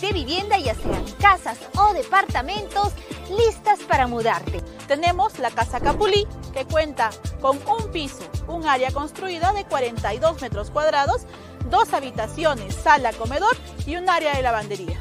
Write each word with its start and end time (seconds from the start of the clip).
De 0.00 0.12
vivienda, 0.12 0.58
ya 0.58 0.74
sean 0.74 1.04
casas 1.20 1.58
o 1.76 1.92
departamentos, 1.92 2.92
listas 3.30 3.80
para 3.80 4.06
mudarte. 4.06 4.60
Tenemos 4.88 5.38
la 5.38 5.50
Casa 5.50 5.80
Capulí, 5.80 6.26
que 6.52 6.64
cuenta 6.64 7.10
con 7.40 7.58
un 7.68 7.90
piso, 7.92 8.28
un 8.48 8.66
área 8.66 8.90
construida 8.90 9.52
de 9.52 9.64
42 9.64 10.40
metros 10.40 10.70
cuadrados, 10.70 11.22
dos 11.68 11.92
habitaciones, 11.92 12.74
sala, 12.74 13.12
comedor 13.12 13.56
y 13.86 13.96
un 13.96 14.08
área 14.08 14.34
de 14.34 14.42
lavandería. 14.42 14.98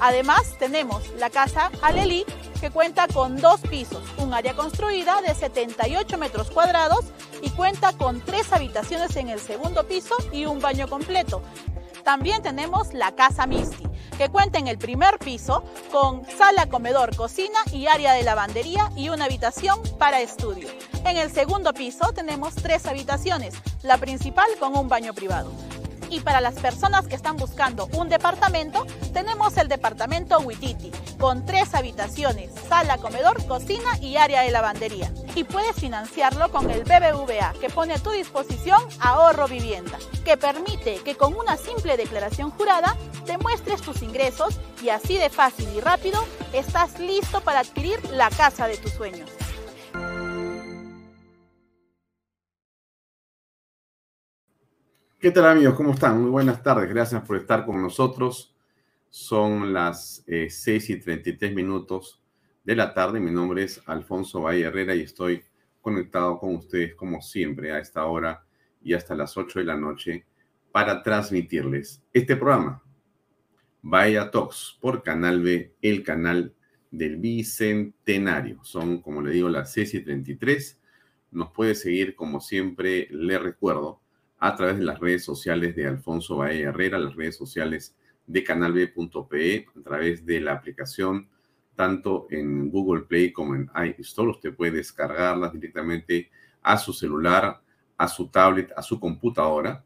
Además, 0.00 0.56
tenemos 0.58 1.02
la 1.18 1.28
Casa 1.28 1.70
Alelí, 1.82 2.24
que 2.60 2.70
cuenta 2.70 3.06
con 3.08 3.36
dos 3.36 3.60
pisos, 3.60 4.02
un 4.18 4.34
área 4.34 4.54
construida 4.54 5.20
de 5.22 5.34
78 5.34 6.18
metros 6.18 6.50
cuadrados 6.50 7.04
y 7.42 7.50
cuenta 7.50 7.92
con 7.92 8.20
tres 8.20 8.52
habitaciones 8.52 9.16
en 9.16 9.28
el 9.28 9.40
segundo 9.40 9.86
piso 9.86 10.14
y 10.32 10.46
un 10.46 10.60
baño 10.60 10.88
completo. 10.88 11.42
También 12.04 12.42
tenemos 12.42 12.92
la 12.94 13.12
Casa 13.12 13.46
Misty, 13.46 13.84
que 14.16 14.28
cuenta 14.28 14.58
en 14.58 14.68
el 14.68 14.78
primer 14.78 15.18
piso 15.18 15.64
con 15.90 16.26
sala, 16.26 16.66
comedor, 16.66 17.14
cocina 17.16 17.58
y 17.72 17.86
área 17.86 18.12
de 18.12 18.22
lavandería 18.22 18.90
y 18.96 19.08
una 19.08 19.26
habitación 19.26 19.80
para 19.98 20.20
estudio. 20.20 20.68
En 21.04 21.16
el 21.16 21.30
segundo 21.30 21.72
piso 21.72 22.12
tenemos 22.12 22.54
tres 22.54 22.86
habitaciones, 22.86 23.54
la 23.82 23.98
principal 23.98 24.48
con 24.58 24.76
un 24.76 24.88
baño 24.88 25.14
privado. 25.14 25.50
Y 26.10 26.20
para 26.20 26.40
las 26.40 26.54
personas 26.54 27.06
que 27.06 27.14
están 27.14 27.36
buscando 27.36 27.88
un 27.92 28.08
departamento, 28.08 28.84
tenemos 29.12 29.56
el 29.56 29.68
departamento 29.68 30.38
Huititi, 30.40 30.90
con 31.18 31.46
tres 31.46 31.74
habitaciones, 31.74 32.50
sala, 32.68 32.98
comedor, 32.98 33.46
cocina 33.46 33.96
y 34.00 34.16
área 34.16 34.42
de 34.42 34.50
lavandería. 34.50 35.12
Y 35.36 35.44
puedes 35.44 35.76
financiarlo 35.76 36.50
con 36.50 36.68
el 36.70 36.82
BBVA, 36.82 37.54
que 37.60 37.70
pone 37.70 37.94
a 37.94 37.98
tu 37.98 38.10
disposición 38.10 38.82
ahorro 38.98 39.46
vivienda, 39.46 39.98
que 40.24 40.36
permite 40.36 40.96
que 41.04 41.16
con 41.16 41.34
una 41.34 41.56
simple 41.56 41.96
declaración 41.96 42.50
jurada 42.50 42.96
te 43.24 43.38
muestres 43.38 43.80
tus 43.80 44.02
ingresos 44.02 44.58
y 44.82 44.88
así 44.88 45.16
de 45.16 45.30
fácil 45.30 45.68
y 45.76 45.80
rápido 45.80 46.24
estás 46.52 46.98
listo 46.98 47.40
para 47.42 47.60
adquirir 47.60 48.00
la 48.10 48.30
casa 48.30 48.66
de 48.66 48.76
tus 48.76 48.92
sueños. 48.92 49.30
¿Qué 55.20 55.30
tal 55.30 55.44
amigos? 55.44 55.74
¿Cómo 55.74 55.92
están? 55.92 56.22
Muy 56.22 56.30
buenas 56.30 56.62
tardes. 56.62 56.88
Gracias 56.88 57.22
por 57.26 57.36
estar 57.36 57.66
con 57.66 57.82
nosotros. 57.82 58.56
Son 59.10 59.70
las 59.70 60.24
6 60.26 60.58
eh, 60.66 60.92
y 60.94 60.96
33 60.98 61.54
minutos 61.54 62.22
de 62.64 62.74
la 62.74 62.94
tarde. 62.94 63.20
Mi 63.20 63.30
nombre 63.30 63.64
es 63.64 63.82
Alfonso 63.84 64.40
Valle 64.40 64.62
Herrera 64.62 64.94
y 64.94 65.02
estoy 65.02 65.42
conectado 65.82 66.38
con 66.38 66.54
ustedes 66.54 66.94
como 66.94 67.20
siempre 67.20 67.70
a 67.70 67.80
esta 67.80 68.06
hora 68.06 68.46
y 68.82 68.94
hasta 68.94 69.14
las 69.14 69.36
8 69.36 69.58
de 69.58 69.64
la 69.66 69.76
noche 69.76 70.24
para 70.72 71.02
transmitirles 71.02 72.02
este 72.14 72.34
programa. 72.34 72.82
Vaya 73.82 74.30
Talks 74.30 74.78
por 74.80 75.02
Canal 75.02 75.42
B, 75.42 75.74
el 75.82 76.02
canal 76.02 76.54
del 76.90 77.18
Bicentenario. 77.18 78.64
Son, 78.64 79.02
como 79.02 79.20
le 79.20 79.32
digo, 79.32 79.50
las 79.50 79.70
6 79.70 79.92
y 79.96 80.00
33. 80.02 80.80
Nos 81.32 81.50
puede 81.50 81.74
seguir, 81.74 82.14
como 82.14 82.40
siempre, 82.40 83.06
le 83.10 83.38
recuerdo 83.38 84.00
a 84.40 84.56
través 84.56 84.78
de 84.78 84.84
las 84.84 84.98
redes 84.98 85.22
sociales 85.22 85.76
de 85.76 85.86
Alfonso 85.86 86.38
Bae 86.38 86.62
Herrera, 86.62 86.98
las 86.98 87.14
redes 87.14 87.36
sociales 87.36 87.94
de 88.26 88.42
canalb.pe, 88.42 89.66
a 89.78 89.82
través 89.82 90.24
de 90.24 90.40
la 90.40 90.54
aplicación 90.54 91.28
tanto 91.76 92.26
en 92.30 92.70
Google 92.70 93.02
Play 93.02 93.32
como 93.32 93.54
en 93.54 93.70
iStore. 93.98 94.30
Usted 94.30 94.54
puede 94.54 94.72
descargarlas 94.72 95.52
directamente 95.52 96.30
a 96.62 96.76
su 96.78 96.92
celular, 96.92 97.60
a 97.96 98.08
su 98.08 98.28
tablet, 98.28 98.72
a 98.76 98.82
su 98.82 98.98
computadora. 98.98 99.84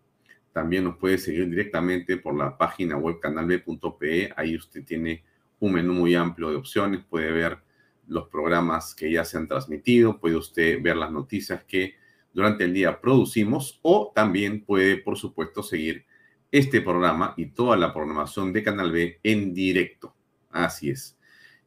También 0.53 0.85
nos 0.85 0.99
puede 0.99 1.19
seguir 1.19 1.49
directamente 1.49 2.17
por 2.17 2.37
la 2.37 2.57
página 2.57 2.97
web 2.97 3.19
canalb.pe. 3.21 4.33
Ahí 4.37 4.57
usted 4.57 4.85
tiene 4.85 5.25
un 5.59 5.73
menú 5.73 5.95
muy 5.95 6.15
amplio 6.15 6.51
de 6.51 6.57
opciones. 6.57 7.05
Puede 7.05 7.33
ver 7.33 7.59
los 8.07 8.29
programas 8.29 8.95
que 8.95 9.11
ya 9.11 9.25
se 9.25 9.37
han 9.37 9.49
transmitido. 9.49 10.21
Puede 10.21 10.37
usted 10.37 10.81
ver 10.81 10.97
las 10.97 11.11
noticias 11.11 11.65
que 11.65 11.95
durante 12.35 12.65
el 12.65 12.75
día 12.75 13.01
producimos 13.01 13.79
o 13.83 14.13
también 14.15 14.65
puede, 14.65 14.99
por 14.99 15.17
supuesto, 15.17 15.63
seguir 15.63 16.05
este 16.51 16.81
programa 16.81 17.35
y 17.37 17.47
toda 17.47 17.77
la 17.77 17.95
programación 17.95 18.53
de 18.53 18.63
Canal 18.63 18.93
B 18.93 19.19
en 19.23 19.55
directo. 19.55 20.15
Así 20.51 20.91
es. 20.91 21.17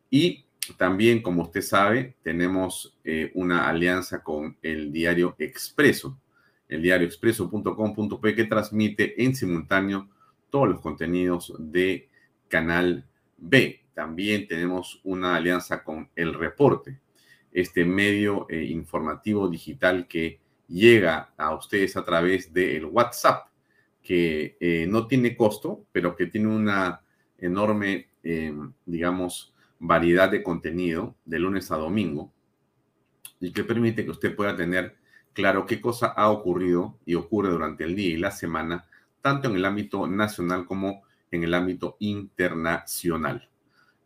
Y 0.10 0.46
también, 0.78 1.22
como 1.22 1.44
usted 1.44 1.62
sabe, 1.62 2.16
tenemos 2.22 2.98
eh, 3.04 3.32
una 3.36 3.68
alianza 3.70 4.24
con 4.24 4.58
el 4.62 4.92
diario 4.92 5.36
Expreso, 5.40 6.20
el 6.68 6.82
diario 6.82 7.08
expreso.com.p 7.08 8.36
que 8.36 8.44
transmite 8.44 9.24
en 9.24 9.36
simultáneo 9.36 10.10
todos 10.50 10.68
los 10.68 10.82
contenidos 10.82 11.54
de 11.60 12.10
Canal 12.50 13.06
B. 13.38 13.82
También 13.94 14.48
tenemos 14.48 15.00
una 15.04 15.36
alianza 15.36 15.84
con 15.84 16.10
El 16.16 16.34
Reporte, 16.34 17.00
este 17.52 17.86
medio 17.86 18.48
eh, 18.50 18.64
informativo 18.66 19.48
digital 19.48 20.08
que 20.08 20.40
llega 20.68 21.34
a 21.38 21.56
ustedes 21.56 21.96
a 21.98 22.04
través 22.04 22.54
del 22.54 22.86
WhatsApp, 22.86 23.48
que 24.02 24.58
eh, 24.60 24.86
no 24.88 25.08
tiene 25.08 25.36
costo, 25.36 25.86
pero 25.92 26.16
que 26.16 26.28
tiene 26.28 26.48
una 26.48 27.02
enorme, 27.38 28.10
eh, 28.24 28.54
digamos, 28.86 29.54
variedad 29.80 30.30
de 30.30 30.44
contenido 30.44 31.16
de 31.26 31.40
lunes 31.40 31.72
a 31.72 31.78
domingo 31.78 32.32
y 33.40 33.52
que 33.52 33.64
permite 33.64 34.04
que 34.04 34.12
usted 34.12 34.36
pueda 34.36 34.56
tener 34.56 34.98
claro 35.34 35.66
qué 35.66 35.80
cosa 35.80 36.08
ha 36.08 36.30
ocurrido 36.30 36.98
y 37.06 37.16
ocurre 37.16 37.50
durante 37.50 37.84
el 37.84 37.96
día 37.96 38.10
y 38.10 38.18
la 38.18 38.32
semana, 38.32 38.88
tanto 39.22 39.50
en 39.50 39.56
el 39.56 39.66
ámbito 39.66 40.08
nacional 40.08 40.66
como 40.66 41.04
en 41.30 41.44
el 41.44 41.54
ámbito 41.54 41.98
internacional. 42.00 43.50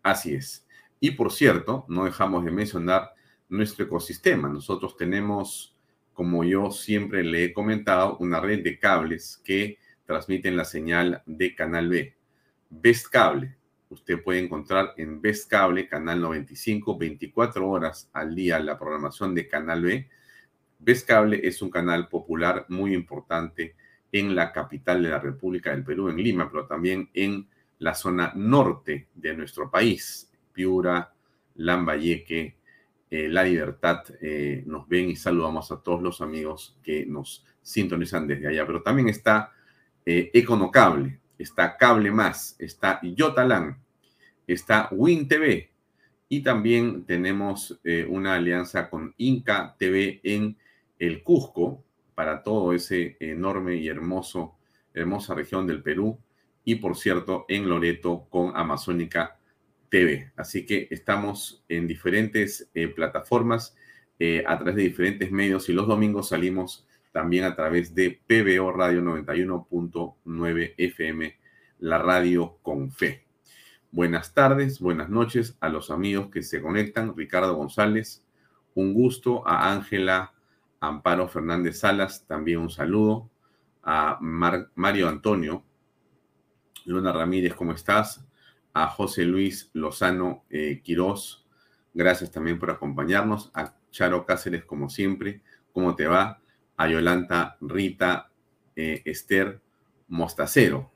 Así 0.03 0.33
es. 0.33 0.65
Y 1.00 1.12
por 1.12 1.31
cierto, 1.31 1.86
no 1.88 2.06
dejamos 2.06 2.44
de 2.44 2.51
mencionar 2.51 3.13
nuestro 3.50 3.86
ecosistema. 3.86 4.50
Nosotros 4.50 4.97
tenemos 4.97 5.75
como 6.13 6.44
yo 6.44 6.72
siempre 6.72 7.24
le 7.24 7.46
he 7.46 7.54
comentado, 7.54 8.18
una 8.18 8.40
red 8.40 8.63
de 8.63 8.78
cables 8.78 9.42
que 9.44 9.78
transmiten 10.06 10.58
la 10.58 10.66
señal 10.66 11.24
de 11.25 11.56
Canal 11.56 11.90
B. 11.90 12.16
Best 12.69 13.08
Cable. 13.08 13.56
Usted 13.90 14.22
puede 14.24 14.40
encontrar 14.40 14.94
en 14.98 15.22
Best 15.22 15.50
Cable, 15.50 15.88
Canal 15.88 16.22
95, 16.22 16.98
24 16.98 17.69
horas 17.69 18.10
al 18.13 18.36
día 18.36 18.60
la 18.60 18.78
programación 18.78 19.36
de 19.36 19.48
Canal 19.48 19.81
B. 19.81 20.10
Best 20.80 21.08
Cable 21.08 21.40
es 21.44 21.62
un 21.62 21.69
canal 21.69 22.08
popular 22.08 22.66
muy 22.69 22.94
importante 22.94 23.75
en 24.12 24.36
la 24.36 24.52
capital 24.52 25.04
de 25.04 25.10
la 25.10 25.19
República 25.19 25.72
del 25.72 25.84
Perú, 25.84 26.10
en 26.10 26.18
Lima, 26.18 26.50
pero 26.50 26.66
también 26.66 27.10
en 27.13 27.48
la 27.80 27.94
zona 27.94 28.31
norte 28.36 29.08
de 29.13 29.36
nuestro 29.36 29.69
país, 29.69 30.31
Piura, 30.54 31.13
Lambayeque, 31.56 32.58
eh, 33.12 33.28
La 33.30 33.44
Libertad 33.44 34.04
eh, 34.22 34.63
nos 34.66 34.88
ven 34.88 35.12
y 35.12 35.16
saludamos 35.16 35.72
a 35.72 35.81
todos 35.81 36.02
los 36.02 36.22
amigos 36.22 36.80
que 36.81 37.06
nos 37.06 37.46
sintonizan 37.62 38.25
desde 38.25 38.48
allá. 38.48 38.66
Pero 38.66 38.81
también 38.81 39.10
está 39.10 39.52
eh, 40.06 40.31
Econocable, 40.34 41.19
está 41.38 41.78
Cable 41.78 42.10
Más, 42.10 42.56
está 42.58 43.00
Yotalan, 43.04 43.78
está 44.48 44.90
Win 44.92 45.28
TV 45.28 45.69
y 46.28 46.42
también 46.42 47.04
tenemos 47.06 47.78
una 48.08 48.36
alianza 48.36 48.90
con 48.90 49.13
Inca 49.18 49.75
TV 49.78 50.22
en 50.24 50.58
el 50.98 51.24
Cusco 51.24 51.84
para 52.16 52.42
todo 52.42 52.72
ese 52.72 53.18
enorme 53.19 53.75
y 53.75 53.90
hermoso 53.90 54.56
hermosa 54.94 55.36
región 55.36 55.68
del 55.68 55.81
Perú, 55.81 56.19
y 56.63 56.75
por 56.75 56.96
cierto, 56.96 57.46
en 57.48 57.68
Loreto 57.68 58.28
con 58.30 58.56
Amazónica 58.56 59.38
TV. 59.91 60.31
Así 60.38 60.65
que 60.65 60.88
estamos 60.89 61.63
en 61.67 61.85
diferentes 61.85 62.71
eh, 62.73 62.88
plataformas, 62.88 63.75
eh, 64.17 64.43
a 64.47 64.55
través 64.55 64.75
de 64.75 64.83
diferentes 64.83 65.31
medios, 65.31 65.67
y 65.69 65.73
los 65.73 65.85
domingos 65.85 66.29
salimos 66.29 66.88
también 67.11 67.43
a 67.43 67.55
través 67.55 67.93
de 67.93 68.21
PBO 68.25 68.71
Radio 68.71 69.01
91.9 69.01 70.73
FM, 70.77 71.38
la 71.79 71.97
radio 71.97 72.57
con 72.61 72.91
fe. 72.91 73.25
Buenas 73.91 74.33
tardes, 74.33 74.79
buenas 74.79 75.09
noches 75.09 75.57
a 75.59 75.67
los 75.67 75.91
amigos 75.91 76.29
que 76.31 76.41
se 76.41 76.61
conectan. 76.61 77.13
Ricardo 77.15 77.55
González, 77.55 78.25
un 78.73 78.93
gusto. 78.93 79.45
A 79.45 79.73
Ángela 79.73 80.33
Amparo 80.79 81.27
Fernández 81.27 81.79
Salas, 81.79 82.25
también 82.25 82.59
un 82.59 82.69
saludo. 82.69 83.29
A 83.83 84.17
Mario 84.21 85.09
Antonio, 85.09 85.65
Luna 86.85 87.11
Ramírez, 87.11 87.55
¿cómo 87.55 87.73
estás? 87.73 88.23
A 88.73 88.88
José 88.88 89.25
Luis 89.25 89.69
Lozano 89.73 90.45
eh, 90.50 90.81
Quirós, 90.83 91.45
gracias 91.94 92.31
también 92.31 92.59
por 92.59 92.71
acompañarnos. 92.71 93.51
A 93.53 93.75
Charo 93.91 94.25
Cáceres, 94.25 94.63
como 94.63 94.89
siempre, 94.89 95.41
¿cómo 95.73 95.95
te 95.95 96.07
va? 96.07 96.41
A 96.77 96.88
Yolanta 96.88 97.57
Rita 97.62 98.31
eh, 98.75 99.01
Esther 99.06 99.62
Mostacero, 100.07 100.91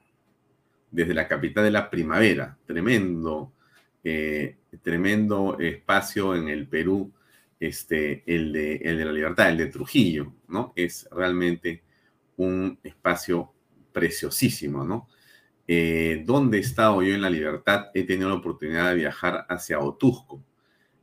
desde 0.91 1.13
la 1.13 1.27
capital 1.27 1.65
de 1.65 1.71
la 1.71 1.89
primavera. 1.89 2.57
Tremendo, 2.65 3.53
eh, 4.03 4.57
tremendo 4.81 5.57
espacio 5.59 6.35
en 6.35 6.49
el 6.49 6.67
Perú, 6.67 7.11
este, 7.59 8.23
el, 8.25 8.53
de, 8.53 8.75
el 8.77 8.97
de 8.97 9.05
la 9.05 9.11
libertad, 9.11 9.49
el 9.49 9.57
de 9.57 9.67
Trujillo, 9.67 10.33
¿no? 10.47 10.73
Es 10.75 11.07
realmente 11.11 11.83
un 12.37 12.79
espacio 12.83 13.53
preciosísimo, 13.91 14.83
¿no? 14.83 15.07
Eh, 15.67 16.23
¿Dónde 16.25 16.57
he 16.57 16.61
estado 16.61 17.01
yo 17.01 17.13
en 17.13 17.21
la 17.21 17.29
libertad? 17.29 17.87
He 17.93 18.03
tenido 18.03 18.29
la 18.29 18.35
oportunidad 18.35 18.89
de 18.89 18.95
viajar 18.95 19.45
hacia 19.49 19.79
Otusco 19.79 20.43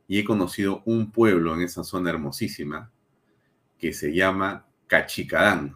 y 0.07 0.19
he 0.19 0.23
conocido 0.23 0.83
un 0.85 1.11
pueblo 1.11 1.53
en 1.53 1.61
esa 1.61 1.83
zona 1.83 2.09
hermosísima 2.09 2.91
que 3.77 3.93
se 3.93 4.13
llama 4.13 4.65
Cachicadán. 4.87 5.75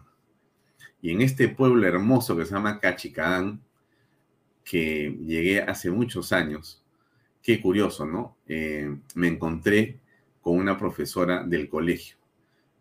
Y 1.02 1.12
en 1.12 1.20
este 1.20 1.48
pueblo 1.48 1.86
hermoso 1.86 2.36
que 2.36 2.44
se 2.44 2.54
llama 2.54 2.80
Cachicadán, 2.80 3.62
que 4.64 5.16
llegué 5.24 5.60
hace 5.62 5.90
muchos 5.90 6.32
años. 6.32 6.82
Qué 7.42 7.60
curioso, 7.60 8.06
¿no? 8.06 8.36
Eh, 8.46 8.94
me 9.14 9.28
encontré 9.28 10.00
con 10.40 10.56
una 10.56 10.78
profesora 10.78 11.42
del 11.42 11.68
colegio. 11.68 12.16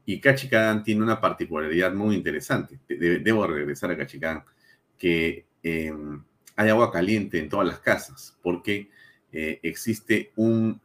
Y 0.05 0.19
Cachicadán 0.21 0.83
tiene 0.83 1.03
una 1.03 1.19
particularidad 1.19 1.93
muy 1.93 2.15
interesante. 2.15 2.79
debo 2.87 3.45
regresar 3.45 3.91
a 3.91 3.97
Cachicadán, 3.97 4.43
que 4.97 5.45
eh, 5.63 5.93
hay 6.55 6.69
agua 6.69 6.91
caliente 6.91 7.39
en 7.39 7.49
todas 7.49 7.67
las 7.67 7.79
casas, 7.79 8.37
porque 8.41 8.89
eh, 9.31 9.59
existe 9.63 10.31
un 10.35 10.81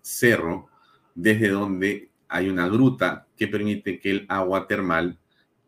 cerro 0.00 0.68
desde 1.14 1.48
donde 1.48 2.10
hay 2.28 2.48
una 2.48 2.66
gruta 2.68 3.26
que 3.36 3.48
permite 3.48 3.98
que 3.98 4.10
el 4.10 4.26
agua 4.28 4.66
termal 4.66 5.18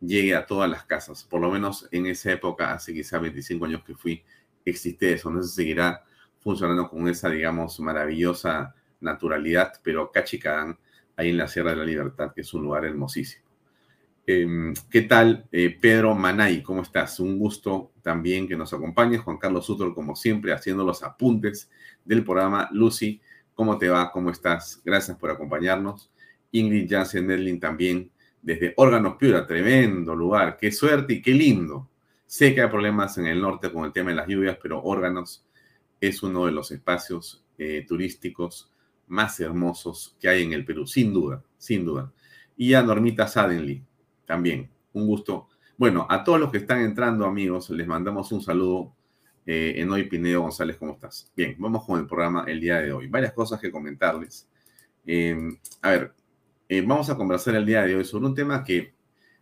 llegue 0.01 0.35
a 0.35 0.47
todas 0.47 0.71
las 0.71 0.85
casas. 0.85 1.25
Por 1.25 1.41
lo 1.41 1.51
menos 1.51 1.89
en 1.91 2.07
esa 2.07 2.33
época, 2.33 2.73
hace 2.73 2.95
quizá 2.95 3.19
25 3.19 3.65
años 3.67 3.85
que 3.85 3.95
fui, 3.95 4.23
existe 4.65 5.13
eso. 5.13 5.31
No 5.31 5.43
se 5.43 5.55
seguirá 5.55 6.05
funcionando 6.41 6.89
con 6.89 7.09
esa, 7.09 7.29
digamos, 7.29 7.79
maravillosa 7.81 8.75
naturalidad, 9.01 9.75
pero 9.83 10.11
Cachicadán, 10.11 10.79
ahí 11.17 11.31
en 11.31 11.39
la 11.39 11.49
Sierra 11.49 11.71
de 11.71 11.77
la 11.77 11.85
Libertad, 11.85 12.33
que 12.35 12.41
es 12.41 12.55
un 12.55 12.63
lugar 12.63 12.85
hermosísimo. 12.85 13.44
Em, 14.27 14.73
¿Qué 14.91 15.03
tal, 15.03 15.47
eh, 15.53 15.77
Pedro 15.79 16.15
Manay? 16.15 16.63
¿Cómo 16.63 16.81
estás? 16.81 17.21
Un 17.21 17.39
gusto 17.39 17.93
también 18.03 18.49
que 18.49 18.57
nos 18.57 18.73
acompañes. 18.73 19.21
Juan 19.21 19.37
Carlos 19.37 19.67
Sutro, 19.67 19.95
como 19.95 20.17
siempre, 20.17 20.55
haciendo 20.55 20.83
los 20.83 21.03
apuntes 21.03 21.71
del 22.07 22.25
programa. 22.25 22.71
Lucy, 22.73 23.21
¿cómo 23.55 23.77
te 23.77 23.91
va? 23.91 24.11
¿Cómo 24.11 24.31
estás? 24.31 24.81
Gracias 24.83 25.19
por 25.19 25.31
acompañarnos. 25.31 26.11
Ingrid 26.53 26.91
Jansen 26.91 27.27
Merlin 27.27 27.61
también 27.61 28.11
desde 28.41 28.73
Órganos 28.77 29.17
Piura, 29.17 29.47
tremendo 29.47 30.15
lugar, 30.15 30.57
qué 30.59 30.73
suerte 30.73 31.15
y 31.15 31.23
qué 31.23 31.33
lindo. 31.33 31.91
Sé 32.27 32.55
que 32.55 32.63
hay 32.63 32.69
problemas 32.69 33.19
en 33.19 33.27
el 33.27 33.41
norte 33.41 33.71
con 33.71 33.85
el 33.85 33.93
tema 33.93 34.11
de 34.11 34.17
las 34.17 34.29
lluvias, 34.29 34.59
pero 34.63 34.83
Órganos 34.83 35.45
es 36.01 36.23
uno 36.23 36.47
de 36.47 36.53
los 36.53 36.71
espacios 36.71 37.45
eh, 37.59 37.85
turísticos 37.87 38.71
más 39.07 39.39
hermosos 39.41 40.17
que 40.19 40.29
hay 40.29 40.45
en 40.45 40.53
el 40.55 40.65
Perú, 40.65 40.87
sin 40.87 41.13
duda, 41.13 41.43
sin 41.59 41.85
duda. 41.85 42.13
Y 42.57 42.75
a 42.75 42.83
Normita 42.83 43.27
Sadenly, 43.27 43.83
también, 44.27 44.71
un 44.93 45.07
gusto. 45.07 45.49
Bueno, 45.77 46.07
a 46.09 46.23
todos 46.25 46.41
los 46.41 46.51
que 46.51 46.59
están 46.59 46.81
entrando, 46.81 47.27
amigos, 47.27 47.71
les 47.71 47.87
mandamos 47.87 48.31
un 48.33 48.43
saludo. 48.43 48.95
Eh, 49.47 49.75
Enoy 49.77 50.05
Pineo 50.05 50.41
González, 50.43 50.77
¿cómo 50.77 50.93
estás? 50.93 51.31
Bien, 51.37 51.55
vamos 51.59 51.85
con 51.85 52.01
el 52.01 52.07
programa 52.07 52.45
el 52.47 52.61
día 52.61 52.81
de 52.81 52.93
hoy. 52.93 53.09
Varias 53.09 53.33
cosas 53.33 53.61
que 53.61 53.71
comentarles. 53.71 54.49
Eh, 55.07 55.37
a 55.83 55.91
ver, 55.91 56.15
eh, 56.69 56.83
vamos 56.87 57.11
a 57.11 57.17
conversar 57.17 57.55
el 57.57 57.67
día 57.67 57.83
de 57.83 57.95
hoy 57.95 58.05
sobre 58.05 58.27
un 58.27 58.35
tema 58.35 58.65
que 58.65 58.95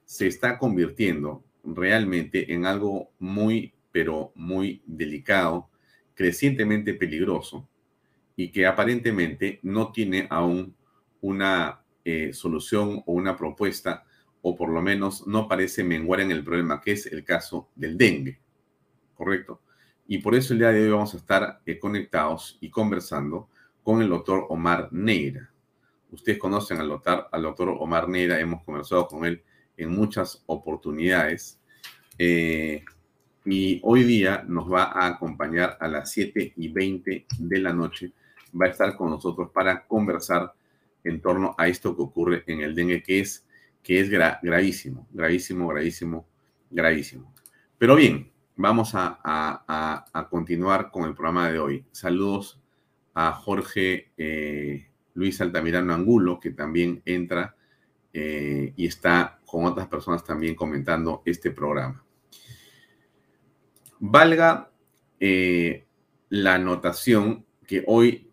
se 0.04 0.26
está 0.26 0.58
convirtiendo 0.58 1.44
realmente 1.64 2.52
en 2.52 2.66
algo 2.66 3.10
muy, 3.20 3.72
pero 3.92 4.32
muy 4.34 4.82
delicado, 4.86 5.70
crecientemente 6.14 6.94
peligroso 6.94 7.68
y 8.34 8.50
que 8.50 8.66
aparentemente 8.66 9.60
no 9.62 9.92
tiene 9.92 10.26
aún 10.30 10.74
una 11.20 11.82
eh, 12.04 12.32
solución 12.32 13.02
o 13.06 13.12
una 13.12 13.36
propuesta 13.36 14.04
o 14.42 14.56
por 14.56 14.68
lo 14.68 14.82
menos 14.82 15.26
no 15.26 15.48
parece 15.48 15.84
menguar 15.84 16.20
en 16.20 16.32
el 16.32 16.44
problema 16.44 16.80
que 16.80 16.92
es 16.92 17.06
el 17.06 17.24
caso 17.24 17.68
del 17.74 17.96
dengue, 17.96 18.38
¿correcto? 19.14 19.60
Y 20.06 20.18
por 20.18 20.34
eso 20.34 20.52
el 20.52 20.58
día 20.58 20.72
de 20.72 20.82
hoy 20.82 20.90
vamos 20.90 21.14
a 21.14 21.16
estar 21.16 21.60
eh, 21.64 21.78
conectados 21.78 22.58
y 22.60 22.68
conversando 22.68 23.48
con 23.82 24.02
el 24.02 24.08
doctor 24.08 24.46
Omar 24.48 24.88
Neira. 24.92 25.50
Ustedes 26.10 26.38
conocen 26.38 26.78
al 26.78 26.88
doctor, 26.88 27.28
al 27.30 27.42
doctor 27.42 27.70
Omar 27.70 28.08
Neira, 28.08 28.38
hemos 28.38 28.62
conversado 28.64 29.06
con 29.06 29.24
él 29.24 29.42
en 29.76 29.90
muchas 29.90 30.42
oportunidades. 30.46 31.58
Eh, 32.18 32.84
y 33.44 33.80
hoy 33.82 34.04
día 34.04 34.44
nos 34.46 34.70
va 34.70 34.84
a 34.84 35.06
acompañar 35.06 35.76
a 35.80 35.88
las 35.88 36.12
7 36.12 36.54
y 36.56 36.68
20 36.68 37.26
de 37.38 37.58
la 37.58 37.72
noche. 37.72 38.12
Va 38.60 38.66
a 38.66 38.70
estar 38.70 38.96
con 38.96 39.10
nosotros 39.10 39.50
para 39.52 39.84
conversar 39.86 40.52
en 41.04 41.20
torno 41.20 41.54
a 41.58 41.66
esto 41.68 41.96
que 41.96 42.02
ocurre 42.02 42.44
en 42.46 42.60
el 42.60 42.74
dengue, 42.74 43.02
que 43.02 43.20
es, 43.20 43.44
que 43.82 44.00
es 44.00 44.08
gravísimo, 44.08 45.08
gravísimo, 45.10 45.68
gravísimo, 45.68 46.28
gravísimo. 46.70 47.34
Pero 47.78 47.96
bien, 47.96 48.30
vamos 48.56 48.92
a, 48.94 50.06
continuar 50.30 50.90
con 50.90 51.04
el 51.04 51.14
programa 51.14 51.50
de 51.50 51.58
hoy. 51.58 51.84
Saludos 51.90 52.60
a 53.14 53.32
Jorge 53.32 54.12
eh, 54.16 54.88
Luis 55.14 55.40
Altamirano 55.40 55.92
Angulo, 55.92 56.38
que 56.38 56.50
también 56.52 57.02
entra 57.04 57.56
eh, 58.12 58.72
y 58.76 58.86
está 58.86 59.40
con 59.44 59.64
otras 59.64 59.88
personas 59.88 60.24
también 60.24 60.54
comentando 60.54 61.22
este 61.24 61.50
programa. 61.50 62.04
Valga 63.98 64.70
eh, 65.20 65.86
la 66.28 66.54
anotación 66.54 67.44
que 67.66 67.84
hoy 67.86 68.31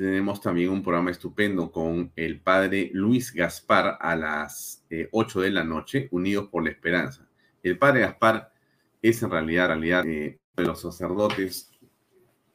tenemos 0.00 0.40
también 0.40 0.70
un 0.70 0.82
programa 0.82 1.10
estupendo 1.10 1.70
con 1.70 2.10
el 2.16 2.40
padre 2.40 2.90
Luis 2.94 3.34
Gaspar 3.34 3.98
a 4.00 4.16
las 4.16 4.82
8 5.12 5.40
eh, 5.40 5.44
de 5.44 5.50
la 5.50 5.62
noche, 5.62 6.08
Unidos 6.10 6.48
por 6.48 6.64
la 6.64 6.70
Esperanza. 6.70 7.28
El 7.62 7.76
padre 7.76 8.00
Gaspar 8.00 8.50
es 9.02 9.22
en 9.22 9.30
realidad, 9.30 9.66
realidad 9.66 10.02
de 10.04 10.38
los 10.56 10.80
sacerdotes, 10.80 11.70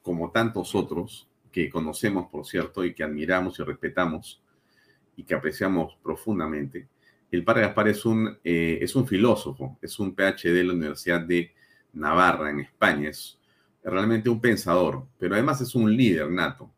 como 0.02 0.32
tantos 0.32 0.74
otros, 0.74 1.30
que 1.52 1.70
conocemos, 1.70 2.32
por 2.32 2.48
cierto, 2.48 2.84
y 2.84 2.96
que 2.96 3.04
admiramos 3.04 3.60
y 3.60 3.64
respetamos 3.64 4.42
y 5.16 5.24
que 5.24 5.36
apreciamos 5.36 5.96
profundamente. 6.02 6.88
El 7.30 7.44
padre 7.44 7.62
Gaspar 7.62 7.90
es 7.90 8.08
un, 8.08 8.40
eh, 8.44 8.80
es 8.82 8.96
un 8.96 9.06
filósofo, 9.06 9.78
es 9.84 10.00
un 10.00 10.16
PhD 10.16 10.52
de 10.52 10.64
la 10.64 10.74
Universidad 10.74 11.22
de 11.22 11.54
Navarra, 11.94 12.50
en 12.50 12.62
España. 12.62 13.10
Es 13.10 13.38
realmente 13.84 14.32
un 14.32 14.42
pensador, 14.42 15.06
pero 15.20 15.36
además 15.36 15.62
es 15.62 15.76
un 15.76 15.96
líder 15.96 16.32
nato. 16.32 16.72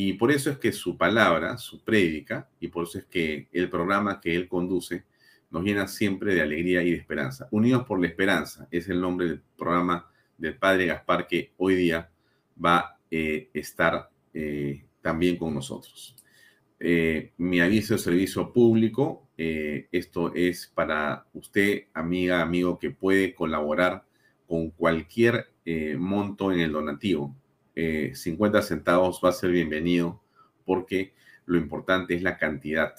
Y 0.00 0.12
por 0.12 0.30
eso 0.30 0.48
es 0.48 0.58
que 0.58 0.70
su 0.70 0.96
palabra, 0.96 1.58
su 1.58 1.82
prédica, 1.82 2.48
y 2.60 2.68
por 2.68 2.84
eso 2.84 2.98
es 2.98 3.06
que 3.06 3.48
el 3.50 3.68
programa 3.68 4.20
que 4.20 4.32
él 4.36 4.46
conduce 4.46 5.02
nos 5.50 5.64
llena 5.64 5.88
siempre 5.88 6.36
de 6.36 6.40
alegría 6.40 6.84
y 6.84 6.92
de 6.92 6.98
esperanza. 6.98 7.48
Unidos 7.50 7.84
por 7.84 8.00
la 8.00 8.06
Esperanza 8.06 8.68
es 8.70 8.88
el 8.88 9.00
nombre 9.00 9.26
del 9.26 9.42
programa 9.56 10.08
del 10.36 10.56
padre 10.56 10.86
Gaspar 10.86 11.26
que 11.26 11.50
hoy 11.56 11.74
día 11.74 12.08
va 12.64 12.96
eh, 13.10 13.50
estar 13.52 14.08
eh, 14.32 14.84
también 15.02 15.36
con 15.36 15.52
nosotros. 15.52 16.14
Eh, 16.78 17.32
mi 17.38 17.58
aviso 17.58 17.94
de 17.94 17.98
servicio 17.98 18.52
público, 18.52 19.26
esto 19.36 20.32
es 20.32 20.70
para 20.72 21.26
usted, 21.32 21.86
amiga, 21.92 22.40
amigo, 22.40 22.78
que 22.78 22.92
puede 22.92 23.34
colaborar 23.34 24.04
con 24.46 24.70
cualquier 24.70 25.50
monto 25.96 26.52
en 26.52 26.60
el 26.60 26.70
donativo. 26.70 27.34
50 28.14 28.62
centavos 28.62 29.20
va 29.24 29.28
a 29.28 29.32
ser 29.32 29.50
bienvenido 29.50 30.20
porque 30.64 31.14
lo 31.46 31.58
importante 31.58 32.14
es 32.14 32.22
la 32.22 32.36
cantidad. 32.36 32.94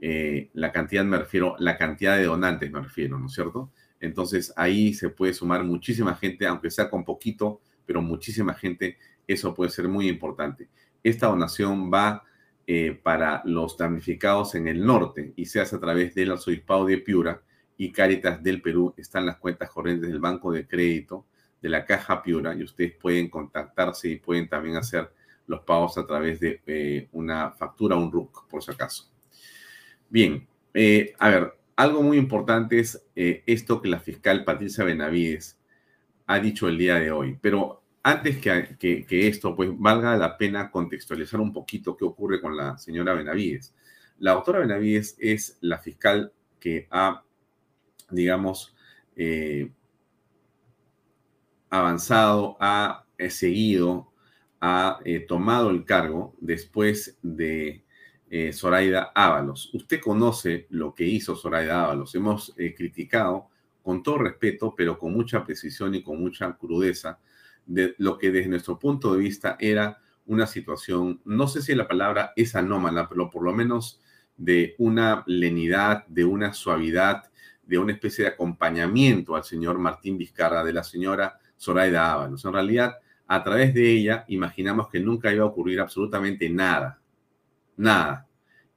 la 0.00 0.72
cantidad 0.72 1.04
me 1.04 1.18
refiero, 1.18 1.56
la 1.58 1.76
cantidad 1.76 2.16
de 2.16 2.24
donantes 2.24 2.70
me 2.70 2.80
refiero, 2.80 3.18
¿no 3.18 3.26
es 3.26 3.32
cierto? 3.32 3.72
Entonces 4.00 4.52
ahí 4.56 4.94
se 4.94 5.08
puede 5.10 5.32
sumar 5.32 5.64
muchísima 5.64 6.14
gente, 6.14 6.46
aunque 6.46 6.70
sea 6.70 6.90
con 6.90 7.04
poquito, 7.04 7.60
pero 7.86 8.02
muchísima 8.02 8.52
gente, 8.52 8.98
eso 9.26 9.54
puede 9.54 9.70
ser 9.70 9.88
muy 9.88 10.08
importante. 10.08 10.68
Esta 11.02 11.28
donación 11.28 11.90
va 11.92 12.24
eh, 12.66 12.98
para 13.00 13.42
los 13.44 13.76
damnificados 13.76 14.54
en 14.54 14.68
el 14.68 14.84
norte 14.84 15.32
y 15.36 15.46
se 15.46 15.60
hace 15.60 15.76
a 15.76 15.80
través 15.80 16.14
del 16.14 16.32
arzobispado 16.32 16.86
de 16.86 16.98
Piura 16.98 17.42
y 17.76 17.92
Cáritas 17.92 18.42
del 18.42 18.62
Perú. 18.62 18.94
Están 18.96 19.26
las 19.26 19.36
cuentas 19.38 19.70
corrientes 19.70 20.10
del 20.10 20.20
Banco 20.20 20.52
de 20.52 20.66
Crédito 20.66 21.26
de 21.62 21.68
la 21.68 21.86
Caja 21.86 22.22
Piura 22.22 22.54
y 22.54 22.62
ustedes 22.62 22.92
pueden 22.92 23.30
contactarse 23.30 24.08
y 24.08 24.16
pueden 24.16 24.48
también 24.48 24.76
hacer 24.76 25.10
los 25.46 25.60
pagos 25.60 25.96
a 25.96 26.06
través 26.06 26.40
de 26.40 26.60
eh, 26.66 27.08
una 27.12 27.52
factura, 27.52 27.96
un 27.96 28.12
RUC, 28.12 28.48
por 28.48 28.62
si 28.62 28.72
acaso. 28.72 29.10
Bien, 30.10 30.46
eh, 30.74 31.14
a 31.18 31.30
ver, 31.30 31.54
algo 31.76 32.02
muy 32.02 32.18
importante 32.18 32.78
es 32.80 33.02
esto 33.14 33.80
que 33.80 33.88
la 33.88 34.00
fiscal 34.00 34.44
Patricia 34.44 34.84
Benavides 34.84 35.58
ha 36.26 36.38
dicho 36.38 36.68
el 36.68 36.76
día 36.76 36.96
de 36.96 37.10
hoy, 37.10 37.38
pero 37.40 37.82
antes 38.02 38.38
que, 38.38 39.06
esto, 39.28 39.54
pues 39.54 39.70
valga 39.78 40.16
la 40.16 40.36
pena 40.36 40.70
contextualizar 40.70 41.40
un 41.40 41.52
poquito 41.52 41.96
qué 41.96 42.04
ocurre 42.04 42.40
con 42.40 42.56
la 42.56 42.76
señora 42.76 43.14
Benavides. 43.14 43.74
La 44.18 44.32
doctora 44.32 44.58
Benavides 44.58 45.16
es 45.20 45.56
la 45.60 45.78
fiscal 45.78 46.32
que 46.58 46.88
ha, 46.90 47.22
digamos, 48.10 48.74
eh, 49.14 49.70
avanzado, 51.72 52.56
ha 52.60 53.06
eh, 53.18 53.30
seguido, 53.30 54.12
ha 54.60 55.00
eh, 55.04 55.20
tomado 55.20 55.70
el 55.70 55.84
cargo 55.84 56.34
después 56.40 57.18
de 57.22 57.84
Zoraida 58.54 59.12
Ábalos. 59.14 59.68
Usted 59.74 60.00
conoce 60.00 60.66
lo 60.70 60.94
que 60.94 61.04
hizo 61.04 61.36
Zoraida 61.36 61.84
Ábalos. 61.84 62.14
Hemos 62.14 62.54
criticado 62.74 63.50
con 63.82 64.02
todo 64.02 64.16
respeto, 64.18 64.74
pero 64.74 64.98
con 64.98 65.12
mucha 65.12 65.44
precisión 65.44 65.94
y 65.94 66.02
con 66.02 66.18
mucha 66.18 66.56
crudeza, 66.56 67.18
de 67.66 67.94
lo 67.98 68.18
que 68.18 68.30
desde 68.30 68.48
nuestro 68.48 68.78
punto 68.78 69.12
de 69.12 69.20
vista 69.20 69.56
era 69.60 70.00
una 70.26 70.46
situación, 70.46 71.20
no 71.24 71.48
sé 71.48 71.62
si 71.62 71.74
la 71.74 71.88
palabra 71.88 72.32
es 72.36 72.54
anómala, 72.54 73.08
pero 73.08 73.28
por 73.28 73.42
lo 73.42 73.52
menos 73.52 74.00
de 74.36 74.74
una 74.78 75.24
lenidad, 75.26 76.06
de 76.06 76.24
una 76.24 76.52
suavidad, 76.52 77.24
de 77.64 77.78
una 77.78 77.92
especie 77.92 78.24
de 78.24 78.30
acompañamiento 78.30 79.36
al 79.36 79.44
señor 79.44 79.78
Martín 79.78 80.18
Vizcarra, 80.18 80.64
de 80.64 80.72
la 80.72 80.84
señora 80.84 81.38
Zoraida 81.62 82.12
Ábalos. 82.12 82.44
En 82.44 82.52
realidad, 82.52 82.96
a 83.26 83.44
través 83.44 83.72
de 83.72 83.88
ella, 83.88 84.24
imaginamos 84.28 84.88
que 84.88 84.98
nunca 84.98 85.32
iba 85.32 85.44
a 85.44 85.48
ocurrir 85.48 85.80
absolutamente 85.80 86.50
nada, 86.50 87.00
nada. 87.76 88.26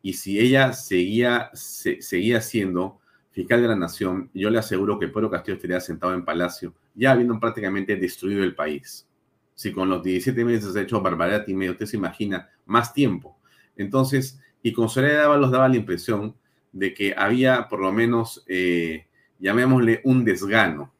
Y 0.03 0.13
si 0.13 0.39
ella 0.39 0.71
seguía, 0.71 1.49
seguía 1.53 2.41
siendo 2.41 2.99
fiscal 3.31 3.61
de 3.61 3.67
la 3.67 3.75
nación, 3.75 4.29
yo 4.33 4.51
le 4.51 4.59
aseguro 4.59 4.99
que 4.99 5.07
Pedro 5.07 5.31
Castillo 5.31 5.55
estaría 5.55 5.79
sentado 5.81 6.13
en 6.13 6.23
Palacio, 6.23 6.75
ya 6.93 7.11
habiendo 7.11 7.39
prácticamente 7.39 7.95
destruido 7.95 8.43
el 8.43 8.53
país. 8.53 9.07
Si 9.55 9.71
con 9.71 9.89
los 9.89 10.03
17 10.03 10.45
meses 10.45 10.75
ha 10.75 10.81
hecho 10.81 11.01
barbaridad 11.01 11.43
y 11.47 11.53
medio, 11.55 11.71
usted 11.71 11.87
se 11.87 11.97
imagina 11.97 12.49
más 12.65 12.93
tiempo. 12.93 13.39
Entonces, 13.75 14.39
y 14.61 14.73
con 14.73 14.89
Soledad 14.89 15.25
Ábalos 15.25 15.51
daba 15.51 15.67
la 15.67 15.75
impresión 15.77 16.35
de 16.71 16.93
que 16.93 17.15
había 17.17 17.67
por 17.67 17.79
lo 17.79 17.91
menos, 17.91 18.43
eh, 18.47 19.07
llamémosle, 19.39 20.01
un 20.03 20.23
desgano, 20.23 20.93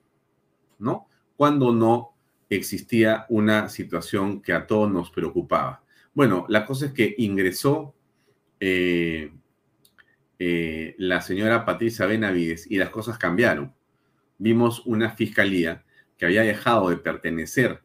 ¿no? 0.80 1.08
Cuando 1.36 1.74
no 1.74 2.16
existía 2.50 3.26
una 3.30 3.70
situación 3.70 4.42
que 4.42 4.54
a 4.54 4.68
todos 4.68 4.92
nos 4.92 5.10
preocupaba. 5.10 5.84
Bueno, 6.14 6.46
la 6.50 6.66
cosa 6.66 6.88
es 6.88 6.92
que 6.94 7.16
ingresó 7.18 7.96
eh, 8.60 9.32
eh, 10.40 10.96
la 10.98 11.22
señora 11.22 11.66
Patricia 11.66 12.06
Benavides 12.06 12.70
y 12.70 12.78
las 12.78 12.90
cosas 12.90 13.18
cambiaron. 13.18 13.74
Vimos 14.38 14.86
una 14.86 15.12
fiscalía 15.12 15.84
que 16.18 16.26
había 16.26 16.44
dejado 16.44 16.90
de 16.90 16.98
pertenecer 16.98 17.82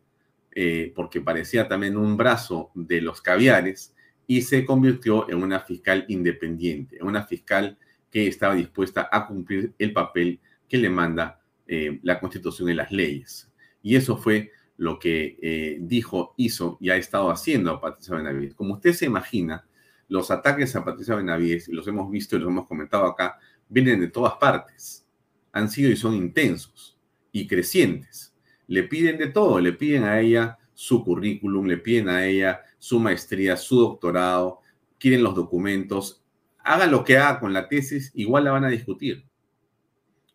eh, 0.53 0.93
porque 0.95 1.21
parecía 1.21 1.69
también 1.69 1.97
un 1.97 2.17
brazo 2.17 2.71
de 2.75 3.01
los 3.01 3.23
caviares 3.23 3.95
y 4.27 4.43
se 4.43 4.65
convirtió 4.65 5.29
en 5.31 5.43
una 5.43 5.61
fiscal 5.61 6.05
independiente, 6.09 6.99
en 6.99 7.07
una 7.07 7.25
fiscal 7.25 7.79
que 8.11 8.27
estaba 8.27 8.55
dispuesta 8.55 9.09
a 9.11 9.27
cumplir 9.27 9.73
el 9.79 9.93
papel 9.93 10.41
que 10.69 10.79
le 10.79 10.91
manda 10.91 11.40
eh, 11.73 12.01
la 12.03 12.19
constitución 12.19 12.69
y 12.69 12.75
las 12.75 12.91
leyes. 12.91 13.49
Y 13.81 13.95
eso 13.95 14.17
fue 14.17 14.51
lo 14.77 14.99
que 14.99 15.79
dijo, 15.83 16.35
hizo 16.37 16.79
y 16.81 16.91
ha 16.91 16.97
estado 16.97 17.31
haciendo 17.31 17.81
Patricia 17.81 18.17
Benavides. 18.17 18.55
Como 18.55 18.75
usted 18.75 18.93
se 18.95 19.05
imagina, 19.05 19.67
los 20.09 20.33
ataques 20.33 20.75
a 20.75 20.85
Patricia 20.85 21.15
Benavides, 21.15 21.69
los 21.69 21.87
hemos 21.87 22.11
visto 22.11 22.35
y 22.35 22.41
los 22.41 22.49
hemos 22.49 22.67
comentado 22.67 23.05
acá, 23.05 23.39
vienen 23.69 24.01
de 24.01 24.09
todas 24.09 24.35
partes. 24.41 25.07
Han 25.53 25.71
sido 25.71 25.91
y 25.91 25.97
son 25.97 26.15
intensos 26.15 26.99
y 27.31 27.47
crecientes. 27.47 28.35
Le 28.67 28.83
piden 28.83 29.19
de 29.19 29.29
todo, 29.29 29.61
le 29.61 29.73
piden 29.73 30.03
a 30.03 30.19
ella 30.19 30.59
su 30.75 31.05
currículum, 31.05 31.67
le 31.67 31.77
piden 31.77 32.09
a 32.09 32.27
ella 32.27 32.63
su 32.79 32.99
maestría, 32.99 33.57
su 33.57 33.79
doctorado, 33.79 34.61
quieren 34.99 35.23
los 35.23 35.37
documentos. 35.37 36.25
Haga 36.59 36.87
lo 36.87 37.05
que 37.05 37.17
haga 37.17 37.39
con 37.39 37.53
la 37.53 37.69
tesis, 37.69 38.11
igual 38.15 38.45
la 38.45 38.53
van 38.53 38.65
a 38.65 38.69
discutir. 38.69 39.25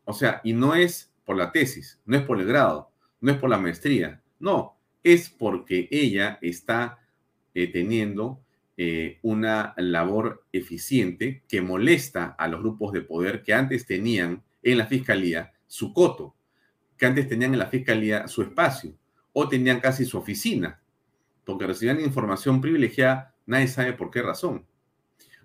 O 0.06 0.14
sea, 0.14 0.40
y 0.44 0.54
no 0.54 0.76
es 0.76 1.15
por 1.26 1.36
la 1.36 1.52
tesis, 1.52 2.00
no 2.06 2.16
es 2.16 2.24
por 2.24 2.40
el 2.40 2.48
grado, 2.48 2.92
no 3.20 3.32
es 3.32 3.38
por 3.38 3.50
la 3.50 3.58
maestría, 3.58 4.22
no, 4.40 4.78
es 5.04 5.30
porque 5.30 5.88
ella 5.92 6.38
está 6.42 7.00
eh, 7.54 7.68
teniendo 7.68 8.42
eh, 8.78 9.20
una 9.22 9.74
labor 9.78 10.46
eficiente 10.52 11.44
que 11.48 11.62
molesta 11.62 12.36
a 12.38 12.48
los 12.48 12.60
grupos 12.62 12.92
de 12.92 13.02
poder 13.02 13.42
que 13.42 13.54
antes 13.54 13.86
tenían 13.86 14.44
en 14.62 14.78
la 14.78 14.86
fiscalía 14.86 15.54
su 15.66 15.94
coto, 15.94 16.36
que 16.98 17.06
antes 17.06 17.28
tenían 17.30 17.54
en 17.54 17.60
la 17.60 17.68
fiscalía 17.68 18.28
su 18.28 18.42
espacio 18.42 18.98
o 19.32 19.48
tenían 19.48 19.80
casi 19.80 20.06
su 20.06 20.18
oficina, 20.18 20.82
porque 21.46 21.68
recibían 21.68 22.02
información 22.02 22.62
privilegiada, 22.62 23.34
nadie 23.46 23.68
sabe 23.68 23.94
por 23.94 24.12
qué 24.12 24.22
razón. 24.22 24.66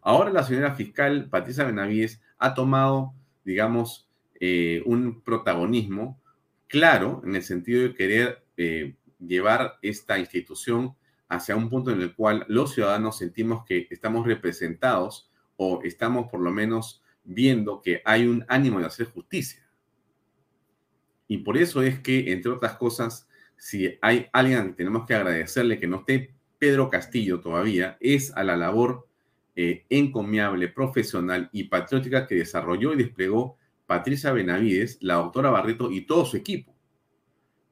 Ahora 0.03 0.31
la 0.31 0.43
señora 0.43 0.75
fiscal 0.75 1.29
Patricia 1.29 1.65
Benavides 1.65 2.21
ha 2.39 2.55
tomado, 2.55 3.15
digamos, 3.45 4.10
eh, 4.41 4.83
un 4.87 5.21
protagonismo 5.23 6.21
claro 6.67 7.21
en 7.25 7.37
el 7.37 7.43
sentido 7.43 7.83
de 7.83 7.95
querer 7.95 8.43
eh, 8.57 8.97
llevar 9.19 9.79
esta 9.83 10.19
institución 10.19 10.97
hacia 11.29 11.57
un 11.57 11.69
punto 11.69 11.91
en 11.91 12.01
el 12.01 12.15
cual 12.15 12.45
los 12.49 12.75
ciudadanos 12.75 13.19
sentimos 13.19 13.65
que 13.65 13.87
estamos 13.91 14.27
representados 14.27 15.31
o 15.57 15.83
estamos 15.85 16.29
por 16.31 16.41
lo 16.41 16.51
menos 16.51 17.03
viendo 17.23 17.83
que 17.83 18.03
hay 18.05 18.27
un 18.27 18.45
ánimo 18.49 18.81
de 18.81 18.87
hacer 18.87 19.07
justicia. 19.07 19.69
Y 21.29 21.39
por 21.39 21.57
eso 21.57 21.83
es 21.83 22.01
que, 22.01 22.33
entre 22.33 22.51
otras 22.51 22.77
cosas, 22.77 23.29
si 23.57 23.99
hay 24.01 24.27
alguien 24.33 24.71
que 24.71 24.79
tenemos 24.79 25.07
que 25.07 25.15
agradecerle 25.15 25.79
que 25.79 25.87
no 25.87 25.99
esté 25.99 26.35
Pedro 26.59 26.89
Castillo 26.89 27.41
todavía, 27.41 27.97
es 28.01 28.35
a 28.35 28.43
la 28.43 28.57
labor 28.57 29.07
eh, 29.55 29.85
encomiable, 29.91 30.69
profesional 30.69 31.51
y 31.53 31.65
patriótica 31.65 32.27
que 32.27 32.37
desarrolló 32.37 32.95
y 32.95 32.97
desplegó 32.97 33.59
Patricia 33.91 34.31
Benavides, 34.31 34.99
la 35.01 35.15
doctora 35.15 35.51
Barreto 35.51 35.91
y 35.91 36.03
todo 36.03 36.25
su 36.25 36.37
equipo. 36.37 36.73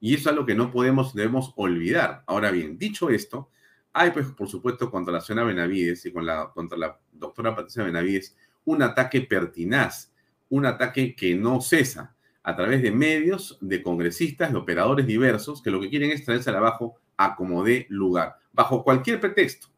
Y 0.01 0.15
eso 0.15 0.23
es 0.23 0.27
algo 0.27 0.47
que 0.47 0.57
no 0.57 0.73
podemos, 0.73 1.15
debemos 1.15 1.53
olvidar. 1.55 2.25
Ahora 2.27 2.51
bien, 2.51 2.77
dicho 2.77 3.09
esto, 3.09 3.51
hay, 3.93 4.11
pues, 4.11 4.27
por 4.33 4.49
supuesto, 4.49 4.91
contra 4.91 5.13
la 5.13 5.21
señora 5.21 5.47
Benavides 5.47 6.05
y 6.07 6.13
contra 6.13 6.77
la 6.77 6.99
doctora 7.13 7.55
Patricia 7.55 7.85
Benavides, 7.85 8.37
un 8.65 8.83
ataque 8.83 9.21
pertinaz, 9.21 10.13
un 10.49 10.67
ataque 10.67 11.15
que 11.15 11.37
no 11.37 11.61
cesa 11.61 12.17
a 12.43 12.57
través 12.57 12.83
de 12.83 12.91
medios, 12.91 13.57
de 13.61 13.81
congresistas, 13.81 14.51
de 14.51 14.59
operadores 14.59 15.07
diversos, 15.07 15.63
que 15.63 15.71
lo 15.71 15.81
que 15.81 15.89
quieren 15.89 16.11
es 16.11 16.25
traerse 16.25 16.51
abajo 16.51 16.97
a 17.17 17.37
como 17.37 17.63
dé 17.63 17.87
lugar, 17.91 18.35
bajo 18.53 18.83
cualquier 18.83 19.21
pretexto. 19.21 19.69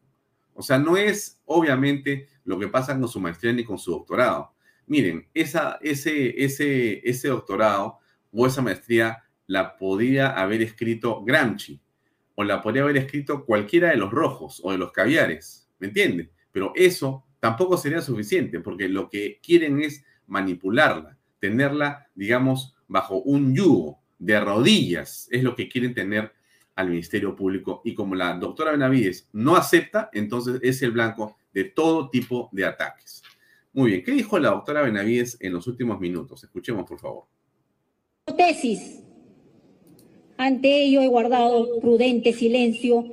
O 0.55 0.63
sea, 0.63 0.79
no 0.79 0.97
es 0.97 1.39
obviamente 1.45 2.29
lo 2.45 2.57
que 2.57 2.67
pasa 2.67 2.97
con 2.99 3.07
su 3.07 3.19
maestría 3.19 3.53
ni 3.53 3.63
con 3.63 3.77
su 3.77 3.91
doctorado. 3.91 4.55
Miren, 4.91 5.25
esa, 5.33 5.79
ese, 5.81 6.43
ese, 6.43 6.99
ese 7.09 7.29
doctorado 7.29 7.99
o 8.29 8.45
esa 8.45 8.61
maestría 8.61 9.23
la 9.47 9.77
podía 9.77 10.31
haber 10.31 10.61
escrito 10.61 11.23
Gramsci 11.23 11.79
o 12.35 12.43
la 12.43 12.61
podría 12.61 12.83
haber 12.83 12.97
escrito 12.97 13.45
cualquiera 13.45 13.91
de 13.91 13.95
los 13.95 14.11
rojos 14.11 14.59
o 14.61 14.73
de 14.73 14.77
los 14.77 14.91
caviares, 14.91 15.69
¿me 15.79 15.87
entiende? 15.87 16.29
Pero 16.51 16.73
eso 16.75 17.23
tampoco 17.39 17.77
sería 17.77 18.01
suficiente 18.01 18.59
porque 18.59 18.89
lo 18.89 19.07
que 19.07 19.39
quieren 19.41 19.79
es 19.79 20.03
manipularla, 20.27 21.17
tenerla, 21.39 22.09
digamos, 22.13 22.75
bajo 22.89 23.21
un 23.21 23.55
yugo 23.55 24.01
de 24.19 24.41
rodillas, 24.41 25.29
es 25.31 25.41
lo 25.41 25.55
que 25.55 25.69
quieren 25.69 25.93
tener 25.93 26.33
al 26.75 26.89
Ministerio 26.89 27.33
Público. 27.33 27.81
Y 27.85 27.95
como 27.95 28.13
la 28.13 28.33
doctora 28.33 28.73
Benavides 28.73 29.29
no 29.31 29.55
acepta, 29.55 30.09
entonces 30.11 30.59
es 30.61 30.81
el 30.81 30.91
blanco 30.91 31.37
de 31.53 31.63
todo 31.63 32.09
tipo 32.09 32.49
de 32.51 32.65
ataques. 32.65 33.23
Muy 33.73 33.91
bien, 33.91 34.03
¿qué 34.03 34.11
dijo 34.11 34.37
la 34.39 34.49
doctora 34.49 34.81
Benavides 34.81 35.37
en 35.39 35.53
los 35.53 35.67
últimos 35.67 35.99
minutos? 35.99 36.43
Escuchemos, 36.43 36.85
por 36.85 36.99
favor. 36.99 37.23
Tesis 38.37 39.01
ante 40.41 40.83
ello 40.83 41.03
he 41.03 41.07
guardado 41.07 41.79
prudente 41.81 42.33
silencio 42.33 43.05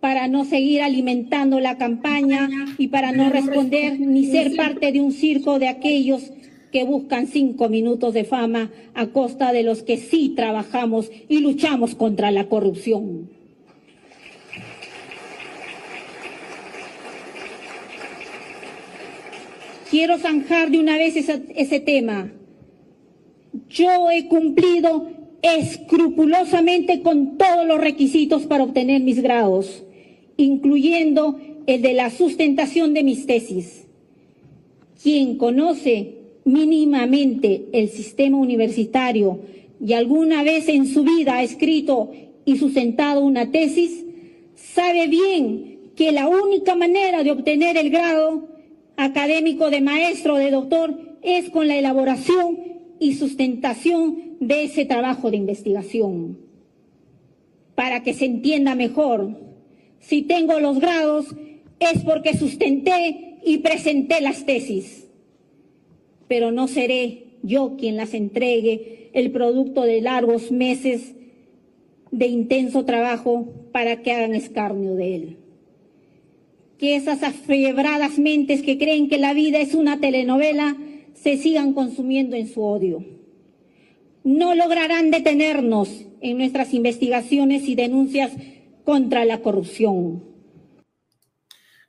para 0.00 0.28
no 0.28 0.44
seguir 0.44 0.82
alimentando 0.82 1.58
la 1.58 1.78
campaña 1.78 2.50
y 2.76 2.88
para 2.88 3.10
no 3.10 3.30
responder 3.30 3.98
ni 3.98 4.26
ser 4.26 4.54
parte 4.54 4.92
de 4.92 5.00
un 5.00 5.12
circo 5.12 5.58
de 5.58 5.68
aquellos 5.68 6.30
que 6.72 6.84
buscan 6.84 7.26
cinco 7.26 7.70
minutos 7.70 8.12
de 8.12 8.24
fama 8.24 8.70
a 8.92 9.06
costa 9.06 9.50
de 9.50 9.62
los 9.62 9.82
que 9.82 9.96
sí 9.96 10.34
trabajamos 10.36 11.10
y 11.26 11.40
luchamos 11.40 11.94
contra 11.94 12.30
la 12.30 12.50
corrupción. 12.50 13.30
Quiero 19.94 20.18
zanjar 20.18 20.72
de 20.72 20.80
una 20.80 20.98
vez 20.98 21.14
ese, 21.14 21.44
ese 21.54 21.78
tema. 21.78 22.32
Yo 23.68 24.10
he 24.10 24.26
cumplido 24.26 25.08
escrupulosamente 25.40 27.00
con 27.00 27.38
todos 27.38 27.64
los 27.64 27.80
requisitos 27.80 28.42
para 28.46 28.64
obtener 28.64 29.02
mis 29.02 29.22
grados, 29.22 29.84
incluyendo 30.36 31.38
el 31.68 31.80
de 31.80 31.92
la 31.92 32.10
sustentación 32.10 32.92
de 32.92 33.04
mis 33.04 33.24
tesis. 33.26 33.86
Quien 35.00 35.36
conoce 35.36 36.14
mínimamente 36.44 37.66
el 37.72 37.88
sistema 37.88 38.36
universitario 38.36 39.42
y 39.80 39.92
alguna 39.92 40.42
vez 40.42 40.68
en 40.68 40.88
su 40.88 41.04
vida 41.04 41.36
ha 41.36 41.44
escrito 41.44 42.10
y 42.44 42.56
sustentado 42.56 43.20
una 43.20 43.52
tesis, 43.52 44.04
sabe 44.56 45.06
bien 45.06 45.92
que 45.94 46.10
la 46.10 46.26
única 46.26 46.74
manera 46.74 47.22
de 47.22 47.30
obtener 47.30 47.76
el 47.76 47.90
grado 47.90 48.53
académico 48.96 49.70
de 49.70 49.80
maestro 49.80 50.36
de 50.36 50.50
doctor 50.50 51.18
es 51.22 51.50
con 51.50 51.68
la 51.68 51.76
elaboración 51.76 52.58
y 52.98 53.14
sustentación 53.14 54.36
de 54.40 54.64
ese 54.64 54.84
trabajo 54.84 55.30
de 55.30 55.36
investigación. 55.36 56.38
Para 57.74 58.02
que 58.02 58.14
se 58.14 58.26
entienda 58.26 58.74
mejor, 58.74 59.36
si 60.00 60.22
tengo 60.22 60.60
los 60.60 60.80
grados 60.80 61.26
es 61.80 62.02
porque 62.04 62.36
sustenté 62.36 63.38
y 63.44 63.58
presenté 63.58 64.20
las 64.20 64.46
tesis. 64.46 65.08
Pero 66.28 66.52
no 66.52 66.68
seré 66.68 67.24
yo 67.42 67.76
quien 67.76 67.96
las 67.96 68.14
entregue, 68.14 69.10
el 69.12 69.30
producto 69.30 69.82
de 69.82 70.00
largos 70.00 70.50
meses 70.50 71.14
de 72.10 72.26
intenso 72.26 72.84
trabajo 72.84 73.46
para 73.72 74.02
que 74.02 74.12
hagan 74.12 74.34
escarnio 74.34 74.94
de 74.94 75.14
él. 75.14 75.36
Que 76.78 76.96
esas 76.96 77.22
afiebradas 77.22 78.18
mentes 78.18 78.62
que 78.62 78.78
creen 78.78 79.08
que 79.08 79.18
la 79.18 79.32
vida 79.32 79.60
es 79.60 79.74
una 79.74 80.00
telenovela 80.00 80.76
se 81.14 81.36
sigan 81.38 81.72
consumiendo 81.72 82.36
en 82.36 82.48
su 82.48 82.62
odio. 82.62 83.04
No 84.24 84.54
lograrán 84.54 85.10
detenernos 85.10 86.06
en 86.20 86.38
nuestras 86.38 86.74
investigaciones 86.74 87.62
y 87.68 87.74
denuncias 87.74 88.32
contra 88.84 89.24
la 89.24 89.40
corrupción. 89.40 90.22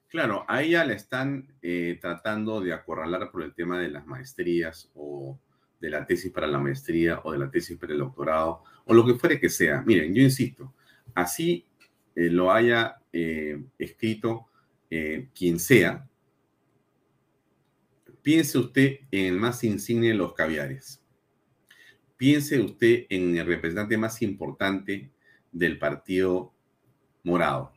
Claro, 0.08 0.46
a 0.48 0.62
ella 0.62 0.86
la 0.86 0.94
están 0.94 1.48
eh, 1.62 1.98
tratando 2.00 2.62
de 2.62 2.72
acorralar 2.72 3.32
por 3.32 3.44
el 3.44 3.54
tema 3.54 3.80
de 3.80 3.90
las 3.90 4.06
maestrías 4.06 4.90
o 4.96 5.38
de 5.82 5.90
la 5.90 6.06
tesis 6.06 6.32
para 6.32 6.48
la 6.48 6.58
maestría 6.58 7.20
o 7.24 7.34
de 7.34 7.38
la 7.38 7.52
tesis 7.52 7.78
para 7.78 7.92
el 7.92 8.00
doctorado 8.00 8.64
o 8.86 8.94
lo 8.94 9.06
que 9.06 9.16
fuere 9.16 9.40
que 9.40 9.50
sea. 9.50 9.82
Miren, 9.82 10.14
yo 10.14 10.22
insisto, 10.22 10.74
así 11.14 11.66
eh, 12.16 12.30
lo 12.30 12.52
haya 12.52 12.96
eh, 13.12 13.62
escrito 13.78 14.48
quien 15.34 15.60
sea, 15.60 16.08
piense 18.22 18.58
usted 18.58 19.00
en 19.12 19.34
el 19.34 19.40
más 19.40 19.64
insigne 19.64 20.10
de 20.10 20.14
los 20.16 20.34
caviares. 20.34 21.02
Piense 22.18 22.60
usted 22.60 23.06
en 23.10 23.38
el 23.38 23.46
representante 23.46 23.98
más 23.98 24.22
importante 24.22 25.12
del 25.52 25.78
Partido 25.78 26.54
Morado 27.24 27.76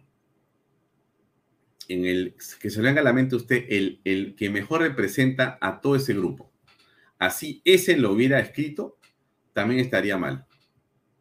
en 1.88 2.04
el 2.04 2.34
que 2.60 2.70
se 2.70 2.82
le 2.82 2.90
haga 2.90 3.02
la 3.02 3.12
mente 3.12 3.34
usted 3.34 3.64
el, 3.68 4.00
el 4.04 4.36
que 4.36 4.50
mejor 4.50 4.82
representa 4.82 5.58
a 5.60 5.80
todo 5.80 5.96
ese 5.96 6.14
grupo. 6.14 6.52
Así 7.18 7.62
ese 7.64 7.96
lo 7.96 8.12
hubiera 8.12 8.38
escrito, 8.38 8.98
también 9.52 9.80
estaría 9.80 10.18
mal. 10.18 10.46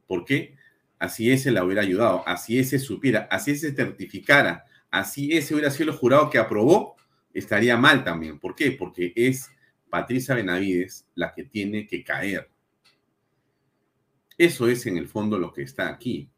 ¿Por 0.06 0.26
qué? 0.26 0.56
Así 1.00 1.32
ese 1.32 1.52
la 1.52 1.63
hubiera 1.63 1.82
ayudado, 1.82 2.24
así 2.28 2.60
ese 2.60 2.80
supiera, 2.80 3.28
así 3.32 3.52
ese 3.52 3.74
certificara, 3.74 4.65
así 4.91 5.36
ese 5.36 5.54
hubiera 5.54 5.71
sido 5.71 5.91
el 5.91 5.97
jurado 5.97 6.30
que 6.30 6.38
aprobó, 6.38 6.95
estaría 7.34 7.78
mal 7.78 8.04
también. 8.04 8.39
¿Por 8.39 8.56
qué? 8.56 8.71
Porque 8.71 9.13
es 9.15 9.50
Patricia 9.89 10.36
Benavides 10.36 11.08
la 11.15 11.34
que 11.34 11.43
tiene 11.43 11.88
que 11.88 12.04
caer. 12.04 12.50
Eso 14.38 14.67
es 14.67 14.86
en 14.86 14.97
el 14.97 15.08
fondo 15.08 15.39
lo 15.39 15.52
que 15.52 15.63
está 15.63 15.89
aquí. 15.89 16.30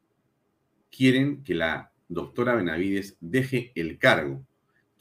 Quieren 0.90 1.44
que 1.44 1.54
la 1.54 1.92
doctora 2.08 2.56
Benavides 2.56 3.18
deje 3.20 3.72
el 3.76 3.98
cargo. 3.98 4.46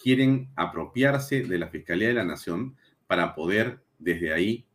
Quieren 0.02 0.50
apropiarse 0.56 1.42
de 1.42 1.58
la 1.58 1.68
Fiscalía 1.68 2.08
de 2.08 2.14
la 2.14 2.24
Nación 2.24 2.76
para 3.06 3.34
poder 3.34 3.82
desde 3.98 4.32
ahí 4.32 4.66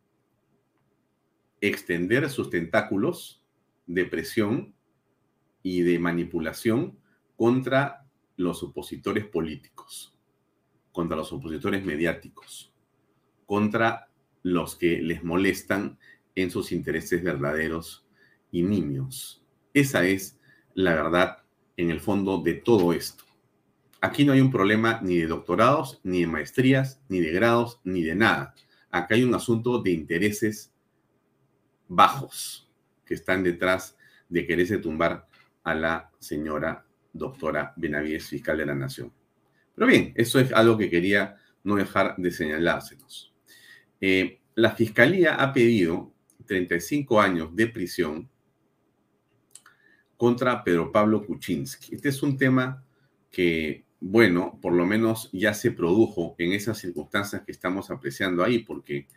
extender 1.60 2.28
sus 2.28 2.50
tentáculos 2.50 3.42
de 3.86 4.04
presión 4.04 4.74
y 5.62 5.82
de 5.82 5.98
manipulación 5.98 6.98
contra 7.36 8.03
los 8.36 8.62
opositores 8.62 9.26
políticos, 9.26 10.16
contra 10.92 11.16
los 11.16 11.32
opositores 11.32 11.84
mediáticos, 11.84 12.72
contra 13.46 14.08
los 14.42 14.76
que 14.76 15.00
les 15.00 15.24
molestan 15.24 15.98
en 16.34 16.50
sus 16.50 16.72
intereses 16.72 17.22
verdaderos 17.22 18.06
y 18.50 18.62
nimios. 18.62 19.42
Esa 19.72 20.06
es 20.06 20.38
la 20.74 20.94
verdad 20.94 21.38
en 21.76 21.90
el 21.90 22.00
fondo 22.00 22.38
de 22.38 22.54
todo 22.54 22.92
esto. 22.92 23.24
Aquí 24.00 24.24
no 24.24 24.32
hay 24.32 24.40
un 24.40 24.50
problema 24.50 25.00
ni 25.02 25.16
de 25.16 25.26
doctorados, 25.26 26.00
ni 26.02 26.20
de 26.20 26.26
maestrías, 26.26 27.00
ni 27.08 27.20
de 27.20 27.32
grados, 27.32 27.80
ni 27.84 28.02
de 28.02 28.14
nada. 28.14 28.54
Acá 28.90 29.14
hay 29.14 29.24
un 29.24 29.34
asunto 29.34 29.80
de 29.80 29.92
intereses 29.92 30.72
bajos 31.88 32.70
que 33.04 33.14
están 33.14 33.42
detrás 33.42 33.96
de 34.28 34.46
quererse 34.46 34.78
tumbar 34.78 35.26
a 35.62 35.74
la 35.74 36.10
señora 36.18 36.86
doctora 37.14 37.72
Benavides, 37.76 38.28
fiscal 38.28 38.58
de 38.58 38.66
la 38.66 38.74
Nación. 38.74 39.10
Pero 39.74 39.86
bien, 39.86 40.12
eso 40.16 40.38
es 40.38 40.52
algo 40.52 40.76
que 40.76 40.90
quería 40.90 41.36
no 41.62 41.76
dejar 41.76 42.14
de 42.18 42.30
señalárselos. 42.30 43.32
Eh, 44.00 44.40
la 44.54 44.72
fiscalía 44.72 45.36
ha 45.36 45.52
pedido 45.52 46.12
35 46.46 47.20
años 47.20 47.56
de 47.56 47.68
prisión 47.68 48.28
contra 50.16 50.62
Pedro 50.62 50.92
Pablo 50.92 51.24
Kuczynski. 51.24 51.94
Este 51.94 52.10
es 52.10 52.22
un 52.22 52.36
tema 52.36 52.84
que, 53.30 53.84
bueno, 54.00 54.58
por 54.60 54.72
lo 54.74 54.86
menos 54.86 55.30
ya 55.32 55.54
se 55.54 55.72
produjo 55.72 56.34
en 56.38 56.52
esas 56.52 56.78
circunstancias 56.78 57.42
que 57.44 57.52
estamos 57.52 57.90
apreciando 57.90 58.44
ahí, 58.44 58.60
porque 58.60 59.08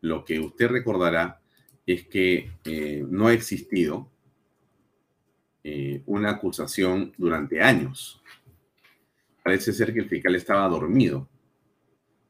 lo 0.00 0.24
que 0.24 0.40
usted 0.40 0.68
recordará 0.68 1.40
es 1.86 2.06
que 2.06 2.50
eh, 2.64 3.04
no 3.08 3.28
ha 3.28 3.32
existido 3.32 4.10
eh, 5.64 6.02
una 6.06 6.30
acusación 6.30 7.12
durante 7.16 7.60
años. 7.60 8.22
Parece 9.42 9.72
ser 9.72 9.92
que 9.92 10.00
el 10.00 10.08
fiscal 10.08 10.34
estaba 10.34 10.68
dormido. 10.68 11.28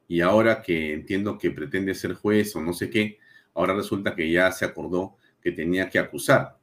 Y 0.09 0.21
ahora 0.21 0.63
que 0.63 0.93
entiendo 0.93 1.39
que 1.39 1.51
pretende 1.51 1.95
ser 1.95 2.15
juez 2.15 2.55
o 2.57 2.61
no 2.61 2.73
sé 2.73 2.91
qué, 2.91 3.19
ahora 3.55 3.75
resulta 3.75 4.15
que 4.15 4.31
ya 4.31 4.51
se 4.51 4.65
acordó 4.65 5.17
que 5.41 5.53
tenía 5.53 5.89
que 5.89 5.99
acusar 5.99 6.61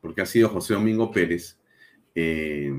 porque 0.00 0.22
ha 0.22 0.26
sido 0.26 0.48
José 0.48 0.74
Domingo 0.74 1.10
Pérez 1.10 1.58
eh, 2.14 2.72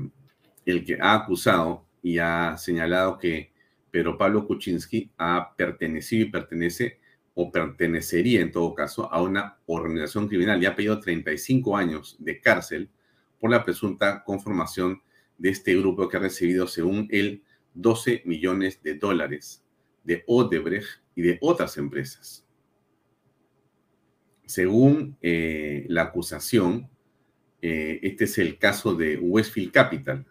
el 0.64 0.84
que 0.84 0.98
ha 1.00 1.14
acusado 1.14 1.86
y 2.02 2.18
ha 2.18 2.56
señalado 2.56 3.18
que 3.18 3.52
Pedro 3.90 4.16
Pablo 4.16 4.46
Kuczynski 4.46 5.10
ha 5.18 5.54
pertenecido 5.56 6.26
y 6.26 6.30
pertenece 6.30 6.99
o 7.42 7.50
pertenecería 7.50 8.42
en 8.42 8.52
todo 8.52 8.74
caso 8.74 9.10
a 9.10 9.22
una 9.22 9.56
organización 9.64 10.28
criminal 10.28 10.62
y 10.62 10.66
ha 10.66 10.76
pedido 10.76 11.00
35 11.00 11.74
años 11.74 12.16
de 12.18 12.38
cárcel 12.38 12.90
por 13.38 13.50
la 13.50 13.64
presunta 13.64 14.22
conformación 14.24 15.00
de 15.38 15.48
este 15.48 15.74
grupo 15.74 16.06
que 16.06 16.18
ha 16.18 16.20
recibido, 16.20 16.66
según 16.66 17.08
él, 17.10 17.42
12 17.72 18.24
millones 18.26 18.82
de 18.82 18.94
dólares 18.96 19.64
de 20.04 20.22
Odebrecht 20.26 21.00
y 21.14 21.22
de 21.22 21.38
otras 21.40 21.78
empresas. 21.78 22.46
Según 24.44 25.16
eh, 25.22 25.86
la 25.88 26.02
acusación, 26.02 26.90
eh, 27.62 28.00
este 28.02 28.24
es 28.24 28.36
el 28.36 28.58
caso 28.58 28.94
de 28.94 29.16
Westfield 29.16 29.72
Capital, 29.72 30.26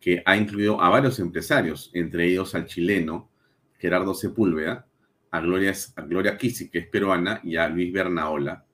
que 0.00 0.22
ha 0.26 0.36
incluido 0.36 0.82
a 0.82 0.90
varios 0.90 1.18
empresarios, 1.18 1.90
entre 1.94 2.26
ellos 2.26 2.54
al 2.54 2.66
chileno 2.66 3.30
Gerardo 3.78 4.12
Sepúlveda, 4.12 4.86
a 5.30 5.40
Gloria, 5.40 5.72
a 5.96 6.02
Gloria 6.02 6.36
que 6.36 6.46
es 6.72 6.86
peruana, 6.88 7.40
y 7.42 7.56
a 7.56 7.68
Luis 7.68 7.92
Bernaola, 7.92 8.64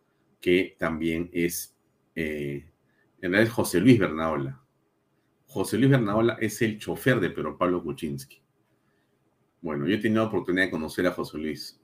que 0.41 0.77
también 0.79 1.31
es, 1.33 1.77
eh, 2.15 2.67
en 3.21 3.33
realidad 3.33 3.43
es 3.43 3.51
José 3.51 3.81
Luis 3.81 3.99
Bernaola. 3.99 4.61
José 5.47 5.79
Luis 5.79 5.91
Bernaola 5.91 6.39
es 6.41 6.63
el 6.63 6.79
chofer 6.79 7.21
de 7.21 7.31
Pedro 7.31 7.59
Pablo 7.59 7.83
Kuczynski. 7.83 8.43
Bueno, 9.61 9.87
yo 9.87 9.95
he 9.95 9.99
tenido 9.99 10.23
la 10.23 10.29
oportunidad 10.29 10.65
de 10.65 10.71
conocer 10.71 11.07
a 11.07 11.13
José 11.13 11.39
Luis. 11.39 11.81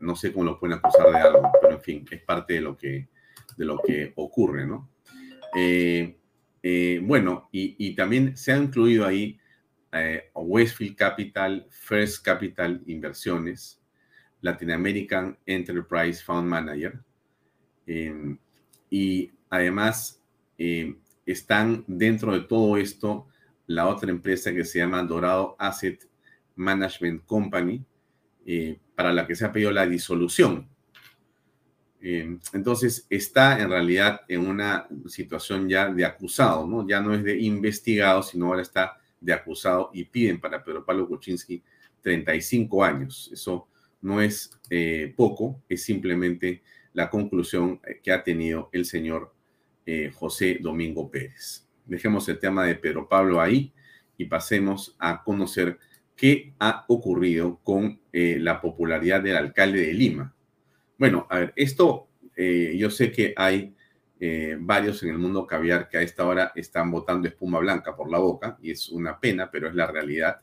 No 0.00 0.14
sé 0.16 0.32
cómo 0.32 0.44
lo 0.44 0.60
pueden 0.60 0.78
acusar 0.78 1.10
de 1.10 1.18
algo, 1.18 1.50
pero 1.62 1.74
en 1.74 1.80
fin, 1.80 2.04
es 2.10 2.22
parte 2.22 2.54
de 2.54 2.60
lo 2.60 2.76
que, 2.76 3.08
de 3.56 3.64
lo 3.64 3.78
que 3.78 4.12
ocurre, 4.16 4.66
¿no? 4.66 4.90
Eh, 5.56 6.18
eh, 6.62 7.00
bueno, 7.02 7.48
y, 7.52 7.94
también 7.94 8.36
se 8.36 8.52
ha 8.52 8.56
incluido 8.56 9.06
ahí 9.06 9.38
eh, 9.94 10.30
Westfield 10.34 10.96
Capital, 10.96 11.66
First 11.70 12.24
Capital 12.24 12.82
Inversiones, 12.86 13.80
Latin 14.40 14.72
American 14.72 15.38
Enterprise 15.46 16.22
Fund 16.22 16.48
Manager. 16.48 17.00
y 18.90 19.30
además 19.50 20.20
eh, 20.58 20.96
están 21.26 21.84
dentro 21.86 22.32
de 22.32 22.40
todo 22.40 22.76
esto 22.76 23.26
la 23.66 23.88
otra 23.88 24.10
empresa 24.10 24.52
que 24.52 24.64
se 24.64 24.78
llama 24.78 25.02
Dorado 25.02 25.56
Asset 25.58 26.06
Management 26.56 27.24
Company, 27.24 27.84
eh, 28.46 28.78
para 28.94 29.12
la 29.12 29.26
que 29.26 29.34
se 29.34 29.44
ha 29.44 29.52
pedido 29.52 29.72
la 29.72 29.86
disolución. 29.86 30.68
Eh, 32.00 32.38
entonces 32.52 33.06
está 33.08 33.58
en 33.58 33.70
realidad 33.70 34.20
en 34.28 34.46
una 34.46 34.86
situación 35.06 35.68
ya 35.68 35.88
de 35.88 36.04
acusado, 36.04 36.66
¿no? 36.66 36.86
Ya 36.86 37.00
no 37.00 37.14
es 37.14 37.24
de 37.24 37.38
investigado, 37.40 38.22
sino 38.22 38.46
ahora 38.46 38.60
está 38.60 39.00
de 39.24 39.32
acusado 39.32 39.90
y 39.92 40.04
piden 40.04 40.40
para 40.40 40.62
Pedro 40.62 40.84
Pablo 40.84 41.08
Kuczynski 41.08 41.62
35 42.02 42.84
años. 42.84 43.30
Eso 43.32 43.68
no 44.02 44.20
es 44.20 44.50
eh, 44.70 45.12
poco, 45.16 45.62
es 45.68 45.82
simplemente 45.82 46.62
la 46.92 47.10
conclusión 47.10 47.80
que 48.02 48.12
ha 48.12 48.22
tenido 48.22 48.68
el 48.72 48.84
señor 48.84 49.32
José 50.14 50.58
Domingo 50.62 51.10
Pérez. 51.10 51.66
Dejemos 51.84 52.26
el 52.30 52.38
tema 52.38 52.64
de 52.64 52.74
Pedro 52.76 53.06
Pablo 53.06 53.40
ahí 53.40 53.72
y 54.16 54.24
pasemos 54.26 54.96
a 54.98 55.22
conocer 55.22 55.78
qué 56.16 56.54
ha 56.58 56.84
ocurrido 56.88 57.60
con 57.62 58.00
eh, 58.12 58.38
la 58.40 58.60
popularidad 58.60 59.22
del 59.22 59.36
alcalde 59.36 59.86
de 59.86 59.92
Lima. 59.92 60.34
Bueno, 60.98 61.26
a 61.28 61.40
ver, 61.40 61.52
esto 61.56 62.08
eh, 62.36 62.74
yo 62.78 62.90
sé 62.90 63.10
que 63.10 63.34
hay 63.36 63.74
eh, 64.20 64.56
varios 64.58 65.02
en 65.02 65.10
el 65.10 65.18
mundo 65.18 65.46
caviar 65.46 65.88
que 65.88 65.98
a 65.98 66.02
esta 66.02 66.26
hora 66.26 66.52
están 66.54 66.90
botando 66.90 67.28
espuma 67.28 67.58
blanca 67.58 67.94
por 67.96 68.10
la 68.10 68.18
boca 68.18 68.56
y 68.62 68.70
es 68.70 68.88
una 68.88 69.18
pena, 69.18 69.50
pero 69.50 69.68
es 69.68 69.74
la 69.74 69.86
realidad. 69.86 70.40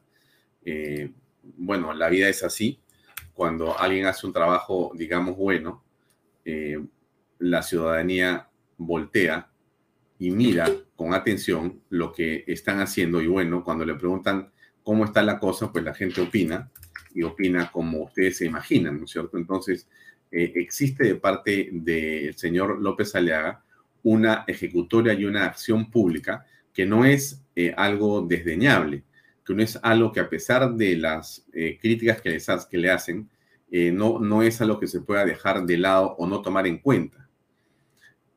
bueno, 1.57 1.93
la 1.93 2.09
vida 2.09 2.29
es 2.29 2.43
así. 2.43 2.79
Cuando 3.33 3.77
alguien 3.79 4.05
hace 4.05 4.27
un 4.27 4.33
trabajo, 4.33 4.91
digamos, 4.95 5.35
bueno, 5.35 5.83
la 7.39 7.63
ciudadanía 7.63 8.47
voltea 8.77 9.51
y 10.19 10.29
mira 10.29 10.69
con 10.95 11.15
atención 11.15 11.81
lo 11.89 12.13
que 12.13 12.43
están 12.45 12.79
haciendo 12.79 13.21
y 13.21 13.27
bueno, 13.27 13.63
cuando 13.63 13.83
le 13.83 13.95
preguntan 13.95 14.51
cómo 14.83 15.05
está 15.05 15.23
la 15.23 15.39
cosa, 15.39 15.71
pues 15.71 15.83
la 15.83 15.95
gente 15.95 16.21
opina 16.21 16.69
y 17.13 17.23
opina 17.23 17.71
como 17.71 18.03
ustedes 18.03 18.37
se 18.37 18.45
imaginan, 18.45 18.99
¿no 18.99 19.05
es 19.05 19.11
cierto? 19.11 19.37
Entonces, 19.37 19.87
eh, 20.31 20.53
existe 20.55 21.03
de 21.03 21.15
parte 21.15 21.69
del 21.71 22.35
señor 22.35 22.81
López 22.81 23.13
Aliaga 23.15 23.63
una 24.03 24.45
ejecutoria 24.47 25.13
y 25.13 25.25
una 25.25 25.45
acción 25.45 25.91
pública 25.91 26.45
que 26.73 26.85
no 26.85 27.05
es 27.05 27.41
eh, 27.55 27.73
algo 27.77 28.21
desdeñable, 28.21 29.03
que 29.45 29.53
no 29.53 29.61
es 29.61 29.77
algo 29.83 30.11
que 30.11 30.21
a 30.21 30.29
pesar 30.29 30.73
de 30.73 30.95
las 30.95 31.45
eh, 31.53 31.77
críticas 31.79 32.21
que, 32.21 32.29
les, 32.29 32.47
que 32.69 32.77
le 32.77 32.91
hacen, 32.91 33.29
no, 33.71 34.19
no 34.19 34.43
es 34.43 34.59
algo 34.59 34.81
que 34.81 34.87
se 34.87 34.99
pueda 34.99 35.23
dejar 35.23 35.65
de 35.65 35.77
lado 35.77 36.13
o 36.17 36.27
no 36.27 36.41
tomar 36.41 36.67
en 36.67 36.79
cuenta 36.79 37.21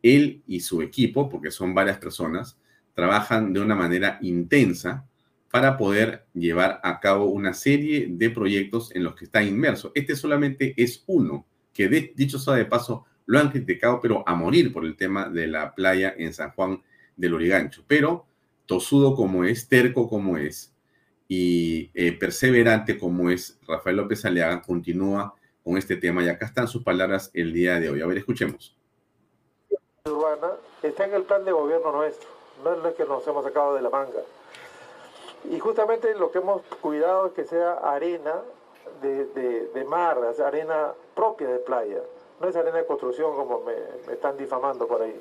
él 0.04 0.42
y 0.46 0.60
su 0.60 0.82
equipo, 0.82 1.30
porque 1.30 1.50
son 1.50 1.74
varias 1.74 1.96
personas, 1.96 2.58
trabajan 2.92 3.52
de 3.52 3.60
una 3.60 3.74
manera 3.74 4.18
intensa 4.20 5.06
para 5.50 5.78
poder 5.78 6.26
llevar 6.34 6.78
a 6.84 7.00
cabo 7.00 7.26
una 7.26 7.54
serie 7.54 8.08
de 8.10 8.28
proyectos 8.28 8.94
en 8.94 9.02
los 9.02 9.14
que 9.14 9.24
está 9.24 9.42
inmerso. 9.42 9.92
Este 9.94 10.14
solamente 10.14 10.74
es 10.76 11.02
uno, 11.06 11.46
que 11.74 11.88
dicho 11.88 12.38
sea 12.38 12.54
de 12.54 12.64
paso, 12.64 13.04
lo 13.26 13.38
han 13.38 13.50
criticado, 13.50 14.00
pero 14.00 14.22
a 14.26 14.34
morir 14.34 14.72
por 14.72 14.84
el 14.84 14.96
tema 14.96 15.28
de 15.28 15.46
la 15.46 15.74
playa 15.74 16.14
en 16.16 16.32
San 16.32 16.52
Juan 16.52 16.82
del 17.16 17.34
Origancho. 17.34 17.82
Pero 17.86 18.26
tosudo 18.64 19.14
como 19.14 19.44
es, 19.44 19.68
terco 19.68 20.08
como 20.08 20.38
es 20.38 20.72
y 21.28 21.90
eh, 21.94 22.12
perseverante 22.12 22.98
como 22.98 23.28
es, 23.28 23.58
Rafael 23.66 23.96
López 23.96 24.24
Aliaga 24.24 24.62
continúa 24.62 25.34
con 25.62 25.76
este 25.76 25.96
tema 25.96 26.22
y 26.22 26.28
acá 26.28 26.46
están 26.46 26.68
sus 26.68 26.82
palabras 26.82 27.30
el 27.34 27.52
día 27.52 27.80
de 27.80 27.90
hoy. 27.90 28.00
A 28.00 28.06
ver, 28.06 28.18
escuchemos 28.18 28.74
urbana 30.06 30.52
está 30.82 31.06
en 31.06 31.14
el 31.14 31.22
plan 31.22 31.46
de 31.46 31.52
gobierno 31.52 31.90
nuestro, 31.90 32.28
no 32.62 32.74
es 32.74 32.78
lo 32.82 32.94
que 32.94 33.06
nos 33.06 33.26
hemos 33.26 33.42
sacado 33.42 33.74
de 33.74 33.80
la 33.80 33.88
manga. 33.88 34.20
Y 35.50 35.58
justamente 35.58 36.14
lo 36.14 36.30
que 36.30 36.38
hemos 36.38 36.60
cuidado 36.82 37.28
es 37.28 37.32
que 37.32 37.44
sea 37.44 37.72
arena 37.72 38.42
de, 39.00 39.26
de, 39.72 39.84
mar, 39.84 40.18
arena 40.44 40.92
propia 41.14 41.48
de 41.48 41.58
playa, 41.58 42.00
no 42.40 42.48
es 42.48 42.56
arena 42.56 42.78
de 42.78 42.86
construcción 42.86 43.34
como 43.36 43.60
me, 43.60 43.74
están 44.12 44.36
difamando 44.36 44.86
por 44.86 45.02
ahí. 45.02 45.20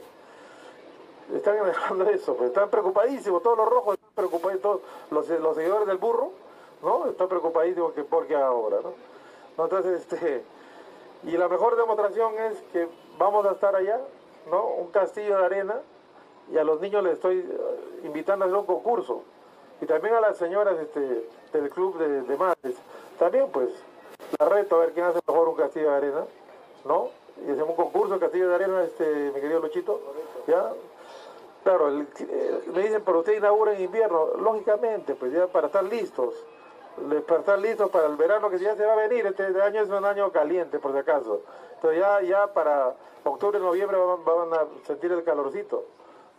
Están 1.34 1.58
hablando 1.58 2.06
de 2.06 2.14
eso, 2.14 2.36
pues 2.36 2.50
están 2.50 2.70
preocupadísimos, 2.70 3.42
todos 3.42 3.58
los 3.58 3.70
rojos 3.70 3.96
están 3.96 4.12
preocupados, 4.16 4.62
todos 4.62 4.82
los, 5.12 5.30
los 5.30 5.56
seguidores 5.56 5.88
del 5.88 5.98
burro, 5.98 6.32
¿no? 6.82 7.08
Están 7.08 7.28
preocupadísimos 7.28 7.94
que 7.94 8.04
por 8.04 8.28
qué 8.28 8.36
ahora. 8.36 8.80
Entonces, 9.58 10.02
este, 10.02 10.44
y 11.24 11.38
la 11.38 11.48
mejor 11.48 11.76
demostración 11.78 12.38
es 12.40 12.62
que 12.74 12.88
vamos 13.18 13.46
a 13.46 13.52
estar 13.52 13.76
allá, 13.76 14.02
¿no? 14.50 14.66
Un 14.66 14.88
castillo 14.88 15.38
de 15.38 15.46
arena 15.46 15.76
y 16.52 16.58
a 16.58 16.64
los 16.64 16.82
niños 16.82 17.04
les 17.04 17.14
estoy 17.14 17.40
eh, 17.40 18.02
invitando 18.04 18.46
a 18.46 18.48
hacer 18.48 18.60
un 18.60 18.66
concurso. 18.66 19.24
Y 19.82 19.86
también 19.86 20.16
a 20.16 20.22
las 20.22 20.38
señoras 20.38 20.80
este, 20.80 21.28
del 21.52 21.70
club 21.70 21.98
de, 21.98 22.38
madres. 22.38 22.76
También 23.24 23.48
pues 23.54 23.70
la 24.38 24.50
reto 24.50 24.76
a 24.76 24.80
ver 24.80 24.92
quién 24.92 25.06
hace 25.06 25.20
mejor 25.26 25.48
un 25.48 25.56
castillo 25.56 25.92
de 25.92 25.96
arena, 25.96 26.26
¿no? 26.84 27.08
Y 27.48 27.52
hacemos 27.52 27.70
un 27.70 27.76
concurso 27.78 28.16
de 28.16 28.20
castillo 28.20 28.50
de 28.50 28.56
arena, 28.56 28.84
este, 28.84 29.32
mi 29.34 29.40
querido 29.40 29.62
Luchito, 29.62 30.02
¿ya? 30.46 30.74
Claro, 31.64 32.02
eh, 32.02 32.64
me 32.74 32.82
dicen, 32.82 33.02
pero 33.06 33.20
usted 33.20 33.38
inaugura 33.38 33.76
en 33.76 33.84
invierno. 33.84 34.36
Lógicamente, 34.42 35.16
pues 35.16 35.32
ya 35.32 35.48
para 35.48 35.68
estar 35.68 35.86
listos. 35.86 36.34
Para 37.26 37.40
estar 37.40 37.60
listos 37.60 37.90
para 37.92 38.08
el 38.08 38.18
verano 38.18 38.50
que 38.50 38.60
ya 38.60 38.76
se 38.76 38.86
va 38.86 38.92
a 38.92 39.08
venir. 39.08 39.26
Este 39.26 39.46
año 39.62 39.82
es 39.82 39.90
un 39.90 40.04
año 40.04 40.30
caliente, 40.34 40.80
por 40.80 40.92
si 40.92 40.98
acaso. 40.98 41.44
Entonces 41.76 42.02
ya, 42.02 42.22
ya 42.24 42.48
para 42.48 42.94
octubre, 43.24 43.58
noviembre 43.58 43.98
van, 44.26 44.54
a 44.54 44.68
sentir 44.86 45.14
el 45.14 45.24
calorcito, 45.24 45.86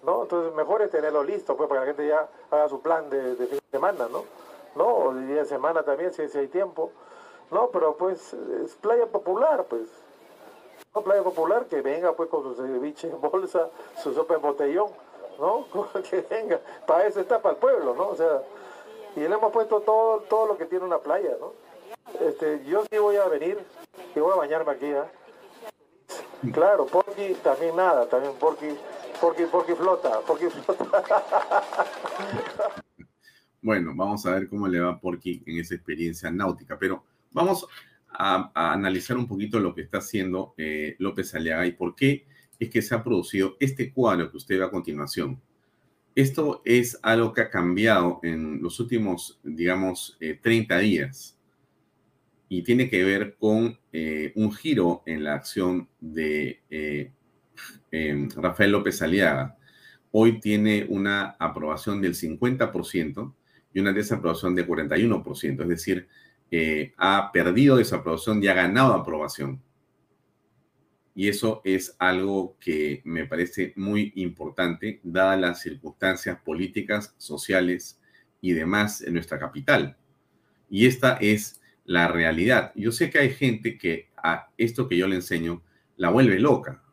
¿no? 0.03 0.25
Entonces 0.25 0.53
mejor 0.55 0.83
es 0.83 0.90
tenerlo 0.90 1.25
listo, 1.25 1.57
pues, 1.57 1.66
para 1.66 1.81
que 1.81 1.87
la 1.87 1.94
gente 1.94 2.09
ya 2.09 2.29
haga 2.51 2.68
su 2.68 2.83
plan 2.83 3.09
de, 3.09 3.37
fin 3.37 3.57
de 3.57 3.70
semana, 3.70 4.07
¿no? 4.12 4.44
¿No? 4.75 4.87
O 4.87 5.15
día 5.15 5.37
de 5.37 5.45
semana 5.45 5.83
también, 5.83 6.13
si, 6.13 6.23
hay 6.23 6.49
tiempo. 6.49 6.91
No, 7.51 7.71
pero 7.71 7.97
pues 7.97 8.35
es 8.65 8.75
playa 8.77 9.07
popular, 9.07 9.65
pues. 9.69 9.89
No, 10.95 11.03
playa 11.03 11.23
popular, 11.23 11.67
que 11.67 11.83
venga 11.83 12.13
pues 12.13 12.29
con 12.29 12.43
su 12.43 12.55
ceviche 12.55 13.09
en 13.09 13.21
bolsa, 13.21 13.69
su 14.03 14.15
sopa 14.15 14.35
en 14.35 14.43
botellón, 14.43 14.91
¿no? 15.39 15.67
que 16.11 16.23
venga. 16.23 16.61
Para 16.87 17.07
eso 17.07 17.21
está 17.21 17.41
para 17.41 17.55
el 17.55 17.61
pueblo, 17.61 17.95
¿no? 17.95 18.09
O 18.09 18.17
sea, 18.17 18.43
y 19.17 19.21
le 19.21 19.35
hemos 19.35 19.53
puesto 19.53 19.81
todo, 19.81 20.21
todo 20.21 20.47
lo 20.47 20.57
que 20.57 20.67
tiene 20.67 20.85
una 20.85 20.99
playa, 20.99 21.37
¿no? 21.41 21.53
Este, 22.21 22.65
yo 22.65 22.85
sí 22.91 22.99
voy 22.99 23.17
a 23.17 23.27
venir 23.27 23.65
y 24.15 24.21
voy 24.21 24.33
a 24.33 24.37
bañarme 24.37 24.73
aquí, 24.73 24.87
¿eh? 24.87 25.05
Claro, 26.53 26.87
porque 26.87 27.35
también 27.43 27.77
nada, 27.77 28.07
también 28.07 28.35
porque 28.39 28.77
porque 29.21 29.47
porque 29.47 29.75
flota, 29.75 30.21
porque 30.27 30.51
flota. 30.51 31.03
Bueno, 33.64 33.94
vamos 33.96 34.27
a 34.27 34.35
ver 34.35 34.46
cómo 34.46 34.68
le 34.68 34.79
va 34.79 35.00
Porky 35.00 35.42
en 35.46 35.59
esa 35.59 35.74
experiencia 35.74 36.31
náutica, 36.31 36.79
pero 36.79 37.03
vamos 37.33 37.66
a, 38.11 38.53
analizar 38.55 39.16
un 39.16 39.27
poquito 39.27 39.59
lo 39.59 39.74
que 39.74 39.81
está 39.81 39.98
haciendo 39.98 40.53
eh, 40.59 40.96
López 40.98 41.35
Aliaga 41.35 41.66
y 41.66 41.72
por 41.72 41.94
qué 41.94 42.27
es 42.59 42.68
que 42.68 42.83
se 42.83 42.94
ha 42.94 43.03
producido 43.03 43.57
este 43.59 43.90
cuadro 43.90 44.31
que 44.31 44.37
usted 44.37 44.59
ve 44.59 44.66
a 44.66 44.70
continuación. 44.70 45.40
Esto 46.14 46.61
es 46.66 46.98
algo 47.00 47.33
que 47.33 47.40
ha 47.40 47.48
cambiado 47.48 48.20
en 48.22 48.62
los 48.62 48.79
últimos, 48.81 49.40
digamos, 49.42 50.18
30 50.42 50.79
eh, 50.79 50.83
días 50.83 51.38
y 52.50 52.61
tiene 52.64 52.90
que 52.90 53.03
ver 53.03 53.35
con 53.38 53.79
eh, 53.94 54.31
un 54.35 54.53
giro 54.53 55.03
en 55.07 55.24
la 55.24 55.37
acción 55.37 55.88
de 56.03 56.61
eh, 56.68 57.12
em, 57.90 58.29
Rafael 58.29 58.72
López 58.72 59.00
Aliaga. 59.00 59.57
Hoy 60.11 60.38
tiene 60.38 60.85
una 60.87 61.35
aprobación 61.38 62.03
del 62.03 62.14
50% 62.14 63.33
y 63.75 63.81
una 63.81 63.93
desaprobación 63.93 64.55
del 64.55 64.67
41%, 64.69 65.63
es 65.63 65.69
decir, 65.69 66.09
eh, 66.51 66.95
ha 66.97 67.33
perdido 67.33 67.77
desaprobación 67.77 68.43
y 68.43 68.47
ha 68.47 68.55
ganado 68.55 68.95
aprobación. 68.95 69.61
Y 71.17 71.29
eso 71.29 71.61
es 71.65 71.97
algo 71.99 72.57
que 72.61 73.03
me 73.05 73.27
parece 73.27 73.73
muy 73.77 74.13
importante, 74.15 75.01
dadas 75.03 75.41
las 75.41 75.61
circunstancias 75.61 76.39
políticas, 76.45 77.15
sociales 77.19 78.01
y 78.41 78.53
demás 78.53 79.03
en 79.03 79.15
nuestra 79.15 79.39
capital. 79.39 79.97
Y 80.71 80.87
esta 80.87 81.17
es 81.21 81.61
la 81.85 82.09
realidad. 82.09 82.73
Yo 82.77 82.93
sé 82.93 83.11
que 83.11 83.19
hay 83.19 83.31
gente 83.31 83.77
que 83.77 84.11
a 84.17 84.51
esto 84.57 84.89
que 84.89 84.97
yo 84.97 85.09
le 85.09 85.17
enseño 85.17 85.63
la 85.97 86.11
vuelve 86.11 86.39
loca. 86.39 86.84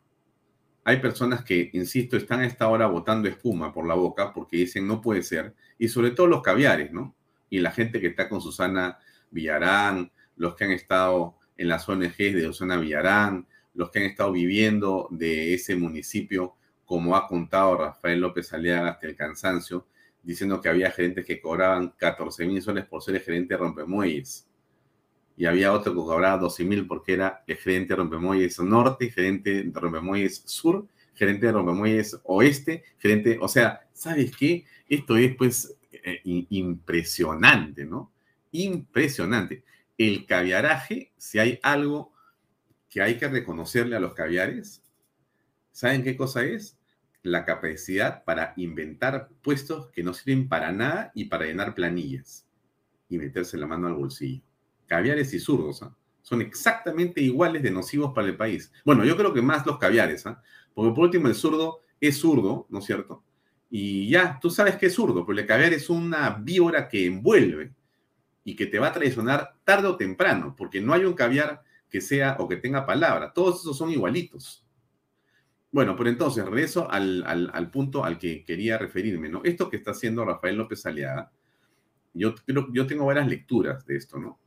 Hay 0.84 0.98
personas 0.98 1.44
que, 1.44 1.70
insisto, 1.74 2.16
están 2.16 2.40
a 2.40 2.46
esta 2.46 2.68
hora 2.68 2.86
botando 2.86 3.28
espuma 3.28 3.72
por 3.72 3.86
la 3.86 3.94
boca 3.94 4.32
porque 4.32 4.56
dicen 4.56 4.86
no 4.86 5.00
puede 5.00 5.22
ser. 5.22 5.54
Y 5.78 5.88
sobre 5.88 6.10
todo 6.10 6.26
los 6.26 6.42
caviares, 6.42 6.92
¿no? 6.92 7.14
Y 7.48 7.60
la 7.60 7.70
gente 7.70 8.00
que 8.00 8.08
está 8.08 8.28
con 8.28 8.40
Susana 8.40 8.98
Villarán, 9.30 10.10
los 10.36 10.56
que 10.56 10.64
han 10.64 10.72
estado 10.72 11.36
en 11.56 11.68
las 11.68 11.88
ONGs 11.88 12.16
de 12.16 12.42
Susana 12.44 12.78
Villarán, 12.78 13.46
los 13.74 13.90
que 13.90 14.00
han 14.00 14.06
estado 14.06 14.32
viviendo 14.32 15.08
de 15.10 15.54
ese 15.54 15.76
municipio, 15.76 16.56
como 16.84 17.14
ha 17.16 17.28
contado 17.28 17.76
Rafael 17.76 18.20
López 18.20 18.52
Aliaga 18.52 18.90
hasta 18.90 19.06
el 19.06 19.16
cansancio, 19.16 19.86
diciendo 20.22 20.60
que 20.60 20.68
había 20.68 20.90
gerentes 20.90 21.24
que 21.24 21.40
cobraban 21.40 21.94
14 21.96 22.46
mil 22.46 22.60
soles 22.60 22.86
por 22.86 23.02
ser 23.02 23.20
gerente 23.20 23.54
de 23.54 23.58
rompemuelles 23.58 24.48
y 25.36 25.46
había 25.46 25.72
otro 25.72 25.92
que 25.92 25.98
cobraba 25.98 26.38
12 26.38 26.64
mil 26.64 26.86
porque 26.86 27.14
era 27.14 27.42
el 27.46 27.56
gerente 27.56 27.94
de 27.94 27.96
Rompemuelles 27.96 28.58
Norte, 28.60 29.10
gerente 29.10 29.64
de 29.64 29.80
Rompemuelles 29.80 30.42
Sur, 30.46 30.86
gerente 31.14 31.46
de 31.46 31.52
Rompemuelles 31.52 32.18
Oeste, 32.24 32.84
gerente, 32.98 33.38
o 33.40 33.48
sea, 33.48 33.88
¿sabes 33.92 34.36
qué? 34.36 34.64
Esto 34.88 35.16
es 35.16 35.34
pues 35.36 35.76
eh, 35.92 36.20
impresionante, 36.24 37.84
¿no? 37.84 38.12
Impresionante. 38.52 39.64
El 39.96 40.26
caviaraje, 40.26 41.12
si 41.16 41.38
hay 41.38 41.58
algo 41.62 42.12
que 42.88 43.02
hay 43.02 43.16
que 43.16 43.28
reconocerle 43.28 43.96
a 43.96 44.00
los 44.00 44.14
caviares, 44.14 44.82
¿saben 45.70 46.02
qué 46.02 46.16
cosa 46.16 46.44
es? 46.44 46.78
La 47.22 47.44
capacidad 47.44 48.24
para 48.24 48.52
inventar 48.56 49.28
puestos 49.42 49.88
que 49.90 50.02
no 50.02 50.12
sirven 50.12 50.48
para 50.48 50.72
nada 50.72 51.12
y 51.14 51.26
para 51.26 51.46
llenar 51.46 51.74
planillas 51.74 52.46
y 53.08 53.18
meterse 53.18 53.56
la 53.56 53.66
mano 53.66 53.86
al 53.86 53.94
bolsillo. 53.94 54.42
Caviares 54.86 55.32
y 55.34 55.40
zurdos, 55.40 55.82
¿ah? 55.82 55.96
son 56.22 56.40
exactamente 56.40 57.20
iguales 57.20 57.62
de 57.62 57.70
nocivos 57.70 58.12
para 58.14 58.28
el 58.28 58.36
país. 58.36 58.72
Bueno, 58.84 59.04
yo 59.04 59.16
creo 59.16 59.32
que 59.34 59.42
más 59.42 59.66
los 59.66 59.78
caviares, 59.78 60.26
¿ah? 60.26 60.42
porque 60.74 60.94
por 60.94 61.04
último 61.04 61.28
el 61.28 61.34
zurdo 61.34 61.80
es 62.00 62.18
zurdo, 62.18 62.66
¿no 62.70 62.78
es 62.78 62.84
cierto? 62.84 63.22
Y 63.70 64.08
ya, 64.10 64.38
tú 64.40 64.50
sabes 64.50 64.76
que 64.76 64.86
es 64.86 64.94
zurdo, 64.94 65.24
pero 65.24 65.38
el 65.38 65.46
caviar 65.46 65.72
es 65.72 65.88
una 65.88 66.30
víbora 66.30 66.88
que 66.88 67.06
envuelve 67.06 67.72
y 68.44 68.54
que 68.56 68.66
te 68.66 68.78
va 68.78 68.88
a 68.88 68.92
traicionar 68.92 69.54
tarde 69.64 69.88
o 69.88 69.96
temprano, 69.96 70.54
porque 70.56 70.80
no 70.80 70.92
hay 70.92 71.04
un 71.04 71.14
caviar 71.14 71.62
que 71.88 72.00
sea 72.00 72.36
o 72.38 72.48
que 72.48 72.56
tenga 72.56 72.84
palabra. 72.84 73.32
Todos 73.32 73.60
esos 73.60 73.76
son 73.76 73.90
igualitos. 73.90 74.64
Bueno, 75.70 75.96
pero 75.96 76.10
entonces 76.10 76.44
regreso 76.44 76.86
al, 76.90 77.70
punto 77.72 78.04
al 78.04 78.18
que 78.18 78.44
quería 78.44 78.76
referirme, 78.76 79.30
¿no? 79.30 79.40
Esto 79.42 79.70
que 79.70 79.78
está 79.78 79.92
haciendo 79.92 80.24
Rafael 80.24 80.56
López 80.56 80.84
Aliaga, 80.84 81.32
yo, 82.12 82.34
yo 82.72 82.86
tengo 82.86 83.06
varias 83.06 83.26
lecturas 83.26 83.86
de 83.86 83.96
esto, 83.96 84.18
¿no? 84.18 84.38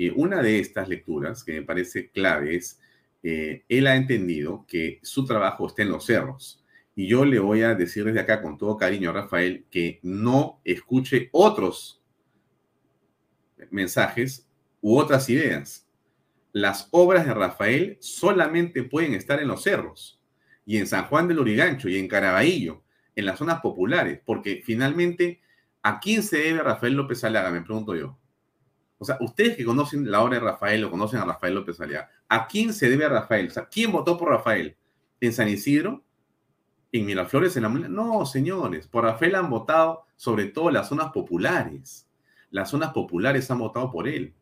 Y 0.00 0.08
una 0.14 0.40
de 0.40 0.60
estas 0.60 0.88
lecturas 0.88 1.44
que 1.44 1.52
me 1.52 1.62
parece 1.62 2.10
clave 2.10 2.56
es, 2.56 2.80
eh, 3.22 3.64
él 3.68 3.86
ha 3.86 3.96
entendido 3.96 4.64
que 4.66 4.98
su 5.02 5.26
trabajo 5.26 5.66
está 5.66 5.82
en 5.82 5.90
los 5.90 6.06
cerros. 6.06 6.64
Y 6.94 7.06
yo 7.06 7.26
le 7.26 7.38
voy 7.38 7.62
a 7.62 7.74
decir 7.74 8.04
desde 8.04 8.20
acá 8.20 8.40
con 8.40 8.56
todo 8.56 8.78
cariño 8.78 9.10
a 9.10 9.12
Rafael 9.12 9.66
que 9.70 10.00
no 10.02 10.62
escuche 10.64 11.28
otros 11.32 12.02
mensajes 13.70 14.48
u 14.80 14.96
otras 14.96 15.28
ideas 15.28 15.86
las 16.52 16.88
obras 16.90 17.26
de 17.26 17.34
Rafael 17.34 17.96
solamente 18.00 18.82
pueden 18.82 19.14
estar 19.14 19.40
en 19.40 19.48
los 19.48 19.62
cerros 19.62 20.20
y 20.66 20.78
en 20.78 20.86
San 20.86 21.04
Juan 21.06 21.28
del 21.28 21.40
Urigancho 21.40 21.88
y 21.88 21.98
en 21.98 22.08
Caraballo, 22.08 22.82
en 23.14 23.26
las 23.26 23.38
zonas 23.38 23.60
populares, 23.60 24.20
porque 24.24 24.62
finalmente, 24.64 25.40
¿a 25.82 26.00
quién 26.00 26.22
se 26.22 26.38
debe 26.38 26.62
Rafael 26.62 26.94
López 26.94 27.22
Aliaga? 27.24 27.50
Me 27.50 27.62
pregunto 27.62 27.94
yo. 27.94 28.19
O 29.02 29.04
sea, 29.06 29.16
ustedes 29.20 29.56
que 29.56 29.64
conocen 29.64 30.10
la 30.10 30.20
obra 30.20 30.38
de 30.38 30.44
Rafael 30.44 30.84
o 30.84 30.90
conocen 30.90 31.20
a 31.20 31.24
Rafael 31.24 31.54
López 31.54 31.80
Aliaga, 31.80 32.10
¿a 32.28 32.46
quién 32.46 32.74
se 32.74 32.90
debe 32.90 33.06
a 33.06 33.08
Rafael? 33.08 33.48
O 33.48 33.50
sea, 33.50 33.64
¿quién 33.64 33.90
votó 33.90 34.18
por 34.18 34.28
Rafael? 34.28 34.76
¿En 35.22 35.32
San 35.32 35.48
Isidro? 35.48 36.04
¿En 36.92 37.06
Miraflores? 37.06 37.56
¿En 37.56 37.62
la 37.62 37.70
No, 37.70 38.26
señores, 38.26 38.86
por 38.86 39.04
Rafael 39.04 39.36
han 39.36 39.48
votado 39.48 40.04
sobre 40.16 40.48
todo 40.48 40.70
las 40.70 40.90
zonas 40.90 41.12
populares. 41.12 42.06
Las 42.50 42.68
zonas 42.68 42.92
populares 42.92 43.50
han 43.50 43.60
votado 43.60 43.90
por 43.90 44.06
él. 44.06 44.34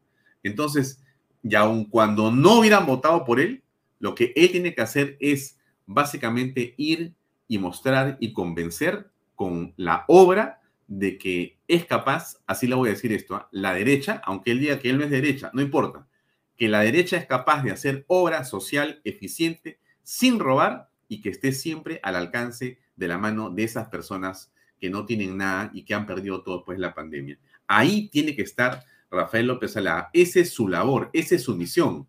Entonces, 0.42 1.05
y 1.40 1.55
aun 1.55 1.85
cuando 1.85 2.33
no 2.33 2.59
hubieran 2.59 2.85
votado 2.85 3.25
por 3.25 3.38
él, 3.38 3.62
lo 4.01 4.16
que 4.16 4.33
él 4.35 4.51
tiene 4.51 4.75
que 4.75 4.83
hacer 4.83 5.16
es 5.21 5.57
básicamente 5.87 6.75
ir 6.77 7.14
y 7.47 7.59
mostrar 7.59 8.16
y 8.18 8.33
convencer 8.33 9.09
con 9.37 9.73
la 9.77 10.05
obra 10.09 10.58
de 10.88 11.18
que 11.18 11.59
es 11.68 11.85
capaz, 11.85 12.38
así 12.46 12.66
le 12.66 12.74
voy 12.74 12.88
a 12.88 12.92
decir 12.92 13.12
esto, 13.12 13.37
¿ah? 13.37 13.48
la 13.53 13.74
derecha, 13.74 14.20
aunque 14.24 14.51
él 14.51 14.61
diga 14.61 14.79
que 14.79 14.90
él 14.90 14.98
no 14.98 15.05
es 15.05 15.11
derecha, 15.11 15.51
no 15.53 15.61
importa, 15.62 16.09
que 16.57 16.68
la 16.68 16.81
derecha 16.81 17.16
es 17.16 17.27
capaz 17.27 17.62
de 17.62 17.70
hacer 17.70 18.05
obra 18.09 18.44
social 18.44 19.01
eficiente 19.05 19.79
sin 20.03 20.40
robar 20.40 20.88
y 21.07 21.20
que 21.20 21.29
esté 21.29 21.53
siempre 21.53 22.01
al 22.03 22.16
alcance 22.16 22.79
de 22.96 23.09
la 23.09 23.18
mano 23.18 23.51
de 23.51 23.64
esas 23.64 23.88
personas 23.88 24.51
que 24.81 24.90
no 24.90 25.07
tienen 25.07 25.37
nada 25.37 25.70
y 25.74 25.85
que 25.85 25.94
han 25.94 26.07
perdido 26.07 26.42
todo 26.42 26.57
después 26.57 26.79
de 26.79 26.83
la 26.83 26.94
pandemia. 26.94 27.38
Ahí 27.66 28.09
tiene 28.09 28.35
que 28.35 28.42
estar 28.42 28.85
Rafael 29.11 29.46
López 29.46 29.77
Alá. 29.77 30.11
Esa 30.12 30.40
es 30.40 30.51
su 30.51 30.68
labor, 30.68 31.11
esa 31.12 31.35
es 31.35 31.42
su 31.42 31.55
misión, 31.55 32.09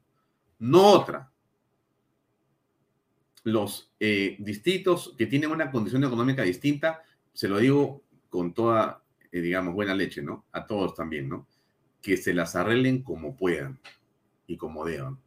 no 0.57 0.87
otra. 0.87 1.31
Los 3.43 3.91
eh, 3.99 4.37
distritos 4.39 5.15
que 5.17 5.25
tienen 5.25 5.51
una 5.51 5.71
condición 5.71 6.03
económica 6.03 6.43
distinta, 6.43 7.03
se 7.33 7.47
lo 7.47 7.57
digo 7.57 8.03
con 8.29 8.53
toda, 8.53 9.03
eh, 9.31 9.41
digamos, 9.41 9.73
buena 9.73 9.93
leche, 9.93 10.21
¿no? 10.21 10.45
A 10.51 10.65
todos 10.65 10.95
también, 10.95 11.29
¿no? 11.29 11.47
Que 12.01 12.17
se 12.17 12.33
las 12.33 12.55
arreglen 12.55 13.03
como 13.03 13.35
puedan 13.35 13.79
y 14.47 14.57
como 14.57 14.85
deban. 14.85 15.17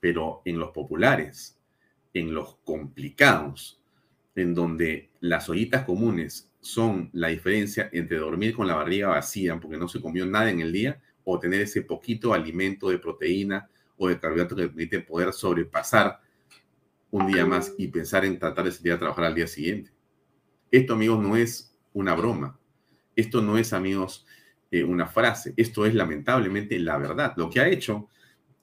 Pero 0.00 0.42
en 0.44 0.58
los 0.58 0.70
populares, 0.70 1.58
en 2.14 2.34
los 2.34 2.56
complicados, 2.64 3.80
en 4.34 4.54
donde 4.54 5.10
las 5.20 5.48
ollitas 5.48 5.84
comunes 5.84 6.50
son 6.60 7.10
la 7.12 7.28
diferencia 7.28 7.88
entre 7.92 8.18
dormir 8.18 8.54
con 8.54 8.66
la 8.66 8.74
barriga 8.74 9.08
vacía 9.08 9.58
porque 9.60 9.76
no 9.76 9.88
se 9.88 10.00
comió 10.00 10.26
nada 10.26 10.50
en 10.50 10.60
el 10.60 10.72
día 10.72 11.00
o 11.24 11.38
tener 11.38 11.62
ese 11.62 11.82
poquito 11.82 12.32
alimento 12.32 12.88
de 12.88 12.98
proteína 12.98 13.68
o 13.96 14.08
de 14.08 14.18
carbohidrato 14.18 14.56
que 14.56 14.68
permite 14.68 15.00
poder 15.00 15.32
sobrepasar 15.32 16.20
un 17.10 17.26
día 17.26 17.46
más 17.46 17.74
y 17.78 17.88
pensar 17.88 18.24
en 18.24 18.38
tratar 18.38 18.64
de 18.64 18.72
salir 18.72 18.92
a 18.92 18.98
trabajar 18.98 19.24
al 19.24 19.34
día 19.34 19.46
siguiente. 19.46 19.90
Esto, 20.70 20.94
amigos, 20.94 21.20
no 21.20 21.36
es 21.36 21.67
una 21.92 22.14
broma. 22.14 22.58
Esto 23.16 23.42
no 23.42 23.58
es, 23.58 23.72
amigos, 23.72 24.26
eh, 24.70 24.84
una 24.84 25.06
frase. 25.06 25.54
Esto 25.56 25.86
es 25.86 25.94
lamentablemente 25.94 26.78
la 26.78 26.98
verdad. 26.98 27.34
Lo 27.36 27.50
que 27.50 27.60
ha 27.60 27.68
hecho, 27.68 28.08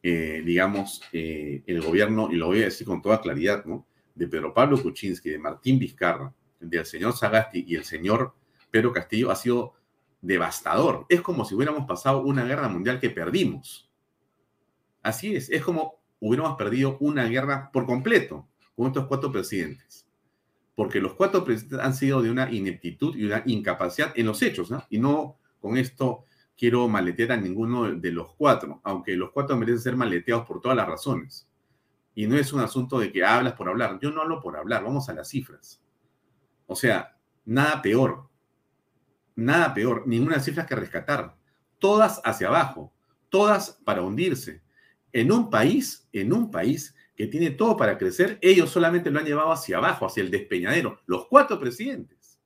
eh, 0.01 0.41
digamos, 0.45 1.01
eh, 1.11 1.63
el 1.65 1.81
gobierno, 1.81 2.29
y 2.31 2.35
lo 2.35 2.47
voy 2.47 2.61
a 2.61 2.65
decir 2.65 2.85
con 2.85 3.01
toda 3.01 3.21
claridad, 3.21 3.65
¿no? 3.65 3.85
De 4.13 4.27
Pedro 4.27 4.53
Pablo 4.53 4.81
Kuczynski, 4.81 5.29
de 5.29 5.39
Martín 5.39 5.79
Vizcarra, 5.79 6.33
del 6.59 6.85
señor 6.85 7.13
Sagasti 7.13 7.65
y 7.67 7.75
el 7.75 7.83
señor 7.83 8.33
Pedro 8.71 8.93
Castillo, 8.93 9.31
ha 9.31 9.35
sido 9.35 9.73
devastador. 10.21 11.05
Es 11.09 11.21
como 11.21 11.45
si 11.45 11.55
hubiéramos 11.55 11.85
pasado 11.85 12.21
una 12.23 12.45
guerra 12.45 12.67
mundial 12.67 12.99
que 12.99 13.09
perdimos. 13.09 13.89
Así 15.01 15.35
es, 15.35 15.49
es 15.49 15.61
como 15.61 15.99
hubiéramos 16.19 16.57
perdido 16.57 16.97
una 16.99 17.25
guerra 17.25 17.69
por 17.71 17.85
completo 17.85 18.47
con 18.75 18.87
estos 18.87 19.05
cuatro 19.05 19.31
presidentes. 19.31 20.04
Porque 20.75 20.99
los 20.99 21.13
cuatro 21.13 21.43
presidentes 21.43 21.79
han 21.79 21.93
sido 21.93 22.21
de 22.21 22.29
una 22.29 22.51
ineptitud 22.51 23.15
y 23.15 23.25
una 23.25 23.43
incapacidad 23.45 24.11
en 24.15 24.25
los 24.25 24.41
hechos, 24.41 24.69
¿no? 24.69 24.83
Y 24.89 24.99
no 24.99 25.37
con 25.59 25.77
esto 25.77 26.25
quiero 26.57 26.87
maletear 26.87 27.33
a 27.33 27.37
ninguno 27.37 27.91
de 27.91 28.11
los 28.11 28.33
cuatro, 28.35 28.81
aunque 28.83 29.15
los 29.15 29.31
cuatro 29.31 29.55
merecen 29.55 29.81
ser 29.81 29.95
maleteados 29.95 30.45
por 30.45 30.61
todas 30.61 30.77
las 30.77 30.87
razones. 30.87 31.47
Y 32.13 32.27
no 32.27 32.37
es 32.37 32.53
un 32.53 32.61
asunto 32.61 32.99
de 32.99 33.11
que 33.11 33.25
hablas 33.25 33.53
por 33.53 33.69
hablar. 33.69 33.99
Yo 34.01 34.11
no 34.11 34.21
hablo 34.21 34.41
por 34.41 34.57
hablar, 34.57 34.83
vamos 34.83 35.09
a 35.09 35.13
las 35.13 35.29
cifras. 35.29 35.81
O 36.67 36.75
sea, 36.75 37.17
nada 37.45 37.81
peor 37.81 38.29
nada 39.35 39.73
peor, 39.73 40.03
ninguna 40.07 40.39
cifra 40.39 40.65
que 40.65 40.75
rescatar. 40.75 41.35
Todas 41.79 42.21
hacia 42.23 42.47
abajo, 42.47 42.93
todas 43.29 43.79
para 43.83 44.01
hundirse. 44.01 44.63
En 45.11 45.31
un 45.31 45.49
país, 45.49 46.07
en 46.11 46.33
un 46.33 46.49
país 46.49 46.94
que 47.15 47.27
tiene 47.27 47.51
todo 47.51 47.77
para 47.77 47.97
crecer, 47.97 48.37
ellos 48.41 48.69
solamente 48.69 49.09
lo 49.09 49.19
han 49.19 49.25
llevado 49.25 49.51
hacia 49.51 49.77
abajo, 49.77 50.05
hacia 50.05 50.21
el 50.21 50.31
despeñadero, 50.31 50.99
los 51.05 51.27
cuatro 51.27 51.59
presidentes. 51.59 52.39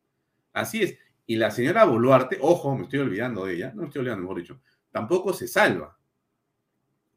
Así 0.54 0.84
es. 0.84 0.98
Y 1.26 1.36
la 1.36 1.52
señora 1.52 1.86
Boluarte, 1.86 2.38
ojo, 2.42 2.76
me 2.76 2.84
estoy 2.84 3.00
olvidando 3.00 3.46
de 3.46 3.56
ella, 3.56 3.72
no 3.74 3.82
me 3.82 3.88
estoy 3.88 4.02
olvidando, 4.02 4.24
mejor 4.24 4.42
dicho, 4.42 4.62
tampoco 4.92 5.34
se 5.34 5.48
salva. 5.48 5.98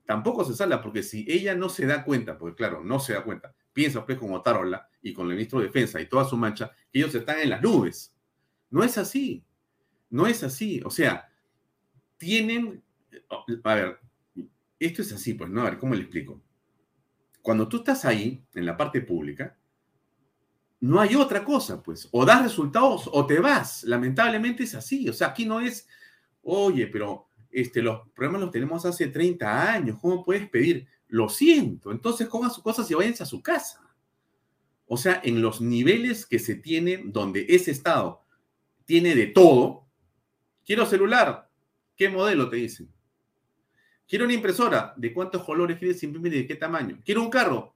Tampoco 0.05 0.45
se 0.45 0.55
salva, 0.55 0.83
porque 0.83 1.03
si 1.03 1.25
ella 1.29 1.55
no 1.55 1.69
se 1.69 1.87
da 1.87 2.05
cuenta, 2.05 2.37
porque 2.37 2.57
claro, 2.57 2.83
no 2.83 3.01
se 3.01 3.15
da 3.15 3.23
cuenta, 3.23 3.55
piensa 3.73 4.05
pues 4.05 4.19
con 4.19 4.33
Otarola 4.33 4.89
y 5.01 5.13
con 5.13 5.27
el 5.27 5.35
ministro 5.35 5.61
de 5.61 5.67
Defensa 5.67 6.01
y 6.01 6.07
toda 6.07 6.25
su 6.25 6.37
mancha, 6.37 6.73
que 6.91 6.99
ellos 6.99 7.15
están 7.15 7.39
en 7.39 7.51
las 7.51 7.63
nubes. 7.63 8.15
No 8.71 8.83
es 8.83 8.99
así. 8.99 9.45
No 10.11 10.27
es 10.27 10.43
así. 10.43 10.81
O 10.85 10.91
sea, 10.91 11.31
tienen. 12.17 12.83
A 13.65 13.75
ver, 13.75 13.99
esto 14.79 15.03
es 15.03 15.13
así, 15.13 15.35
pues, 15.35 15.51
¿no? 15.51 15.63
A 15.63 15.65
ver, 15.65 15.79
¿cómo 15.79 15.95
le 15.95 16.03
explico? 16.03 16.43
Cuando 17.43 17.69
tú 17.69 17.79
estás 17.79 18.05
ahí, 18.05 18.43
en 18.55 18.65
la 18.65 18.77
parte 18.77 19.01
pública, 19.01 19.57
no 20.81 21.01
hay 21.01 21.15
otra 21.15 21.45
cosa, 21.45 21.83
pues. 21.83 22.09
O 22.13 22.25
das 22.25 22.43
resultados 22.43 23.09
o 23.13 23.27
te 23.27 23.41
vas. 23.41 23.85
Lamentablemente 23.85 24.65
es 24.65 24.75
así. 24.75 25.09
O 25.09 25.13
sea, 25.13 25.29
aquí 25.29 25.45
no 25.45 25.61
es, 25.61 25.87
oye, 26.43 26.87
pero 26.87 27.27
este, 27.51 27.83
los 27.83 28.09
problemas 28.11 28.41
los 28.41 28.51
tenemos 28.51 28.85
hace 28.87 29.09
30 29.09 29.73
años. 29.73 29.99
¿Cómo 30.01 30.25
puedes 30.25 30.49
pedir? 30.49 30.87
Lo 31.09 31.29
siento. 31.29 31.93
Entonces 31.93 32.29
cojan 32.29 32.51
sus 32.51 32.63
cosas 32.63 32.91
y 32.91 32.95
váyanse 32.95 33.23
a 33.23 33.27
su 33.27 33.43
casa. 33.43 33.81
O 34.87 34.97
sea, 34.97 35.21
en 35.23 35.43
los 35.43 35.61
niveles 35.61 36.27
que 36.27 36.39
se 36.39 36.55
tiene, 36.55 37.03
donde 37.05 37.47
ese 37.49 37.71
Estado 37.71 38.23
tiene 38.85 39.15
de 39.15 39.27
todo, 39.27 39.83
Quiero 40.65 40.87
celular. 40.87 41.51
¿Qué 41.97 42.09
modelo 42.09 42.49
te 42.49 42.57
dicen? 42.57 42.89
Quiero 44.13 44.27
una 44.27 44.35
impresora. 44.35 44.93
¿De 44.99 45.11
cuántos 45.11 45.43
colores 45.43 45.79
quieres 45.79 46.03
imprimir 46.03 46.35
y 46.35 46.39
de 46.41 46.47
qué 46.47 46.55
tamaño? 46.55 47.01
Quiero 47.03 47.23
un 47.23 47.31
carro. 47.31 47.75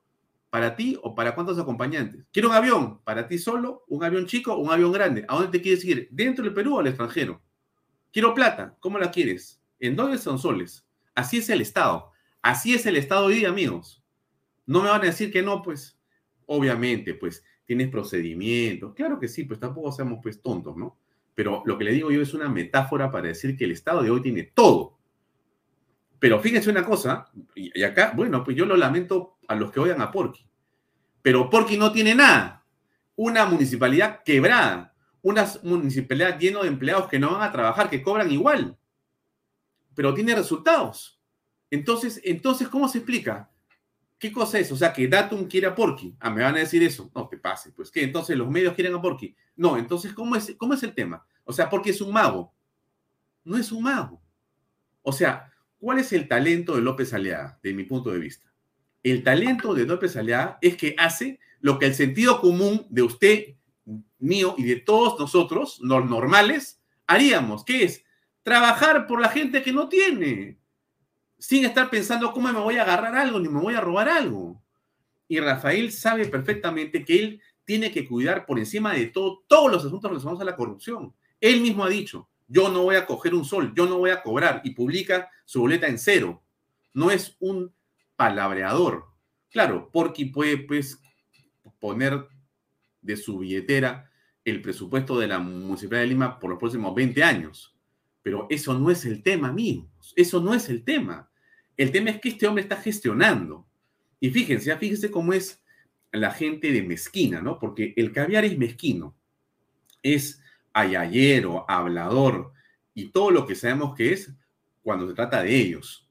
¿Para 0.50 0.76
ti 0.76 0.98
o 1.02 1.14
para 1.14 1.34
cuántos 1.34 1.58
acompañantes? 1.58 2.26
Quiero 2.30 2.50
un 2.50 2.54
avión. 2.54 3.00
¿Para 3.04 3.26
ti 3.26 3.38
solo? 3.38 3.84
¿Un 3.88 4.04
avión 4.04 4.26
chico 4.26 4.52
o 4.52 4.58
un 4.58 4.70
avión 4.70 4.92
grande? 4.92 5.24
¿A 5.28 5.34
dónde 5.34 5.50
te 5.50 5.62
quieres 5.62 5.82
ir? 5.86 6.08
¿Dentro 6.10 6.44
del 6.44 6.52
Perú 6.52 6.76
o 6.76 6.80
al 6.80 6.88
extranjero? 6.88 7.40
Quiero 8.12 8.34
plata. 8.34 8.76
¿Cómo 8.80 8.98
la 8.98 9.10
quieres? 9.10 9.62
¿En 9.80 9.96
dólares 9.96 10.20
son 10.20 10.38
soles? 10.38 10.86
Así 11.14 11.38
es 11.38 11.48
el 11.48 11.62
Estado. 11.62 12.12
Así 12.42 12.74
es 12.74 12.84
el 12.84 12.96
Estado 12.96 13.24
hoy 13.24 13.46
amigos. 13.46 14.04
No 14.66 14.82
me 14.82 14.90
van 14.90 15.00
a 15.00 15.04
decir 15.06 15.32
que 15.32 15.40
no, 15.40 15.62
pues, 15.62 15.98
obviamente, 16.44 17.14
pues, 17.14 17.42
tienes 17.64 17.88
procedimientos. 17.88 18.92
Claro 18.92 19.18
que 19.18 19.28
sí, 19.28 19.44
pues 19.44 19.58
tampoco 19.58 19.90
seamos 19.90 20.18
pues 20.22 20.42
tontos, 20.42 20.76
¿no? 20.76 20.98
Pero 21.34 21.62
lo 21.64 21.78
que 21.78 21.84
le 21.84 21.92
digo 21.92 22.10
yo 22.10 22.20
es 22.20 22.34
una 22.34 22.50
metáfora 22.50 23.10
para 23.10 23.28
decir 23.28 23.56
que 23.56 23.64
el 23.64 23.70
Estado 23.70 24.02
de 24.02 24.10
hoy 24.10 24.20
tiene 24.20 24.42
todo. 24.42 24.95
Pero 26.18 26.40
fíjense 26.40 26.70
una 26.70 26.84
cosa, 26.84 27.30
y 27.54 27.82
acá, 27.82 28.12
bueno, 28.16 28.42
pues 28.42 28.56
yo 28.56 28.64
lo 28.64 28.76
lamento 28.76 29.38
a 29.48 29.54
los 29.54 29.70
que 29.70 29.80
oigan 29.80 30.00
a 30.00 30.10
Porky. 30.10 30.46
Pero 31.22 31.50
Porky 31.50 31.76
no 31.76 31.92
tiene 31.92 32.14
nada. 32.14 32.64
Una 33.16 33.46
municipalidad 33.46 34.22
quebrada, 34.24 34.94
una 35.22 35.46
municipalidad 35.62 36.38
llena 36.38 36.62
de 36.62 36.68
empleados 36.68 37.08
que 37.08 37.18
no 37.18 37.32
van 37.32 37.42
a 37.42 37.52
trabajar, 37.52 37.90
que 37.90 38.02
cobran 38.02 38.30
igual, 38.30 38.76
pero 39.94 40.14
tiene 40.14 40.34
resultados. 40.34 41.18
Entonces, 41.70 42.20
entonces, 42.22 42.68
¿cómo 42.68 42.88
se 42.88 42.98
explica? 42.98 43.50
¿Qué 44.18 44.30
cosa 44.30 44.58
es? 44.58 44.70
O 44.70 44.76
sea, 44.76 44.92
que 44.92 45.08
Datum 45.08 45.46
quiere 45.46 45.66
a 45.66 45.74
Porky. 45.74 46.14
Ah, 46.20 46.30
me 46.30 46.42
van 46.42 46.54
a 46.54 46.60
decir 46.60 46.82
eso. 46.82 47.10
No, 47.14 47.28
que 47.28 47.36
pase. 47.36 47.72
Pues, 47.72 47.90
¿qué? 47.90 48.04
Entonces, 48.04 48.36
los 48.36 48.48
medios 48.48 48.74
quieren 48.74 48.94
a 48.94 49.02
Porky. 49.02 49.34
No, 49.56 49.76
entonces, 49.76 50.12
¿cómo 50.12 50.36
es, 50.36 50.54
cómo 50.56 50.74
es 50.74 50.82
el 50.82 50.94
tema? 50.94 51.26
O 51.44 51.52
sea, 51.52 51.68
Porky 51.68 51.90
es 51.90 52.00
un 52.00 52.12
mago. 52.12 52.54
No 53.44 53.56
es 53.56 53.72
un 53.72 53.82
mago. 53.82 54.22
O 55.02 55.12
sea, 55.12 55.50
¿cuál 55.86 56.00
es 56.00 56.12
el 56.12 56.26
talento 56.26 56.74
de 56.74 56.82
López 56.82 57.14
Aliaga, 57.14 57.60
de 57.62 57.72
mi 57.72 57.84
punto 57.84 58.10
de 58.10 58.18
vista? 58.18 58.52
El 59.04 59.22
talento 59.22 59.72
de 59.72 59.84
López 59.84 60.16
Aliaga 60.16 60.58
es 60.60 60.76
que 60.76 60.96
hace 60.98 61.38
lo 61.60 61.78
que 61.78 61.86
el 61.86 61.94
sentido 61.94 62.40
común 62.40 62.88
de 62.90 63.02
usted, 63.02 63.54
mío 64.18 64.56
y 64.58 64.64
de 64.64 64.80
todos 64.80 65.16
nosotros, 65.16 65.78
los 65.80 66.04
normales, 66.04 66.82
haríamos. 67.06 67.64
¿Qué 67.64 67.84
es? 67.84 68.04
Trabajar 68.42 69.06
por 69.06 69.20
la 69.20 69.28
gente 69.28 69.62
que 69.62 69.72
no 69.72 69.88
tiene 69.88 70.58
sin 71.38 71.64
estar 71.64 71.88
pensando 71.88 72.32
cómo 72.32 72.52
me 72.52 72.58
voy 72.58 72.78
a 72.78 72.82
agarrar 72.82 73.14
algo 73.14 73.38
ni 73.38 73.48
me 73.48 73.60
voy 73.60 73.74
a 73.74 73.80
robar 73.80 74.08
algo. 74.08 74.60
Y 75.28 75.38
Rafael 75.38 75.92
sabe 75.92 76.26
perfectamente 76.26 77.04
que 77.04 77.16
él 77.16 77.40
tiene 77.64 77.92
que 77.92 78.08
cuidar 78.08 78.44
por 78.44 78.58
encima 78.58 78.92
de 78.92 79.06
todo 79.06 79.44
todos 79.46 79.70
los 79.70 79.84
asuntos 79.84 80.10
relacionados 80.10 80.40
a 80.40 80.46
la 80.46 80.56
corrupción. 80.56 81.14
Él 81.40 81.60
mismo 81.60 81.84
ha 81.84 81.88
dicho, 81.88 82.28
yo 82.48 82.68
no 82.70 82.82
voy 82.82 82.96
a 82.96 83.06
coger 83.06 83.34
un 83.34 83.44
sol, 83.44 83.72
yo 83.76 83.86
no 83.86 83.98
voy 83.98 84.10
a 84.10 84.22
cobrar 84.22 84.60
y 84.64 84.70
publica 84.70 85.30
su 85.44 85.60
boleta 85.60 85.86
en 85.86 85.98
cero. 85.98 86.42
No 86.94 87.10
es 87.10 87.36
un 87.40 87.72
palabreador. 88.16 89.06
Claro, 89.50 89.90
porque 89.92 90.26
puede 90.26 90.58
pues, 90.58 91.00
poner 91.78 92.26
de 93.00 93.16
su 93.16 93.38
billetera 93.38 94.10
el 94.44 94.62
presupuesto 94.62 95.18
de 95.18 95.26
la 95.26 95.38
Municipalidad 95.38 96.02
de 96.02 96.08
Lima 96.08 96.38
por 96.38 96.50
los 96.50 96.58
próximos 96.58 96.94
20 96.94 97.22
años. 97.22 97.76
Pero 98.22 98.46
eso 98.50 98.78
no 98.78 98.90
es 98.90 99.04
el 99.04 99.22
tema, 99.22 99.48
amigos. 99.48 100.12
Eso 100.16 100.40
no 100.40 100.54
es 100.54 100.68
el 100.68 100.84
tema. 100.84 101.30
El 101.76 101.90
tema 101.90 102.10
es 102.10 102.20
que 102.20 102.30
este 102.30 102.46
hombre 102.46 102.62
está 102.62 102.76
gestionando. 102.76 103.66
Y 104.20 104.30
fíjense, 104.30 104.74
fíjense 104.76 105.10
cómo 105.10 105.32
es 105.32 105.62
la 106.12 106.30
gente 106.30 106.72
de 106.72 106.82
mezquina, 106.82 107.40
¿no? 107.40 107.58
Porque 107.58 107.92
el 107.96 108.12
caviar 108.12 108.44
es 108.44 108.56
mezquino. 108.56 109.16
Es 110.02 110.40
ayayero, 110.76 111.64
hablador 111.68 112.52
y 112.94 113.08
todo 113.08 113.30
lo 113.30 113.46
que 113.46 113.54
sabemos 113.54 113.94
que 113.96 114.12
es 114.12 114.32
cuando 114.82 115.08
se 115.08 115.14
trata 115.14 115.42
de 115.42 115.56
ellos. 115.56 116.08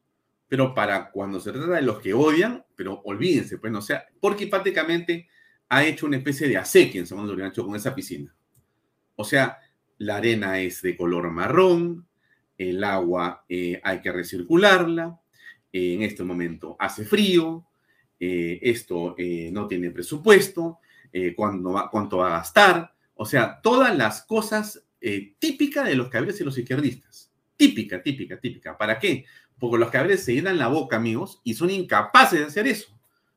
Pero 0.48 0.74
para 0.74 1.12
cuando 1.12 1.40
se 1.40 1.52
trata 1.52 1.74
de 1.74 1.82
los 1.82 2.00
que 2.00 2.14
odian, 2.14 2.66
pero 2.76 3.02
olvídense, 3.06 3.58
pues, 3.58 3.72
no 3.72 3.82
sea, 3.82 4.06
porque 4.20 4.48
prácticamente 4.48 5.28
ha 5.70 5.86
hecho 5.86 6.06
una 6.06 6.18
especie 6.18 6.48
de 6.48 6.58
acequia 6.58 7.00
en 7.00 7.08
San 7.08 7.18
Juan 7.18 7.52
con 7.52 7.76
esa 7.76 7.96
piscina. 7.96 8.36
O 9.16 9.24
sea, 9.24 9.60
la 9.98 10.18
arena 10.18 10.60
es 10.60 10.82
de 10.82 10.98
color 10.98 11.30
marrón, 11.32 12.08
el 12.58 12.84
agua 12.84 13.46
eh, 13.50 13.80
hay 13.84 14.02
que 14.02 14.12
recircularla, 14.12 15.20
en 15.72 16.04
este 16.04 16.24
momento 16.24 16.78
hace 16.80 17.04
frío, 17.04 17.66
eh, 18.20 18.60
esto 18.62 19.14
eh, 19.18 19.50
no 19.52 19.68
tiene 19.68 19.92
presupuesto, 19.92 20.80
cuánto 21.36 21.72
va, 21.72 21.90
cuánto 21.90 22.18
va 22.18 22.28
a 22.28 22.38
gastar, 22.40 22.95
o 23.16 23.26
sea, 23.26 23.62
todas 23.62 23.96
las 23.98 24.24
cosas 24.24 24.84
típicas 25.40 25.86
de 25.86 25.96
los 25.96 26.10
cabres 26.10 26.40
y 26.42 26.44
los 26.44 26.58
izquierdistas. 26.58 27.32
Típica, 27.56 28.02
típica, 28.02 28.40
típica. 28.40 28.78
¿Para 28.78 28.98
qué? 28.98 29.26
Porque 29.60 29.78
los 29.78 29.92
cabres 29.92 30.24
se 30.24 30.34
llenan 30.34 30.58
la 30.58 30.68
boca, 30.68 30.96
amigos, 30.96 31.42
y 31.44 31.54
son 31.54 31.70
incapaces 31.70 32.40
de 32.40 32.46
hacer 32.46 32.68
eso. 32.68 32.88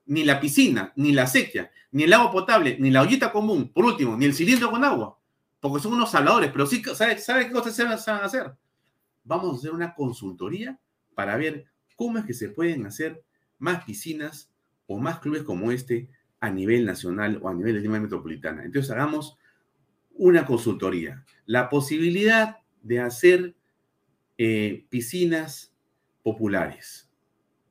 Ni 0.07 0.25
la 0.25 0.41
piscina, 0.41 0.93
ni 0.97 1.13
la 1.13 1.27
sequía, 1.27 1.71
ni 1.93 2.05
el 2.05 2.13
agua 2.15 2.33
potable, 2.33 2.79
ni 2.81 2.91
la 2.91 3.03
ollita 3.03 3.31
común, 3.31 3.71
por 3.71 3.85
último, 3.85 4.17
ni 4.17 4.25
el 4.25 4.35
cilindro 4.35 4.71
con 4.71 4.83
agua 4.83 5.19
porque 5.61 5.83
son 5.83 5.95
unos 5.95 6.15
habladores, 6.15 6.51
pero 6.53 6.67
sí, 6.67 6.83
¿sabe, 6.95 7.19
sabe 7.19 7.47
qué 7.47 7.53
cosas 7.53 7.75
se 7.75 7.85
van 7.85 7.93
a 8.23 8.25
hacer? 8.25 8.53
Vamos 9.25 9.55
a 9.55 9.59
hacer 9.59 9.73
una 9.73 9.95
consultoría 9.95 10.79
para 11.15 11.37
ver 11.37 11.67
cómo 11.97 12.19
es 12.19 12.25
que 12.25 12.35
se 12.35 12.49
pueden 12.49 12.87
hacer 12.87 13.23
más 13.59 13.85
piscinas 13.85 14.51
o 14.87 14.99
más 14.99 15.19
clubes 15.19 15.43
como 15.43 15.73
este 15.73 16.09
a 16.41 16.51
nivel 16.51 16.87
nacional 16.87 17.41
o 17.43 17.49
a 17.49 17.55
nivel 17.55 17.75
de 17.75 17.81
Lima 17.81 17.99
Metropolitana. 17.99 18.65
Entonces 18.65 18.91
hagamos 18.93 19.37
una 20.19 20.45
consultoría. 20.45 21.25
La 21.47 21.71
posibilidad 21.71 22.59
de 22.83 23.01
hacer 23.01 23.55
eh, 24.37 24.87
piscinas 24.91 25.73
populares. 26.23 27.11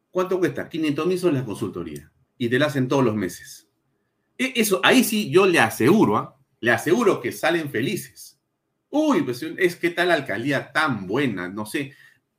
¿Cuánto 0.09 0.39
cuesta? 0.39 0.67
500 0.67 1.05
mil 1.05 1.19
son 1.19 1.35
la 1.35 1.45
consultoría. 1.45 2.11
Y 2.37 2.49
te 2.49 2.57
la 2.57 2.65
hacen 2.67 2.87
todos 2.87 3.03
los 3.03 3.15
meses. 3.15 3.67
E, 4.37 4.53
eso, 4.55 4.81
ahí 4.83 5.03
sí 5.03 5.29
yo 5.29 5.45
le 5.45 5.59
aseguro, 5.59 6.17
¿ah? 6.17 6.39
Le 6.59 6.71
aseguro 6.71 7.21
que 7.21 7.31
salen 7.31 7.69
felices. 7.69 8.39
Uy, 8.89 9.21
pues 9.21 9.43
es 9.43 9.75
que 9.75 9.91
tal 9.91 10.11
alcaldía 10.11 10.71
tan 10.71 11.05
buena, 11.05 11.47
no 11.47 11.65
sé. 11.65 11.93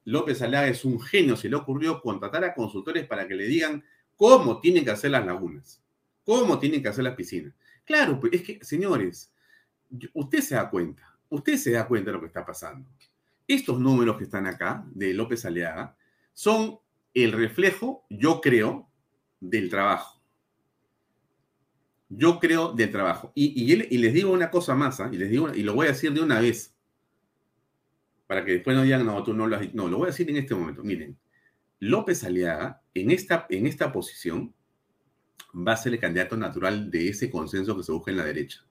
López 0.05 0.41
Alá 0.43 0.67
es 0.67 0.85
un 0.85 1.01
genio, 1.01 1.37
se 1.37 1.49
le 1.49 1.57
ocurrió 1.57 2.01
contratar 2.01 2.43
a 2.43 2.55
consultores 2.55 3.07
para 3.07 3.29
que 3.29 3.35
le 3.35 3.47
digan 3.47 3.85
cómo 4.17 4.61
tienen 4.61 4.85
que 4.85 4.91
hacer 4.91 5.11
las 5.11 5.25
lagunas, 5.25 5.83
cómo 6.25 6.59
tienen 6.59 6.83
que 6.83 6.89
hacer 6.89 7.05
las 7.05 7.15
piscinas. 7.15 7.55
Claro, 7.85 8.19
pues 8.19 8.33
es 8.33 8.43
que, 8.43 8.59
señores, 8.65 9.33
usted 10.13 10.41
se 10.41 10.55
da 10.55 10.71
cuenta, 10.71 11.19
usted 11.29 11.57
se 11.57 11.73
da 11.73 11.87
cuenta 11.87 12.11
de 12.11 12.15
lo 12.15 12.21
que 12.21 12.27
está 12.27 12.45
pasando. 12.45 12.89
Estos 13.47 13.81
números 13.81 14.19
que 14.19 14.25
están 14.25 14.47
acá 14.47 14.85
de 14.91 15.15
López 15.15 15.45
Aliaga 15.45 15.97
son 16.35 16.79
el 17.15 17.33
reflejo, 17.33 18.05
yo 18.11 18.41
creo, 18.41 18.89
del 19.41 19.71
trabajo 19.71 20.19
yo 22.09 22.41
creo 22.41 22.73
del 22.73 22.91
trabajo. 22.91 23.33
Y, 23.35 23.73
y, 23.73 23.99
les 23.99 24.15
digo 24.15 24.33
una 24.33 24.51
cosa 24.51 24.75
más, 24.75 25.01
¿ah? 25.01 25.11
y 25.13 25.17
les 25.17 25.31
digo, 25.31 25.53
y 25.55 25.63
lo 25.63 25.75
voy 25.75 25.87
a 25.87 25.91
decir 25.91 26.13
de 26.13 26.21
una 26.21 26.41
vez, 26.41 26.75
para 28.27 28.45
que 28.45 28.53
después 28.53 28.77
no 28.77 28.83
digan, 28.83 29.05
no, 29.05 29.23
tú 29.23 29.35
no 29.35 29.47
lo 29.47 29.57
has 29.57 29.63
dicho. 29.63 29.77
No, 29.77 29.89
lo 29.89 29.99
voy 29.99 30.07
a 30.07 30.11
decir 30.11 30.29
en 30.31 30.37
este 30.37 30.55
momento. 30.55 30.83
Miren, 30.83 31.19
López 31.81 32.25
Aliaga, 32.25 32.83
en 32.95 33.11
esta, 33.11 33.47
en 33.49 33.67
esta 33.67 33.93
posición, 33.93 34.55
va 35.55 35.73
a 35.73 35.77
ser 35.77 35.95
el 35.95 36.01
candidato 36.01 36.37
natural 36.37 36.91
de 36.91 37.09
ese 37.09 37.31
consenso 37.31 37.77
que 37.77 37.83
se 37.83 37.93
busca 37.93 38.11
en 38.11 38.17
la 38.19 38.25
derecha. 38.25 38.67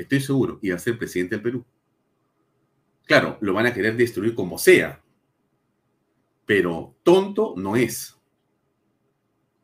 Estoy 0.00 0.20
seguro, 0.20 0.58
y 0.62 0.70
va 0.70 0.76
a 0.76 0.78
ser 0.78 0.98
presidente 0.98 1.36
del 1.36 1.42
Perú. 1.42 1.64
Claro, 3.04 3.38
lo 3.40 3.52
van 3.52 3.66
a 3.66 3.74
querer 3.74 3.96
destruir 3.96 4.34
como 4.34 4.58
sea, 4.58 5.02
pero 6.46 6.96
tonto 7.02 7.54
no 7.56 7.76
es. 7.76 8.16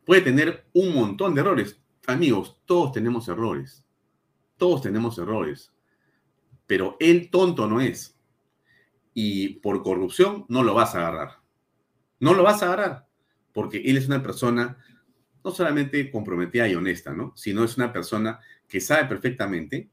Puede 0.05 0.23
tener 0.23 0.67
un 0.73 0.95
montón 0.95 1.35
de 1.35 1.41
errores 1.41 1.81
amigos, 2.07 2.61
todos 2.65 2.93
tenemos 2.93 3.29
errores. 3.29 3.85
Todos 4.57 4.83
tenemos 4.83 5.19
errores. 5.19 5.73
Pero 6.67 6.97
él 7.01 7.31
tonto 7.31 7.67
no 7.67 7.81
es. 7.81 8.19
Y 9.15 9.61
por 9.61 9.83
corrupción 9.83 10.45
no 10.49 10.63
lo 10.63 10.75
vas 10.75 10.95
a 10.95 10.99
agarrar. 10.99 11.41
No 12.21 12.35
lo 12.35 12.43
vas 12.43 12.63
a 12.63 12.67
agarrar. 12.67 13.09
Porque 13.53 13.79
él 13.79 13.97
es 13.97 14.07
una 14.07 14.23
persona 14.23 14.79
no 15.45 15.51
solamente 15.51 16.11
comprometida 16.11 16.69
y 16.69 16.75
honesta, 16.75 17.13
¿no? 17.13 17.33
Sino 17.37 17.65
es 17.65 17.77
una 17.77 17.93
persona 17.93 18.41
que 18.67 18.81
sabe 18.81 19.07
perfectamente 19.07 19.91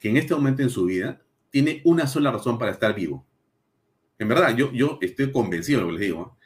que 0.00 0.08
en 0.08 0.16
este 0.16 0.34
momento 0.34 0.62
en 0.62 0.70
su 0.70 0.86
vida 0.86 1.22
tiene 1.50 1.82
una 1.84 2.06
sola 2.06 2.32
razón 2.32 2.58
para 2.58 2.72
estar 2.72 2.94
vivo. 2.94 3.26
En 4.18 4.28
verdad, 4.28 4.56
yo, 4.56 4.72
yo 4.72 4.98
estoy 5.00 5.30
convencido 5.30 5.80
de 5.80 5.86
lo 5.86 5.92
que 5.92 5.98
les 5.98 6.08
digo. 6.08 6.36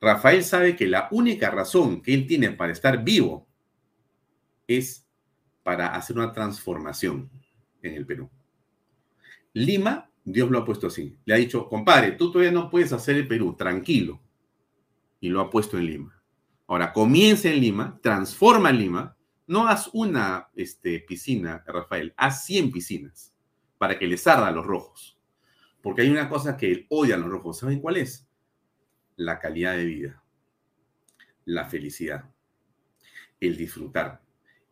Rafael 0.00 0.42
sabe 0.42 0.74
que 0.74 0.86
la 0.86 1.08
única 1.10 1.50
razón 1.50 2.02
que 2.02 2.14
él 2.14 2.26
tiene 2.26 2.50
para 2.50 2.72
estar 2.72 3.04
vivo 3.04 3.46
es 4.66 5.06
para 5.62 5.94
hacer 5.94 6.16
una 6.16 6.32
transformación 6.32 7.30
en 7.82 7.94
el 7.94 8.06
Perú. 8.06 8.30
Lima, 9.52 10.10
Dios 10.24 10.50
lo 10.50 10.58
ha 10.58 10.64
puesto 10.64 10.86
así. 10.86 11.18
Le 11.24 11.34
ha 11.34 11.38
dicho, 11.38 11.68
compadre, 11.68 12.12
tú 12.12 12.30
todavía 12.30 12.52
no 12.52 12.70
puedes 12.70 12.92
hacer 12.92 13.16
el 13.16 13.28
Perú, 13.28 13.54
tranquilo. 13.56 14.20
Y 15.20 15.28
lo 15.28 15.40
ha 15.40 15.50
puesto 15.50 15.76
en 15.78 15.86
Lima. 15.86 16.22
Ahora, 16.66 16.92
comienza 16.92 17.48
en 17.50 17.60
Lima, 17.60 17.98
transforma 18.02 18.70
Lima. 18.70 19.16
No 19.48 19.66
haz 19.66 19.88
una 19.94 20.50
este, 20.54 21.00
piscina, 21.00 21.64
Rafael, 21.66 22.12
haz 22.18 22.44
100 22.44 22.70
piscinas 22.70 23.34
para 23.78 23.98
que 23.98 24.06
les 24.06 24.26
arda 24.26 24.48
a 24.48 24.52
los 24.52 24.66
rojos. 24.66 25.18
Porque 25.82 26.02
hay 26.02 26.10
una 26.10 26.28
cosa 26.28 26.56
que 26.56 26.86
odian 26.90 27.22
los 27.22 27.30
rojos. 27.30 27.58
¿Saben 27.58 27.80
cuál 27.80 27.96
es? 27.96 28.28
La 29.16 29.38
calidad 29.38 29.74
de 29.74 29.86
vida, 29.86 30.22
la 31.46 31.64
felicidad, 31.64 32.30
el 33.40 33.56
disfrutar. 33.56 34.22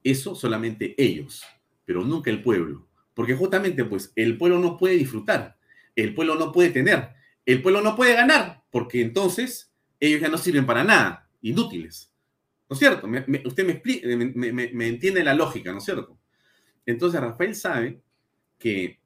Eso 0.05 0.35
solamente 0.35 0.95
ellos, 1.03 1.43
pero 1.87 2.05
nunca 2.05 2.31
el 2.31 2.43
pueblo. 2.43 2.87
Porque 3.14 3.35
justamente, 3.35 3.83
pues, 3.87 4.12
el 4.14 4.37
pueblo 4.37 4.59
no 4.59 4.77
puede 4.77 4.97
disfrutar, 4.97 5.59
el 5.95 6.14
pueblo 6.14 6.35
no 6.35 6.53
puede 6.53 6.68
tener, 6.68 7.14
el 7.47 7.62
pueblo 7.62 7.81
no 7.81 7.97
puede 7.97 8.12
ganar, 8.12 8.62
porque 8.70 9.01
entonces 9.01 9.72
ellos 9.99 10.20
ya 10.20 10.29
no 10.29 10.37
sirven 10.37 10.66
para 10.66 10.85
nada, 10.85 11.31
inútiles. 11.41 12.12
¿No 12.69 12.75
es 12.75 12.79
cierto? 12.79 13.07
usted 13.45 13.64
me, 13.64 13.73
explica, 13.73 14.09
me, 14.09 14.89
entiende 14.89 15.23
la 15.23 15.35
lógica, 15.35 15.71
¿no 15.73 15.79
es 15.79 15.85
cierto? 15.85 16.19
Entonces 16.85 17.21
Rafael 17.21 17.55
sabe 17.55 18.01
que 18.59 19.01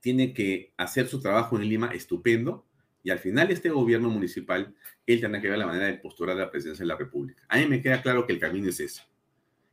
tiene 0.00 0.32
que 0.32 0.72
hacer 0.76 1.08
su 1.08 1.20
trabajo 1.20 1.56
en 1.56 1.68
Lima 1.68 1.88
estupendo 1.92 2.66
y 3.02 3.10
al 3.10 3.18
final 3.18 3.50
este 3.50 3.68
gobierno 3.68 4.08
municipal, 4.08 4.74
él 5.06 5.20
tendrá 5.20 5.40
que 5.40 5.50
ver 5.50 5.58
la 5.58 5.66
manera 5.66 5.86
de 5.86 5.94
postular 5.94 6.36
la 6.36 6.50
presidencia 6.50 6.84
de 6.84 6.88
la 6.88 6.96
República. 6.96 7.42
A 7.48 7.58
mí 7.58 7.66
me 7.66 7.82
queda 7.82 8.00
claro 8.00 8.26
que 8.26 8.32
el 8.32 8.38
camino 8.38 8.68
es 8.70 8.80
ese. 8.80 9.02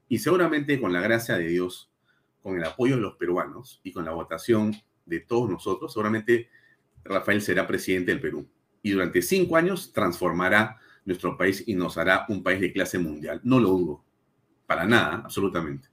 Y 0.10 0.20
seguramente 0.20 0.80
con 0.82 0.92
la 0.92 1.00
gracia 1.00 1.38
de 1.38 1.48
Dios, 1.48 1.90
con 2.42 2.58
el 2.58 2.64
apoyo 2.66 2.96
de 2.96 3.02
los 3.02 3.16
peruanos 3.16 3.80
y 3.84 3.94
con 3.94 4.04
la 4.04 4.12
votación 4.12 4.76
de 5.06 5.22
todos 5.22 5.50
nosotros, 5.50 5.94
seguramente 5.94 6.50
Rafael 7.06 7.42
será 7.42 7.66
presidente 7.66 8.12
del 8.12 8.20
Perú. 8.20 8.50
Y 8.84 8.92
durante 8.92 9.22
cinco 9.22 9.56
años 9.56 9.94
transformará 9.94 10.80
nuestro 11.06 11.38
país 11.38 11.64
y 11.66 11.76
nos 11.76 11.98
hará 11.98 12.26
un 12.30 12.44
país 12.44 12.60
de 12.60 12.72
clase 12.72 13.00
mundial. 13.00 13.42
No 13.44 13.60
lo 13.60 13.70
dudo. 13.70 14.04
Para 14.66 14.86
nada, 14.86 15.22
absolutamente. 15.26 15.90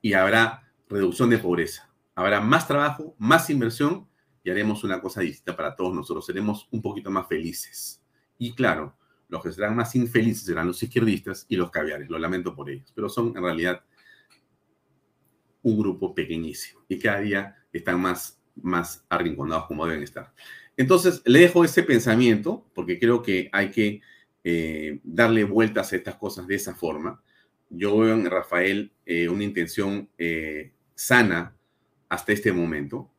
Y 0.00 0.12
habrá 0.12 0.70
reducción 0.88 1.30
de 1.30 1.38
pobreza. 1.38 1.90
Habrá 2.14 2.40
más 2.40 2.66
trabajo, 2.66 3.14
más 3.18 3.48
inversión 3.50 4.08
y 4.44 4.50
haremos 4.50 4.84
una 4.84 5.00
cosa 5.00 5.20
distinta 5.20 5.56
para 5.56 5.74
todos 5.74 5.94
nosotros. 5.94 6.26
Seremos 6.26 6.68
un 6.70 6.82
poquito 6.82 7.10
más 7.10 7.26
felices. 7.26 8.02
Y 8.38 8.54
claro, 8.54 8.96
los 9.28 9.42
que 9.42 9.52
serán 9.52 9.76
más 9.76 9.94
infelices 9.94 10.44
serán 10.44 10.66
los 10.66 10.82
izquierdistas 10.82 11.46
y 11.48 11.56
los 11.56 11.70
caviares. 11.70 12.10
Lo 12.10 12.18
lamento 12.18 12.54
por 12.54 12.68
ellos. 12.68 12.92
Pero 12.94 13.08
son 13.08 13.32
en 13.36 13.42
realidad 13.42 13.82
un 15.62 15.78
grupo 15.78 16.14
pequeñísimo. 16.14 16.82
Y 16.88 16.98
cada 16.98 17.20
día 17.20 17.56
están 17.72 18.00
más, 18.00 18.40
más 18.56 19.06
arrinconados 19.08 19.66
como 19.66 19.86
deben 19.86 20.02
estar. 20.02 20.34
Entonces, 20.76 21.22
le 21.24 21.40
dejo 21.40 21.64
ese 21.64 21.82
pensamiento 21.82 22.66
porque 22.74 22.98
creo 22.98 23.22
que 23.22 23.48
hay 23.52 23.70
que 23.70 24.00
eh, 24.44 25.00
darle 25.04 25.44
vueltas 25.44 25.92
a 25.92 25.96
estas 25.96 26.16
cosas 26.16 26.46
de 26.46 26.56
esa 26.56 26.74
forma. 26.74 27.22
Yo 27.70 27.98
veo 27.98 28.14
en 28.14 28.28
Rafael 28.28 28.92
eh, 29.06 29.28
una 29.28 29.44
intención 29.44 30.08
eh, 30.18 30.72
sana 30.94 31.56
hasta 32.08 32.32
este 32.32 32.52
momento. 32.52 33.10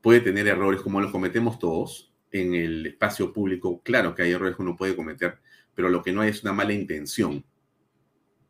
Puede 0.00 0.20
tener 0.20 0.48
errores 0.48 0.80
como 0.80 1.00
los 1.00 1.12
cometemos 1.12 1.58
todos 1.58 2.12
en 2.30 2.54
el 2.54 2.86
espacio 2.86 3.32
público. 3.32 3.82
Claro 3.82 4.14
que 4.14 4.22
hay 4.22 4.32
errores 4.32 4.56
que 4.56 4.62
uno 4.62 4.76
puede 4.76 4.96
cometer, 4.96 5.38
pero 5.74 5.88
lo 5.88 6.02
que 6.02 6.12
no 6.12 6.22
hay 6.22 6.30
es 6.30 6.42
una 6.42 6.52
mala 6.52 6.72
intención. 6.72 7.44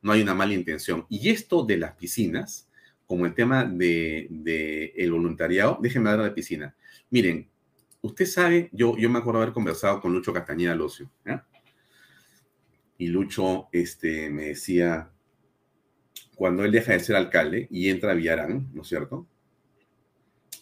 No 0.01 0.12
hay 0.12 0.23
una 0.23 0.35
mala 0.35 0.55
intención. 0.55 1.07
Y 1.09 1.29
esto 1.29 1.64
de 1.64 1.77
las 1.77 1.93
piscinas, 1.97 2.70
como 3.07 3.27
el 3.27 3.35
tema 3.35 3.64
del 3.64 4.29
de, 4.31 4.93
el 4.97 5.12
voluntariado, 5.12 5.79
déjenme 5.83 6.11
hablar 6.11 6.27
de 6.27 6.35
piscina. 6.35 6.75
Miren, 7.11 7.51
usted 8.01 8.27
sabe, 8.27 8.70
yo, 8.73 8.97
yo 8.97 9.11
me 9.11 9.18
acuerdo 9.18 9.43
haber 9.43 9.53
conversado 9.53 10.01
con 10.01 10.12
Lucho 10.12 10.33
Castañeda 10.33 10.75
Locio, 10.75 11.11
y 13.03 13.09
Lucho 13.09 13.69
este, 13.73 14.31
me 14.31 14.45
decía, 14.45 15.11
cuando 16.37 16.65
él 16.65 16.71
deja 16.71 16.93
de 16.93 17.01
ser 17.01 17.17
alcalde 17.17 17.67
y 17.69 17.89
entra 17.89 18.13
a 18.13 18.47
¿no 18.47 18.83
es 18.83 18.87
cierto? 18.87 19.27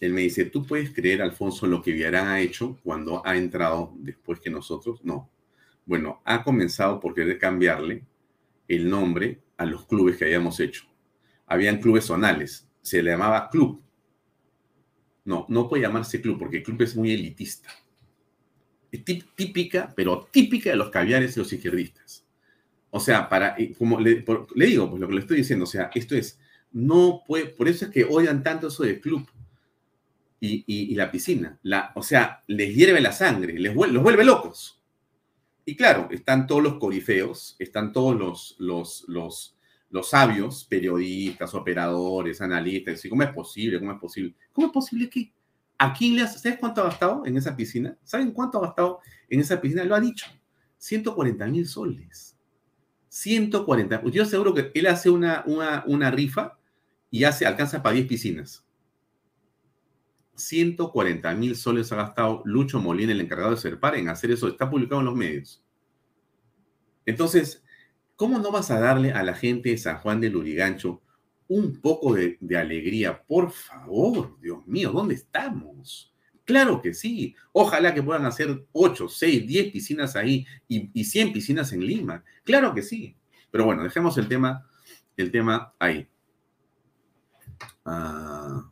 Él 0.00 0.14
me 0.14 0.22
dice, 0.22 0.46
¿tú 0.46 0.64
puedes 0.66 0.90
creer, 0.90 1.20
Alfonso, 1.20 1.66
lo 1.66 1.82
que 1.82 1.92
Villarán 1.92 2.28
ha 2.28 2.40
hecho 2.40 2.78
cuando 2.82 3.20
ha 3.26 3.36
entrado 3.36 3.92
después 3.96 4.40
que 4.40 4.48
nosotros? 4.48 5.04
No. 5.04 5.28
Bueno, 5.84 6.22
ha 6.24 6.42
comenzado 6.42 6.98
por 6.98 7.14
querer 7.14 7.38
cambiarle 7.38 8.06
el 8.66 8.88
nombre 8.88 9.42
a 9.58 9.66
los 9.66 9.84
clubes 9.84 10.16
que 10.16 10.24
habíamos 10.24 10.60
hecho. 10.60 10.84
Habían 11.44 11.78
clubes 11.78 12.06
zonales, 12.06 12.70
se 12.80 13.02
le 13.02 13.10
llamaba 13.10 13.50
club. 13.50 13.82
No, 15.26 15.44
no 15.50 15.68
puede 15.68 15.82
llamarse 15.82 16.22
club 16.22 16.38
porque 16.38 16.56
el 16.56 16.62
club 16.62 16.80
es 16.80 16.96
muy 16.96 17.12
elitista. 17.12 17.68
Es 18.90 19.04
típica, 19.04 19.92
pero 19.94 20.26
típica 20.32 20.70
de 20.70 20.76
los 20.76 20.88
caviares 20.88 21.36
y 21.36 21.40
los 21.40 21.52
izquierdistas. 21.52 22.24
O 22.90 23.00
sea, 23.00 23.28
para, 23.28 23.56
como 23.78 24.00
le, 24.00 24.24
digo, 24.54 24.90
pues 24.90 25.00
lo 25.00 25.08
que 25.08 25.14
le 25.14 25.20
estoy 25.20 25.38
diciendo, 25.38 25.64
o 25.64 25.68
sea, 25.68 25.90
esto 25.94 26.16
es, 26.16 26.38
no 26.72 27.22
puede, 27.26 27.46
por 27.46 27.68
eso 27.68 27.84
es 27.84 27.90
que 27.90 28.04
odian 28.04 28.42
tanto 28.42 28.68
eso 28.68 28.82
del 28.82 29.00
club 29.00 29.28
y, 30.40 30.94
la 30.94 31.10
piscina. 31.10 31.58
La, 31.62 31.92
o 31.94 32.02
sea, 32.02 32.42
les 32.46 32.74
hierve 32.74 33.00
la 33.00 33.12
sangre, 33.12 33.58
les 33.58 33.74
los 33.74 34.02
vuelve 34.02 34.24
locos. 34.24 34.80
Y 35.64 35.76
claro, 35.76 36.08
están 36.10 36.46
todos 36.46 36.62
los 36.62 36.74
corifeos, 36.78 37.54
están 37.58 37.92
todos 37.92 38.18
los, 38.18 38.56
los, 38.58 39.04
los, 39.06 39.56
los 39.90 40.10
sabios, 40.10 40.64
periodistas, 40.64 41.54
operadores, 41.54 42.40
analistas, 42.40 43.04
y 43.04 43.08
cómo 43.08 43.22
es 43.22 43.32
posible, 43.32 43.78
cómo 43.78 43.92
es 43.92 44.00
posible. 44.00 44.34
¿Cómo 44.52 44.66
es 44.68 44.72
posible 44.72 45.08
que 45.08 45.32
aquí 45.78 46.10
le 46.10 46.26
¿Sabes 46.26 46.58
cuánto 46.58 46.80
ha 46.80 46.84
gastado 46.84 47.24
en 47.24 47.36
esa 47.36 47.54
piscina? 47.54 47.96
¿Saben 48.02 48.32
cuánto 48.32 48.58
ha 48.58 48.66
gastado 48.66 49.00
en 49.28 49.40
esa 49.40 49.60
piscina? 49.60 49.84
Lo 49.84 49.94
ha 49.94 50.00
dicho. 50.00 50.26
140 50.78 51.46
mil 51.46 51.66
soles. 51.68 52.36
140. 53.10 54.04
Yo 54.10 54.24
seguro 54.24 54.54
que 54.54 54.70
él 54.72 54.86
hace 54.86 55.10
una, 55.10 55.44
una, 55.46 56.10
rifa 56.12 56.58
y 57.10 57.24
hace, 57.24 57.44
alcanza 57.44 57.82
para 57.82 57.96
10 57.96 58.06
piscinas. 58.06 58.64
140 60.36 61.34
mil 61.34 61.56
soles 61.56 61.92
ha 61.92 61.96
gastado 61.96 62.42
Lucho 62.46 62.80
Molina, 62.80 63.12
el 63.12 63.20
encargado 63.20 63.50
de 63.50 63.56
Serpar, 63.56 63.96
en 63.96 64.08
hacer 64.08 64.30
eso. 64.30 64.48
Está 64.48 64.70
publicado 64.70 65.00
en 65.00 65.06
los 65.06 65.16
medios. 65.16 65.62
Entonces, 67.04 67.64
¿cómo 68.14 68.38
no 68.38 68.52
vas 68.52 68.70
a 68.70 68.78
darle 68.78 69.12
a 69.12 69.24
la 69.24 69.34
gente 69.34 69.70
de 69.70 69.78
San 69.78 69.98
Juan 69.98 70.20
de 70.20 70.30
Lurigancho 70.30 71.02
un 71.48 71.80
poco 71.80 72.14
de 72.14 72.56
alegría? 72.56 73.24
Por 73.24 73.50
favor, 73.50 74.38
Dios 74.40 74.64
mío, 74.68 74.92
¿dónde 74.92 75.14
estamos? 75.14 76.09
Claro 76.50 76.82
que 76.82 76.94
sí. 76.94 77.36
Ojalá 77.52 77.94
que 77.94 78.02
puedan 78.02 78.26
hacer 78.26 78.66
8, 78.72 79.08
6, 79.08 79.46
10 79.46 79.70
piscinas 79.70 80.16
ahí 80.16 80.44
y, 80.66 81.04
100 81.04 81.32
piscinas 81.32 81.72
en 81.72 81.86
Lima. 81.86 82.24
Claro 82.42 82.74
que 82.74 82.82
sí. 82.82 83.16
Pero 83.52 83.66
bueno, 83.66 83.84
dejemos 83.84 84.18
el 84.18 84.26
tema, 84.26 84.68
el 85.16 85.30
tema 85.30 85.72
ahí. 85.78 86.08
Ah, 87.84 88.68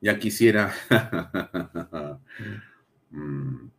ya 0.00 0.18
quisiera. 0.20 0.72
Mm. 3.10 3.70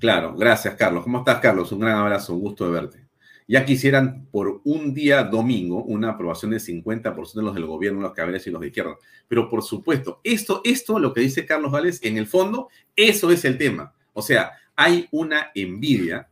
Claro, 0.00 0.34
gracias, 0.36 0.74
Carlos. 0.74 1.04
¿Cómo 1.04 1.18
estás, 1.18 1.38
Carlos? 1.38 1.70
Un 1.70 1.78
gran 1.78 1.98
abrazo, 1.98 2.34
un 2.34 2.40
gusto 2.40 2.64
de 2.64 2.72
verte 2.72 3.01
ya 3.48 3.64
quisieran 3.64 4.26
por 4.30 4.60
un 4.64 4.94
día 4.94 5.24
domingo 5.24 5.82
una 5.82 6.10
aprobación 6.10 6.52
del 6.52 6.60
50% 6.60 7.34
de 7.34 7.42
los 7.42 7.54
del 7.54 7.66
gobierno, 7.66 8.00
los 8.00 8.12
caballeros 8.12 8.46
y 8.46 8.50
los 8.50 8.60
de 8.60 8.68
izquierda. 8.68 8.96
Pero 9.28 9.48
por 9.48 9.62
supuesto, 9.62 10.20
esto, 10.24 10.60
esto, 10.64 10.98
lo 10.98 11.12
que 11.12 11.20
dice 11.20 11.46
Carlos 11.46 11.72
Vales, 11.72 12.00
en 12.02 12.18
el 12.18 12.26
fondo, 12.26 12.68
eso 12.96 13.30
es 13.30 13.44
el 13.44 13.58
tema. 13.58 13.94
O 14.12 14.22
sea, 14.22 14.52
hay 14.76 15.08
una 15.10 15.50
envidia 15.54 16.28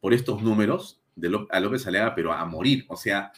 por 0.00 0.12
estos 0.12 0.42
números 0.42 1.00
de 1.14 1.46
a 1.50 1.60
López 1.60 1.86
Aliaga, 1.86 2.14
pero 2.14 2.32
a 2.32 2.44
morir. 2.44 2.84
O 2.88 2.96
sea, 2.96 3.32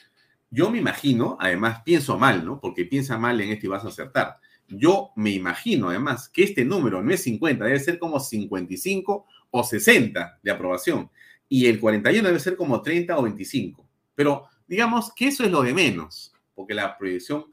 yo 0.51 0.71
me 0.71 0.79
imagino, 0.79 1.37
además 1.41 1.83
pienso 1.85 2.19
mal, 2.19 2.45
¿no? 2.45 2.61
Porque 2.61 2.85
piensa 2.85 3.19
mal 3.19 3.41
en 3.41 3.51
esto 3.51 3.67
y 3.67 3.69
vas 3.69 3.85
a 3.85 3.89
acertar. 3.89 4.39
Yo 4.69 5.11
me 5.17 5.31
imagino, 5.31 5.91
además, 5.91 6.29
que 6.29 6.45
este 6.45 6.65
número 6.65 7.03
no 7.03 7.12
es 7.12 7.23
50, 7.23 7.65
debe 7.65 7.79
ser 7.81 7.99
como 7.99 8.19
55 8.19 9.27
o 9.51 9.65
60 9.65 10.39
de 10.43 10.51
aprobación 10.51 11.11
y 11.55 11.68
el 11.68 11.78
41 11.78 12.26
debe 12.26 12.40
ser 12.40 12.57
como 12.57 12.82
30 12.82 13.16
o 13.16 13.22
25. 13.22 13.88
Pero 14.16 14.48
digamos 14.66 15.12
que 15.14 15.28
eso 15.28 15.44
es 15.44 15.52
lo 15.52 15.62
de 15.62 15.72
menos, 15.72 16.34
porque 16.52 16.74
la 16.74 16.98
proyección 16.98 17.44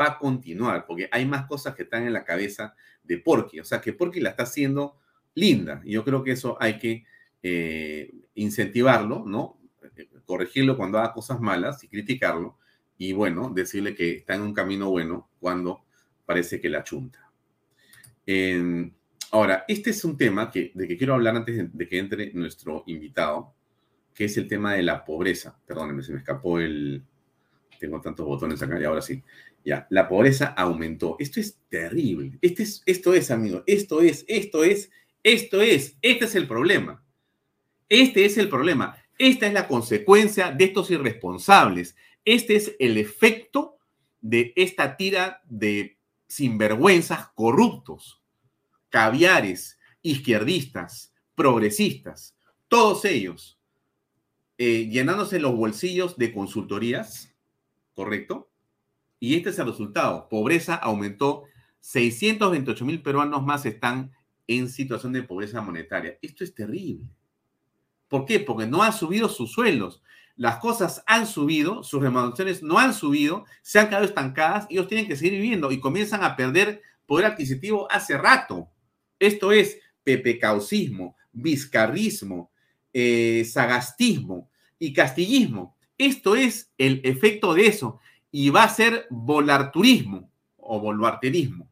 va 0.00 0.06
a 0.06 0.18
continuar, 0.18 0.86
porque 0.86 1.10
hay 1.12 1.26
más 1.26 1.44
cosas 1.46 1.74
que 1.74 1.82
están 1.82 2.06
en 2.06 2.14
la 2.14 2.24
cabeza 2.24 2.74
de 3.04 3.18
Porky. 3.18 3.60
O 3.60 3.64
sea, 3.64 3.82
que 3.82 3.92
Porky 3.92 4.18
la 4.18 4.30
está 4.30 4.44
haciendo 4.44 4.96
linda. 5.34 5.82
Y 5.84 5.92
yo 5.92 6.04
creo 6.04 6.24
que 6.24 6.30
eso 6.30 6.56
hay 6.58 6.78
que 6.78 7.04
eh, 7.42 8.10
incentivarlo, 8.34 9.24
¿no? 9.26 9.60
Corregirlo 10.24 10.78
cuando 10.78 10.96
haga 10.96 11.12
cosas 11.12 11.38
malas 11.38 11.84
y 11.84 11.88
criticarlo. 11.88 12.56
Y 12.96 13.12
bueno, 13.12 13.52
decirle 13.54 13.94
que 13.94 14.12
está 14.12 14.36
en 14.36 14.40
un 14.40 14.54
camino 14.54 14.88
bueno 14.88 15.28
cuando 15.38 15.84
parece 16.24 16.62
que 16.62 16.70
la 16.70 16.82
chunta. 16.82 17.30
Ahora, 19.32 19.64
este 19.68 19.90
es 19.90 20.04
un 20.04 20.16
tema 20.16 20.50
que, 20.50 20.72
de 20.74 20.88
que 20.88 20.96
quiero 20.96 21.14
hablar 21.14 21.36
antes 21.36 21.72
de, 21.72 21.88
que 21.88 21.98
entre 21.98 22.32
nuestro 22.32 22.82
invitado, 22.86 23.54
que 24.12 24.24
es 24.24 24.36
el 24.36 24.48
tema 24.48 24.74
de 24.74 24.82
la 24.82 25.04
pobreza. 25.04 25.56
Perdónenme, 25.66 26.02
se 26.02 26.12
me 26.12 26.18
escapó 26.18 26.58
el... 26.58 27.04
Tengo 27.78 28.00
tantos 28.00 28.26
botones 28.26 28.60
acá 28.60 28.78
y 28.80 28.84
ahora 28.84 29.00
sí. 29.00 29.22
Ya, 29.64 29.86
la 29.90 30.08
pobreza 30.08 30.46
aumentó. 30.48 31.16
Esto 31.18 31.38
es 31.38 31.58
terrible. 31.68 32.38
Este 32.42 32.64
es, 32.64 32.82
esto 32.84 33.14
es, 33.14 33.30
amigo, 33.30 33.62
esto 33.66 34.00
es, 34.00 34.24
esto 34.26 34.64
es, 34.64 34.90
esto 35.22 35.62
es, 35.62 35.96
este 36.02 36.24
es 36.24 36.34
el 36.34 36.48
problema. 36.48 37.02
Este 37.88 38.24
es 38.24 38.36
el 38.36 38.48
problema. 38.48 38.96
Esta 39.16 39.46
es 39.46 39.52
la 39.52 39.68
consecuencia 39.68 40.50
de 40.50 40.64
estos 40.64 40.90
irresponsables. 40.90 41.94
Este 42.24 42.56
es 42.56 42.74
el 42.78 42.98
efecto 42.98 43.78
de 44.20 44.52
esta 44.56 44.96
tira 44.96 45.40
de 45.48 45.98
sinvergüenzas 46.26 47.28
corruptos 47.34 48.19
caviares, 48.90 49.78
izquierdistas, 50.02 51.14
progresistas, 51.34 52.36
todos 52.68 53.04
ellos 53.04 53.58
eh, 54.58 54.88
llenándose 54.90 55.40
los 55.40 55.56
bolsillos 55.56 56.18
de 56.18 56.34
consultorías, 56.34 57.34
¿correcto? 57.94 58.50
Y 59.18 59.36
este 59.36 59.50
es 59.50 59.58
el 59.58 59.66
resultado. 59.66 60.28
Pobreza 60.28 60.74
aumentó, 60.74 61.44
628 61.80 62.84
mil 62.84 63.02
peruanos 63.02 63.42
más 63.42 63.64
están 63.64 64.12
en 64.46 64.68
situación 64.68 65.12
de 65.12 65.22
pobreza 65.22 65.62
monetaria. 65.62 66.18
Esto 66.20 66.44
es 66.44 66.54
terrible. 66.54 67.06
¿Por 68.08 68.26
qué? 68.26 68.40
Porque 68.40 68.66
no 68.66 68.82
han 68.82 68.92
subido 68.92 69.28
sus 69.28 69.52
sueldos. 69.52 70.02
Las 70.36 70.56
cosas 70.56 71.02
han 71.06 71.26
subido, 71.26 71.82
sus 71.82 72.02
remuneraciones 72.02 72.62
no 72.62 72.78
han 72.78 72.92
subido, 72.92 73.44
se 73.62 73.78
han 73.78 73.88
quedado 73.88 74.04
estancadas 74.04 74.66
y 74.68 74.74
ellos 74.74 74.88
tienen 74.88 75.06
que 75.06 75.16
seguir 75.16 75.34
viviendo 75.34 75.70
y 75.70 75.80
comienzan 75.80 76.22
a 76.24 76.34
perder 76.34 76.82
poder 77.06 77.26
adquisitivo 77.26 77.90
hace 77.90 78.18
rato. 78.18 78.68
Esto 79.20 79.52
es 79.52 79.78
pepecaucismo, 80.02 81.16
vizcarrismo, 81.30 82.50
eh, 82.92 83.44
sagastismo 83.44 84.50
y 84.78 84.92
castillismo. 84.92 85.76
Esto 85.96 86.34
es 86.34 86.72
el 86.78 87.00
efecto 87.04 87.54
de 87.54 87.66
eso 87.66 88.00
y 88.32 88.50
va 88.50 88.64
a 88.64 88.68
ser 88.68 89.06
volarturismo 89.10 90.32
o 90.56 90.80
boluarterismo. 90.80 91.70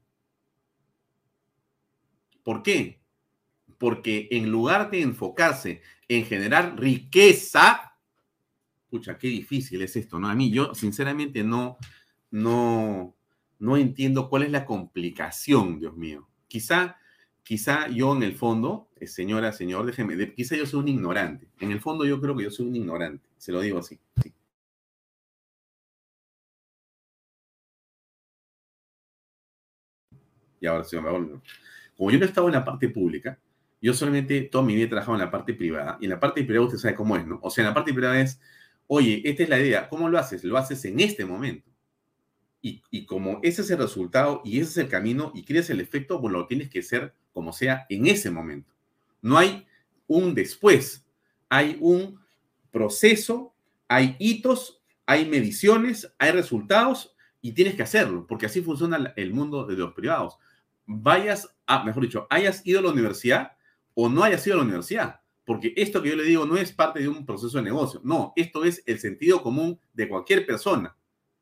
¿Por 2.43 2.63
qué? 2.63 3.01
Porque 3.79 4.29
en 4.31 4.51
lugar 4.51 4.91
de 4.91 5.03
enfocarse 5.03 5.83
en 6.09 6.25
generar 6.25 6.79
riqueza, 6.79 7.95
pucha, 8.89 9.19
qué 9.19 9.29
difícil 9.29 9.83
es 9.83 9.97
esto, 9.97 10.19
¿no? 10.19 10.29
A 10.29 10.35
mí, 10.35 10.51
yo 10.51 10.75
sinceramente 10.75 11.45
no, 11.45 11.77
no, 12.31 13.15
no 13.59 13.77
entiendo 13.77 14.29
cuál 14.29 14.45
es 14.45 14.51
la 14.51 14.65
complicación, 14.65 15.79
Dios 15.79 15.97
mío. 15.97 16.29
Quizá, 16.49 16.97
quizá 17.49 17.89
yo 17.89 18.15
en 18.15 18.23
el 18.25 18.35
fondo, 18.35 18.91
eh, 19.01 19.07
señora, 19.07 19.53
señor, 19.53 19.87
déjeme, 19.87 20.35
quizá 20.35 20.55
yo 20.55 20.67
soy 20.67 20.81
un 20.81 20.89
ignorante. 20.89 21.49
En 21.61 21.71
el 21.73 21.81
fondo 21.81 22.05
yo 22.05 22.21
creo 22.21 22.37
que 22.37 22.45
yo 22.45 22.51
soy 22.51 22.67
un 22.67 22.77
ignorante, 22.77 23.27
se 23.39 23.53
lo 23.53 23.63
digo 23.63 23.79
así. 23.79 23.99
Y 30.61 30.67
ahora 30.67 30.85
sí, 30.85 30.97
como 31.97 32.11
yo 32.11 32.19
no 32.19 32.25
he 32.25 32.29
estado 32.29 32.49
en 32.49 32.53
la 32.53 32.65
parte 32.67 32.91
pública, 32.91 33.39
yo 33.81 33.95
solamente 33.95 34.43
toda 34.43 34.65
mi 34.65 34.75
vida 34.75 34.85
he 34.85 34.89
trabajado 34.89 35.15
en 35.15 35.21
la 35.25 35.31
parte 35.31 35.55
privada. 35.55 35.97
Y 36.03 36.05
en 36.05 36.11
la 36.11 36.21
parte 36.21 36.45
privada 36.45 36.67
usted 36.67 36.79
sabe 36.79 36.95
cómo 36.97 37.17
es, 37.17 37.27
¿no? 37.27 37.39
O 37.43 37.49
sea, 37.49 37.63
en 37.63 37.69
la 37.69 37.75
parte 37.75 37.95
privada 37.95 38.21
es, 38.21 38.41
oye, 38.89 39.23
esta 39.25 39.45
es 39.45 39.49
la 39.49 39.59
idea. 39.59 39.89
¿Cómo 39.89 40.11
lo 40.11 40.19
haces? 40.19 40.45
Lo 40.45 40.59
haces 40.59 40.85
en 40.85 41.01
este 41.01 41.25
momento. 41.25 41.71
Y, 42.61 43.07
como 43.07 43.41
ese 43.43 43.63
es 43.63 43.71
el 43.71 43.79
resultado 43.79 44.43
y 44.45 44.61
ese 44.61 44.71
es 44.71 44.77
el 44.79 44.89
camino 44.89 45.33
y 45.35 45.45
quieres 45.45 45.71
el 45.71 45.81
efecto, 45.81 46.21
pues 46.21 46.33
lo 46.33 46.47
tienes 46.47 46.69
que 46.69 46.81
hacer 46.81 47.15
como 47.39 47.53
sea 47.53 47.86
en 47.89 48.09
ese 48.09 48.32
momento. 48.32 48.74
No 49.22 49.39
hay 49.39 49.64
un 50.09 50.34
después. 50.34 51.07
Hay 51.49 51.78
un 51.80 52.18
proceso, 52.72 53.55
hay 53.86 54.16
hitos, 54.18 54.82
hay 55.07 55.24
mediciones, 55.24 56.12
hay 56.18 56.32
resultados 56.32 57.14
y 57.41 57.53
tienes 57.53 57.76
que 57.76 57.84
hacerlo, 57.84 58.26
porque 58.26 58.47
así 58.47 58.61
funciona 58.61 59.14
el 59.14 59.32
mundo 59.32 59.64
de 59.64 59.76
los 59.76 59.95
privados. 59.95 60.36
Vayas 60.84 61.49
a, 61.64 61.84
mejor 61.84 62.03
dicho, 62.03 62.26
hayas 62.28 62.66
ido 62.66 62.80
a 62.80 62.82
la 62.82 62.91
universidad, 62.91 63.53
o 63.95 64.09
no 64.09 64.24
haya 64.24 64.39
sido 64.39 64.55
a 64.55 64.59
la 64.59 64.64
universidad. 64.64 65.20
Porque 65.45 65.72
esto 65.76 66.03
que 66.03 66.09
yo 66.09 66.16
le 66.16 66.24
digo 66.24 66.45
no 66.45 66.57
es 66.57 66.72
parte 66.72 66.99
de 66.99 67.09
un 67.09 67.24
proceso 67.24 67.57
de 67.59 67.62
negocio. 67.62 68.01
No, 68.03 68.32
esto 68.34 68.64
es 68.64 68.82
el 68.84 68.99
sentido 68.99 69.45
común 69.45 69.78
de 69.95 70.09
cualquier 70.09 70.45
persona. 70.45 70.97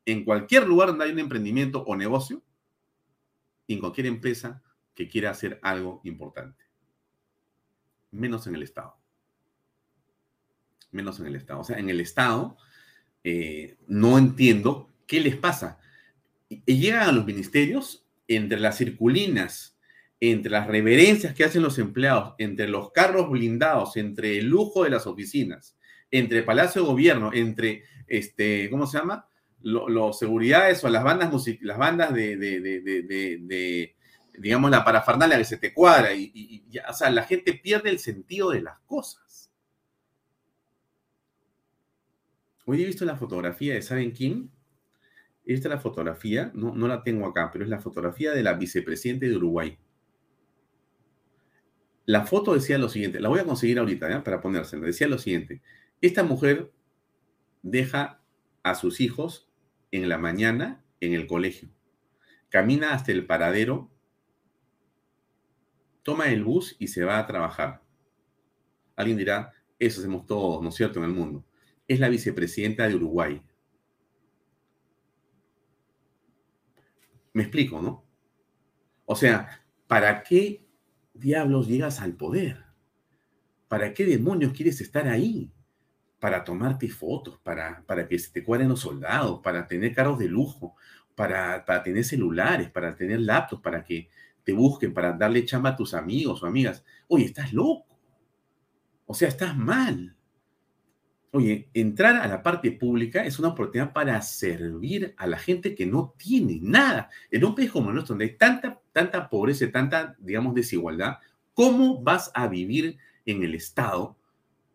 En 0.05 0.23
cualquier 0.23 0.67
lugar 0.67 0.89
donde 0.89 1.05
hay 1.05 1.11
un 1.11 1.19
emprendimiento 1.19 1.81
o 1.81 1.95
negocio, 1.95 2.43
en 3.67 3.79
cualquier 3.79 4.05
empresa 4.05 4.61
que 4.97 5.07
quiera 5.07 5.29
hacer 5.29 5.59
algo 5.61 6.01
importante. 6.03 6.65
Menos 8.09 8.47
en 8.47 8.55
el 8.55 8.63
Estado. 8.63 8.97
Menos 10.91 11.19
en 11.19 11.27
el 11.27 11.35
Estado. 11.35 11.59
O 11.59 11.63
sea, 11.63 11.77
en 11.77 11.89
el 11.89 12.01
Estado 12.01 12.57
eh, 13.23 13.77
no 13.87 14.17
entiendo 14.17 14.91
qué 15.05 15.19
les 15.19 15.35
pasa. 15.35 15.79
Llegan 16.65 17.07
a 17.07 17.11
los 17.11 17.25
ministerios 17.25 18.05
entre 18.27 18.59
las 18.59 18.77
circulinas 18.77 19.77
entre 20.19 20.51
las 20.51 20.67
reverencias 20.67 21.33
que 21.33 21.43
hacen 21.43 21.61
los 21.61 21.77
empleados, 21.77 22.33
entre 22.39 22.67
los 22.67 22.91
carros 22.91 23.29
blindados, 23.29 23.97
entre 23.97 24.39
el 24.39 24.47
lujo 24.47 24.83
de 24.83 24.89
las 24.89 25.05
oficinas, 25.05 25.77
entre 26.09 26.43
Palacio 26.43 26.81
de 26.81 26.87
Gobierno, 26.87 27.31
entre, 27.33 27.83
este, 28.07 28.69
¿cómo 28.69 28.87
se 28.87 28.97
llama? 28.97 29.29
Los 29.61 30.17
seguridades 30.17 30.83
o 30.83 30.89
las 30.89 31.03
bandas, 31.03 31.31
las 31.61 31.77
bandas 31.77 32.13
de, 32.13 33.95
digamos, 34.37 34.71
la 34.71 34.83
parafernalia 34.83 35.37
que 35.37 35.45
se 35.45 35.57
te 35.57 35.73
cuadra. 35.73 36.13
Y, 36.13 36.63
o 36.87 36.93
sea, 36.93 37.09
la 37.09 37.23
gente 37.23 37.53
pierde 37.53 37.89
el 37.89 37.99
sentido 37.99 38.51
de 38.51 38.61
las 38.61 38.79
cosas. 38.81 39.51
Hoy 42.65 42.83
he 42.83 42.85
visto 42.85 43.05
la 43.05 43.15
fotografía 43.15 43.73
de, 43.73 43.81
¿saben 43.81 44.11
quién? 44.11 44.51
Esta 45.45 45.69
es 45.69 45.75
la 45.75 45.79
fotografía, 45.79 46.51
no, 46.53 46.75
no 46.75 46.87
la 46.87 47.03
tengo 47.03 47.25
acá, 47.25 47.49
pero 47.51 47.63
es 47.63 47.69
la 47.69 47.79
fotografía 47.79 48.31
de 48.31 48.43
la 48.43 48.53
vicepresidenta 48.53 49.25
de 49.25 49.35
Uruguay. 49.35 49.77
La 52.05 52.25
foto 52.25 52.53
decía 52.53 52.77
lo 52.77 52.89
siguiente, 52.89 53.19
la 53.19 53.29
voy 53.29 53.39
a 53.39 53.45
conseguir 53.45 53.79
ahorita 53.79 54.23
para 54.23 54.41
ponérsela. 54.41 54.85
Decía 54.85 55.07
lo 55.07 55.17
siguiente, 55.17 55.61
esta 56.01 56.23
mujer 56.23 56.71
deja 57.63 58.21
a 58.63 58.75
sus 58.75 59.01
hijos 59.01 59.49
en 59.91 60.09
la 60.09 60.17
mañana 60.17 60.83
en 60.99 61.13
el 61.13 61.27
colegio, 61.27 61.69
camina 62.49 62.93
hasta 62.93 63.11
el 63.11 63.25
paradero, 63.25 63.89
toma 66.07 66.29
el 66.29 66.41
bus 66.41 66.73
y 66.79 66.87
se 66.87 67.03
va 67.03 67.19
a 67.19 67.27
trabajar. 67.27 67.81
Alguien 68.95 69.17
dirá, 69.17 69.51
eso 69.77 69.99
hacemos 69.99 70.25
todos, 70.25 70.63
¿no 70.63 70.69
es 70.69 70.75
cierto?, 70.75 70.99
en 70.99 71.05
el 71.05 71.11
mundo. 71.11 71.45
Es 71.85 71.99
la 71.99 72.07
vicepresidenta 72.07 72.87
de 72.87 72.95
Uruguay. 72.95 73.43
Me 77.33 77.43
explico, 77.43 77.81
¿no? 77.81 78.05
O 79.03 79.17
sea, 79.17 79.65
¿para 79.85 80.23
qué 80.23 80.65
diablos 81.13 81.67
llegas 81.67 81.99
al 81.99 82.13
poder? 82.13 82.63
¿Para 83.67 83.93
qué 83.93 84.05
demonios 84.05 84.53
quieres 84.53 84.79
estar 84.79 85.09
ahí? 85.09 85.51
Para 86.21 86.45
tomarte 86.45 86.87
fotos, 86.87 87.37
para, 87.43 87.83
para 87.85 88.07
que 88.07 88.17
se 88.17 88.31
te 88.31 88.45
cuadren 88.45 88.69
los 88.69 88.79
soldados, 88.79 89.41
para 89.43 89.67
tener 89.67 89.93
carros 89.93 90.17
de 90.19 90.29
lujo, 90.29 90.77
para, 91.15 91.65
para 91.65 91.83
tener 91.83 92.05
celulares, 92.05 92.71
para 92.71 92.95
tener 92.95 93.19
laptops, 93.19 93.61
para 93.61 93.83
que 93.83 94.07
te 94.47 94.53
busquen, 94.53 94.93
para 94.93 95.11
darle 95.11 95.43
chamba 95.43 95.71
a 95.71 95.75
tus 95.75 95.93
amigos 95.93 96.41
o 96.41 96.45
amigas. 96.45 96.81
Oye, 97.09 97.25
estás 97.25 97.51
loco. 97.51 97.99
O 99.05 99.13
sea, 99.13 99.27
estás 99.27 99.57
mal. 99.57 100.15
Oye, 101.31 101.69
entrar 101.73 102.15
a 102.15 102.27
la 102.29 102.41
parte 102.41 102.71
pública 102.71 103.25
es 103.25 103.39
una 103.39 103.49
oportunidad 103.49 103.91
para 103.91 104.21
servir 104.21 105.13
a 105.17 105.27
la 105.27 105.37
gente 105.37 105.75
que 105.75 105.85
no 105.85 106.13
tiene 106.17 106.59
nada. 106.61 107.09
En 107.29 107.43
un 107.43 107.55
país 107.55 107.69
como 107.71 107.89
el 107.89 107.95
nuestro, 107.95 108.13
donde 108.13 108.23
hay 108.23 108.37
tanta, 108.37 108.79
tanta 108.93 109.29
pobreza, 109.29 109.69
tanta, 109.69 110.15
digamos, 110.17 110.55
desigualdad, 110.55 111.17
¿cómo 111.53 112.01
vas 112.01 112.31
a 112.33 112.47
vivir 112.47 112.97
en 113.25 113.43
el 113.43 113.53
Estado? 113.53 114.15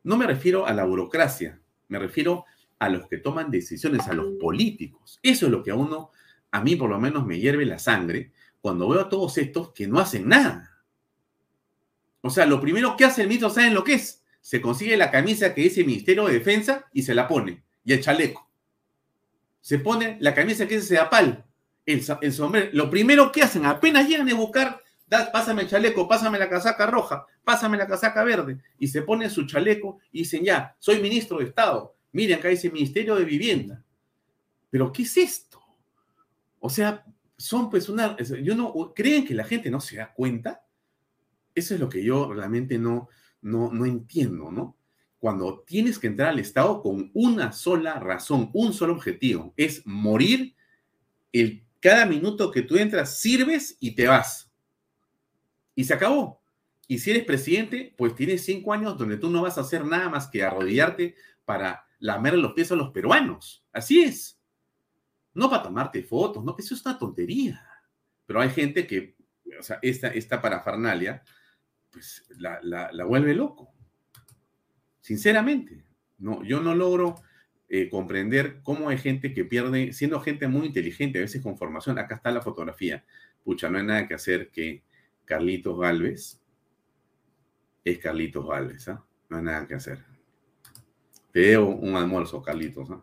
No 0.04 0.18
me 0.18 0.26
refiero 0.26 0.66
a 0.66 0.74
la 0.74 0.84
burocracia, 0.84 1.62
me 1.88 1.98
refiero 1.98 2.44
a 2.78 2.90
los 2.90 3.08
que 3.08 3.16
toman 3.16 3.50
decisiones, 3.50 4.06
a 4.06 4.12
los 4.12 4.32
políticos. 4.38 5.18
Eso 5.22 5.46
es 5.46 5.52
lo 5.52 5.62
que 5.62 5.70
a 5.70 5.76
uno, 5.76 6.10
a 6.50 6.60
mí 6.60 6.76
por 6.76 6.90
lo 6.90 7.00
menos, 7.00 7.24
me 7.24 7.40
hierve 7.40 7.64
la 7.64 7.78
sangre 7.78 8.32
cuando 8.62 8.88
veo 8.88 9.02
a 9.02 9.08
todos 9.10 9.36
estos 9.36 9.72
que 9.72 9.86
no 9.86 10.00
hacen 10.00 10.26
nada. 10.26 10.70
O 12.22 12.30
sea, 12.30 12.46
lo 12.46 12.60
primero 12.60 12.96
que 12.96 13.04
hace 13.04 13.20
el 13.20 13.28
ministro, 13.28 13.50
¿saben 13.50 13.74
lo 13.74 13.84
que 13.84 13.94
es? 13.94 14.22
se 14.42 14.60
consigue 14.60 14.96
la 14.96 15.10
camisa 15.10 15.54
que 15.54 15.62
dice 15.62 15.84
Ministerio 15.84 16.26
de 16.26 16.34
Defensa 16.34 16.86
y 16.92 17.04
se 17.04 17.14
la 17.14 17.28
pone, 17.28 17.62
y 17.84 17.92
el 17.92 18.02
chaleco. 18.02 18.50
Se 19.60 19.78
pone 19.78 20.18
la 20.20 20.34
camisa 20.34 20.66
que 20.66 20.74
dice 20.74 20.88
Sedapal, 20.88 21.44
el, 21.86 22.04
el 22.20 22.32
sombrero. 22.32 22.68
Lo 22.72 22.90
primero 22.90 23.30
que 23.30 23.42
hacen, 23.42 23.64
apenas 23.64 24.08
llegan 24.08 24.28
a 24.28 24.34
buscar, 24.34 24.82
pásame 25.08 25.62
el 25.62 25.68
chaleco, 25.68 26.08
pásame 26.08 26.40
la 26.40 26.50
casaca 26.50 26.86
roja, 26.86 27.24
pásame 27.44 27.78
la 27.78 27.86
casaca 27.86 28.24
verde, 28.24 28.60
y 28.78 28.88
se 28.88 29.02
pone 29.02 29.30
su 29.30 29.46
chaleco 29.46 30.00
y 30.10 30.20
dicen, 30.20 30.44
ya, 30.44 30.74
soy 30.80 31.00
ministro 31.00 31.38
de 31.38 31.44
Estado. 31.44 31.94
Miren, 32.10 32.40
acá 32.40 32.48
dice 32.48 32.68
Ministerio 32.68 33.14
de 33.14 33.24
Vivienda. 33.24 33.82
Pero, 34.70 34.92
¿qué 34.92 35.02
es 35.02 35.16
esto? 35.16 35.62
O 36.58 36.68
sea, 36.68 37.04
son 37.36 37.70
pues 37.70 37.88
una... 37.88 38.16
Yo 38.16 38.54
no, 38.54 38.92
¿Creen 38.94 39.24
que 39.24 39.34
la 39.34 39.44
gente 39.44 39.70
no 39.70 39.80
se 39.80 39.96
da 39.96 40.12
cuenta? 40.12 40.64
Eso 41.54 41.74
es 41.74 41.80
lo 41.80 41.88
que 41.88 42.02
yo 42.02 42.32
realmente 42.32 42.78
no, 42.78 43.08
no, 43.42 43.72
no 43.72 43.84
entiendo, 43.84 44.50
¿no? 44.50 44.76
Cuando 45.18 45.60
tienes 45.60 45.98
que 45.98 46.08
entrar 46.08 46.30
al 46.30 46.38
Estado 46.38 46.82
con 46.82 47.10
una 47.14 47.52
sola 47.52 48.00
razón, 48.00 48.50
un 48.54 48.72
solo 48.72 48.94
objetivo, 48.94 49.54
es 49.56 49.82
morir, 49.86 50.56
el, 51.30 51.64
cada 51.80 52.06
minuto 52.06 52.50
que 52.50 52.62
tú 52.62 52.76
entras 52.76 53.18
sirves 53.18 53.76
y 53.80 53.92
te 53.92 54.06
vas. 54.06 54.50
Y 55.74 55.84
se 55.84 55.94
acabó. 55.94 56.42
Y 56.88 56.98
si 56.98 57.10
eres 57.10 57.24
presidente, 57.24 57.94
pues 57.96 58.14
tienes 58.14 58.44
cinco 58.44 58.72
años 58.72 58.98
donde 58.98 59.16
tú 59.16 59.30
no 59.30 59.42
vas 59.42 59.58
a 59.58 59.62
hacer 59.62 59.84
nada 59.84 60.08
más 60.08 60.26
que 60.28 60.42
arrodillarte 60.42 61.14
para 61.44 61.86
lamer 61.98 62.34
los 62.34 62.52
pies 62.52 62.72
a 62.72 62.76
los 62.76 62.90
peruanos. 62.90 63.64
Así 63.72 64.02
es. 64.02 64.41
No 65.34 65.48
para 65.48 65.62
tomarte 65.62 66.02
fotos, 66.02 66.44
no, 66.44 66.54
eso 66.58 66.74
es 66.74 66.84
una 66.84 66.98
tontería. 66.98 67.66
Pero 68.26 68.40
hay 68.40 68.50
gente 68.50 68.86
que, 68.86 69.16
o 69.58 69.62
sea, 69.62 69.78
esta, 69.82 70.08
esta 70.08 70.40
parafernalia, 70.40 71.22
pues 71.90 72.24
la, 72.38 73.04
vuelve 73.04 73.34
loco. 73.34 73.72
Sinceramente, 75.00 75.84
no, 76.18 76.44
yo 76.44 76.60
no 76.60 76.74
logro 76.74 77.16
eh, 77.68 77.88
comprender 77.88 78.60
cómo 78.62 78.88
hay 78.88 78.98
gente 78.98 79.32
que 79.32 79.44
pierde, 79.44 79.92
siendo 79.92 80.20
gente 80.20 80.48
muy 80.48 80.66
inteligente, 80.66 81.18
a 81.18 81.22
veces 81.22 81.42
con 81.42 81.58
formación, 81.58 81.98
acá 81.98 82.16
está 82.16 82.30
la 82.30 82.42
fotografía. 82.42 83.04
Pucha, 83.44 83.68
no 83.68 83.78
hay 83.78 83.84
nada 83.84 84.06
que 84.06 84.14
hacer 84.14 84.50
que 84.50 84.82
Carlitos 85.24 85.78
Galvez 85.78 86.40
es 87.84 87.98
Carlitos 87.98 88.46
Valles. 88.46 88.88
¿ah? 88.88 89.04
No 89.28 89.38
hay 89.38 89.42
nada 89.42 89.66
que 89.66 89.74
hacer. 89.74 90.04
Te 91.32 91.40
debo 91.40 91.68
un 91.68 91.96
almuerzo, 91.96 92.42
Carlitos. 92.42 92.90
¿ah? 92.90 93.00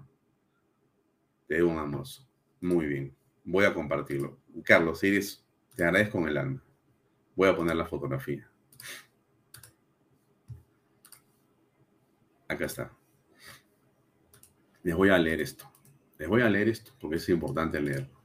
Debo 1.55 1.71
un 1.71 1.79
almuerzo. 1.79 2.25
Muy 2.61 2.85
bien. 2.85 3.15
Voy 3.43 3.65
a 3.65 3.73
compartirlo. 3.73 4.39
Carlos, 4.63 5.03
Iris, 5.03 5.43
te 5.75 5.83
agradezco 5.83 6.19
con 6.19 6.29
el 6.29 6.37
alma. 6.37 6.63
Voy 7.35 7.49
a 7.49 7.55
poner 7.55 7.75
la 7.75 7.85
fotografía. 7.85 8.49
Acá 12.47 12.65
está. 12.65 12.91
Les 14.83 14.95
voy 14.95 15.09
a 15.09 15.17
leer 15.17 15.41
esto. 15.41 15.71
Les 16.17 16.27
voy 16.27 16.41
a 16.41 16.49
leer 16.49 16.69
esto 16.69 16.91
porque 16.99 17.17
es 17.17 17.29
importante 17.29 17.81
leerlo. 17.81 18.19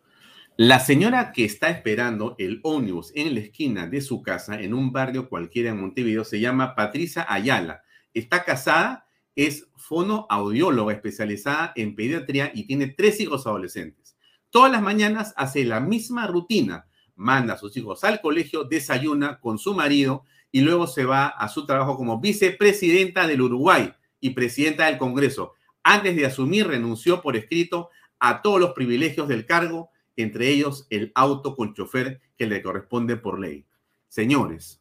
La 0.57 0.79
señora 0.79 1.33
que 1.33 1.45
está 1.45 1.69
esperando 1.69 2.37
el 2.39 2.61
ómnibus 2.63 3.13
en 3.17 3.35
la 3.35 3.41
esquina 3.41 3.89
de 3.89 4.01
su 4.01 4.23
casa, 4.23 4.61
en 4.61 4.73
un 4.73 4.93
barrio 4.93 5.29
cualquiera 5.29 5.71
en 5.71 5.81
Montevideo, 5.81 6.25
se 6.25 6.39
llama 6.39 6.77
Patricia 6.77 7.27
Ayala. 7.29 7.83
Está 8.13 8.45
casada, 8.45 9.09
es 9.37 9.69
fonoaudióloga 9.77 10.93
especializada 10.93 11.73
en 11.77 11.95
pediatría 11.95 12.53
y 12.55 12.65
tiene 12.67 12.89
tres 12.89 13.21
hijos 13.21 13.47
adolescentes. 13.47 14.17
Todas 14.51 14.71
las 14.71 14.83
mañanas 14.83 15.35
hace 15.37 15.65
la 15.65 15.81
misma 15.81 16.27
rutina. 16.27 16.87
Manda 17.17 17.55
a 17.55 17.59
sus 17.59 17.77
hijos 17.77 18.05
al 18.05 18.21
colegio, 18.21 18.65
desayuna 18.65 19.41
con 19.41 19.59
su 19.59 19.75
marido 19.75 20.25
y 20.53 20.61
luego 20.61 20.87
se 20.87 21.05
va 21.05 21.27
a 21.27 21.49
su 21.49 21.67
trabajo 21.67 21.97
como 21.97 22.21
vicepresidenta 22.21 23.27
del 23.27 23.43
Uruguay 23.43 23.93
y 24.21 24.31
presidenta 24.31 24.87
del 24.87 24.99
Congreso. 24.99 25.55
Antes 25.83 26.17
de 26.17 26.27
asumir, 26.27 26.67
renunció 26.67 27.21
por 27.21 27.37
escrito 27.37 27.91
a 28.21 28.41
todos 28.41 28.61
los 28.61 28.73
privilegios 28.73 29.29
del 29.29 29.45
cargo, 29.47 29.91
entre 30.17 30.49
ellos 30.49 30.87
el 30.91 31.13
auto 31.15 31.57
con 31.57 31.75
chofer 31.75 32.21
que 32.39 32.47
le 32.47 32.63
corresponde 32.63 33.17
por 33.17 33.39
ley. 33.39 33.67
Señores, 34.09 34.81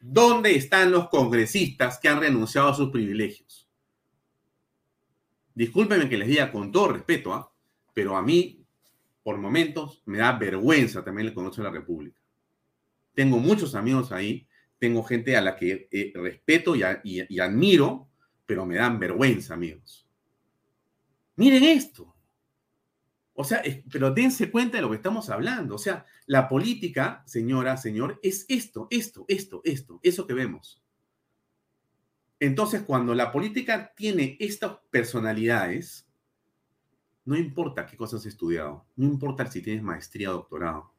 ¿dónde 0.00 0.54
están 0.54 0.92
los 0.92 1.08
congresistas 1.08 1.98
que 1.98 2.08
han 2.08 2.20
renunciado 2.20 2.68
a 2.68 2.74
sus 2.74 2.90
privilegios? 2.90 3.67
Discúlpenme 5.58 6.08
que 6.08 6.16
les 6.16 6.28
diga 6.28 6.52
con 6.52 6.70
todo 6.70 6.92
respeto, 6.92 7.34
¿ah? 7.34 7.52
pero 7.92 8.16
a 8.16 8.22
mí, 8.22 8.64
por 9.24 9.38
momentos, 9.38 10.04
me 10.06 10.18
da 10.18 10.30
vergüenza 10.38 11.02
también 11.02 11.26
el 11.26 11.34
de 11.34 11.62
la 11.64 11.70
República. 11.70 12.20
Tengo 13.12 13.38
muchos 13.38 13.74
amigos 13.74 14.12
ahí, 14.12 14.46
tengo 14.78 15.02
gente 15.02 15.36
a 15.36 15.40
la 15.40 15.56
que 15.56 15.88
eh, 15.90 16.12
respeto 16.14 16.76
y 16.76 17.40
admiro, 17.40 18.08
pero 18.46 18.64
me 18.66 18.76
dan 18.76 19.00
vergüenza, 19.00 19.54
amigos. 19.54 20.06
Miren 21.34 21.64
esto. 21.64 22.14
O 23.32 23.42
sea, 23.42 23.60
pero 23.90 24.12
dense 24.12 24.52
cuenta 24.52 24.76
de 24.76 24.82
lo 24.82 24.90
que 24.90 24.96
estamos 24.96 25.28
hablando. 25.28 25.74
O 25.74 25.78
sea, 25.78 26.06
la 26.26 26.48
política, 26.48 27.24
señora, 27.26 27.76
señor, 27.76 28.20
es 28.22 28.46
esto, 28.48 28.86
esto, 28.92 29.24
esto, 29.26 29.60
esto, 29.64 29.98
eso 30.04 30.24
que 30.24 30.34
vemos. 30.34 30.80
Entonces, 32.40 32.82
cuando 32.82 33.14
la 33.14 33.32
política 33.32 33.92
tiene 33.96 34.36
estas 34.40 34.78
personalidades, 34.90 36.08
no 37.24 37.36
importa 37.36 37.86
qué 37.86 37.96
cosas 37.96 38.20
has 38.20 38.26
estudiado, 38.26 38.86
no 38.96 39.06
importa 39.06 39.50
si 39.50 39.60
tienes 39.60 39.82
maestría 39.82 40.30
o 40.30 40.34
doctorado. 40.34 40.92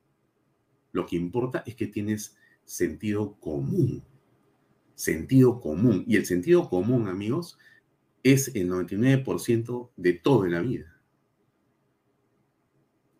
Lo 0.91 1.05
que 1.05 1.15
importa 1.15 1.63
es 1.65 1.75
que 1.75 1.87
tienes 1.87 2.37
sentido 2.65 3.39
común 3.39 4.03
sentido 4.99 5.61
común. 5.61 6.03
Y 6.07 6.17
el 6.17 6.25
sentido 6.25 6.69
común, 6.69 7.07
amigos, 7.07 7.57
es 8.21 8.53
el 8.53 8.69
99% 8.69 9.91
de 9.95 10.13
todo 10.13 10.45
en 10.45 10.51
la 10.51 10.59
vida. 10.59 11.01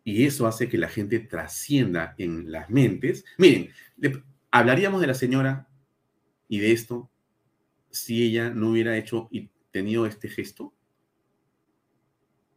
Y 0.04 0.26
eso 0.26 0.46
hace 0.46 0.68
que 0.68 0.76
la 0.76 0.88
gente 0.88 1.20
trascienda 1.20 2.14
en 2.18 2.52
las 2.52 2.68
mentes. 2.68 3.24
Miren, 3.38 3.70
hablaríamos 4.50 5.00
de 5.00 5.06
la 5.06 5.14
señora 5.14 5.68
y 6.48 6.58
de 6.58 6.72
esto 6.72 7.10
si 7.90 8.22
ella 8.22 8.50
no 8.50 8.70
hubiera 8.70 8.96
hecho 8.96 9.28
y 9.30 9.50
tenido 9.70 10.06
este 10.06 10.28
gesto. 10.28 10.74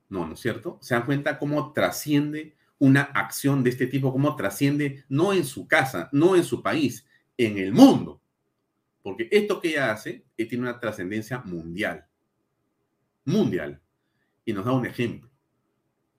No, 0.10 0.28
¿no 0.28 0.34
es 0.34 0.40
cierto? 0.40 0.78
Se 0.82 0.94
dan 0.94 1.06
cuenta 1.06 1.40
cómo 1.40 1.74
trasciende 1.74 2.56
una 2.80 3.02
acción 3.02 3.64
de 3.64 3.70
este 3.70 3.88
tipo, 3.88 4.12
cómo 4.12 4.36
trasciende 4.36 5.06
no 5.10 5.34
en 5.34 5.46
su 5.46 5.68
casa, 5.68 6.10
no 6.12 6.36
en 6.36 6.44
su 6.44 6.62
país, 6.62 7.08
en 7.38 7.58
el 7.58 7.72
mundo. 7.72 8.22
Porque 9.02 9.28
esto 9.32 9.60
que 9.60 9.70
ella 9.70 9.92
hace 9.92 10.26
eh, 10.38 10.46
tiene 10.46 10.64
una 10.64 10.80
trascendencia 10.80 11.40
mundial. 11.40 12.06
Mundial. 13.26 13.82
Y 14.46 14.54
nos 14.54 14.66
da 14.66 14.74
un 14.74 14.86
ejemplo. 14.86 15.30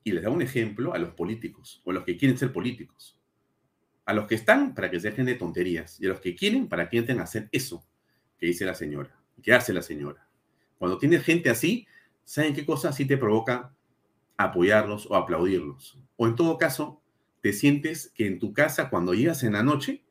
Y 0.03 0.11
les 0.11 0.23
da 0.23 0.29
un 0.29 0.41
ejemplo 0.41 0.93
a 0.93 0.99
los 0.99 1.13
políticos, 1.13 1.81
o 1.83 1.91
a 1.91 1.93
los 1.95 2.03
que 2.03 2.17
quieren 2.17 2.37
ser 2.37 2.51
políticos. 2.51 3.19
A 4.05 4.13
los 4.13 4.27
que 4.27 4.35
están 4.35 4.75
para 4.75 4.91
que 4.91 4.99
se 4.99 5.09
dejen 5.09 5.25
de 5.25 5.35
tonterías, 5.35 5.99
y 5.99 6.05
a 6.05 6.09
los 6.09 6.19
que 6.19 6.35
quieren 6.35 6.67
para 6.67 6.89
que 6.89 6.99
a 6.99 7.23
hacer 7.23 7.49
eso 7.51 7.83
que 8.45 8.49
dice 8.49 8.65
la 8.65 8.75
señora, 8.75 9.09
que 9.41 9.53
hace 9.53 9.73
la 9.73 9.81
señora. 9.81 10.27
Cuando 10.77 10.99
tienes 10.99 11.23
gente 11.23 11.49
así, 11.49 11.87
¿saben 12.25 12.53
qué 12.53 12.63
cosa 12.63 12.93
sí 12.93 13.05
te 13.05 13.17
provoca 13.17 13.73
apoyarlos 14.37 15.07
o 15.09 15.15
aplaudirlos? 15.15 15.97
O 16.15 16.27
en 16.27 16.35
todo 16.35 16.59
caso, 16.59 17.01
te 17.41 17.53
sientes 17.53 18.11
que 18.13 18.27
en 18.27 18.37
tu 18.37 18.53
casa, 18.53 18.91
cuando 18.91 19.15
llegas 19.15 19.41
en 19.41 19.53
la 19.53 19.63
noche, 19.63 20.03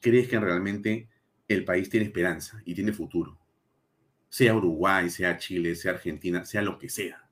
crees 0.00 0.28
que 0.28 0.38
realmente 0.38 1.08
el 1.48 1.64
país 1.64 1.90
tiene 1.90 2.06
esperanza 2.06 2.62
y 2.64 2.76
tiene 2.76 2.92
futuro. 2.92 3.36
Sea 4.28 4.54
Uruguay, 4.54 5.10
sea 5.10 5.36
Chile, 5.36 5.74
sea 5.74 5.94
Argentina, 5.94 6.44
sea 6.44 6.62
lo 6.62 6.78
que 6.78 6.88
sea. 6.88 7.28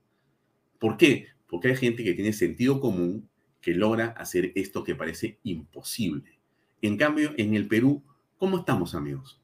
¿Por 0.81 0.97
qué? 0.97 1.29
Porque 1.47 1.69
hay 1.69 1.77
gente 1.77 2.03
que 2.03 2.15
tiene 2.15 2.33
sentido 2.33 2.81
común 2.81 3.29
que 3.61 3.75
logra 3.75 4.07
hacer 4.07 4.51
esto 4.57 4.83
que 4.83 4.97
parece 4.97 5.39
imposible. 5.45 6.41
En 6.83 6.97
cambio, 6.97 7.33
en 7.37 7.55
el 7.55 7.69
Perú, 7.69 8.03
¿cómo 8.39 8.59
estamos, 8.59 8.97
amigos? 8.97 9.41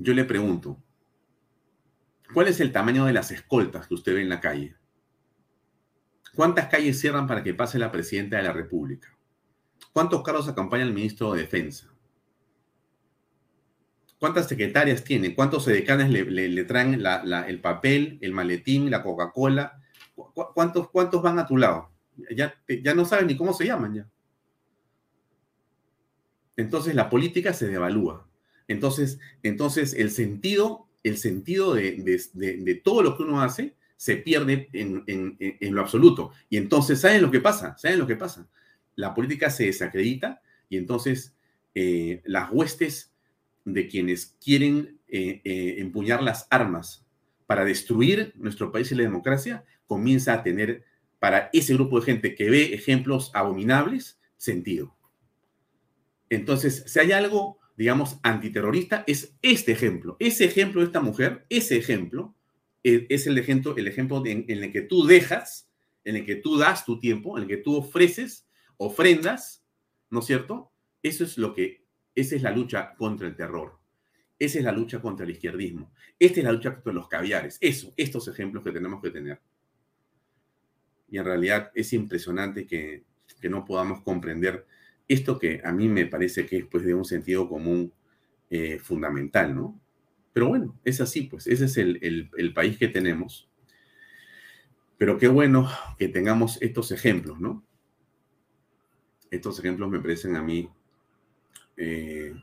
Yo 0.00 0.14
le 0.14 0.24
pregunto, 0.24 0.80
¿cuál 2.32 2.46
es 2.46 2.60
el 2.60 2.70
tamaño 2.70 3.04
de 3.04 3.12
las 3.12 3.32
escoltas 3.32 3.88
que 3.88 3.94
usted 3.94 4.14
ve 4.14 4.22
en 4.22 4.28
la 4.28 4.40
calle? 4.40 4.76
¿Cuántas 6.36 6.68
calles 6.68 7.00
cierran 7.00 7.26
para 7.26 7.42
que 7.42 7.52
pase 7.52 7.80
la 7.80 7.90
presidenta 7.90 8.36
de 8.36 8.44
la 8.44 8.52
República? 8.52 9.08
¿Cuántos 9.92 10.22
cargos 10.22 10.48
acompaña 10.48 10.84
el 10.84 10.94
ministro 10.94 11.32
de 11.32 11.40
Defensa? 11.40 11.92
¿Cuántas 14.20 14.46
secretarias 14.46 15.02
tiene? 15.02 15.34
¿Cuántos 15.34 15.64
sedecanes 15.64 16.10
le, 16.10 16.64
traen 16.64 16.94
el 16.94 17.60
papel, 17.60 18.18
el 18.20 18.32
maletín, 18.32 18.92
la 18.92 19.02
Coca-Cola? 19.02 19.82
¿Cuántos, 20.14 20.90
¿Cuántos 20.90 21.20
van 21.20 21.40
a 21.40 21.46
tu 21.46 21.56
lado? 21.56 21.90
Ya, 22.36 22.54
ya 22.68 22.94
no 22.94 23.04
sabes 23.04 23.26
ni 23.26 23.36
cómo 23.36 23.52
se 23.52 23.66
llaman 23.66 23.94
ya. 23.94 24.08
Entonces 26.56 26.94
la 26.94 27.10
política 27.10 27.52
se 27.52 27.66
devalúa. 27.66 28.27
Entonces, 28.68 29.18
entonces 29.42 29.94
el 29.94 30.10
sentido, 30.10 30.86
el 31.02 31.16
sentido 31.16 31.74
de, 31.74 32.80
todo 32.84 33.02
lo 33.02 33.16
que 33.16 33.24
uno 33.24 33.42
hace 33.42 33.74
se 33.96 34.16
pierde 34.16 34.68
en, 34.72 35.74
lo 35.74 35.80
absoluto. 35.80 36.30
Y 36.48 36.56
entonces, 36.56 37.00
¿saben 37.00 37.22
lo 37.22 37.30
que 37.30 37.40
pasa? 37.40 37.76
¿Saben 37.76 37.98
lo 37.98 38.06
que 38.06 38.16
pasa? 38.16 38.48
la 38.98 39.14
política 39.14 39.48
se 39.48 39.66
desacredita 39.66 40.42
y 40.68 40.76
entonces 40.76 41.32
eh, 41.76 42.20
las 42.24 42.50
huestes 42.50 43.14
de 43.64 43.86
quienes 43.86 44.36
quieren 44.42 44.98
eh, 45.06 45.40
eh, 45.44 45.76
empuñar 45.78 46.20
las 46.20 46.48
armas 46.50 47.06
para 47.46 47.64
destruir 47.64 48.32
nuestro 48.34 48.72
país 48.72 48.90
y 48.90 48.96
la 48.96 49.04
democracia 49.04 49.64
comienza 49.86 50.32
a 50.32 50.42
tener 50.42 50.84
para 51.20 51.48
ese 51.52 51.74
grupo 51.74 52.00
de 52.00 52.06
gente 52.06 52.34
que 52.34 52.50
ve 52.50 52.74
ejemplos 52.74 53.30
abominables 53.34 54.18
sentido. 54.36 54.96
Entonces, 56.28 56.82
si 56.88 56.98
hay 56.98 57.12
algo, 57.12 57.58
digamos, 57.78 58.18
antiterrorista, 58.24 59.04
es 59.06 59.36
este 59.40 59.70
ejemplo. 59.70 60.16
Ese 60.18 60.44
ejemplo 60.44 60.80
de 60.80 60.88
esta 60.88 61.00
mujer, 61.00 61.46
ese 61.48 61.76
ejemplo, 61.76 62.34
es 62.82 63.28
el 63.28 63.38
ejemplo, 63.38 63.76
el 63.76 63.86
ejemplo 63.86 64.20
en 64.26 64.44
el 64.48 64.72
que 64.72 64.82
tú 64.82 65.06
dejas, 65.06 65.70
en 66.04 66.16
el 66.16 66.26
que 66.26 66.34
tú 66.34 66.58
das 66.58 66.84
tu 66.84 66.98
tiempo, 66.98 67.36
en 67.36 67.44
el 67.44 67.48
que 67.48 67.58
tú 67.58 67.76
ofreces 67.76 68.48
ofrendas, 68.78 69.64
¿no 70.10 70.18
es 70.18 70.26
cierto? 70.26 70.72
Eso 71.04 71.22
es 71.22 71.38
lo 71.38 71.54
que, 71.54 71.84
esa 72.16 72.34
es 72.34 72.42
la 72.42 72.50
lucha 72.50 72.96
contra 72.96 73.28
el 73.28 73.36
terror. 73.36 73.78
Esa 74.40 74.58
es 74.58 74.64
la 74.64 74.72
lucha 74.72 75.00
contra 75.00 75.24
el 75.24 75.30
izquierdismo. 75.30 75.92
Esta 76.18 76.40
es 76.40 76.44
la 76.44 76.52
lucha 76.52 76.74
contra 76.74 76.92
los 76.92 77.06
caviares. 77.06 77.58
Eso, 77.60 77.92
estos 77.96 78.26
ejemplos 78.26 78.64
que 78.64 78.72
tenemos 78.72 79.00
que 79.00 79.10
tener. 79.10 79.40
Y 81.08 81.18
en 81.18 81.24
realidad 81.24 81.70
es 81.76 81.92
impresionante 81.92 82.66
que, 82.66 83.04
no 83.48 83.64
podamos 83.64 84.02
comprender 84.02 84.66
esto 85.08 85.38
que 85.38 85.60
a 85.64 85.72
mí 85.72 85.88
me 85.88 86.06
parece 86.06 86.46
que 86.46 86.58
es 86.58 86.66
pues 86.66 86.84
de 86.84 86.94
un 86.94 87.04
sentido 87.04 87.48
común 87.48 87.92
eh, 88.50 88.78
fundamental, 88.78 89.54
¿no? 89.54 89.80
Pero 90.32 90.48
bueno, 90.48 90.78
es 90.84 91.00
así, 91.00 91.22
pues 91.22 91.46
ese 91.46 91.64
es 91.64 91.76
el, 91.78 92.30
el 92.36 92.54
país 92.54 92.78
que 92.78 92.88
tenemos. 92.88 93.50
Pero 94.96 95.18
qué 95.18 95.28
bueno 95.28 95.68
que 95.98 96.08
tengamos 96.08 96.60
estos 96.60 96.92
ejemplos, 96.92 97.40
¿no? 97.40 97.64
estos 99.30 99.58
ejemplos 99.58 99.88
me 99.90 100.00
parecen 100.00 100.36
a 100.36 100.42
mí 100.42 100.68
eh, 101.76 102.34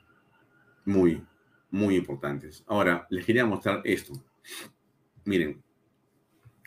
muy, 0.85 1.23
muy 1.71 1.95
importantes. 1.95 2.63
Ahora, 2.67 3.07
les 3.09 3.25
quería 3.25 3.45
mostrar 3.45 3.81
esto. 3.83 4.13
Miren, 5.25 5.63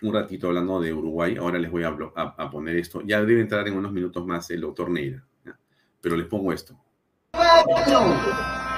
un 0.03 0.13
ratito 0.13 0.49
hablando 0.49 0.81
de 0.81 0.93
Uruguay, 0.93 1.37
ahora 1.37 1.59
les 1.59 1.71
voy 1.71 1.85
a, 1.85 2.51
poner 2.51 2.77
esto. 2.77 3.03
Ya 3.03 3.25
debe 3.25 3.41
entrar 3.41 3.67
en 3.69 3.77
unos 3.77 3.93
minutos 3.93 4.27
más 4.27 4.51
el 4.51 4.61
doctor 4.61 4.91
Neira, 4.91 5.27
pero 6.01 6.17
les 6.17 6.27
pongo 6.27 6.53
esto. 6.53 6.75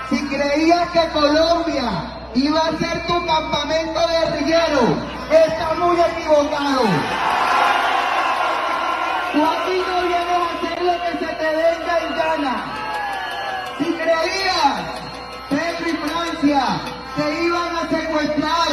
Si 0.09 0.27
creías 0.27 0.91
que 0.91 1.09
Colombia 1.13 2.31
iba 2.35 2.61
a 2.61 2.79
ser 2.79 3.07
tu 3.07 3.27
campamento 3.27 4.01
guerrillero, 4.09 4.97
estás 5.31 5.79
muy 5.79 6.01
equivocado. 6.01 6.83
Tú 9.33 9.47
aquí 9.47 9.83
no 9.87 10.03
vienes 10.09 10.41
a 10.41 10.51
hacer 10.57 10.83
lo 10.83 10.93
que 10.93 11.13
se 11.25 11.33
te 11.35 11.49
venga 11.57 11.99
en 11.99 12.17
gana. 12.17 12.55
Si 13.79 13.85
creías, 13.85 14.75
Pedro 15.49 15.89
y 15.89 15.97
Francia, 16.09 16.63
que 17.17 17.45
iban 17.45 17.77
a 17.77 17.89
secuestrar 17.89 18.73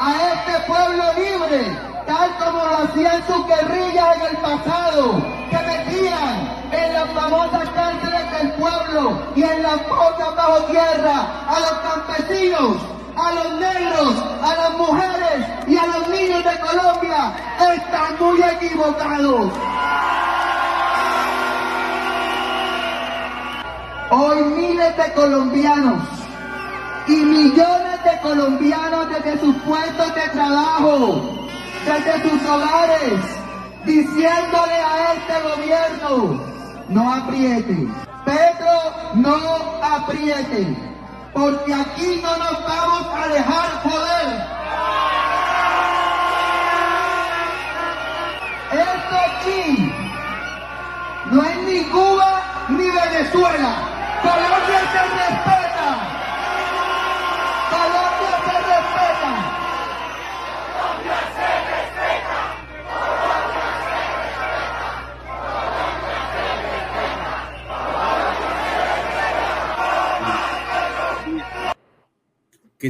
a 0.00 0.32
este 0.32 0.66
pueblo 0.66 1.04
libre, 1.14 1.89
tal 2.06 2.36
como 2.38 2.64
lo 2.64 2.76
hacían 2.78 3.22
sus 3.26 3.46
guerrillas 3.46 4.16
en 4.16 4.22
el 4.22 4.36
pasado, 4.38 5.22
que 5.50 5.58
metían 5.58 6.60
en 6.72 6.92
las 6.92 7.10
famosas 7.10 7.68
cárceles 7.70 8.30
del 8.38 8.52
pueblo 8.52 9.22
y 9.34 9.42
en 9.42 9.62
las 9.62 9.80
fosas 9.82 10.36
bajo 10.36 10.64
tierra 10.64 11.26
a 11.48 11.60
los 11.60 11.72
campesinos, 11.72 12.76
a 13.16 13.32
los 13.32 13.60
negros, 13.60 14.14
a 14.42 14.56
las 14.56 14.78
mujeres 14.78 15.46
y 15.66 15.76
a 15.76 15.86
los 15.86 16.08
niños 16.08 16.44
de 16.44 16.58
Colombia, 16.60 17.32
están 17.74 18.18
muy 18.18 18.42
equivocados. 18.42 19.52
Hoy 24.12 24.42
miles 24.42 24.96
de 24.96 25.12
colombianos 25.12 26.02
y 27.06 27.16
millones 27.16 28.04
de 28.04 28.20
colombianos 28.22 29.08
desde 29.08 29.40
sus 29.40 29.54
puestos 29.62 30.14
de 30.14 30.28
trabajo, 30.30 31.39
desde 31.84 32.28
sus 32.28 32.48
hogares, 32.48 33.20
diciéndole 33.84 34.74
a 34.74 35.14
este 35.14 35.40
gobierno, 35.42 36.40
no 36.88 37.14
apriete. 37.14 37.88
Petro, 38.24 39.14
no 39.14 39.36
apriete, 39.82 40.76
porque 41.32 41.74
aquí 41.74 42.20
no 42.22 42.36
nos 42.36 42.64
vamos 42.64 43.06
a 43.14 43.28
dejar 43.28 43.82
poder. 43.82 44.59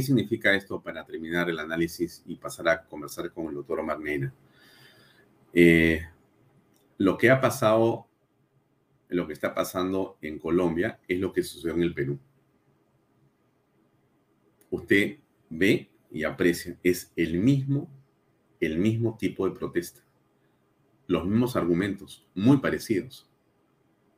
¿Qué 0.01 0.05
significa 0.05 0.51
esto 0.55 0.81
para 0.81 1.05
terminar 1.05 1.47
el 1.47 1.59
análisis 1.59 2.23
y 2.25 2.35
pasar 2.35 2.67
a 2.69 2.81
conversar 2.85 3.31
con 3.31 3.45
el 3.49 3.53
doctor 3.53 3.81
Omar 3.81 3.99
Neira? 3.99 4.33
Eh, 5.53 6.01
lo 6.97 7.19
que 7.19 7.29
ha 7.29 7.39
pasado, 7.39 8.07
lo 9.09 9.27
que 9.27 9.33
está 9.33 9.53
pasando 9.53 10.17
en 10.23 10.39
Colombia 10.39 10.99
es 11.07 11.19
lo 11.19 11.31
que 11.31 11.43
sucedió 11.43 11.75
en 11.75 11.83
el 11.83 11.93
Perú. 11.93 12.17
Usted 14.71 15.19
ve 15.51 15.91
y 16.09 16.23
aprecia, 16.23 16.75
es 16.81 17.11
el 17.15 17.35
mismo, 17.35 17.87
el 18.59 18.79
mismo 18.79 19.17
tipo 19.19 19.47
de 19.47 19.55
protesta. 19.55 20.01
Los 21.05 21.27
mismos 21.27 21.55
argumentos, 21.55 22.25
muy 22.33 22.57
parecidos. 22.57 23.29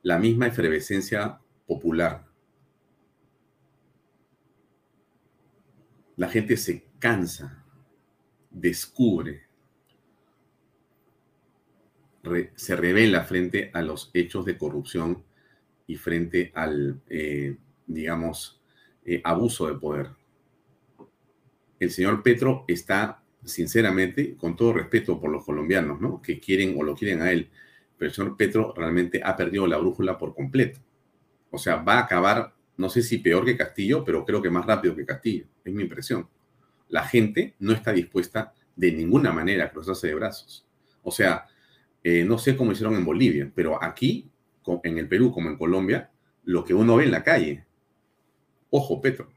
La 0.02 0.18
misma 0.18 0.46
efervescencia 0.46 1.40
popular, 1.66 2.24
la 6.16 6.28
gente 6.28 6.56
se 6.56 6.84
cansa, 6.98 7.64
descubre, 8.50 9.42
se 12.54 12.76
revela 12.76 13.24
frente 13.24 13.70
a 13.74 13.82
los 13.82 14.10
hechos 14.14 14.44
de 14.44 14.56
corrupción 14.56 15.24
y 15.86 15.96
frente 15.96 16.52
al, 16.54 17.02
eh, 17.08 17.56
digamos, 17.86 18.62
eh, 19.04 19.20
abuso 19.22 19.68
de 19.68 19.74
poder. 19.78 20.10
El 21.78 21.90
señor 21.90 22.22
Petro 22.22 22.64
está, 22.66 23.22
sinceramente, 23.44 24.36
con 24.36 24.56
todo 24.56 24.72
respeto 24.72 25.20
por 25.20 25.30
los 25.30 25.44
colombianos, 25.44 26.00
¿no? 26.00 26.22
Que 26.22 26.40
quieren 26.40 26.74
o 26.78 26.82
lo 26.82 26.94
quieren 26.94 27.20
a 27.20 27.30
él, 27.30 27.50
pero 27.98 28.08
el 28.08 28.14
señor 28.14 28.36
Petro 28.36 28.72
realmente 28.74 29.20
ha 29.22 29.36
perdido 29.36 29.66
la 29.66 29.76
brújula 29.76 30.16
por 30.16 30.34
completo. 30.34 30.80
O 31.50 31.58
sea, 31.58 31.76
va 31.76 31.98
a 31.98 32.04
acabar 32.04 32.54
no 32.76 32.88
sé 32.88 33.02
si 33.02 33.18
peor 33.18 33.44
que 33.44 33.56
Castillo, 33.56 34.04
pero 34.04 34.24
creo 34.24 34.42
que 34.42 34.50
más 34.50 34.66
rápido 34.66 34.96
que 34.96 35.06
Castillo. 35.06 35.46
Es 35.64 35.72
mi 35.72 35.82
impresión. 35.82 36.28
La 36.88 37.04
gente 37.04 37.54
no 37.58 37.72
está 37.72 37.92
dispuesta 37.92 38.52
de 38.76 38.92
ninguna 38.92 39.32
manera 39.32 39.64
a 39.64 39.70
cruzarse 39.70 40.08
de 40.08 40.14
brazos. 40.14 40.66
O 41.02 41.10
sea, 41.10 41.46
eh, 42.02 42.24
no 42.24 42.38
sé 42.38 42.56
cómo 42.56 42.72
hicieron 42.72 42.94
en 42.94 43.04
Bolivia, 43.04 43.50
pero 43.54 43.82
aquí, 43.82 44.30
en 44.82 44.98
el 44.98 45.08
Perú 45.08 45.32
como 45.32 45.48
en 45.48 45.56
Colombia, 45.56 46.10
lo 46.44 46.64
que 46.64 46.74
uno 46.74 46.96
ve 46.96 47.04
en 47.04 47.10
la 47.10 47.22
calle. 47.22 47.64
Ojo, 48.70 49.00
Petro. 49.00 49.30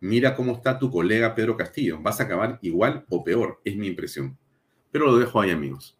Mira 0.00 0.34
cómo 0.34 0.52
está 0.52 0.78
tu 0.78 0.90
colega 0.90 1.34
Pedro 1.34 1.56
Castillo. 1.56 2.00
Vas 2.00 2.20
a 2.20 2.24
acabar 2.24 2.58
igual 2.62 3.06
o 3.08 3.22
peor, 3.24 3.60
es 3.64 3.76
mi 3.76 3.86
impresión. 3.86 4.36
Pero 4.90 5.06
lo 5.06 5.16
dejo 5.16 5.40
ahí, 5.40 5.50
amigos. 5.50 5.96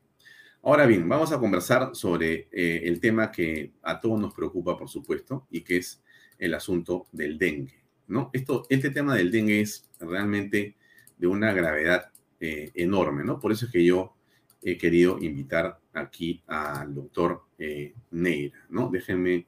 Ahora 0.65 0.87
bien, 0.87 1.09
vamos 1.09 1.33
a 1.33 1.41
conversar 1.41 1.91
sobre 1.97 2.49
eh, 2.53 2.83
el 2.85 3.01
tema 3.01 3.33
que 3.33 3.73
a 3.83 4.01
todos 4.01 4.21
nos 4.21 4.33
preocupa, 4.33 4.79
por 4.79 4.89
supuesto, 4.89 5.49
y 5.51 5.63
que 5.63 5.79
es 5.79 6.01
el 6.39 6.55
asunto 6.55 7.09
del 7.11 7.37
dengue. 7.37 7.83
¿no? 8.07 8.31
Esto, 8.33 8.65
este 8.69 8.91
tema 8.91 9.17
del 9.17 9.33
dengue 9.33 9.61
es 9.61 9.91
realmente 9.99 10.77
de 11.19 11.27
una 11.27 11.53
gravedad 11.53 12.13
eh, 12.39 12.71
enorme, 12.75 13.25
¿no? 13.25 13.41
Por 13.41 13.51
eso 13.51 13.67
es 13.67 13.73
que 13.73 13.85
yo 13.85 14.15
he 14.63 14.79
querido 14.79 15.19
invitar 15.21 15.81
aquí 15.93 16.45
al 16.47 16.95
doctor 16.95 17.43
eh, 17.59 17.95
Neira, 18.13 18.65
¿no? 18.69 18.89
Déjenme 18.89 19.47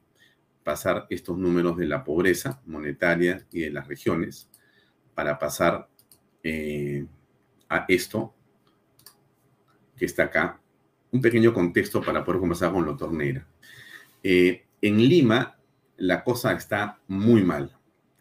pasar 0.64 1.06
estos 1.10 1.38
números 1.38 1.76
de 1.76 1.86
la 1.86 2.02
pobreza 2.02 2.60
monetaria 2.66 3.46
y 3.52 3.60
de 3.60 3.70
las 3.70 3.86
regiones 3.86 4.50
para 5.14 5.38
pasar 5.38 5.88
a 7.68 7.84
esto 7.88 8.34
que 9.96 10.04
está 10.04 10.24
acá 10.24 10.60
un 11.14 11.20
pequeño 11.20 11.54
contexto 11.54 12.02
para 12.02 12.24
poder 12.24 12.40
conversar 12.40 12.72
con 12.72 12.80
el 12.80 12.86
doctor 12.86 13.12
Neira. 13.12 13.46
Eh, 14.24 14.64
en 14.82 14.98
Lima 14.98 15.56
la 15.96 16.24
cosa 16.24 16.52
está 16.54 16.98
muy 17.06 17.44
mal. 17.44 17.76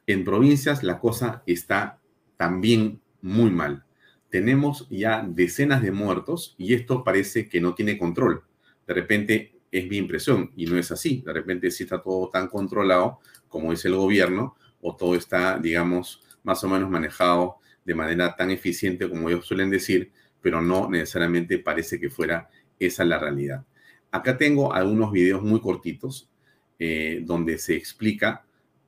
En 0.06 0.24
provincias 0.24 0.84
la 0.84 1.00
cosa 1.00 1.42
está 1.48 2.00
también 2.38 3.02
muy 3.20 3.50
mal. 3.50 3.84
Tenemos 4.30 4.88
ya 4.92 5.26
decenas 5.28 5.82
de 5.82 5.92
muertos 5.92 6.54
y 6.60 6.76
esto 6.76 7.04
parece 7.04 7.50
que 7.50 7.60
no 7.60 7.74
tiene 7.74 7.98
control. 7.98 8.44
De 8.86 8.94
repente 8.94 9.56
es 9.72 9.88
mi 9.88 9.98
impresión 9.98 10.52
y 10.56 10.68
no 10.68 10.78
es 10.78 10.92
así. 10.92 11.24
De 11.26 11.34
repente 11.34 11.72
sí 11.72 11.84
está 11.84 12.00
todo 12.00 12.30
tan 12.30 12.48
controlado 12.48 13.22
como 13.48 13.72
dice 13.72 13.88
el 13.88 13.96
gobierno 13.96 14.56
o 14.82 14.96
todo 14.96 15.16
está, 15.16 15.58
digamos, 15.58 16.22
más 16.44 16.64
o 16.64 16.70
menos 16.70 16.92
manejado 16.92 17.58
de 17.86 17.96
manera 17.96 18.36
tan 18.36 18.52
eficiente 18.52 19.10
como 19.10 19.30
ellos 19.30 19.48
suelen 19.48 19.72
decir, 19.72 20.12
pero 20.42 20.62
no 20.62 20.88
necesariamente 20.90 21.58
parece 21.58 22.00
que 22.00 22.12
fuera 22.12 22.50
esa 22.80 23.04
es 23.04 23.10
la 23.10 23.20
realidad. 23.20 23.66
Acá 24.12 24.38
tengo 24.38 24.74
algunos 24.74 25.12
videos 25.12 25.42
muy 25.42 25.60
cortitos 25.60 26.30
eh, 26.78 27.22
donde 27.24 27.58
se 27.58 27.76
explica 27.76 28.46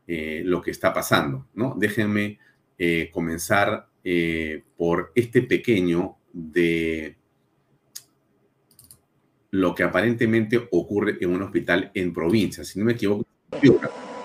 eh, 0.07 0.41
lo 0.45 0.61
que 0.61 0.71
está 0.71 0.93
pasando, 0.93 1.47
¿no? 1.53 1.75
Déjenme 1.77 2.39
eh, 2.77 3.09
comenzar 3.11 3.87
por 4.77 5.11
este 5.15 5.41
pequeño 5.41 6.17
de 6.31 7.17
lo 9.49 9.73
que 9.73 9.81
aparentemente 9.81 10.67
ocurre 10.71 11.17
en 11.21 11.31
un 11.31 11.41
hospital 11.41 11.89
en 11.95 12.13
provincia, 12.13 12.63
si 12.63 12.77
no 12.77 12.85
me 12.85 12.91
equivoco. 12.91 13.25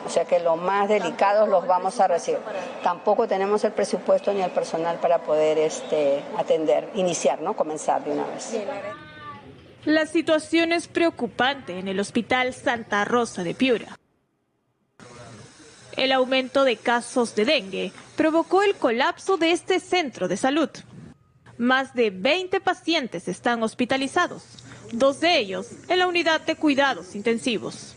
O 0.04 0.10
sea 0.10 0.24
que 0.24 0.40
los 0.40 0.60
más 0.60 0.88
delicados 0.88 1.48
los 1.48 1.66
vamos 1.66 1.98
a 2.00 2.08
recibir. 2.08 2.40
Tampoco 2.82 3.26
tenemos 3.26 3.64
el 3.64 3.72
presupuesto 3.72 4.34
ni 4.34 4.42
el 4.42 4.50
personal 4.50 4.98
para 4.98 5.22
poder 5.22 5.56
este, 5.56 6.22
atender, 6.36 6.90
iniciar, 6.94 7.40
¿no? 7.40 7.54
Comenzar 7.54 8.04
de 8.04 8.12
una 8.12 8.26
vez. 8.26 8.52
La 9.86 10.04
situación 10.04 10.72
es 10.72 10.88
preocupante 10.88 11.78
en 11.78 11.88
el 11.88 12.00
Hospital 12.00 12.52
Santa 12.52 13.06
Rosa 13.06 13.42
de 13.42 13.54
Piura. 13.54 13.98
El 15.96 16.12
aumento 16.12 16.64
de 16.64 16.76
casos 16.76 17.34
de 17.34 17.46
dengue 17.46 17.92
provocó 18.14 18.62
el 18.62 18.74
colapso 18.74 19.38
de 19.38 19.52
este 19.52 19.80
centro 19.80 20.28
de 20.28 20.36
salud. 20.36 20.68
Más 21.56 21.94
de 21.94 22.10
20 22.10 22.60
pacientes 22.60 23.26
están 23.26 23.62
hospitalizados, 23.62 24.42
dos 24.92 25.18
de 25.20 25.38
ellos 25.38 25.68
en 25.88 26.00
la 26.00 26.08
unidad 26.08 26.42
de 26.42 26.56
cuidados 26.56 27.14
intensivos. 27.14 27.96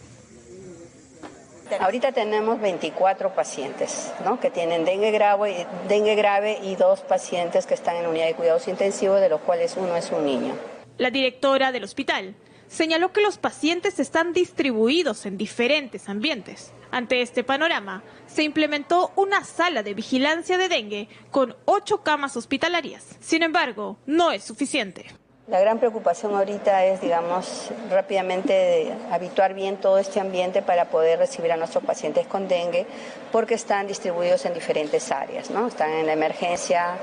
Ahorita 1.82 2.14
tenemos 2.14 2.62
24 2.62 3.36
pacientes 3.36 4.14
que 4.42 4.50
tienen 4.52 4.86
dengue 4.86 5.12
grave, 5.12 5.68
dengue 5.90 6.16
grave 6.16 6.60
y 6.64 6.76
dos 6.76 7.02
pacientes 7.02 7.66
que 7.66 7.74
están 7.74 7.98
en 7.98 8.08
unidad 8.08 8.28
de 8.28 8.36
cuidados 8.36 8.70
intensivos, 8.70 9.20
de 9.20 9.28
los 9.28 9.42
cuales 9.42 9.76
uno 9.76 9.98
es 9.98 10.12
un 10.12 10.26
niño. 10.26 10.72
La 10.98 11.10
directora 11.10 11.72
del 11.72 11.84
hospital 11.84 12.36
señaló 12.68 13.12
que 13.12 13.22
los 13.22 13.38
pacientes 13.38 14.00
están 14.00 14.34
distribuidos 14.34 15.26
en 15.26 15.38
diferentes 15.38 16.08
ambientes. 16.08 16.72
Ante 16.91 17.22
este 17.22 17.44
panorama, 17.44 18.04
se 18.28 18.44
implementó 18.44 19.12
una 19.16 19.44
sala 19.44 19.82
de 19.82 19.96
vigilancia 19.96 20.58
de 20.58 20.70
dengue 20.70 21.10
con 21.32 21.56
ocho 21.66 22.04
camas 22.04 22.38
hospitalarias. 22.38 23.18
Sin 23.20 23.41
embargo, 23.41 23.98
no 24.06 24.32
es 24.32 24.44
suficiente. 24.44 25.06
La 25.48 25.60
gran 25.60 25.78
preocupación 25.78 26.34
ahorita 26.36 26.86
es, 26.86 27.02
digamos, 27.02 27.70
rápidamente 27.89 28.94
habituar 29.12 29.54
bien 29.54 29.76
todo 29.76 29.98
este 29.98 30.22
ambiente 30.22 30.62
para 30.62 30.86
poder 30.86 31.20
recibir 31.20 31.52
a 31.52 31.58
nuestros 31.58 31.84
pacientes 31.84 32.26
con 32.28 32.48
dengue, 32.48 32.86
porque 33.32 33.56
están 33.56 33.88
distribuidos 33.88 34.46
en 34.46 34.54
diferentes 34.54 35.12
áreas, 35.12 35.50
¿no? 35.50 35.68
Están 35.68 35.91
en 35.91 36.06
la 36.06 36.14
emergencia, 36.14 36.96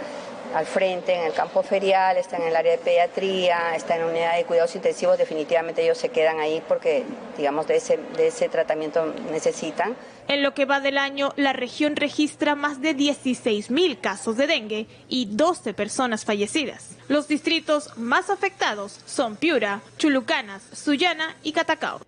al 0.55 0.67
frente, 0.67 1.15
en 1.15 1.27
el 1.27 1.33
campo 1.33 1.63
ferial, 1.63 2.17
están 2.17 2.43
en 2.43 2.49
el 2.49 2.57
área 2.57 2.73
de 2.73 2.79
pediatría, 2.79 3.75
están 3.77 3.99
en 3.99 4.07
la 4.07 4.11
unidad 4.11 4.37
de 4.37 4.45
cuidados 4.45 4.75
intensivos, 4.75 5.19
definitivamente 5.19 5.83
ellos 5.83 5.99
se 5.99 6.09
quedan 6.09 6.41
ahí 6.41 6.63
porque, 6.67 7.05
digamos, 7.37 7.67
de 7.67 7.77
ese, 7.77 7.99
de 8.17 8.29
ese 8.29 8.49
tratamiento 8.49 9.15
necesitan. 9.31 9.97
En 10.29 10.43
lo 10.43 10.55
que 10.55 10.65
va 10.65 10.81
del 10.81 10.99
año, 10.99 11.33
la 11.37 11.53
región 11.53 11.97
registra 11.97 12.55
más 12.55 12.81
de 12.81 12.97
16.000 12.97 14.01
casos 14.01 14.37
de 14.37 14.47
dengue 14.47 14.87
y 15.09 15.27
12 15.27 15.75
personas 15.75 16.25
fallecidas. 16.25 16.97
Los 17.09 17.29
distritos 17.29 17.97
más 17.97 18.31
afectados 18.31 19.01
son 19.07 19.37
Piura, 19.37 19.83
Chulucanas, 19.99 20.63
Sullana 20.73 21.37
y 21.43 21.53
Catacao. 21.53 22.01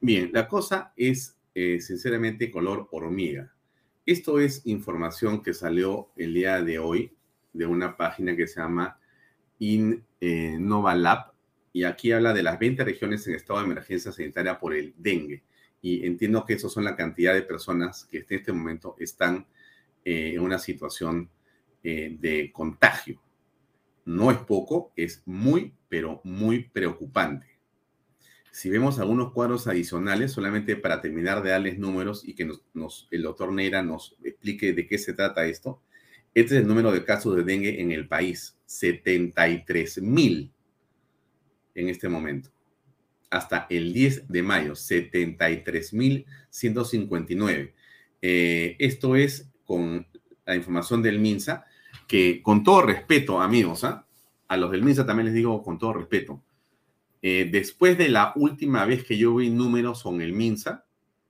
Bien, 0.00 0.30
la 0.32 0.48
cosa 0.48 0.92
es 0.96 1.36
eh, 1.54 1.80
sinceramente 1.80 2.50
color 2.50 2.88
hormiga. 2.90 3.52
Esto 4.04 4.40
es 4.40 4.66
información 4.66 5.42
que 5.42 5.54
salió 5.54 6.08
el 6.16 6.34
día 6.34 6.60
de 6.60 6.80
hoy 6.80 7.12
de 7.52 7.66
una 7.66 7.96
página 7.96 8.34
que 8.34 8.48
se 8.48 8.60
llama 8.60 8.98
Innovalab 9.60 11.18
eh, 11.18 11.32
y 11.72 11.84
aquí 11.84 12.10
habla 12.10 12.32
de 12.32 12.42
las 12.42 12.58
20 12.58 12.82
regiones 12.82 13.24
en 13.28 13.36
estado 13.36 13.60
de 13.60 13.66
emergencia 13.66 14.10
sanitaria 14.10 14.58
por 14.58 14.74
el 14.74 14.92
dengue 14.96 15.44
y 15.80 16.04
entiendo 16.04 16.44
que 16.44 16.54
eso 16.54 16.68
son 16.68 16.82
la 16.82 16.96
cantidad 16.96 17.32
de 17.32 17.42
personas 17.42 18.04
que 18.06 18.18
en 18.18 18.26
este 18.28 18.52
momento 18.52 18.96
están 18.98 19.46
eh, 20.04 20.32
en 20.34 20.40
una 20.40 20.58
situación 20.58 21.30
eh, 21.84 22.16
de 22.18 22.50
contagio. 22.52 23.20
No 24.04 24.32
es 24.32 24.38
poco, 24.38 24.92
es 24.96 25.22
muy, 25.26 25.74
pero 25.88 26.20
muy 26.24 26.64
preocupante. 26.64 27.46
Si 28.52 28.70
vemos 28.70 29.00
algunos 29.00 29.32
cuadros 29.32 29.66
adicionales, 29.66 30.30
solamente 30.30 30.76
para 30.76 31.00
terminar 31.00 31.42
de 31.42 31.50
darles 31.50 31.78
números 31.78 32.22
y 32.24 32.34
que 32.34 32.48
nos, 32.74 33.08
el 33.10 33.22
doctor 33.22 33.52
Neira 33.52 33.82
nos 33.82 34.16
explique 34.22 34.72
de 34.72 34.86
qué 34.86 34.98
se 34.98 35.14
trata 35.14 35.46
esto, 35.46 35.80
este 36.34 36.54
es 36.54 36.60
el 36.60 36.68
número 36.68 36.92
de 36.92 37.04
casos 37.04 37.34
de 37.34 37.42
dengue 37.42 37.80
en 37.80 37.92
el 37.92 38.06
país, 38.06 38.56
73 38.66 40.02
mil 40.02 40.52
en 41.74 41.88
este 41.88 42.08
momento 42.08 42.50
hasta 43.32 43.66
el 43.70 43.92
10 43.94 44.28
de 44.28 44.42
mayo, 44.42 44.74
73.159. 44.74 47.72
Eh, 48.20 48.76
esto 48.78 49.16
es 49.16 49.48
con 49.64 50.06
la 50.44 50.54
información 50.54 51.02
del 51.02 51.18
MINSA, 51.18 51.64
que 52.06 52.42
con 52.42 52.62
todo 52.62 52.82
respeto, 52.82 53.40
amigos, 53.40 53.84
¿ah? 53.84 54.06
a 54.48 54.58
los 54.58 54.70
del 54.70 54.82
MINSA 54.82 55.06
también 55.06 55.24
les 55.26 55.34
digo 55.34 55.62
con 55.62 55.78
todo 55.78 55.94
respeto, 55.94 56.42
eh, 57.22 57.48
después 57.50 57.96
de 57.96 58.08
la 58.08 58.32
última 58.34 58.84
vez 58.84 59.04
que 59.04 59.16
yo 59.16 59.36
vi 59.36 59.48
números 59.48 60.02
con 60.02 60.20
el 60.20 60.32
MINSA, 60.32 60.84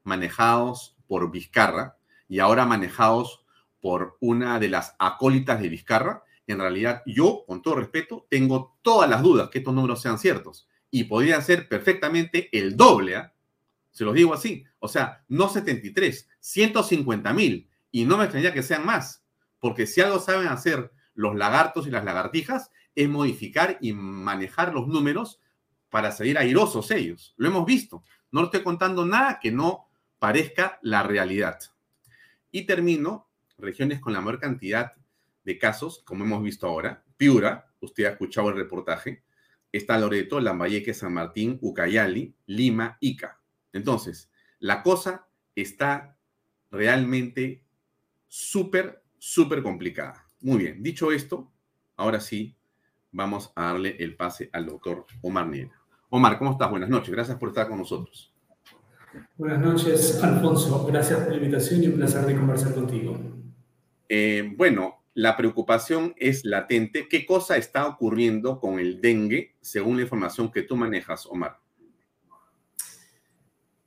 manejados 0.05 0.97
por 1.07 1.31
Vizcarra 1.31 1.99
y 2.29 2.39
ahora 2.39 2.65
manejados 2.65 3.45
por 3.81 4.17
una 4.21 4.59
de 4.59 4.69
las 4.69 4.97
acólitas 4.99 5.61
de 5.61 5.69
Vizcarra, 5.69 6.25
en 6.47 6.59
realidad 6.59 7.03
yo, 7.07 7.45
con 7.47 7.63
todo 7.63 7.77
respeto, 7.77 8.27
tengo 8.31 8.79
todas 8.83 9.09
las 9.09 9.23
dudas 9.23 9.51
que 9.51 9.59
estos 9.59 9.75
números 9.75 10.01
sean 10.01 10.19
ciertos 10.19 10.67
y 10.91 11.05
podrían 11.05 11.43
ser 11.43 11.69
perfectamente 11.69 12.49
el 12.57 12.77
doble, 12.77 13.17
¿ah? 13.17 13.35
se 13.91 14.05
los 14.05 14.15
digo 14.15 14.35
así, 14.35 14.65
o 14.79 14.89
sea, 14.89 15.25
no 15.29 15.49
73, 15.49 16.29
150 16.41 17.33
mil, 17.33 17.69
y 17.91 18.05
no 18.07 18.17
me 18.17 18.25
extrañaría 18.25 18.55
que 18.55 18.63
sean 18.63 18.87
más, 18.87 19.25
porque 19.59 19.87
si 19.87 20.01
algo 20.01 20.19
saben 20.19 20.49
hacer 20.49 20.91
los 21.15 21.35
lagartos 21.37 21.87
y 21.87 21.91
las 21.91 22.05
lagartijas 22.05 22.71
es 22.95 23.09
modificar 23.09 23.79
y 23.81 23.93
manejar 23.93 24.73
los 24.73 24.89
números 24.89 25.41
para 25.93 26.11
salir 26.11 26.39
airosos 26.39 26.91
ellos. 26.91 27.35
Lo 27.37 27.49
hemos 27.49 27.67
visto. 27.67 28.03
No 28.31 28.45
estoy 28.45 28.63
contando 28.63 29.05
nada 29.05 29.39
que 29.39 29.53
no 29.53 29.91
parezca 30.19 30.79
la 30.81 31.03
realidad. 31.03 31.61
Y 32.51 32.63
termino, 32.63 33.29
regiones 33.59 34.01
con 34.01 34.15
la 34.15 34.23
mayor 34.23 34.41
cantidad 34.41 34.95
de 35.45 35.59
casos, 35.59 36.03
como 36.07 36.25
hemos 36.25 36.43
visto 36.43 36.67
ahora. 36.67 37.05
Piura, 37.19 37.71
usted 37.81 38.07
ha 38.07 38.13
escuchado 38.13 38.49
el 38.49 38.57
reportaje, 38.57 39.23
está 39.71 39.99
Loreto, 39.99 40.41
Lambayeque, 40.41 40.95
San 40.95 41.13
Martín, 41.13 41.59
Ucayali, 41.61 42.35
Lima, 42.47 42.97
Ica. 43.01 43.39
Entonces, 43.75 44.31
la 44.61 44.83
cosa 44.83 45.29
está 45.55 46.17
realmente 46.71 47.67
súper, 48.29 49.03
súper 49.19 49.63
complicada. 49.63 50.27
Muy 50.41 50.57
bien, 50.57 50.83
dicho 50.83 51.13
esto, 51.13 51.53
ahora 51.97 52.19
sí 52.19 52.57
vamos 53.11 53.53
a 53.57 53.65
darle 53.65 53.97
el 53.99 54.17
pase 54.17 54.49
al 54.55 54.65
doctor 54.65 55.05
Omar 55.21 55.49
Niera. 55.49 55.82
Omar, 56.15 56.37
¿cómo 56.37 56.53
estás? 56.53 56.69
Buenas 56.69 56.91
noches, 56.91 57.11
gracias 57.11 57.39
por 57.39 57.49
estar 57.49 57.67
con 57.67 57.79
nosotros. 57.79 58.31
Buenas 59.39 59.61
noches, 59.61 60.23
Alfonso. 60.23 60.85
Gracias 60.85 61.21
por 61.21 61.31
la 61.31 61.37
invitación 61.39 61.83
y 61.83 61.87
un 61.87 61.95
placer 61.95 62.27
de 62.27 62.37
conversar 62.37 62.75
contigo. 62.75 63.17
Eh, 64.11 64.53
bueno, 64.55 65.05
la 65.15 65.39
preocupación 65.39 66.13
es 66.19 66.45
latente. 66.45 67.09
¿Qué 67.09 67.25
cosa 67.25 67.57
está 67.57 67.87
ocurriendo 67.87 68.61
con 68.61 68.79
el 68.79 69.01
dengue 69.01 69.55
según 69.63 69.97
la 69.97 70.03
información 70.03 70.53
que 70.53 70.61
tú 70.61 70.77
manejas, 70.77 71.25
Omar? 71.25 71.57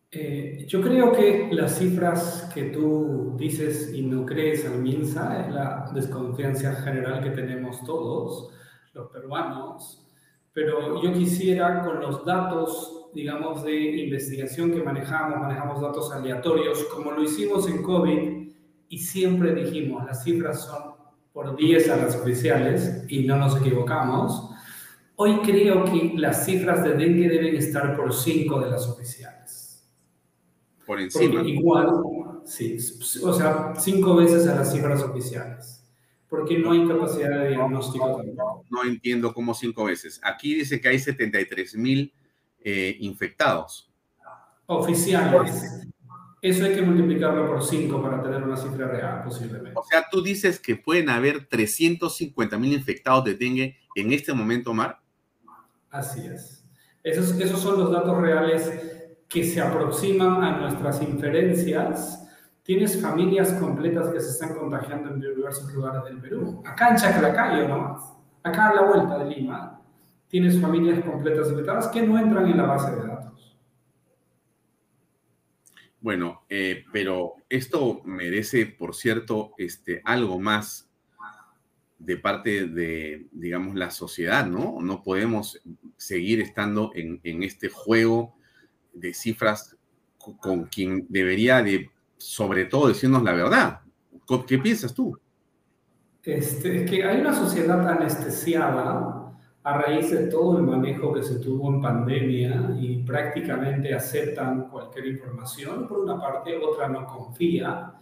Eh, 0.09 0.65
yo 0.67 0.81
creo 0.81 1.11
que 1.11 1.49
las 1.51 1.77
cifras 1.77 2.49
que 2.55 2.63
tú 2.63 3.35
dices 3.37 3.93
y 3.93 4.01
no 4.01 4.25
crees 4.25 4.65
al 4.65 4.79
MINSA 4.81 5.45
es 5.45 5.53
la 5.53 5.91
desconfianza 5.93 6.73
general 6.77 7.23
que 7.23 7.29
tenemos 7.29 7.83
todos, 7.83 8.51
los 8.93 9.11
peruanos, 9.11 10.04
pero 10.55 11.03
yo 11.03 11.11
quisiera 11.11 11.83
con 11.83 11.99
los 11.99 12.23
datos, 12.23 13.09
digamos, 13.13 13.61
de 13.65 14.03
investigación 14.03 14.71
que 14.71 14.81
manejamos, 14.81 15.37
manejamos 15.37 15.81
datos 15.81 16.13
aleatorios, 16.13 16.85
como 16.85 17.11
lo 17.11 17.21
hicimos 17.21 17.67
en 17.67 17.83
COVID 17.83 18.47
y 18.87 18.97
siempre 18.97 19.53
dijimos, 19.53 20.05
las 20.05 20.23
cifras 20.23 20.63
son 20.63 20.95
por 21.33 21.57
10 21.57 21.89
a 21.89 21.97
las 21.97 22.15
oficiales 22.15 23.03
y 23.09 23.25
no 23.25 23.35
nos 23.35 23.59
equivocamos. 23.59 24.49
Hoy 25.17 25.39
creo 25.43 25.83
que 25.83 26.13
las 26.15 26.45
cifras 26.45 26.85
de 26.85 26.93
dengue 26.93 27.27
deben 27.27 27.57
estar 27.57 27.93
por 27.97 28.13
5 28.13 28.61
de 28.61 28.71
las 28.71 28.87
oficiales. 28.87 29.85
Por 30.85 31.01
encima. 31.01 31.41
igual, 31.41 32.01
sí, 32.45 32.77
o 33.21 33.33
sea, 33.33 33.73
5 33.75 34.15
veces 34.15 34.47
a 34.47 34.55
las 34.55 34.71
cifras 34.71 35.03
oficiales. 35.03 35.74
Porque 36.37 36.59
no 36.59 36.71
hay 36.71 36.87
capacidad 36.87 37.29
de 37.29 37.49
diagnóstico 37.49 38.17
tampoco. 38.17 38.65
No 38.69 38.83
entiendo 38.83 39.33
cómo 39.33 39.53
5 39.53 39.83
veces. 39.85 40.19
Aquí 40.23 40.55
dice 40.55 40.79
que 40.81 40.89
hay 40.89 40.99
73 40.99 41.75
mil 41.75 42.13
eh, 42.63 42.97
infectados. 42.99 43.91
Oficiales. 44.65 45.87
Eso 46.41 46.65
hay 46.65 46.75
que 46.75 46.81
multiplicarlo 46.81 47.47
por 47.47 47.63
5 47.63 48.01
para 48.01 48.21
tener 48.21 48.43
una 48.43 48.55
cifra 48.55 48.87
real, 48.87 49.23
posiblemente. 49.23 49.79
O 49.79 49.83
sea, 49.83 50.05
tú 50.11 50.21
dices 50.21 50.59
que 50.59 50.75
pueden 50.75 51.09
haber 51.09 51.47
350 51.47 52.57
mil 52.57 52.73
infectados 52.73 53.25
de 53.25 53.33
dengue 53.35 53.77
en 53.95 54.11
este 54.13 54.33
momento, 54.33 54.71
Omar. 54.71 54.99
Así 55.89 56.25
es. 56.27 56.63
Esos, 57.03 57.39
esos 57.39 57.59
son 57.59 57.79
los 57.79 57.91
datos 57.91 58.17
reales 58.17 58.71
que 59.27 59.43
se 59.43 59.61
aproximan 59.61 60.43
a 60.43 60.59
nuestras 60.59 61.01
inferencias. 61.01 62.24
Tienes 62.65 62.99
familias 62.99 63.53
completas 63.53 64.09
que 64.09 64.19
se 64.19 64.31
están 64.31 64.55
contagiando 64.55 65.13
en 65.13 65.19
diversos 65.19 65.71
lugares 65.71 66.03
del 66.05 66.19
Perú. 66.19 66.63
Acá 66.65 66.89
en 66.89 66.95
Chaclacayo 66.95 67.67
nomás. 67.67 68.11
Acá 68.41 68.69
a 68.69 68.73
la 68.73 68.81
vuelta 68.81 69.19
de 69.19 69.35
Lima. 69.35 69.79
Tienes 70.27 70.59
familias 70.59 71.05
completas 71.05 71.51
infectadas 71.51 71.89
que 71.89 72.01
no 72.01 72.17
entran 72.17 72.47
en 72.47 72.57
la 72.57 72.63
base 72.63 72.95
de 72.95 73.05
datos. 73.05 73.55
Bueno, 76.01 76.41
eh, 76.49 76.85
pero 76.91 77.35
esto 77.49 78.01
merece, 78.03 78.65
por 78.65 78.95
cierto, 78.95 79.51
este, 79.59 80.01
algo 80.03 80.39
más 80.39 80.89
de 81.99 82.17
parte 82.17 82.65
de, 82.65 83.27
digamos, 83.31 83.75
la 83.75 83.91
sociedad, 83.91 84.47
¿no? 84.47 84.77
No 84.81 85.03
podemos 85.03 85.61
seguir 85.97 86.41
estando 86.41 86.91
en, 86.95 87.43
este 87.43 87.69
juego 87.69 88.35
de 88.91 89.13
cifras 89.13 89.77
con, 90.39 90.65
quien 90.65 91.05
debería 91.09 91.61
de, 91.61 91.91
sobre 92.17 92.65
todo, 92.65 92.87
decirnos 92.87 93.23
la 93.23 93.33
verdad. 93.33 93.81
¿Qué 94.47 94.57
piensas 94.57 94.93
tú? 94.93 95.17
Este, 96.23 96.83
es 96.83 96.89
que 96.89 97.03
hay 97.03 97.21
una 97.21 97.33
sociedad 97.33 97.87
anestesiada 97.87 99.25
a 99.63 99.77
raíz 99.77 100.11
de 100.11 100.27
todo 100.27 100.59
el 100.59 100.63
manejo 100.63 101.13
que 101.13 101.23
se 101.23 101.39
tuvo 101.39 101.69
en 101.69 101.81
pandemia 101.81 102.75
y 102.79 103.03
prácticamente 103.03 103.93
aceptan 103.93 104.69
cualquier 104.69 105.07
información, 105.07 105.87
por 105.87 105.99
una 105.99 106.19
parte, 106.19 106.57
otra 106.57 106.87
no 106.87 107.05
confía. 107.05 107.93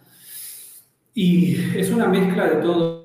Y 1.14 1.78
es 1.78 1.90
una 1.90 2.06
mezcla 2.06 2.48
de 2.48 2.56
todo. 2.62 3.04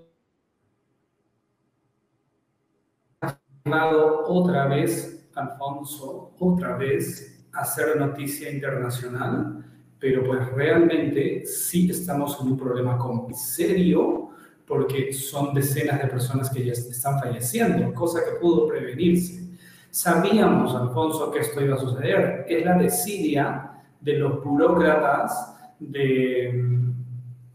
Otra 3.66 4.68
vez 4.68 5.30
Alfonso, 5.36 6.34
otra 6.40 6.76
vez 6.76 7.48
hacer 7.54 7.98
noticia 7.98 8.52
internacional, 8.52 9.79
pero 10.00 10.24
pues 10.24 10.48
realmente 10.54 11.46
sí 11.46 11.90
estamos 11.90 12.40
en 12.42 12.48
un 12.48 12.58
problema 12.58 12.98
con 12.98 13.34
serio 13.34 14.30
porque 14.66 15.12
son 15.12 15.54
decenas 15.54 16.02
de 16.02 16.08
personas 16.08 16.50
que 16.50 16.64
ya 16.64 16.74
están 16.74 17.20
falleciendo, 17.20 17.94
cosa 17.94 18.20
que 18.24 18.40
pudo 18.40 18.68
prevenirse. 18.68 19.50
Sabíamos, 19.90 20.76
Alfonso, 20.76 21.32
que 21.32 21.40
esto 21.40 21.62
iba 21.62 21.76
a 21.76 21.80
suceder. 21.80 22.46
Es 22.48 22.64
la 22.64 22.78
desidia 22.78 23.72
de 24.00 24.14
los 24.14 24.44
burócratas 24.44 25.56
de, 25.80 26.64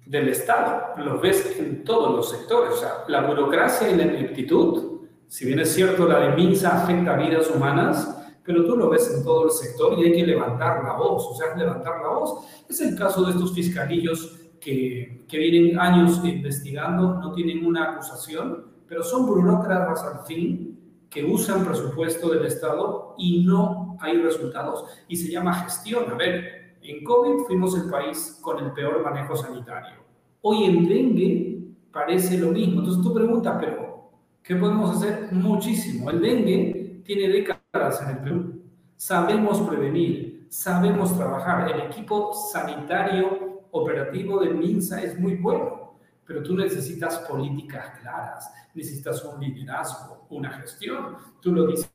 del 0.07 0.29
Estado. 0.29 1.01
Los 1.05 1.23
ves 1.23 1.57
en 1.59 1.85
todos 1.85 2.17
los 2.17 2.31
sectores. 2.31 2.75
O 2.75 2.77
sea, 2.77 2.91
la 3.07 3.27
burocracia 3.27 3.89
y 3.89 3.95
la 3.95 4.07
ineptitud, 4.07 5.03
si 5.29 5.47
bien 5.47 5.61
es 5.61 5.73
cierto, 5.73 6.09
la 6.09 6.19
de 6.19 6.37
Minsa 6.37 6.83
afecta 6.83 7.15
a 7.15 7.17
vidas 7.17 7.49
humanas, 7.49 8.24
pero 8.45 8.65
tú 8.65 8.77
lo 8.77 8.91
ves 8.91 9.13
en 9.17 9.25
todo 9.25 9.47
el 9.47 9.51
sector 9.51 9.99
y 9.99 10.05
hay 10.05 10.13
que 10.13 10.27
levantar 10.27 10.85
la 10.85 10.95
voz. 10.95 11.27
O 11.31 11.35
sea, 11.35 11.57
levantar 11.57 12.03
la 12.03 12.09
voz. 12.09 12.45
Es 12.69 12.81
el 12.83 12.97
caso 12.97 13.25
de 13.25 13.33
estos 13.33 13.55
fiscalillos 13.55 14.39
que, 14.61 15.25
que 15.27 15.39
vienen 15.39 15.79
años 15.79 16.21
investigando, 16.25 17.15
no 17.15 17.33
tienen 17.33 17.65
una 17.65 17.93
acusación, 17.93 18.67
pero 18.87 19.03
son 19.03 19.27
burócratas 19.27 20.03
al 20.05 20.27
fin 20.27 20.79
que 21.09 21.25
usan 21.25 21.65
presupuesto 21.65 22.29
del 22.31 22.45
Estado 22.45 23.15
y 23.17 23.45
no 23.45 23.97
hay 24.01 24.21
resultados. 24.21 24.85
Y 25.09 25.17
se 25.17 25.31
llama 25.31 25.55
gestión. 25.63 26.11
A 26.11 26.15
ver, 26.15 26.77
en 26.83 27.03
COVID 27.03 27.47
fuimos 27.47 27.77
el 27.79 27.89
país 27.89 28.39
con 28.43 28.63
el 28.63 28.73
peor 28.73 29.03
manejo 29.03 29.37
sanitario. 29.37 30.05
Hoy 30.43 30.65
en 30.65 30.87
dengue 30.87 31.61
parece 31.91 32.37
lo 32.37 32.49
mismo. 32.49 32.81
Entonces 32.81 33.03
tú 33.03 33.15
preguntas, 33.15 33.57
pero 33.59 34.11
¿qué 34.43 34.57
podemos 34.57 34.95
hacer? 34.97 35.29
Muchísimo. 35.33 36.11
El 36.11 36.21
dengue 36.21 37.01
tiene 37.07 37.29
décadas 37.29 37.64
en 37.75 38.09
el 38.09 38.19
Perú. 38.19 38.63
Sabemos 38.97 39.61
prevenir, 39.63 40.47
sabemos 40.49 41.17
trabajar. 41.17 41.71
El 41.71 41.81
equipo 41.83 42.33
sanitario 42.33 43.65
operativo 43.73 44.41
de 44.41 44.51
MINSA 44.51 45.03
es 45.03 45.19
muy 45.19 45.35
bueno, 45.35 45.99
pero 46.25 46.43
tú 46.43 46.55
necesitas 46.55 47.19
políticas 47.29 47.99
claras, 48.01 48.53
necesitas 48.75 49.25
un 49.25 49.41
liderazgo, 49.41 50.27
una 50.31 50.51
gestión. 50.51 51.17
Tú 51.41 51.53
lo 51.53 51.67
dices, 51.67 51.93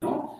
¿no? 0.00 0.36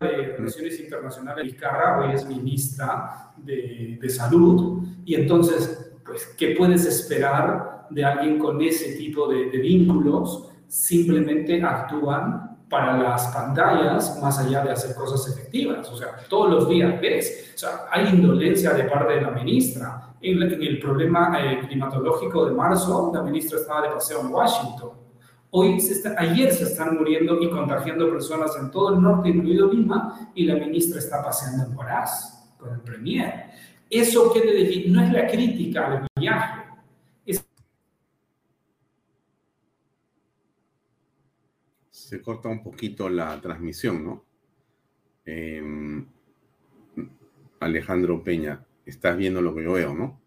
De 0.00 0.36
Relaciones 0.38 0.80
Internacionales, 0.80 1.44
Vizcarra 1.44 2.00
hoy 2.00 2.14
es 2.14 2.26
ministra 2.26 3.32
de, 3.36 3.98
de 4.00 4.08
Salud, 4.08 4.82
y 5.04 5.14
entonces, 5.14 5.92
pues, 6.04 6.26
¿qué 6.38 6.54
puedes 6.56 6.86
esperar 6.86 7.86
de 7.90 8.04
alguien 8.04 8.38
con 8.38 8.60
ese 8.62 8.96
tipo 8.96 9.28
de, 9.28 9.50
de 9.50 9.58
vínculos? 9.58 10.50
Simplemente 10.68 11.62
actúan 11.62 12.56
para 12.68 12.98
las 12.98 13.28
pantallas 13.28 14.18
más 14.20 14.38
allá 14.38 14.64
de 14.64 14.72
hacer 14.72 14.94
cosas 14.94 15.28
efectivas. 15.32 15.88
O 15.88 15.96
sea, 15.96 16.16
todos 16.28 16.50
los 16.50 16.68
días 16.68 17.00
ves. 17.00 17.52
O 17.54 17.58
sea, 17.58 17.70
hay 17.90 18.08
indolencia 18.08 18.72
de 18.72 18.84
parte 18.84 19.14
de 19.14 19.20
la 19.22 19.30
ministra. 19.30 20.02
En, 20.20 20.42
el 20.42 20.80
problema 20.80 21.38
eh, 21.40 21.60
climatológico 21.66 22.46
de 22.46 22.52
marzo, 22.52 23.12
la 23.14 23.22
ministra 23.22 23.58
estaba 23.58 23.82
de 23.82 23.94
paseo 23.94 24.20
en 24.20 24.28
Washington. 24.28 24.90
Hoy 25.50 25.80
se 25.80 25.92
está, 25.92 26.14
ayer 26.18 26.52
se 26.52 26.64
están 26.64 26.96
muriendo 26.96 27.40
y 27.40 27.48
contagiando 27.48 28.10
personas 28.10 28.50
en 28.60 28.70
todo 28.70 28.94
el 28.94 29.00
norte, 29.00 29.28
incluido 29.28 29.72
Lima, 29.72 30.30
y 30.34 30.44
la 30.44 30.56
ministra 30.56 30.98
está 30.98 31.22
paseando 31.22 31.64
en 31.64 31.76
Huaraz 31.76 32.52
con 32.58 32.74
el 32.74 32.80
premier. 32.80 33.44
Eso 33.88 34.32
quiere 34.32 34.52
decir, 34.52 34.90
no 34.90 35.02
es 35.02 35.12
la 35.12 35.26
crítica 35.28 35.86
al 35.86 36.06
viaje, 36.18 36.62
se 42.06 42.22
corta 42.22 42.48
un 42.48 42.62
poquito 42.62 43.08
la 43.08 43.40
transmisión, 43.40 44.04
¿no? 44.04 44.24
Eh, 45.24 45.60
Alejandro 47.58 48.22
Peña, 48.22 48.64
estás 48.84 49.16
viendo 49.16 49.42
lo 49.42 49.52
que 49.52 49.64
yo 49.64 49.72
veo, 49.72 49.92
¿no? 49.92 50.20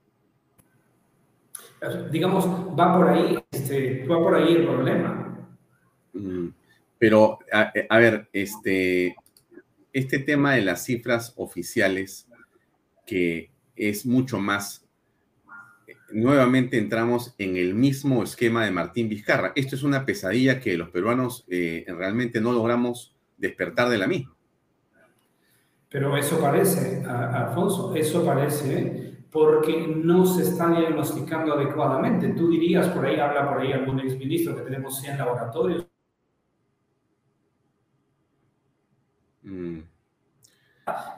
Digamos, 2.12 2.46
va 2.78 2.98
por 2.98 3.08
ahí, 3.08 3.40
este, 3.50 4.06
va 4.06 4.18
por 4.18 4.36
ahí 4.36 4.56
el 4.56 4.66
problema. 4.66 5.48
Mm, 6.12 6.48
pero, 6.98 7.40
a, 7.50 7.72
a, 7.88 7.98
ver, 7.98 8.28
este, 8.34 9.16
este 9.94 10.20
tema 10.20 10.56
de 10.56 10.64
las 10.64 10.84
cifras 10.84 11.34
oficiales, 11.38 12.28
que 13.06 13.52
es 13.78 14.06
mucho 14.06 14.38
más, 14.38 14.86
nuevamente 16.12 16.78
entramos 16.78 17.36
en 17.38 17.58
el 17.58 17.74
mismo 17.74 18.24
esquema 18.24 18.66
de 18.66 18.72
Martín 18.72 19.10
Vizcarra. 19.10 19.52
Esto 19.56 19.76
es 19.76 19.84
una 19.84 20.06
pesadilla 20.06 20.60
que 20.60 20.78
los 20.78 20.90
peruanos 20.90 21.46
eh, 21.50 21.86
realmente 21.88 22.42
no 22.42 22.52
logramos 22.52 23.16
despertar 23.38 23.90
de 23.90 23.98
la 23.98 24.08
misma. 24.08 24.36
Pero 25.90 26.16
eso 26.16 26.40
parece, 26.40 27.04
Alfonso, 27.06 27.96
eso 27.96 28.24
parece 28.24 29.10
porque 29.32 29.88
no 29.88 30.26
se 30.26 30.44
está 30.44 30.70
diagnosticando 30.70 31.54
adecuadamente. 31.54 32.30
Tú 32.30 32.50
dirías, 32.50 32.88
por 32.90 33.06
ahí 33.06 33.20
habla 33.20 33.50
por 33.50 33.62
ahí 33.62 33.74
algún 33.74 34.00
exministro 34.00 34.56
que 34.56 34.62
tenemos 34.62 35.00
100 35.02 35.18
laboratorios. 35.18 35.88
Mm. 39.44 39.80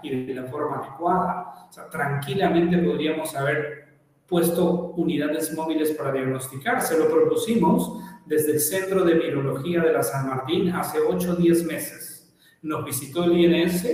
Y 0.04 0.26
de 0.26 0.34
la 0.34 0.44
forma 0.46 0.78
adecuada. 0.78 1.68
O 1.70 1.74
sea, 1.74 1.90
tranquilamente 1.90 2.78
podríamos 2.78 3.34
haber 3.36 3.91
puesto 4.32 4.94
unidades 4.96 5.54
móviles 5.54 5.92
para 5.92 6.14
diagnosticar. 6.14 6.82
Se 6.82 6.98
lo 6.98 7.10
propusimos 7.10 8.00
desde 8.26 8.54
el 8.54 8.60
Centro 8.62 9.04
de 9.04 9.16
Virología 9.16 9.84
de 9.84 9.92
la 9.92 10.02
San 10.02 10.30
Martín 10.30 10.70
hace 10.70 11.00
8 11.00 11.34
o 11.34 11.36
10 11.36 11.66
meses. 11.66 12.34
Nos 12.62 12.86
visitó 12.86 13.26
el 13.26 13.38
INS 13.38 13.86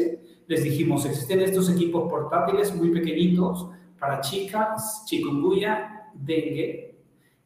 les 0.47 0.63
dijimos, 0.63 1.05
existen 1.05 1.41
estos 1.41 1.69
equipos 1.69 2.09
portátiles 2.09 2.73
muy 2.73 2.89
pequeñitos 2.91 3.69
para 3.99 4.21
chicas, 4.21 5.03
chikungunya, 5.05 6.09
dengue, 6.13 6.95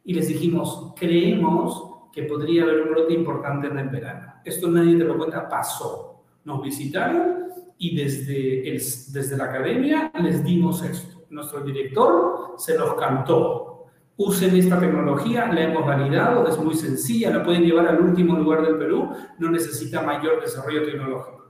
y 0.04 0.14
les 0.14 0.28
dijimos, 0.28 0.92
creemos 0.96 2.10
que 2.12 2.24
podría 2.24 2.62
haber 2.62 2.82
un 2.82 2.90
brote 2.90 3.14
importante 3.14 3.66
en 3.66 3.78
el 3.78 3.88
verano. 3.88 4.34
Esto 4.44 4.68
nadie 4.68 4.96
te 4.96 5.04
lo 5.04 5.16
cuenta, 5.16 5.48
pasó. 5.48 6.22
Nos 6.44 6.62
visitaron 6.62 7.48
y 7.78 7.96
desde, 7.96 8.68
el, 8.68 8.76
desde 8.76 9.36
la 9.36 9.44
academia 9.44 10.12
les 10.20 10.44
dimos 10.44 10.84
esto. 10.84 11.21
Nuestro 11.32 11.60
director 11.60 12.54
se 12.56 12.78
los 12.78 12.94
cantó. 12.94 13.86
Usen 14.16 14.56
esta 14.56 14.78
tecnología, 14.78 15.52
la 15.52 15.62
hemos 15.62 15.84
validado, 15.84 16.46
es 16.46 16.58
muy 16.58 16.74
sencilla, 16.74 17.30
la 17.30 17.42
pueden 17.42 17.64
llevar 17.64 17.88
al 17.88 18.00
último 18.00 18.36
lugar 18.36 18.64
del 18.64 18.78
Perú, 18.78 19.10
no 19.38 19.50
necesita 19.50 20.02
mayor 20.02 20.40
desarrollo 20.40 20.84
tecnológico 20.84 21.42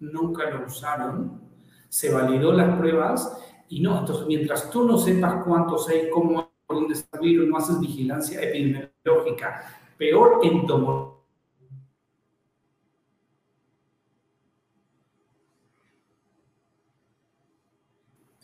nunca 0.00 0.50
lo 0.50 0.66
usaron, 0.66 1.40
se 1.88 2.12
validó 2.12 2.52
las 2.52 2.76
pruebas 2.78 3.38
y 3.68 3.80
no, 3.80 4.00
entonces 4.00 4.26
mientras 4.26 4.70
tú 4.70 4.86
no 4.86 4.98
sepas 4.98 5.44
cuántos 5.44 5.88
hay, 5.88 6.10
cómo, 6.10 6.50
dónde 6.68 6.94
está 6.94 7.18
el 7.18 7.24
virus, 7.24 7.48
no 7.48 7.56
haces 7.56 7.80
vigilancia 7.80 8.40
epidemiológica, 8.42 9.80
peor 9.96 10.40
entomología. 10.42 11.15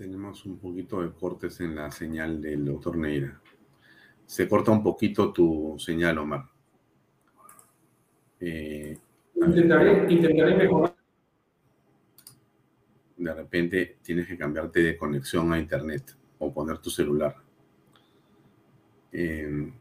Tenemos 0.02 0.44
un 0.46 0.58
poquito 0.58 1.00
de 1.00 1.12
cortes 1.12 1.60
en 1.60 1.76
la 1.76 1.88
señal 1.92 2.42
del 2.42 2.64
doctor 2.64 2.96
Neira. 2.96 3.40
Se 4.26 4.48
corta 4.48 4.72
un 4.72 4.82
poquito 4.82 5.32
tu 5.32 5.76
señal, 5.78 6.18
Omar. 6.18 6.44
Eh, 8.40 8.98
intentaré, 9.36 10.12
intentaré 10.12 10.56
mejorar 10.56 10.96
de 13.16 13.32
repente 13.32 13.98
tienes 14.02 14.26
que 14.26 14.36
cambiarte 14.36 14.82
de 14.82 14.96
conexión 14.96 15.52
a 15.52 15.58
internet 15.60 16.16
o 16.40 16.52
poner 16.52 16.78
tu 16.78 16.90
celular. 16.90 17.36
Eh, 19.12 19.72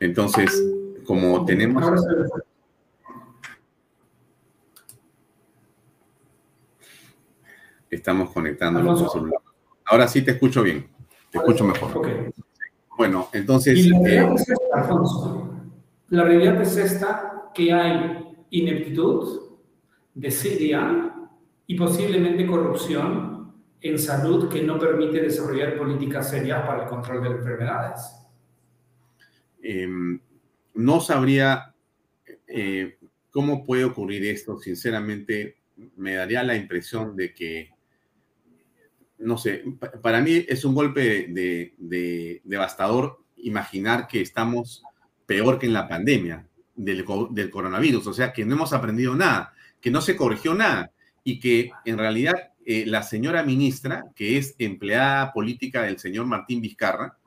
entonces, 0.00 0.64
como 1.04 1.44
tenemos... 1.44 1.84
Estamos 7.90 8.30
conectando 8.30 8.80
nuestro 8.82 9.08
celular. 9.08 9.40
Ahora 9.86 10.08
sí 10.08 10.22
te 10.22 10.32
escucho 10.32 10.62
bien, 10.62 10.88
te 11.30 11.38
escucho 11.38 11.64
mejor. 11.64 12.32
Bueno, 12.96 13.28
entonces... 13.32 13.86
la 13.88 13.98
realidad, 13.98 14.32
eh, 14.32 14.34
es 14.34 14.48
esta, 14.48 14.88
la 16.08 16.24
realidad 16.24 16.62
es 16.62 16.76
esta, 16.76 17.50
que 17.54 17.72
hay 17.72 18.26
ineptitud, 18.50 19.58
desidia, 20.14 21.14
y 21.66 21.74
posiblemente 21.76 22.46
corrupción 22.46 23.52
en 23.80 23.98
salud 23.98 24.48
que 24.48 24.62
no 24.62 24.78
permite 24.78 25.20
desarrollar 25.20 25.76
políticas 25.76 26.30
serias 26.30 26.66
para 26.66 26.84
el 26.84 26.88
control 26.88 27.22
de 27.22 27.28
enfermedades. 27.28 28.00
Eh, 29.62 29.86
no 30.74 31.00
sabría 31.00 31.74
eh, 32.46 32.98
cómo 33.30 33.66
puede 33.66 33.84
ocurrir 33.84 34.24
esto. 34.24 34.58
Sinceramente, 34.58 35.58
me 35.96 36.14
daría 36.14 36.42
la 36.42 36.56
impresión 36.56 37.14
de 37.14 37.34
que, 37.34 37.70
no 39.18 39.38
sé, 39.38 39.64
para 40.02 40.20
mí 40.20 40.44
es 40.48 40.64
un 40.64 40.74
golpe 40.74 41.26
de, 41.28 41.74
de 41.78 42.40
devastador 42.44 43.18
imaginar 43.36 44.06
que 44.06 44.20
estamos 44.20 44.82
peor 45.26 45.58
que 45.58 45.66
en 45.66 45.72
la 45.72 45.88
pandemia. 45.88 46.46
del, 46.78 47.04
del 47.30 47.50
coronavirus, 47.50 48.06
o 48.06 48.14
sea, 48.14 48.32
que 48.32 48.44
no 48.44 48.54
hemos 48.54 48.72
aprendido 48.72 49.14
nada, 49.16 49.52
que 49.80 49.90
no 49.90 50.00
se 50.00 50.16
corrigió 50.16 50.54
nada 50.54 50.92
y 51.24 51.40
que 51.40 51.72
en 51.84 51.98
realidad 51.98 52.52
eh, 52.64 52.84
la 52.86 53.02
señora 53.02 53.42
ministra, 53.42 54.04
que 54.14 54.38
es 54.38 54.54
empleada 54.58 55.32
política 55.32 55.82
del 55.82 55.98
señor 55.98 56.26
Martín 56.26 56.60
Vizcarra, 56.60 57.18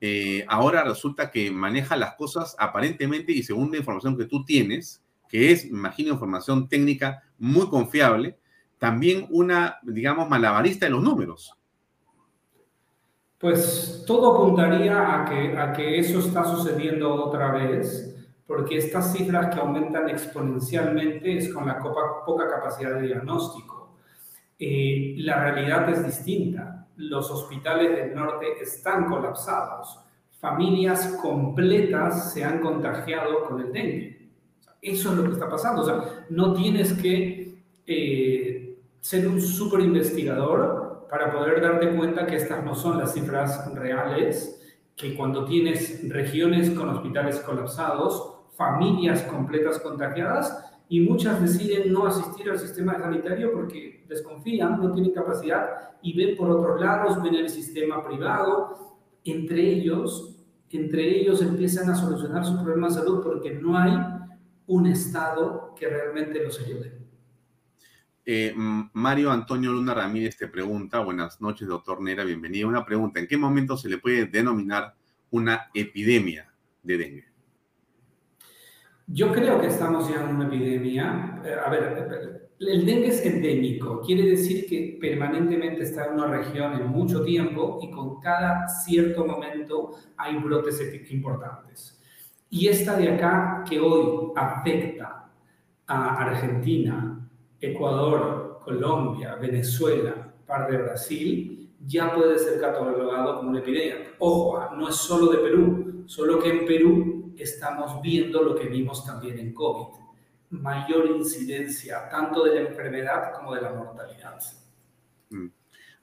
eh, 0.00 0.44
ahora 0.48 0.84
resulta 0.84 1.30
que 1.30 1.50
maneja 1.50 1.96
las 1.96 2.14
cosas 2.14 2.54
aparentemente 2.58 3.32
y 3.32 3.42
según 3.42 3.70
la 3.72 3.78
información 3.78 4.16
que 4.16 4.26
tú 4.26 4.44
tienes, 4.44 5.02
que 5.28 5.50
es, 5.52 5.64
imagino, 5.64 6.12
información 6.12 6.68
técnica 6.68 7.22
muy 7.38 7.68
confiable, 7.68 8.36
también 8.80 9.26
una, 9.28 9.78
digamos, 9.82 10.28
malabarista 10.28 10.86
de 10.86 10.92
los 10.92 11.02
números. 11.02 11.54
Pues 13.38 14.04
todo 14.06 14.34
apuntaría 14.34 15.22
a 15.22 15.24
que, 15.26 15.56
a 15.56 15.72
que 15.74 15.98
eso 15.98 16.20
está 16.20 16.44
sucediendo 16.44 17.12
otra 17.12 17.52
vez, 17.52 18.16
porque 18.46 18.78
estas 18.78 19.12
cifras 19.12 19.54
que 19.54 19.60
aumentan 19.60 20.08
exponencialmente 20.08 21.36
es 21.36 21.52
con 21.52 21.66
la 21.66 21.78
poca 21.78 22.48
capacidad 22.48 22.94
de 22.94 23.08
diagnóstico. 23.08 23.96
Eh, 24.58 25.14
la 25.18 25.44
realidad 25.44 25.88
es 25.90 26.04
distinta. 26.04 26.86
Los 26.96 27.30
hospitales 27.30 27.94
del 27.94 28.14
norte 28.14 28.46
están 28.62 29.10
colapsados. 29.10 30.00
Familias 30.40 31.18
completas 31.20 32.32
se 32.32 32.44
han 32.44 32.60
contagiado 32.60 33.44
con 33.46 33.60
el 33.60 33.72
dengue. 33.72 34.30
Eso 34.80 35.10
es 35.10 35.18
lo 35.18 35.24
que 35.24 35.32
está 35.32 35.50
pasando. 35.50 35.82
O 35.82 35.84
sea, 35.84 36.24
no 36.30 36.54
tienes 36.54 36.94
que 36.94 37.40
eh, 37.92 38.49
ser 39.10 39.26
un 39.26 39.40
super 39.40 39.80
investigador 39.80 41.08
para 41.10 41.32
poder 41.32 41.60
darte 41.60 41.96
cuenta 41.96 42.28
que 42.28 42.36
estas 42.36 42.64
no 42.64 42.76
son 42.76 42.96
las 42.96 43.12
cifras 43.12 43.68
reales, 43.74 44.62
que 44.94 45.16
cuando 45.16 45.44
tienes 45.44 46.08
regiones 46.08 46.70
con 46.70 46.90
hospitales 46.90 47.40
colapsados, 47.40 48.34
familias 48.56 49.22
completas 49.22 49.80
contagiadas 49.80 50.64
y 50.88 51.00
muchas 51.00 51.42
deciden 51.42 51.92
no 51.92 52.06
asistir 52.06 52.50
al 52.50 52.60
sistema 52.60 53.00
sanitario 53.00 53.50
porque 53.52 54.04
desconfían, 54.08 54.80
no 54.80 54.92
tienen 54.92 55.12
capacidad 55.12 55.90
y 56.02 56.16
ven 56.16 56.36
por 56.36 56.48
otros 56.48 56.80
lados, 56.80 57.20
ven 57.20 57.34
el 57.34 57.48
sistema 57.48 58.06
privado. 58.06 59.00
Entre 59.24 59.60
ellos, 59.60 60.36
entre 60.70 61.18
ellos 61.18 61.42
empiezan 61.42 61.90
a 61.90 61.96
solucionar 61.96 62.44
sus 62.44 62.60
problemas 62.60 62.94
de 62.94 63.00
salud 63.00 63.24
porque 63.24 63.54
no 63.54 63.76
hay 63.76 63.92
un 64.68 64.86
Estado 64.86 65.74
que 65.76 65.88
realmente 65.88 66.44
los 66.44 66.60
ayude. 66.60 67.09
Eh, 68.24 68.52
Mario 68.54 69.30
Antonio 69.30 69.72
Luna 69.72 69.94
Ramírez 69.94 70.36
te 70.36 70.46
pregunta, 70.46 71.00
buenas 71.00 71.40
noches, 71.40 71.66
doctor 71.66 72.02
Nera, 72.02 72.24
bienvenido. 72.24 72.68
Una 72.68 72.84
pregunta, 72.84 73.18
¿en 73.18 73.26
qué 73.26 73.36
momento 73.36 73.76
se 73.76 73.88
le 73.88 73.98
puede 73.98 74.26
denominar 74.26 74.94
una 75.30 75.70
epidemia 75.72 76.52
de 76.82 76.98
dengue? 76.98 77.24
Yo 79.06 79.32
creo 79.32 79.60
que 79.60 79.68
estamos 79.68 80.08
ya 80.08 80.22
en 80.22 80.36
una 80.36 80.46
epidemia. 80.46 81.40
Eh, 81.44 81.56
a 81.64 81.70
ver, 81.70 82.50
el 82.60 82.84
dengue 82.84 83.08
es 83.08 83.24
endémico, 83.24 84.02
quiere 84.02 84.22
decir 84.22 84.66
que 84.66 84.98
permanentemente 85.00 85.82
está 85.82 86.06
en 86.06 86.14
una 86.14 86.26
región 86.26 86.74
en 86.74 86.86
mucho 86.88 87.24
tiempo 87.24 87.80
y 87.82 87.90
con 87.90 88.20
cada 88.20 88.68
cierto 88.68 89.24
momento 89.24 89.92
hay 90.16 90.36
brotes 90.36 90.80
importantes. 91.10 91.98
Y 92.50 92.68
esta 92.68 92.96
de 92.96 93.08
acá 93.14 93.64
que 93.68 93.80
hoy 93.80 94.32
afecta 94.36 95.30
a 95.86 96.14
Argentina, 96.22 97.19
Ecuador, 97.60 98.60
Colombia, 98.64 99.36
Venezuela, 99.36 100.32
parte 100.46 100.72
de 100.72 100.82
Brasil, 100.82 101.70
ya 101.86 102.14
puede 102.14 102.38
ser 102.38 102.60
catalogado 102.60 103.36
como 103.36 103.50
una 103.50 103.60
epidemia. 103.60 104.12
Ojo, 104.18 104.74
no 104.76 104.88
es 104.88 104.96
solo 104.96 105.32
de 105.32 105.38
Perú, 105.38 106.04
solo 106.06 106.38
que 106.38 106.50
en 106.50 106.66
Perú 106.66 107.34
estamos 107.36 108.02
viendo 108.02 108.42
lo 108.42 108.54
que 108.54 108.68
vimos 108.68 109.04
también 109.04 109.38
en 109.38 109.54
COVID, 109.54 109.98
mayor 110.50 111.06
incidencia 111.06 112.08
tanto 112.10 112.44
de 112.44 112.54
la 112.56 112.68
enfermedad 112.68 113.32
como 113.34 113.54
de 113.54 113.62
la 113.62 113.72
mortalidad. 113.72 114.38
Mm. 115.30 115.46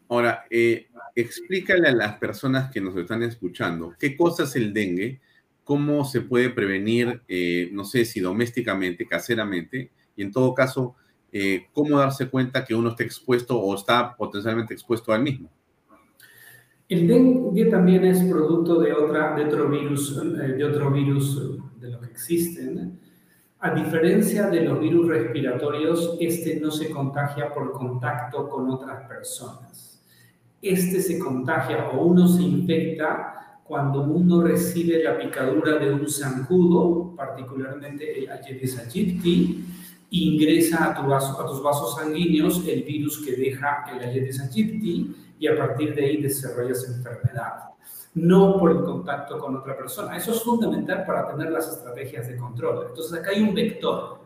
Ahora, 0.10 0.46
eh, 0.50 0.88
explícale 1.16 1.90
a 1.90 1.92
las 1.92 2.18
personas 2.18 2.72
que 2.72 2.80
nos 2.80 2.96
están 2.96 3.24
escuchando 3.24 3.94
qué 4.00 4.16
cosa 4.16 4.44
es 4.44 4.56
el 4.56 4.74
dengue, 4.74 5.20
cómo 5.64 6.06
se 6.06 6.22
puede 6.22 6.50
prevenir, 6.50 7.22
eh, 7.28 7.70
no 7.74 7.84
sé 7.84 8.06
si 8.06 8.22
domésticamente, 8.22 9.06
caseramente, 9.06 9.92
y 10.16 10.24
en 10.24 10.32
todo 10.32 10.56
caso, 10.56 10.96
eh, 11.32 11.68
cómo 11.74 12.00
darse 12.00 12.30
cuenta 12.30 12.64
que 12.64 12.74
uno 12.76 12.90
está 12.90 13.04
expuesto 13.04 13.60
o 13.60 13.76
está 13.76 14.16
potencialmente 14.16 14.74
expuesto 14.74 15.12
al 15.14 15.24
mismo. 15.24 15.50
El 16.90 17.08
dengue 17.08 17.66
también 17.66 18.06
es 18.06 18.24
producto 18.24 18.80
de, 18.80 18.94
otra, 18.94 19.36
de 19.36 19.46
otro 19.46 19.70
virus, 19.70 20.18
eh, 20.18 20.54
de 20.54 20.64
otro 20.64 20.90
virus 20.90 21.60
de 21.80 21.90
los 21.90 22.02
que 22.02 22.12
existen. 22.12 23.00
A 23.60 23.74
diferencia 23.74 24.50
de 24.50 24.62
los 24.62 24.80
virus 24.80 25.08
respiratorios, 25.08 26.16
este 26.20 26.60
no 26.60 26.72
se 26.72 26.90
contagia 26.90 27.54
por 27.54 27.74
contacto 27.74 28.48
con 28.48 28.70
otras 28.70 29.08
personas. 29.08 30.02
Este 30.62 31.02
se 31.02 31.20
contagia 31.20 31.90
o 31.90 32.06
uno 32.06 32.28
se 32.28 32.44
infecta 32.44 33.62
cuando 33.64 34.04
uno 34.04 34.42
recibe 34.42 35.04
la 35.04 35.18
picadura 35.18 35.78
de 35.78 35.94
un 35.94 36.10
zancudo, 36.10 37.14
particularmente 37.16 38.18
el 38.18 38.30
Aedes 38.30 38.80
aegypti, 38.80 39.66
ingresa 40.10 40.92
a, 40.92 40.96
tu 40.96 41.08
vaso, 41.08 41.40
a 41.40 41.46
tus 41.46 41.62
vasos 41.62 41.96
sanguíneos 41.96 42.66
el 42.68 42.84
virus 42.84 43.24
que 43.26 43.36
deja 43.36 43.86
el 43.92 44.00
Aedes 44.00 44.40
aegypti 44.40 45.16
y 45.40 45.48
a 45.48 45.58
partir 45.58 45.94
de 45.94 46.06
ahí 46.06 46.22
desarrollas 46.22 46.88
enfermedad, 46.88 47.66
no 48.16 48.58
por 48.58 48.72
el 48.72 48.84
contacto 48.84 49.38
con 49.38 49.56
otra 49.56 49.78
persona. 49.78 50.18
Eso 50.18 50.32
es 50.32 50.44
fundamental 50.44 51.06
para 51.06 51.28
tener 51.28 51.52
las 51.52 51.68
estrategias 51.70 52.28
de 52.28 52.38
control. 52.38 52.88
Entonces 52.90 53.20
acá 53.20 53.32
hay 53.32 53.42
un 53.42 53.54
vector. 53.54 54.20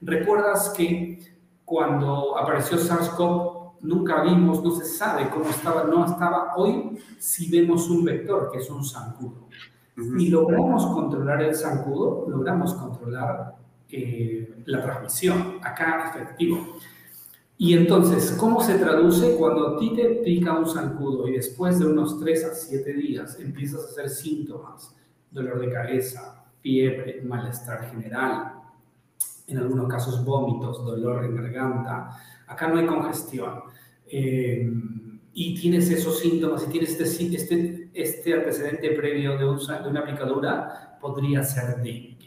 ¿Recuerdas 0.00 0.70
que 0.76 1.36
cuando 1.64 2.36
apareció 2.36 2.78
SARS-CoV 2.78 3.72
nunca 3.82 4.22
vimos, 4.22 4.62
no 4.62 4.70
se 4.72 4.84
sabe 4.84 5.28
cómo 5.30 5.48
estaba, 5.50 5.84
no 5.84 6.04
estaba 6.06 6.54
hoy 6.56 6.98
si 7.18 7.50
vemos 7.50 7.88
un 7.88 8.04
vector 8.04 8.50
que 8.50 8.58
es 8.58 8.70
un 8.70 8.84
zancudo? 8.84 9.46
Y 9.96 10.28
logramos 10.28 10.86
controlar 10.86 11.42
el 11.42 11.54
zancudo, 11.54 12.26
logramos 12.28 12.74
controlar 12.74 13.54
eh, 13.88 14.55
la 14.66 14.82
transmisión, 14.82 15.58
acá 15.62 16.12
efectivo. 16.14 16.78
Y 17.58 17.72
entonces, 17.72 18.32
¿cómo 18.32 18.62
se 18.62 18.78
traduce 18.78 19.34
cuando 19.36 19.68
a 19.68 19.78
ti 19.78 19.94
te 19.94 20.04
pica 20.16 20.58
un 20.58 20.68
zancudo 20.68 21.26
y 21.26 21.32
después 21.32 21.78
de 21.78 21.86
unos 21.86 22.20
3 22.20 22.44
a 22.44 22.54
7 22.54 22.92
días 22.92 23.40
empiezas 23.40 23.82
a 23.82 23.88
hacer 23.88 24.10
síntomas, 24.10 24.94
dolor 25.30 25.60
de 25.60 25.72
cabeza, 25.72 26.44
fiebre, 26.60 27.22
malestar 27.22 27.90
general, 27.90 28.52
en 29.46 29.58
algunos 29.58 29.88
casos 29.88 30.22
vómitos, 30.24 30.84
dolor 30.84 31.24
en 31.24 31.36
garganta, 31.36 32.10
acá 32.46 32.68
no 32.68 32.78
hay 32.78 32.86
congestión, 32.86 33.62
eh, 34.08 34.70
y 35.32 35.54
tienes 35.60 35.90
esos 35.90 36.18
síntomas 36.18 36.64
y 36.66 36.70
tienes 36.70 36.98
este, 36.98 37.36
este, 37.36 37.90
este 37.94 38.34
antecedente 38.34 38.90
previo 38.92 39.36
de, 39.38 39.48
un, 39.48 39.58
de 39.58 39.88
una 39.88 40.04
picadura, 40.04 40.98
podría 41.00 41.42
ser 41.42 41.76
dengue. 41.76 42.25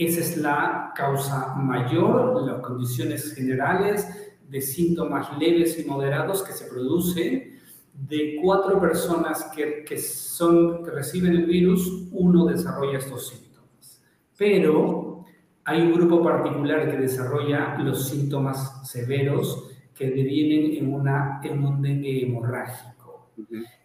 Esa 0.00 0.20
es 0.20 0.38
la 0.38 0.94
causa 0.96 1.54
mayor, 1.56 2.42
las 2.46 2.62
condiciones 2.62 3.34
generales 3.34 4.08
de 4.48 4.62
síntomas 4.62 5.28
leves 5.38 5.78
y 5.78 5.84
moderados 5.84 6.42
que 6.42 6.54
se 6.54 6.64
producen 6.70 7.60
de 7.92 8.38
cuatro 8.42 8.80
personas 8.80 9.50
que, 9.54 9.84
que, 9.84 9.98
son, 9.98 10.82
que 10.84 10.90
reciben 10.90 11.32
el 11.32 11.44
virus, 11.44 12.08
uno 12.12 12.46
desarrolla 12.46 12.96
estos 12.96 13.28
síntomas. 13.28 14.02
Pero 14.38 15.26
hay 15.64 15.82
un 15.82 15.92
grupo 15.92 16.22
particular 16.22 16.90
que 16.90 16.96
desarrolla 16.96 17.76
los 17.80 18.08
síntomas 18.08 18.90
severos 18.90 19.68
que 19.94 20.06
devienen 20.08 20.78
en, 20.78 20.94
una, 20.94 21.42
en 21.44 21.62
un 21.62 21.82
dengue 21.82 22.24
hemorrágico. 22.24 23.32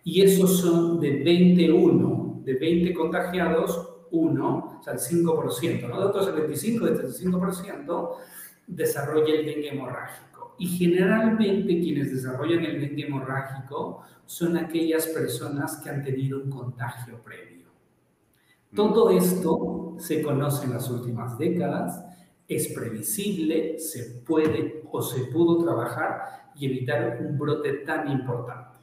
Y 0.06 0.22
esos 0.22 0.60
son 0.60 0.98
de 1.02 1.22
21, 1.26 2.42
de 2.46 2.54
20 2.54 2.94
contagiados, 2.94 3.90
1, 4.12 4.75
o 4.80 4.84
sea, 4.84 4.94
el 4.94 5.00
5%, 5.00 5.88
¿no? 5.88 6.00
De 6.00 6.06
otros 6.06 6.28
el 6.28 6.36
25, 6.36 6.86
de 6.86 7.08
este 7.08 7.26
5%, 7.26 8.16
desarrolla 8.68 9.34
el 9.34 9.46
dengue 9.46 9.70
hemorrágico. 9.70 10.56
Y 10.58 10.68
generalmente 10.68 11.80
quienes 11.80 12.14
desarrollan 12.14 12.64
el 12.64 12.82
dengue 12.82 13.06
hemorrágico 13.06 14.04
son 14.26 14.58
aquellas 14.58 15.08
personas 15.08 15.78
que 15.78 15.90
han 15.90 16.04
tenido 16.04 16.42
un 16.42 16.50
contagio 16.50 17.22
previo. 17.22 17.66
Todo 18.74 19.10
esto 19.10 19.96
se 20.00 20.22
conoce 20.22 20.66
en 20.66 20.74
las 20.74 20.90
últimas 20.90 21.38
décadas, 21.38 22.04
es 22.48 22.68
previsible, 22.70 23.80
se 23.80 24.22
puede 24.26 24.84
o 24.92 25.02
se 25.02 25.26
pudo 25.26 25.64
trabajar 25.64 26.52
y 26.56 26.66
evitar 26.66 27.20
un 27.22 27.38
brote 27.38 27.72
tan 27.86 28.12
importante. 28.12 28.80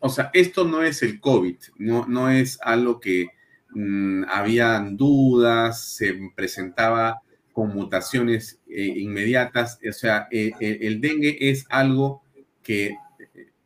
O 0.00 0.08
sea, 0.08 0.30
esto 0.32 0.64
no 0.64 0.82
es 0.82 1.02
el 1.02 1.20
COVID, 1.20 1.56
no, 1.78 2.06
no 2.06 2.28
es 2.28 2.58
algo 2.60 2.98
que 2.98 3.28
Mm, 3.74 4.24
habían 4.28 4.96
dudas, 4.96 5.82
se 5.82 6.14
presentaba 6.34 7.22
con 7.52 7.74
mutaciones 7.74 8.60
eh, 8.68 8.86
inmediatas. 8.86 9.78
O 9.88 9.92
sea, 9.92 10.28
eh, 10.30 10.52
eh, 10.60 10.78
el 10.82 11.00
dengue 11.00 11.36
es 11.40 11.66
algo 11.70 12.22
que 12.62 12.96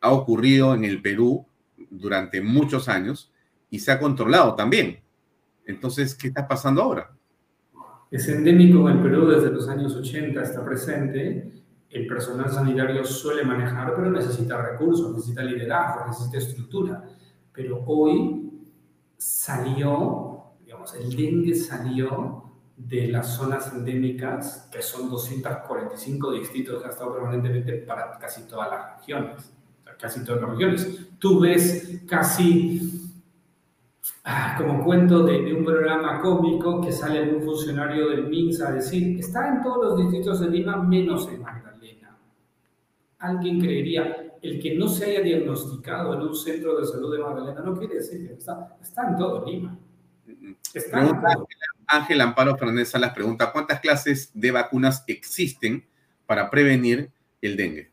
ha 0.01 0.11
ocurrido 0.12 0.74
en 0.74 0.85
el 0.85 1.03
Perú 1.03 1.47
durante 1.91 2.41
muchos 2.41 2.89
años 2.89 3.33
y 3.70 3.78
se 3.78 3.93
ha 3.93 3.99
controlado 3.99 4.55
también. 4.55 5.01
Entonces, 5.66 6.15
¿qué 6.15 6.28
está 6.28 6.47
pasando 6.47 6.83
ahora? 6.83 7.11
Es 8.11 8.28
endémico 8.28 8.89
en 8.89 8.99
el 8.99 9.03
Perú 9.03 9.27
desde 9.27 9.51
los 9.51 9.69
años 9.69 9.95
80, 9.95 10.41
está 10.41 10.65
presente. 10.65 11.53
El 11.91 12.07
personal 12.07 12.51
sanitario 12.51 13.05
suele 13.05 13.45
manejar, 13.45 13.95
pero 13.97 14.11
necesita 14.11 14.61
recursos, 14.61 15.12
necesita 15.15 15.43
liderazgo, 15.43 16.07
necesita 16.07 16.39
estructura. 16.39 17.05
Pero 17.53 17.83
hoy 17.87 18.45
salió, 19.17 20.53
digamos, 20.65 20.95
el 20.95 21.15
dengue 21.15 21.55
salió 21.55 22.45
de 22.77 23.09
las 23.09 23.35
zonas 23.35 23.73
endémicas, 23.73 24.69
que 24.71 24.83
son 24.83 25.09
245 25.11 26.33
distritos 26.33 26.83
que 26.83 26.89
ha 26.89 27.13
permanentemente 27.13 27.73
para 27.79 28.19
casi 28.19 28.43
todas 28.43 28.71
las 28.71 28.99
regiones. 28.99 29.53
casi 29.99 30.25
todas 30.25 30.43
las 30.43 30.51
regiones. 30.51 31.09
Tú 31.19 31.41
ves 31.41 32.03
casi 32.07 32.97
Ah, 34.29 34.57
como 34.59 34.85
cuento 34.85 35.23
de, 35.23 35.55
un 35.55 35.65
programa 35.65 36.21
cómico 36.21 36.81
que 36.81 36.91
sale 36.91 37.21
algún 37.21 37.43
funcionario 37.43 38.09
del 38.09 38.27
MINSA 38.27 38.71
a 38.71 38.73
decir, 38.73 39.21
está 39.21 39.49
en 39.49 39.63
todos 39.63 39.85
los 39.85 39.99
distritos 39.99 40.41
de 40.41 40.51
Lima 40.51 40.83
menos 40.83 41.29
en 41.29 41.43
Magdalena. 41.43 42.19
Alguien 43.21 43.61
creería, 43.61 44.26
el 44.47 44.60
que 44.60 44.74
no 44.77 44.89
se 44.89 45.06
haya 45.06 45.20
diagnosticado 45.20 46.14
en 46.14 46.20
un 46.20 46.35
centro 46.35 46.78
de 46.78 46.86
salud 46.86 47.12
de 47.12 47.23
Magdalena 47.23 47.60
no 47.60 47.77
quiere 47.77 47.97
decir 47.97 48.27
que 48.27 48.35
está, 48.35 48.77
está 48.81 49.09
en 49.09 49.16
todo 49.16 49.44
Lima. 49.44 49.77
Ángel 51.86 52.20
Amparo 52.20 52.56
Fernández 52.56 52.90
Salas 52.90 53.12
pregunta, 53.12 53.52
¿cuántas 53.52 53.81
clases 53.81 54.31
de 54.35 54.51
vacunas 54.51 55.05
existen 55.06 55.85
para 56.27 56.51
prevenir 56.51 57.10
el 57.40 57.56
dengue? 57.56 57.90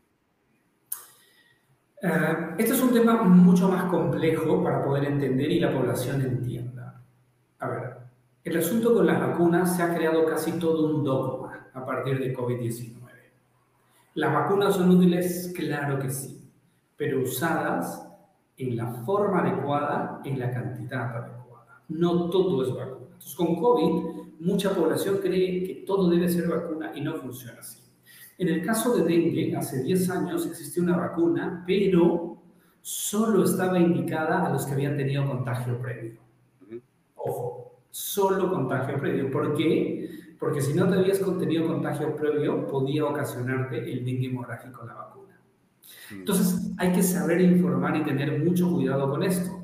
Eh, 2.02 2.54
este 2.58 2.72
es 2.72 2.80
un 2.80 2.92
tema 2.92 3.22
mucho 3.22 3.68
más 3.68 3.84
complejo 3.84 4.62
para 4.62 4.84
poder 4.84 5.04
entender 5.04 5.50
y 5.50 5.60
la 5.60 5.72
población 5.72 6.20
entienda. 6.20 7.02
A 7.58 7.68
ver, 7.68 7.96
el 8.42 8.58
asunto 8.58 8.92
con 8.92 9.06
las 9.06 9.18
vacunas 9.18 9.76
se 9.76 9.82
ha 9.82 9.94
creado 9.94 10.26
casi 10.26 10.52
todo 10.52 10.94
un 10.94 11.04
dogma 11.04 11.68
a 11.72 11.84
partir 11.86 12.18
de 12.18 12.36
COVID-19. 12.36 13.00
¿Las 14.14 14.32
vacunas 14.32 14.74
son 14.74 14.90
útiles? 14.90 15.52
Claro 15.56 15.98
que 15.98 16.10
sí, 16.10 16.43
pero 16.96 17.22
usadas 17.22 18.08
en 18.56 18.76
la 18.76 18.86
forma 19.04 19.40
adecuada, 19.40 20.20
en 20.24 20.38
la 20.38 20.52
cantidad 20.52 21.16
adecuada. 21.16 21.82
No 21.88 22.30
todo 22.30 22.62
es 22.62 22.74
vacuna. 22.74 23.06
Entonces, 23.06 23.34
con 23.34 23.56
COVID, 23.56 24.40
mucha 24.40 24.74
población 24.74 25.18
cree 25.18 25.64
que 25.64 25.84
todo 25.86 26.08
debe 26.08 26.28
ser 26.28 26.48
vacuna 26.48 26.92
y 26.94 27.00
no 27.00 27.14
funciona 27.14 27.60
así. 27.60 27.80
En 28.36 28.48
el 28.48 28.64
caso 28.64 28.94
de 28.96 29.04
dengue, 29.04 29.56
hace 29.56 29.82
10 29.82 30.10
años 30.10 30.46
existía 30.46 30.82
una 30.82 30.96
vacuna, 30.96 31.62
pero 31.66 32.38
solo 32.80 33.44
estaba 33.44 33.78
indicada 33.78 34.44
a 34.44 34.50
los 34.52 34.66
que 34.66 34.72
habían 34.72 34.96
tenido 34.96 35.26
contagio 35.26 35.80
previo. 35.80 36.20
Ojo, 37.14 37.80
solo 37.90 38.50
contagio 38.50 38.98
previo. 38.98 39.30
¿Por 39.30 39.54
qué? 39.54 40.34
Porque 40.38 40.60
si 40.60 40.74
no 40.74 40.88
te 40.88 40.96
habías 40.96 41.20
tenido 41.38 41.66
contagio 41.66 42.14
previo, 42.16 42.66
podía 42.66 43.06
ocasionarte 43.06 43.78
el 43.90 44.04
dengue 44.04 44.26
hemorrágico 44.26 44.84
la 44.84 44.94
vacuna. 44.94 45.33
Entonces, 46.10 46.70
hay 46.76 46.92
que 46.92 47.02
saber 47.02 47.40
informar 47.40 47.96
y 47.96 48.04
tener 48.04 48.42
mucho 48.44 48.70
cuidado 48.70 49.10
con 49.10 49.22
esto. 49.22 49.60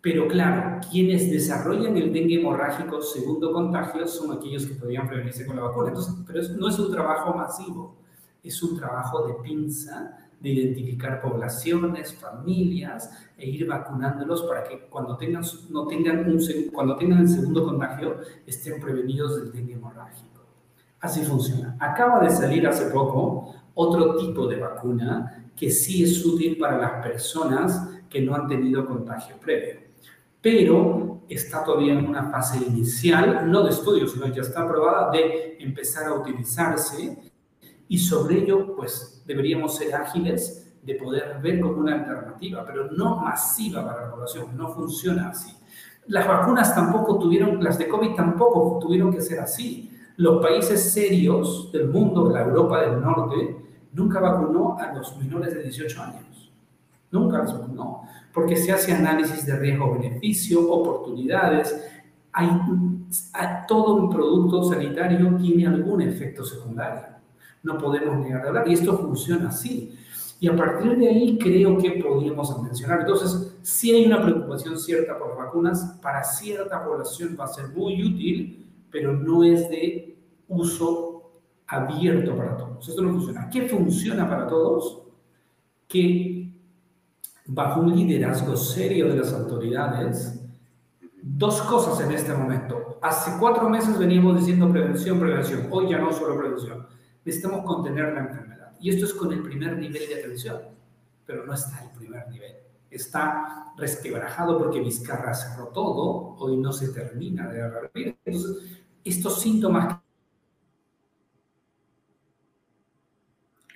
Pero 0.00 0.28
claro, 0.28 0.78
quienes 0.88 1.30
desarrollan 1.30 1.96
el 1.96 2.12
dengue 2.12 2.38
hemorrágico 2.38 3.02
segundo 3.02 3.52
contagio 3.52 4.06
son 4.06 4.36
aquellos 4.36 4.66
que 4.66 4.74
podrían 4.74 5.08
prevenirse 5.08 5.44
con 5.44 5.56
la 5.56 5.62
vacuna. 5.62 5.88
Entonces, 5.88 6.14
pero 6.26 6.42
no 6.56 6.68
es 6.68 6.78
un 6.78 6.92
trabajo 6.92 7.34
masivo, 7.34 7.96
es 8.42 8.62
un 8.62 8.78
trabajo 8.78 9.26
de 9.26 9.34
pinza 9.42 10.16
de 10.40 10.50
identificar 10.50 11.20
poblaciones, 11.20 12.14
familias 12.14 13.10
e 13.36 13.48
ir 13.48 13.66
vacunándolos 13.66 14.42
para 14.42 14.64
que 14.64 14.86
cuando 14.88 15.16
tengan, 15.16 15.42
no 15.70 15.86
tengan 15.86 16.30
un, 16.30 16.40
cuando 16.72 16.96
tengan 16.96 17.20
el 17.20 17.28
segundo 17.28 17.64
contagio 17.64 18.18
estén 18.46 18.80
prevenidos 18.80 19.36
del 19.36 19.52
dengue 19.52 19.74
hemorrágico. 19.74 20.44
Así 21.00 21.22
funciona. 21.24 21.76
Acaba 21.80 22.20
de 22.20 22.30
salir 22.30 22.66
hace 22.66 22.90
poco 22.90 23.54
otro 23.76 24.16
tipo 24.16 24.46
de 24.46 24.56
vacuna 24.56 25.50
que 25.56 25.70
sí 25.70 26.02
es 26.02 26.26
útil 26.26 26.58
para 26.58 26.76
las 26.76 27.06
personas 27.06 27.88
que 28.10 28.20
no 28.20 28.34
han 28.34 28.48
tenido 28.48 28.84
contagio 28.84 29.36
previo 29.36 29.86
pero 30.46 31.22
está 31.28 31.64
todavía 31.64 31.94
en 31.94 32.06
una 32.06 32.30
fase 32.30 32.64
inicial, 32.64 33.50
no 33.50 33.64
de 33.64 33.70
estudio, 33.70 34.06
sino 34.06 34.28
ya 34.28 34.42
está 34.42 34.62
aprobada 34.62 35.10
de 35.10 35.56
empezar 35.58 36.06
a 36.06 36.14
utilizarse 36.14 37.18
y 37.88 37.98
sobre 37.98 38.44
ello, 38.44 38.76
pues 38.76 39.24
deberíamos 39.26 39.74
ser 39.74 39.96
ágiles 39.96 40.72
de 40.84 40.94
poder 40.94 41.40
ver 41.42 41.58
como 41.58 41.78
una 41.78 41.94
alternativa, 41.94 42.64
pero 42.64 42.92
no 42.92 43.16
masiva 43.16 43.84
para 43.84 44.02
la 44.06 44.12
población, 44.12 44.56
no 44.56 44.72
funciona 44.72 45.30
así. 45.30 45.52
Las 46.06 46.28
vacunas 46.28 46.72
tampoco 46.76 47.18
tuvieron, 47.18 47.60
las 47.64 47.76
de 47.76 47.88
COVID 47.88 48.14
tampoco 48.14 48.78
tuvieron 48.80 49.12
que 49.12 49.20
ser 49.20 49.40
así. 49.40 49.90
Los 50.16 50.40
países 50.40 50.92
serios 50.92 51.72
del 51.72 51.88
mundo, 51.88 52.30
la 52.30 52.42
Europa 52.42 52.82
del 52.82 53.00
Norte, 53.00 53.56
nunca 53.96 54.20
vacunó 54.20 54.78
a 54.78 54.92
los 54.92 55.16
menores 55.16 55.54
de 55.54 55.62
18 55.64 56.02
años. 56.02 56.52
Nunca 57.10 57.38
los 57.38 57.58
vacunó 57.58 58.02
porque 58.36 58.54
se 58.54 58.70
hace 58.70 58.92
análisis 58.92 59.46
de 59.46 59.58
riesgo-beneficio, 59.58 60.70
oportunidades. 60.70 61.74
Hay, 62.32 62.50
todo 63.66 63.94
un 63.94 64.10
producto 64.10 64.62
sanitario 64.62 65.34
tiene 65.38 65.66
algún 65.66 66.02
efecto 66.02 66.44
secundario. 66.44 67.16
No 67.62 67.78
podemos 67.78 68.18
negar 68.18 68.42
de 68.42 68.48
hablar. 68.48 68.68
Y 68.68 68.74
esto 68.74 68.98
funciona 68.98 69.48
así. 69.48 69.98
Y 70.38 70.48
a 70.48 70.54
partir 70.54 70.98
de 70.98 71.08
ahí 71.08 71.38
creo 71.38 71.78
que 71.78 71.92
podríamos 71.92 72.62
mencionar. 72.62 73.00
Entonces, 73.00 73.56
si 73.62 73.92
hay 73.92 74.04
una 74.04 74.20
preocupación 74.20 74.78
cierta 74.78 75.18
por 75.18 75.34
vacunas. 75.34 75.98
Para 76.02 76.22
cierta 76.22 76.84
población 76.84 77.38
va 77.40 77.44
a 77.44 77.48
ser 77.48 77.70
muy 77.70 78.04
útil, 78.04 78.66
pero 78.90 79.14
no 79.14 79.44
es 79.44 79.66
de 79.70 80.14
uso 80.46 81.05
abierto 81.66 82.36
para 82.36 82.56
todos. 82.56 82.88
Esto 82.88 83.02
no 83.02 83.12
funciona. 83.12 83.48
¿Qué 83.50 83.68
funciona 83.68 84.28
para 84.28 84.46
todos? 84.46 85.02
Que 85.88 86.52
bajo 87.46 87.80
un 87.80 87.96
liderazgo 87.96 88.56
serio 88.56 89.08
de 89.08 89.16
las 89.16 89.32
autoridades, 89.32 90.40
dos 91.22 91.62
cosas 91.62 92.00
en 92.06 92.12
este 92.12 92.32
momento. 92.32 92.98
Hace 93.02 93.38
cuatro 93.38 93.68
meses 93.68 93.98
veníamos 93.98 94.38
diciendo 94.38 94.70
prevención, 94.70 95.18
prevención. 95.18 95.68
Hoy 95.70 95.90
ya 95.90 95.98
no 95.98 96.12
solo 96.12 96.38
prevención. 96.38 96.86
Necesitamos 97.24 97.64
contener 97.64 98.12
la 98.14 98.20
enfermedad. 98.20 98.72
Y 98.80 98.90
esto 98.90 99.04
es 99.04 99.14
con 99.14 99.32
el 99.32 99.42
primer 99.42 99.76
nivel 99.78 100.08
de 100.08 100.20
atención. 100.20 100.58
Pero 101.24 101.44
no 101.44 101.54
está 101.54 101.82
el 101.84 101.90
primer 101.98 102.28
nivel. 102.28 102.52
Está 102.90 103.72
resquebrajado 103.76 104.58
porque 104.58 104.80
Vizcarra 104.80 105.34
cerró 105.34 105.68
todo. 105.68 106.36
Hoy 106.38 106.56
no 106.56 106.72
se 106.72 106.88
termina 106.88 107.48
de 107.48 107.62
arreglar. 107.62 108.16
Entonces, 108.24 108.84
estos 109.04 109.40
síntomas... 109.40 109.98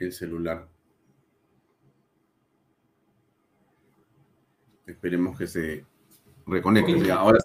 El 0.00 0.12
celular. 0.12 0.66
Esperemos 4.86 5.38
que 5.38 5.46
se 5.46 5.84
reconecte. 6.46 7.12
Ahora... 7.12 7.38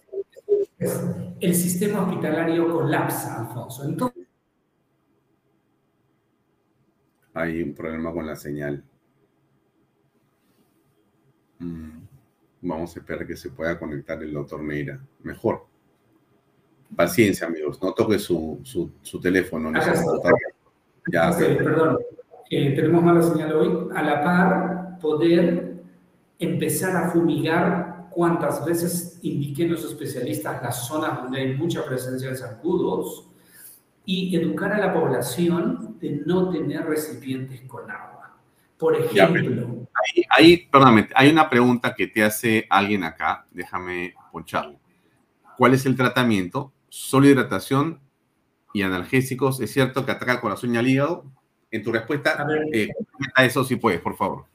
El 0.80 1.54
sistema 1.54 2.02
hospitalario 2.02 2.72
colapsa, 2.72 3.42
Alfonso. 3.42 3.84
Entonces... 3.84 4.26
Hay 7.34 7.62
un 7.62 7.74
problema 7.74 8.14
con 8.14 8.26
la 8.26 8.38
señal. 8.38 8.82
Mm, 11.60 12.00
vamos 12.62 12.96
a 12.96 13.00
esperar 13.00 13.28
que 13.28 13.36
se 13.36 13.50
pueda 13.50 13.78
conectar 13.78 14.24
el 14.24 14.34
doctor 14.34 14.64
Neira. 14.64 14.98
Mejor. 15.24 15.66
Paciencia, 16.96 17.48
amigos. 17.48 17.82
No 17.84 17.94
toque 17.94 18.18
su, 18.18 18.62
su, 18.64 19.20
teléfono. 19.20 19.70
No 19.70 19.80
ya, 21.12 21.38
perdón. 21.38 21.98
Eh, 22.50 22.76
tenemos 22.76 23.04
mala 23.04 23.22
señal 23.22 23.54
hoy. 23.54 23.90
A 23.96 24.02
la 24.04 24.24
par, 24.24 25.00
poder 25.00 25.84
empezar 26.40 26.96
a 26.96 27.10
fumigar 27.10 28.08
cuantas 28.12 28.64
veces 28.66 29.20
indiquen 29.24 29.72
los 29.72 29.84
especialistas 29.84 30.62
las 30.62 30.88
zonas 30.88 31.22
donde 31.22 31.42
hay 31.42 31.56
mucha 31.56 31.86
presencia 31.86 32.30
de 32.30 32.38
zancudos 32.38 33.28
y 34.06 34.36
educar 34.36 34.72
a 34.72 34.78
la 34.78 34.94
población 34.94 35.98
de 36.00 36.22
no 36.26 36.50
tener 36.50 36.86
recipientes 36.86 37.62
con 37.62 37.90
agua. 37.90 38.38
Por 38.78 38.96
ejemplo... 38.96 39.88
Ahí, 40.30 40.68
perdóname, 40.72 41.10
hay 41.16 41.30
una 41.30 41.50
pregunta 41.50 41.96
que 41.96 42.08
te 42.08 42.24
hace 42.24 42.68
alguien 42.70 43.04
acá, 43.04 43.48
déjame 43.52 44.14
poncharlo. 44.32 44.80
¿Cuál 45.58 45.74
es 45.74 45.86
el 45.86 45.96
tratamiento? 45.96 46.72
Solo 46.90 47.28
hidratación 47.28 48.00
y 48.74 48.82
analgésicos. 48.82 49.60
¿Es 49.62 49.72
cierto 49.72 50.06
que 50.06 50.12
ataca 50.12 50.34
el 50.34 50.42
corazón 50.42 50.76
y 50.76 50.78
el 50.78 50.88
hígado? 50.88 51.26
En 51.72 51.84
tu 51.84 51.92
respuesta, 51.92 52.42
a, 52.42 52.48
eh, 52.72 52.90
eso 53.40 53.64
si 53.64 53.76
puedes, 53.76 54.00
por 54.00 54.16
favor. 54.16 54.46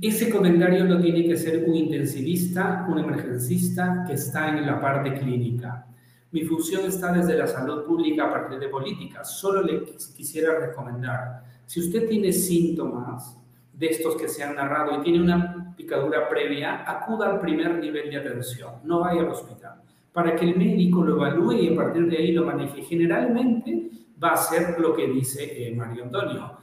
Ese 0.00 0.28
comentario 0.28 0.84
lo 0.84 1.00
tiene 1.00 1.24
que 1.26 1.36
ser 1.36 1.64
un 1.64 1.74
intensivista, 1.74 2.86
un 2.88 2.98
emergencista 2.98 4.04
que 4.06 4.14
está 4.14 4.48
en 4.48 4.66
la 4.66 4.80
parte 4.80 5.14
clínica. 5.14 5.86
Mi 6.32 6.42
función 6.42 6.84
está 6.86 7.12
desde 7.12 7.38
la 7.38 7.46
salud 7.46 7.84
pública 7.84 8.26
a 8.26 8.30
partir 8.30 8.58
de 8.58 8.68
política. 8.68 9.24
Solo 9.24 9.62
le 9.62 9.84
quisiera 10.14 10.58
recomendar, 10.58 11.42
si 11.66 11.80
usted 11.80 12.06
tiene 12.08 12.32
síntomas 12.32 13.38
de 13.72 13.86
estos 13.86 14.16
que 14.16 14.28
se 14.28 14.42
han 14.42 14.56
narrado 14.56 14.98
y 14.98 15.02
tiene 15.02 15.20
una 15.20 15.74
picadura 15.76 16.28
previa, 16.28 16.84
acuda 16.90 17.30
al 17.30 17.40
primer 17.40 17.78
nivel 17.78 18.10
de 18.10 18.16
atención, 18.16 18.74
no 18.84 19.00
vaya 19.00 19.20
al 19.22 19.28
hospital. 19.28 19.82
para 20.12 20.34
que 20.34 20.46
el 20.46 20.56
médico 20.56 21.04
lo 21.04 21.16
evalúe 21.16 21.52
y 21.52 21.74
a 21.74 21.76
partir 21.76 22.06
de 22.08 22.16
ahí 22.16 22.32
lo 22.32 22.46
maneje. 22.46 22.80
Generalmente 22.80 23.90
va 24.22 24.30
a 24.30 24.36
ser 24.36 24.78
lo 24.78 24.94
que 24.94 25.06
dice 25.06 25.68
eh, 25.68 25.74
Mario 25.74 26.04
Antonio, 26.04 26.58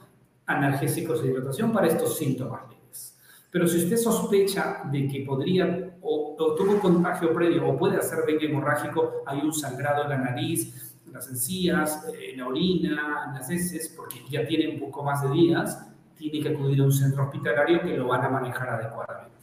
analgésicos 0.45 1.21
de 1.21 1.29
hidratación 1.29 1.71
para 1.71 1.87
estos 1.87 2.17
síntomas 2.17 2.61
leves. 2.69 3.17
Pero 3.51 3.67
si 3.67 3.83
usted 3.83 3.97
sospecha 3.97 4.81
de 4.91 5.07
que 5.07 5.21
podría 5.21 5.97
o, 6.01 6.35
tuvo 6.57 6.79
contagio 6.79 7.33
previo 7.33 7.67
o 7.67 7.77
puede 7.77 7.97
hacer 7.97 8.25
dengue 8.25 8.47
hemorrágico, 8.47 9.23
hay 9.25 9.39
un 9.39 9.53
sangrado 9.53 10.03
en 10.03 10.09
la 10.09 10.17
nariz, 10.17 10.95
en 11.05 11.13
las 11.13 11.29
encías, 11.29 12.05
eh, 12.07 12.31
en 12.31 12.39
la 12.39 12.47
orina, 12.47 13.25
en 13.27 13.33
las 13.35 13.49
heces, 13.49 13.93
porque 13.95 14.17
ya 14.29 14.45
tiene 14.45 14.73
un 14.73 14.79
poco 14.79 15.03
más 15.03 15.21
de 15.23 15.29
días, 15.31 15.87
tiene 16.17 16.41
que 16.41 16.49
acudir 16.49 16.81
a 16.81 16.85
un 16.85 16.91
centro 16.91 17.23
hospitalario 17.23 17.81
que 17.81 17.97
lo 17.97 18.07
van 18.07 18.23
a 18.23 18.29
manejar 18.29 18.69
adecuadamente. 18.69 19.33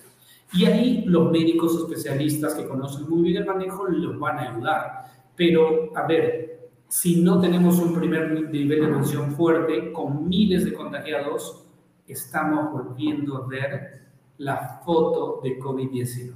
Y 0.53 0.65
ahí 0.65 1.05
los 1.07 1.31
médicos 1.31 1.77
especialistas 1.77 2.55
que 2.55 2.67
conocen 2.67 3.09
muy 3.09 3.23
bien 3.23 3.43
el 3.43 3.47
manejo 3.47 3.87
los 3.87 4.19
van 4.19 4.39
a 4.39 4.51
ayudar. 4.51 5.05
Pero, 5.37 5.97
a 5.97 6.07
ver, 6.07 6.60
si 6.91 7.23
no 7.23 7.41
tenemos 7.41 7.79
un 7.79 7.95
primer 7.95 8.51
nivel 8.51 8.81
de 8.81 8.87
atención 8.87 9.37
fuerte 9.37 9.93
con 9.93 10.29
miles 10.29 10.65
de 10.65 10.75
contagiados, 10.75 11.65
estamos 12.09 12.73
volviendo 12.73 13.37
a 13.37 13.47
ver 13.47 14.09
la 14.39 14.81
foto 14.85 15.41
de 15.41 15.57
COVID-19. 15.61 16.35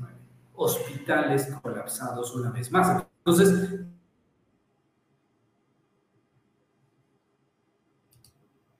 Hospitales 0.55 1.53
colapsados 1.61 2.37
una 2.37 2.53
vez 2.53 2.71
más. 2.71 3.05
Entonces, 3.19 3.81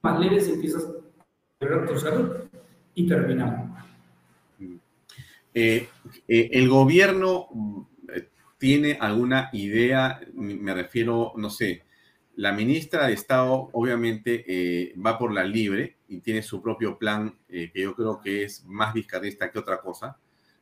más 0.01 0.21
leves 0.21 0.49
empiezas 0.49 0.85
a 0.85 1.65
ver 1.65 1.89
tu 1.89 1.99
salud 1.99 2.37
y 2.95 3.09
terminamos. 3.09 3.77
Eh, 5.53 5.89
eh, 6.29 6.49
¿El 6.53 6.69
gobierno 6.69 7.49
mm, 7.53 7.74
tiene 8.65 8.97
alguna 8.99 9.51
idea? 9.53 10.21
Me 10.33 10.73
refiero, 10.73 11.35
no 11.37 11.51
sé, 11.51 11.83
la 12.37 12.51
ministra 12.51 13.07
de 13.07 13.13
Estado 13.13 13.69
obviamente 13.75 14.43
eh, 14.49 14.95
va 14.99 15.19
por 15.19 15.35
la 15.35 15.45
libre 15.45 15.99
y 16.09 16.21
tiene 16.21 16.41
su 16.41 16.63
propio 16.63 16.97
plan, 16.97 17.37
que 17.47 17.71
yo 17.75 17.95
creo 17.95 18.23
que 18.23 18.45
es 18.45 18.65
más 18.65 18.95
vizcarrista 18.95 19.51
que 19.51 19.59
otra 19.59 19.83
cosa. 19.83 20.17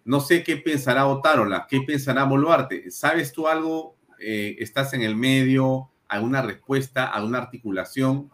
No 0.05 0.19
sé 0.19 0.43
qué 0.43 0.57
pensará 0.57 1.07
Otárola, 1.07 1.69
qué 1.71 1.83
pensará 1.83 2.25
Boluarte. 2.25 2.91
¿Sabes 2.91 3.33
tú 3.33 3.47
algo? 3.47 3.95
¿Estás 4.19 4.95
en 4.95 5.03
el 5.03 5.15
medio? 5.15 5.89
¿Alguna 6.09 6.43
respuesta? 6.43 7.07
¿Alguna 7.07 7.39
articulación? 7.39 8.33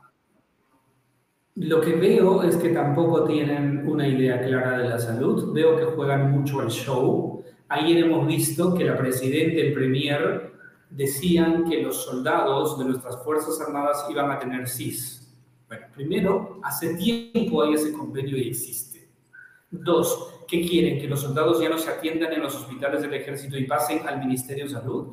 Lo 1.57 1.83
que 1.83 1.95
veo 1.95 2.43
es 2.43 2.57
que 2.57 2.71
tampoco 2.71 3.25
tienen 3.25 3.87
una 3.87 4.09
idea 4.09 4.41
clara 4.41 4.79
de 4.79 4.89
la 4.89 4.99
salud. 4.99 5.53
Veo 5.53 5.77
que 5.77 5.85
juegan 5.85 6.31
mucho 6.31 6.61
al 6.61 6.71
show. 6.71 7.38
Ayer 7.71 7.99
hemos 7.99 8.27
visto 8.27 8.75
que 8.75 8.85
la 8.85 8.97
presidenta 8.97 9.57
y 9.57 9.61
el 9.61 9.75
premier 9.75 10.53
decían 10.89 11.69
que 11.69 11.83
los 11.83 12.03
soldados 12.03 12.79
de 12.79 12.87
nuestras 12.87 13.23
Fuerzas 13.23 13.61
Armadas 13.61 14.07
iban 14.09 14.31
a 14.31 14.39
tener 14.39 14.67
CIS. 14.67 15.37
Bueno, 15.69 15.87
primero, 15.95 16.61
hace 16.63 16.95
tiempo 16.95 17.63
hay 17.63 17.75
ese 17.75 17.93
convenio 17.93 18.39
y 18.39 18.49
existe. 18.49 19.11
Dos, 19.71 20.45
¿qué 20.49 20.67
quieren? 20.67 20.99
¿Que 20.99 21.09
los 21.09 21.21
soldados 21.21 21.61
ya 21.61 21.69
no 21.69 21.77
se 21.77 21.91
atiendan 21.91 22.33
en 22.33 22.41
los 22.41 22.57
hospitales 22.57 23.03
del 23.03 23.13
ejército 23.13 23.59
y 23.59 23.67
pasen 23.67 24.09
al 24.09 24.19
Ministerio 24.21 24.65
de 24.65 24.71
Salud? 24.71 25.09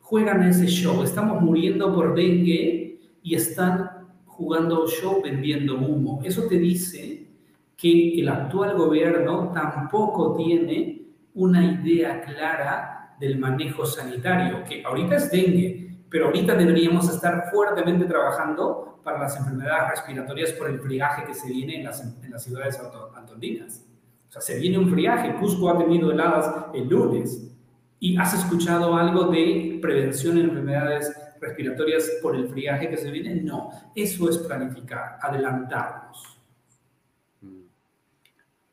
Juegan 0.00 0.42
ese 0.42 0.66
show. 0.66 1.02
Estamos 1.02 1.40
muriendo 1.40 1.94
por 1.94 2.14
dengue 2.14 3.00
y 3.22 3.34
están 3.34 4.06
jugando 4.26 4.86
show 4.86 5.22
vendiendo 5.22 5.76
humo. 5.76 6.20
Eso 6.24 6.42
te 6.42 6.58
dice 6.58 7.26
que 7.74 8.20
el 8.20 8.28
actual 8.28 8.76
gobierno 8.76 9.50
tampoco 9.54 10.36
tiene 10.36 10.99
una 11.34 11.64
idea 11.64 12.22
clara 12.22 13.16
del 13.18 13.38
manejo 13.38 13.84
sanitario, 13.84 14.64
que 14.64 14.82
ahorita 14.84 15.16
es 15.16 15.30
dengue, 15.30 15.98
pero 16.08 16.26
ahorita 16.26 16.54
deberíamos 16.54 17.08
estar 17.08 17.50
fuertemente 17.50 18.06
trabajando 18.06 19.00
para 19.04 19.18
las 19.18 19.36
enfermedades 19.36 19.90
respiratorias 19.90 20.52
por 20.52 20.68
el 20.68 20.80
friaje 20.80 21.24
que 21.24 21.34
se 21.34 21.48
viene 21.48 21.76
en 21.76 21.84
las, 21.84 22.00
en 22.02 22.30
las 22.30 22.42
ciudades 22.42 22.80
antondinas. 23.14 23.86
O 24.28 24.32
sea, 24.32 24.40
se 24.40 24.58
viene 24.58 24.78
un 24.78 24.90
friaje. 24.90 25.34
Cusco 25.36 25.70
ha 25.70 25.78
tenido 25.78 26.10
heladas 26.12 26.66
el 26.74 26.88
lunes. 26.88 27.52
¿Y 27.98 28.16
has 28.16 28.34
escuchado 28.34 28.96
algo 28.96 29.24
de 29.24 29.78
prevención 29.80 30.38
en 30.38 30.46
enfermedades 30.46 31.12
respiratorias 31.40 32.10
por 32.22 32.36
el 32.36 32.48
friaje 32.48 32.88
que 32.88 32.96
se 32.96 33.10
viene, 33.10 33.36
no. 33.36 33.70
Eso 33.94 34.28
es 34.28 34.38
planificar, 34.38 35.18
adelantarnos. 35.20 36.39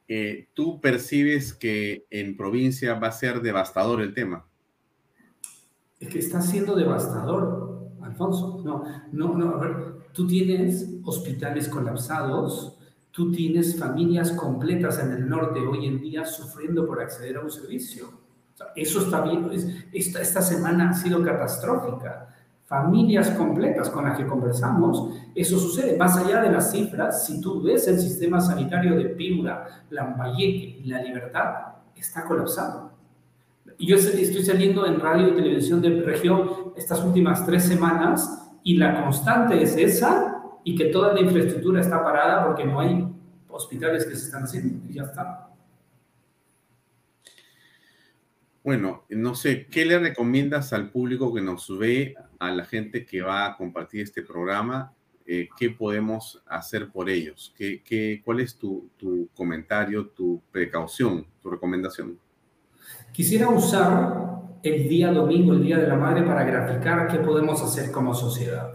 Eh, 0.07 0.47
¿Tú 0.53 0.79
percibes 0.79 1.53
que 1.53 2.05
en 2.09 2.37
provincia 2.37 2.93
va 2.93 3.07
a 3.07 3.11
ser 3.11 3.41
devastador 3.41 4.01
el 4.01 4.13
tema? 4.13 4.47
Es 5.99 6.09
que 6.09 6.19
está 6.19 6.41
siendo 6.41 6.75
devastador, 6.75 7.91
Alfonso. 8.01 8.61
No, 8.63 8.83
no, 9.11 9.37
no. 9.37 9.55
A 9.55 9.59
ver, 9.59 9.75
tú 10.13 10.25
tienes 10.27 10.87
hospitales 11.03 11.67
colapsados, 11.67 12.77
tú 13.11 13.31
tienes 13.31 13.77
familias 13.77 14.31
completas 14.31 14.99
en 14.99 15.11
el 15.11 15.27
norte 15.27 15.59
hoy 15.59 15.87
en 15.87 15.99
día 15.99 16.25
sufriendo 16.25 16.87
por 16.87 17.01
acceder 17.01 17.37
a 17.37 17.41
un 17.41 17.51
servicio. 17.51 18.21
eso 18.75 19.01
está 19.01 19.21
bien. 19.21 19.49
Esta, 19.91 20.21
esta 20.21 20.41
semana 20.41 20.91
ha 20.91 20.93
sido 20.93 21.21
catastrófica 21.21 22.36
familias 22.67 23.29
completas 23.31 23.89
con 23.89 24.03
las 24.03 24.17
que 24.17 24.27
conversamos, 24.27 25.09
eso 25.33 25.57
sucede. 25.57 25.97
Más 25.97 26.17
allá 26.17 26.41
de 26.41 26.51
las 26.51 26.71
cifras, 26.71 27.25
si 27.25 27.39
tú 27.39 27.63
ves 27.63 27.87
el 27.87 27.97
sistema 27.97 28.41
sanitario 28.41 28.95
de 28.97 29.05
Piura, 29.05 29.85
Lambayeque 29.89 30.81
La 30.85 31.01
Libertad, 31.01 31.45
está 31.95 32.25
colapsado. 32.25 32.91
Yo 33.79 33.95
estoy 33.95 34.43
saliendo 34.43 34.85
en 34.85 34.99
radio 34.99 35.29
y 35.29 35.35
televisión 35.35 35.81
de 35.81 36.01
región 36.01 36.73
estas 36.75 37.03
últimas 37.03 37.45
tres 37.45 37.63
semanas 37.63 38.51
y 38.63 38.75
la 38.75 39.01
constante 39.01 39.61
es 39.61 39.77
esa 39.77 40.43
y 40.63 40.75
que 40.75 40.85
toda 40.85 41.13
la 41.13 41.21
infraestructura 41.21 41.79
está 41.79 42.03
parada 42.03 42.45
porque 42.45 42.65
no 42.65 42.79
hay 42.79 43.07
hospitales 43.47 44.05
que 44.05 44.15
se 44.15 44.25
están 44.25 44.43
haciendo 44.43 44.85
y 44.89 44.93
ya 44.95 45.03
está. 45.03 45.49
Bueno, 48.67 49.05
no 49.07 49.33
sé, 49.33 49.65
¿qué 49.67 49.85
le 49.85 49.97
recomiendas 49.97 50.73
al 50.73 50.89
público 50.89 51.33
que 51.33 51.39
nos 51.39 51.69
ve, 51.79 52.15
a 52.37 52.51
la 52.51 52.65
gente 52.65 53.05
que 53.05 53.21
va 53.21 53.45
a 53.45 53.55
compartir 53.55 54.01
este 54.01 54.23
programa? 54.23 54.91
Eh, 55.25 55.47
¿Qué 55.57 55.69
podemos 55.69 56.43
hacer 56.45 56.89
por 56.91 57.09
ellos? 57.09 57.53
¿Qué, 57.57 57.81
qué, 57.81 58.21
cuál 58.25 58.41
es 58.41 58.57
tu, 58.57 58.89
tu, 58.97 59.29
comentario, 59.33 60.07
tu 60.07 60.41
precaución, 60.51 61.25
tu 61.41 61.49
recomendación? 61.49 62.19
Quisiera 63.13 63.47
usar 63.47 64.41
el 64.61 64.89
día 64.89 65.13
domingo, 65.13 65.53
el 65.53 65.63
Día 65.63 65.77
de 65.77 65.87
la 65.87 65.95
Madre, 65.95 66.23
para 66.23 66.43
graficar 66.43 67.07
qué 67.07 67.19
podemos 67.19 67.61
hacer 67.61 67.89
como 67.89 68.13
sociedad. 68.13 68.73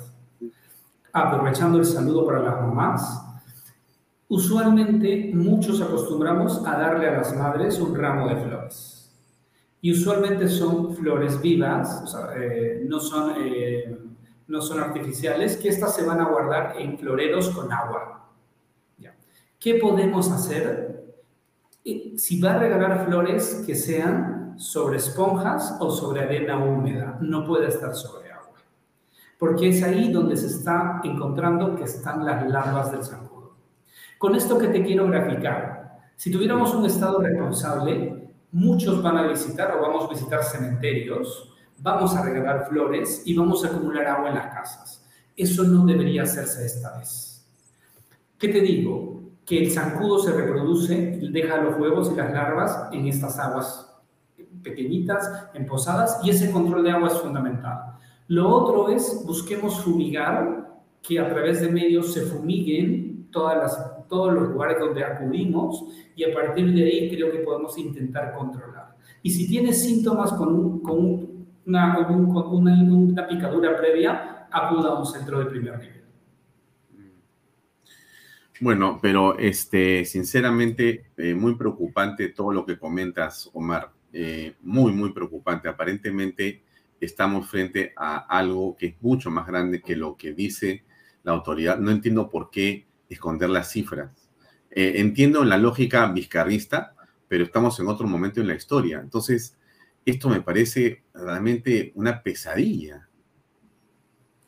Aprovechando 1.12 1.76
el 1.78 1.84
saludo 1.84 2.24
para 2.24 2.42
las 2.42 2.62
mamás, 2.62 3.26
usualmente 4.26 5.32
muchos 5.34 5.82
acostumbramos 5.82 6.66
a 6.66 6.78
darle 6.78 7.08
a 7.08 7.18
las 7.18 7.36
madres 7.36 7.78
un 7.78 7.94
ramo 7.94 8.30
de 8.30 8.36
flores 8.36 9.01
y 9.84 9.90
usualmente 9.90 10.48
son 10.48 10.94
flores 10.94 11.42
vivas, 11.42 12.04
eh, 12.36 12.84
no, 12.86 13.00
son, 13.00 13.34
eh, 13.36 13.98
no 14.46 14.62
son 14.62 14.78
artificiales, 14.78 15.56
que 15.56 15.70
estas 15.70 15.96
se 15.96 16.06
van 16.06 16.20
a 16.20 16.28
guardar 16.28 16.76
en 16.78 16.96
floreros 16.96 17.50
con 17.50 17.70
agua. 17.70 18.30
¿Qué 19.58 19.74
podemos 19.74 20.30
hacer? 20.30 21.04
Si 22.16 22.40
va 22.40 22.54
a 22.54 22.58
regalar 22.58 23.06
flores 23.06 23.62
que 23.64 23.74
sean 23.74 24.54
sobre 24.56 24.98
esponjas 24.98 25.76
o 25.78 25.90
sobre 25.90 26.22
arena 26.22 26.58
húmeda, 26.58 27.18
no 27.20 27.44
puede 27.44 27.68
estar 27.68 27.94
sobre 27.94 28.32
agua, 28.32 28.58
porque 29.38 29.68
es 29.68 29.82
ahí 29.82 30.12
donde 30.12 30.36
se 30.36 30.46
está 30.46 31.00
encontrando 31.04 31.74
que 31.74 31.84
están 31.84 32.24
las 32.24 32.48
larvas 32.48 32.92
del 32.92 33.04
zancudo. 33.04 33.56
Con 34.18 34.36
esto 34.36 34.58
que 34.58 34.68
te 34.68 34.84
quiero 34.84 35.06
graficar, 35.06 36.00
si 36.16 36.30
tuviéramos 36.30 36.72
un 36.74 36.86
estado 36.86 37.20
responsable, 37.20 38.21
muchos 38.52 39.02
van 39.02 39.16
a 39.16 39.26
visitar 39.26 39.76
o 39.76 39.82
vamos 39.82 40.04
a 40.04 40.08
visitar 40.08 40.44
cementerios, 40.44 41.52
vamos 41.78 42.14
a 42.14 42.22
regalar 42.22 42.68
flores 42.68 43.22
y 43.24 43.34
vamos 43.34 43.64
a 43.64 43.68
acumular 43.68 44.06
agua 44.06 44.28
en 44.28 44.36
las 44.36 44.54
casas. 44.54 45.04
Eso 45.36 45.64
no 45.64 45.84
debería 45.86 46.22
hacerse 46.22 46.64
esta 46.64 46.98
vez. 46.98 47.44
¿Qué 48.38 48.48
te 48.48 48.60
digo? 48.60 49.22
Que 49.44 49.58
el 49.58 49.72
zancudo 49.72 50.18
se 50.18 50.32
reproduce, 50.32 51.18
deja 51.32 51.56
los 51.62 51.78
huevos 51.78 52.12
y 52.12 52.16
las 52.16 52.32
larvas 52.32 52.88
en 52.92 53.06
estas 53.06 53.38
aguas 53.38 53.88
pequeñitas, 54.62 55.48
emposadas, 55.54 56.20
y 56.22 56.30
ese 56.30 56.50
control 56.52 56.84
de 56.84 56.92
agua 56.92 57.08
es 57.08 57.18
fundamental. 57.18 57.96
Lo 58.28 58.48
otro 58.48 58.88
es, 58.90 59.22
busquemos 59.26 59.80
fumigar, 59.80 60.70
que 61.02 61.18
a 61.18 61.28
través 61.28 61.60
de 61.60 61.68
medios 61.68 62.12
se 62.12 62.22
fumiguen 62.22 63.28
todas 63.32 63.56
las 63.56 63.91
todos 64.12 64.34
los 64.34 64.50
lugares 64.50 64.78
donde 64.78 65.02
acudimos 65.02 65.86
y 66.14 66.24
a 66.24 66.34
partir 66.34 66.70
de 66.74 66.84
ahí 66.84 67.08
creo 67.08 67.32
que 67.32 67.38
podemos 67.38 67.78
intentar 67.78 68.34
controlar. 68.34 68.94
Y 69.22 69.30
si 69.30 69.48
tienes 69.48 69.82
síntomas 69.82 70.34
con, 70.34 70.80
con 70.80 71.46
una, 71.64 71.98
una, 71.98 73.26
picadura 73.26 73.74
previa, 73.74 74.48
acuda 74.50 74.90
a 74.90 74.98
un 74.98 75.06
centro 75.06 75.38
de 75.38 75.46
primer 75.46 75.78
nivel. 75.78 76.02
Bueno, 78.60 78.98
pero 79.00 79.38
este, 79.38 80.04
sinceramente, 80.04 81.06
eh, 81.16 81.34
muy 81.34 81.54
preocupante 81.54 82.28
todo 82.28 82.52
lo 82.52 82.66
que 82.66 82.78
comentas, 82.78 83.48
Omar. 83.54 83.92
eh, 84.12 84.56
muy, 84.60 84.92
muy 84.92 85.14
preocupante. 85.14 85.70
Aparentemente 85.70 86.62
estamos 87.00 87.48
frente 87.48 87.94
a 87.96 88.18
algo 88.18 88.76
que 88.76 88.88
es 88.88 88.94
mucho 89.00 89.30
más 89.30 89.46
grande 89.46 89.80
que 89.80 89.96
lo 89.96 90.18
que 90.18 90.34
dice 90.34 90.84
la 91.22 91.32
autoridad. 91.32 91.78
No 91.78 91.90
entiendo 91.90 92.28
por 92.28 92.50
qué 92.50 92.91
esconder 93.12 93.50
las 93.50 93.70
cifras. 93.70 94.10
Eh, 94.70 94.94
entiendo 94.96 95.44
la 95.44 95.58
lógica 95.58 96.10
vizcarrista, 96.10 96.94
pero 97.28 97.44
estamos 97.44 97.78
en 97.80 97.88
otro 97.88 98.06
momento 98.06 98.40
en 98.40 98.48
la 98.48 98.54
historia. 98.54 99.00
Entonces, 99.00 99.58
esto 100.04 100.28
me 100.28 100.40
parece 100.40 101.04
realmente 101.14 101.92
una 101.94 102.22
pesadilla. 102.22 103.08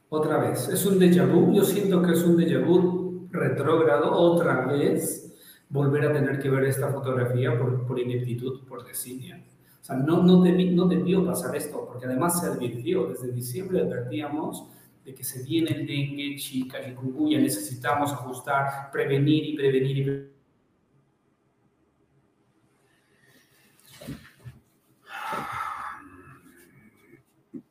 Otra 0.08 0.38
vez, 0.38 0.68
es 0.68 0.84
un 0.86 0.98
déjà 0.98 1.26
vu. 1.26 1.54
Yo 1.54 1.64
siento 1.64 2.02
que 2.02 2.12
es 2.12 2.22
un 2.22 2.36
déjà 2.36 2.64
vu 2.64 3.28
retrógrado 3.30 4.12
otra 4.12 4.66
vez 4.66 5.32
volver 5.68 6.06
a 6.06 6.12
tener 6.12 6.38
que 6.38 6.50
ver 6.50 6.64
esta 6.64 6.88
fotografía 6.88 7.58
por, 7.58 7.86
por 7.86 7.98
ineptitud, 7.98 8.66
por 8.66 8.84
desidia. 8.84 9.44
O 9.80 9.84
sea, 9.84 9.96
no, 9.96 10.22
no, 10.22 10.44
no 10.44 10.88
debió 10.88 11.26
pasar 11.26 11.54
esto, 11.56 11.84
porque 11.86 12.06
además 12.06 12.40
se 12.40 12.46
advirtió, 12.46 13.06
desde 13.08 13.32
diciembre 13.32 13.80
advertíamos 13.80 14.68
de 15.04 15.14
que 15.14 15.22
se 15.22 15.42
viene 15.42 15.70
el 15.70 15.86
dengue, 15.86 16.36
chica, 16.36 16.86
y 16.86 16.94
cucuya, 16.94 17.38
necesitamos 17.38 18.12
ajustar, 18.12 18.90
prevenir 18.90 19.44
y 19.44 19.56
prevenir 19.56 19.98
y 19.98 20.02
prevenir. 20.02 20.34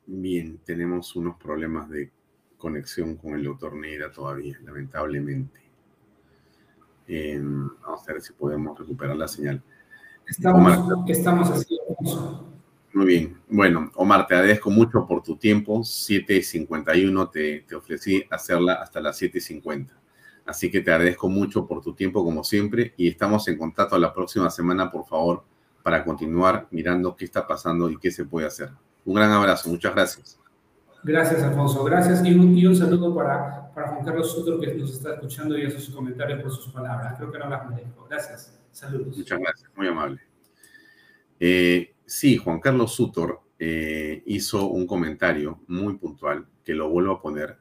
Bien, 0.06 0.58
tenemos 0.64 1.16
unos 1.16 1.36
problemas 1.36 1.90
de 1.90 2.10
conexión 2.56 3.16
con 3.16 3.34
el 3.34 3.44
doctor 3.44 3.74
Neira 3.74 4.12
todavía, 4.12 4.58
lamentablemente. 4.64 5.60
Eh, 7.08 7.38
vamos 7.42 8.08
a 8.08 8.12
ver 8.12 8.22
si 8.22 8.32
podemos 8.32 8.78
recuperar 8.78 9.16
la 9.16 9.28
señal. 9.28 9.60
Estamos, 10.26 11.08
estamos 11.08 11.50
así. 11.50 11.78
Muy 12.94 13.06
bien. 13.06 13.40
Bueno, 13.48 13.90
Omar, 13.96 14.24
te 14.28 14.36
agradezco 14.36 14.70
mucho 14.70 15.04
por 15.04 15.20
tu 15.20 15.36
tiempo. 15.36 15.80
7.51 15.80 17.30
te, 17.30 17.64
te 17.66 17.74
ofrecí 17.74 18.24
hacerla 18.30 18.74
hasta 18.74 19.00
las 19.00 19.20
7.50. 19.20 19.90
Así 20.46 20.70
que 20.70 20.80
te 20.80 20.92
agradezco 20.92 21.28
mucho 21.28 21.66
por 21.66 21.82
tu 21.82 21.92
tiempo, 21.92 22.22
como 22.24 22.44
siempre, 22.44 22.94
y 22.96 23.08
estamos 23.08 23.48
en 23.48 23.58
contacto 23.58 23.98
la 23.98 24.14
próxima 24.14 24.48
semana, 24.48 24.92
por 24.92 25.06
favor, 25.06 25.42
para 25.82 26.04
continuar 26.04 26.68
mirando 26.70 27.16
qué 27.16 27.24
está 27.24 27.44
pasando 27.46 27.90
y 27.90 27.98
qué 27.98 28.12
se 28.12 28.26
puede 28.26 28.46
hacer. 28.46 28.70
Un 29.04 29.14
gran 29.14 29.32
abrazo, 29.32 29.70
muchas 29.70 29.92
gracias. 29.92 30.38
Gracias, 31.02 31.42
Alfonso. 31.42 31.82
Gracias 31.82 32.24
y 32.24 32.32
un, 32.34 32.76
saludo 32.76 33.12
para, 33.12 33.72
para, 33.74 33.88
Juan 33.88 34.04
Carlos 34.04 34.30
Sutor, 34.32 34.60
que 34.60 34.72
nos 34.72 34.92
está 34.92 35.14
escuchando 35.14 35.58
y 35.58 35.66
hace 35.66 35.80
sus 35.80 35.94
comentarios 35.94 36.40
por 36.40 36.52
sus 36.52 36.72
palabras. 36.72 37.14
Creo 37.16 37.32
que 37.32 37.38
no 37.40 37.48
las 37.48 37.68
merezco. 37.68 38.06
Gracias. 38.08 38.56
Saludos. 38.70 39.16
Muchas 39.16 39.38
gracias, 39.40 39.70
muy 39.74 39.88
amable. 39.88 40.20
Eh, 41.40 41.93
sí, 42.06 42.36
Juan 42.36 42.60
Carlos 42.60 42.94
Sutor 42.94 43.40
eh, 43.58 44.22
hizo 44.26 44.66
un 44.68 44.86
comentario 44.86 45.60
muy 45.68 45.96
puntual 45.96 46.46
que 46.64 46.74
lo 46.74 46.88
vuelvo 46.88 47.12
a 47.12 47.22
poner. 47.22 47.58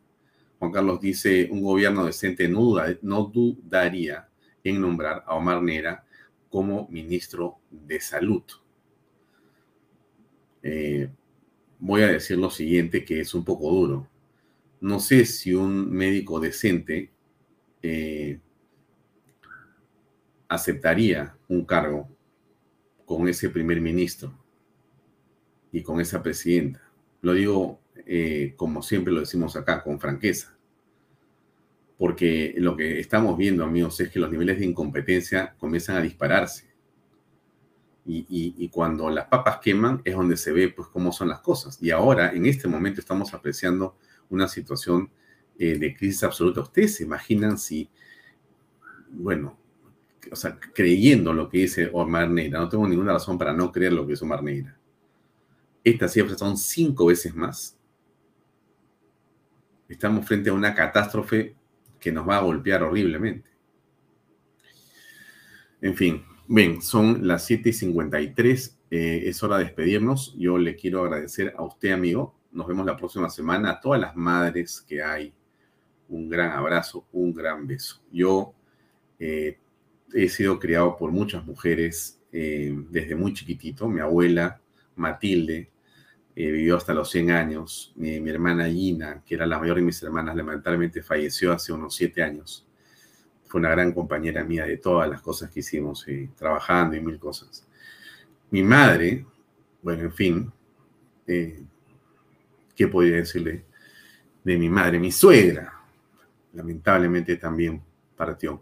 Juan 0.59 0.71
Carlos 0.71 1.01
dice, 1.01 1.49
un 1.51 1.61
gobierno 1.61 2.05
decente 2.05 2.47
no, 2.47 2.61
duda, 2.61 2.97
no 3.01 3.25
dudaría 3.25 4.29
en 4.63 4.79
nombrar 4.79 5.23
a 5.27 5.35
Omar 5.35 5.61
Nera 5.61 6.05
como 6.49 6.87
ministro 6.89 7.57
de 7.69 7.99
Salud. 7.99 8.43
Eh, 10.61 11.09
voy 11.79 12.01
a 12.03 12.07
decir 12.07 12.37
lo 12.37 12.49
siguiente, 12.49 13.03
que 13.03 13.19
es 13.19 13.33
un 13.33 13.43
poco 13.43 13.69
duro. 13.71 14.07
No 14.79 14.99
sé 14.99 15.25
si 15.25 15.53
un 15.53 15.91
médico 15.91 16.39
decente 16.39 17.11
eh, 17.81 18.39
aceptaría 20.47 21.35
un 21.49 21.65
cargo 21.65 22.09
con 23.05 23.27
ese 23.27 23.49
primer 23.49 23.81
ministro 23.81 24.38
y 25.71 25.81
con 25.81 25.99
esa 25.99 26.21
presidenta. 26.21 26.81
Lo 27.21 27.34
digo 27.34 27.84
eh, 28.05 28.53
como 28.57 28.81
siempre 28.81 29.13
lo 29.13 29.21
decimos 29.21 29.55
acá, 29.55 29.84
con 29.84 29.99
franqueza. 29.99 30.57
Porque 31.97 32.53
lo 32.57 32.75
que 32.75 32.99
estamos 32.99 33.38
viendo, 33.38 33.63
amigos, 33.63 33.99
es 33.99 34.09
que 34.09 34.19
los 34.19 34.31
niveles 34.31 34.59
de 34.59 34.65
incompetencia 34.65 35.55
comienzan 35.57 35.97
a 35.97 36.01
dispararse. 36.01 36.73
Y, 38.05 38.67
cuando 38.69 39.09
las 39.09 39.27
papas 39.27 39.59
queman 39.59 40.01
es 40.03 40.13
donde 40.13 40.35
se 40.35 40.51
ve 40.51 40.67
pues 40.67 40.89
cómo 40.89 41.13
son 41.13 41.30
las 41.30 41.39
cosas. 41.39 41.81
Y 41.81 41.91
ahora, 41.91 42.34
en 42.34 42.45
este 42.45 42.67
momento, 42.67 42.99
estamos 42.99 43.34
apreciando 43.34 43.95
una 44.30 44.49
situación 44.49 45.09
eh, 45.57 45.77
de 45.77 45.95
crisis 45.95 46.23
absoluta. 46.23 46.61
Ustedes 46.61 46.95
se 46.95 47.03
imaginan 47.03 47.57
si, 47.57 47.89
bueno, 49.09 49.57
o 50.31 50.35
sea, 50.35 50.59
creyendo 50.73 51.33
lo 51.33 51.49
que 51.49 51.59
dice 51.59 51.89
Omar 51.93 52.29
Neira, 52.29 52.59
no 52.59 52.69
tengo 52.69 52.87
ninguna 52.87 53.13
razón 53.13 53.37
para 53.37 53.53
no 53.53 53.71
creer 53.71 53.93
lo 53.93 54.05
que 54.05 54.13
dice 54.13 54.25
Omar 54.25 54.43
Neira. 54.43 54.77
Estas 55.83 56.13
cifras 56.13 56.39
son 56.39 56.57
cinco 56.57 57.07
veces 57.07 57.35
más. 57.35 57.77
Estamos 59.87 60.25
frente 60.25 60.49
a 60.49 60.53
una 60.53 60.73
catástrofe 60.73 61.55
que 61.99 62.11
nos 62.11 62.27
va 62.27 62.37
a 62.37 62.41
golpear 62.41 62.83
horriblemente. 62.83 63.49
En 65.81 65.95
fin, 65.95 66.23
Bien, 66.47 66.81
son 66.81 67.25
las 67.25 67.45
7:53. 67.49 68.77
Eh, 68.91 69.23
es 69.25 69.41
hora 69.41 69.57
de 69.57 69.63
despedirnos. 69.63 70.35
Yo 70.37 70.57
le 70.57 70.75
quiero 70.75 71.03
agradecer 71.03 71.53
a 71.57 71.63
usted, 71.63 71.91
amigo. 71.91 72.35
Nos 72.51 72.67
vemos 72.67 72.85
la 72.85 72.97
próxima 72.97 73.29
semana. 73.29 73.71
A 73.71 73.79
todas 73.79 73.99
las 73.99 74.15
madres 74.15 74.83
que 74.87 75.01
hay, 75.01 75.33
un 76.09 76.29
gran 76.29 76.51
abrazo, 76.51 77.07
un 77.13 77.33
gran 77.33 77.65
beso. 77.65 78.01
Yo 78.11 78.53
eh, 79.17 79.57
he 80.14 80.30
sido 80.30 80.60
criado 80.60 80.95
por 80.95 81.11
muchas 81.11 81.45
mujeres 81.45 82.19
eh, 82.31 82.73
desde 82.90 83.15
muy 83.15 83.34
chiquitito. 83.34 83.88
Mi 83.88 83.99
abuela, 83.99 84.61
Matilde, 84.95 85.69
vivió 86.35 86.77
hasta 86.77 86.94
los 86.94 87.10
100 87.11 87.31
años. 87.31 87.94
Mi, 87.95 88.18
hermana 88.30 88.69
Gina, 88.69 89.23
que 89.26 89.35
era 89.35 89.45
la 89.45 89.60
mayor 89.60 89.77
de 89.77 89.84
mis 89.84 90.02
hermanas, 90.03 90.35
lamentablemente 90.35 91.03
falleció 91.03 91.52
hace 91.52 91.73
unos 91.73 91.95
7 91.95 92.23
años 92.23 92.65
fue 93.53 93.60
una 93.60 93.69
gran 93.69 93.91
compañera 93.91 94.44
mía 94.44 94.65
de 94.65 94.77
todas 94.77 95.07
las 95.07 95.22
cosas 95.22 95.52
que 95.52 95.60
hicimos, 95.60 96.07
y 96.07 96.26
trabajando 96.30 96.95
y 96.95 97.02
mil 97.02 97.19
cosas. 97.19 97.68
Mi 98.49 98.64
madre, 98.64 99.27
bueno, 99.84 100.06
en 100.06 100.11
fin, 100.11 100.52
eh, 101.27 101.64
¿qué 102.76 102.88
podría 102.88 103.18
decirle 103.18 103.64
de 104.44 104.57
mi 104.57 104.69
madre? 104.69 104.98
Mi 104.98 105.11
suegra, 105.11 105.72
lamentablemente 106.52 107.38
también 107.38 107.80
partió. 108.18 108.60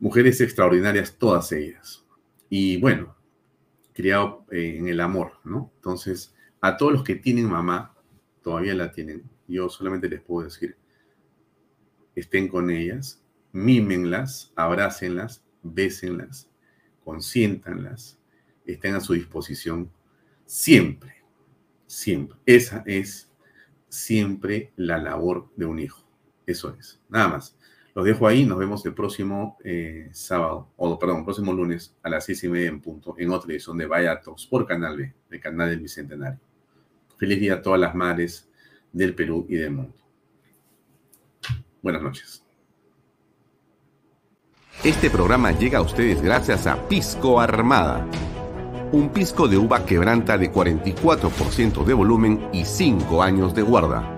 Mujeres 0.00 0.40
extraordinarias, 0.40 1.16
todas 1.18 1.50
ellas. 1.52 2.04
Y 2.48 2.80
bueno, 2.80 3.16
criado 3.92 4.46
eh, 4.50 4.76
en 4.78 4.88
el 4.88 5.00
amor, 5.00 5.32
¿no? 5.44 5.72
Entonces, 5.76 6.34
a 6.60 6.76
todos 6.76 6.92
los 6.92 7.04
que 7.04 7.16
tienen 7.16 7.48
mamá, 7.48 7.94
todavía 8.42 8.74
la 8.74 8.92
tienen, 8.92 9.24
yo 9.46 9.68
solamente 9.68 10.08
les 10.08 10.20
puedo 10.20 10.44
decir, 10.44 10.76
estén 12.14 12.48
con 12.48 12.70
ellas, 12.70 13.22
mímenlas, 13.52 14.52
abrácenlas, 14.56 15.44
bésenlas, 15.62 16.48
consiéntanlas, 17.04 18.18
estén 18.64 18.94
a 18.94 19.00
su 19.00 19.14
disposición 19.14 19.90
siempre, 20.44 21.16
siempre. 21.86 22.38
Esa 22.46 22.82
es 22.86 23.30
siempre 23.88 24.72
la 24.76 24.98
labor 24.98 25.50
de 25.56 25.66
un 25.66 25.78
hijo. 25.78 26.08
Eso 26.46 26.74
es, 26.78 27.00
nada 27.08 27.28
más. 27.28 27.57
Los 27.94 28.04
dejo 28.04 28.26
ahí, 28.28 28.44
nos 28.44 28.58
vemos 28.58 28.84
el 28.86 28.94
próximo 28.94 29.56
eh, 29.64 30.08
sábado, 30.12 30.68
o 30.76 30.98
perdón, 30.98 31.24
próximo 31.24 31.52
lunes 31.52 31.96
a 32.02 32.10
las 32.10 32.24
seis 32.24 32.44
y 32.44 32.48
media 32.48 32.68
en 32.68 32.80
punto, 32.80 33.14
en 33.18 33.30
otra 33.30 33.50
edición 33.52 33.76
de 33.78 33.86
Vaya 33.86 34.20
por 34.48 34.66
Canal 34.66 34.96
B, 34.96 35.14
de 35.28 35.40
Canal 35.40 35.70
del 35.70 35.80
Bicentenario. 35.80 36.38
Feliz 37.16 37.40
día 37.40 37.54
a 37.54 37.62
todas 37.62 37.80
las 37.80 37.94
madres 37.94 38.48
del 38.92 39.14
Perú 39.14 39.46
y 39.48 39.56
del 39.56 39.72
mundo. 39.72 39.94
Buenas 41.82 42.02
noches. 42.02 42.44
Este 44.84 45.10
programa 45.10 45.50
llega 45.50 45.78
a 45.78 45.82
ustedes 45.82 46.22
gracias 46.22 46.68
a 46.68 46.88
Pisco 46.88 47.40
Armada. 47.40 48.06
Un 48.92 49.10
pisco 49.10 49.48
de 49.48 49.58
uva 49.58 49.84
quebranta 49.84 50.38
de 50.38 50.52
44% 50.52 51.84
de 51.84 51.94
volumen 51.94 52.48
y 52.52 52.64
5 52.64 53.22
años 53.22 53.54
de 53.54 53.62
guarda. 53.62 54.17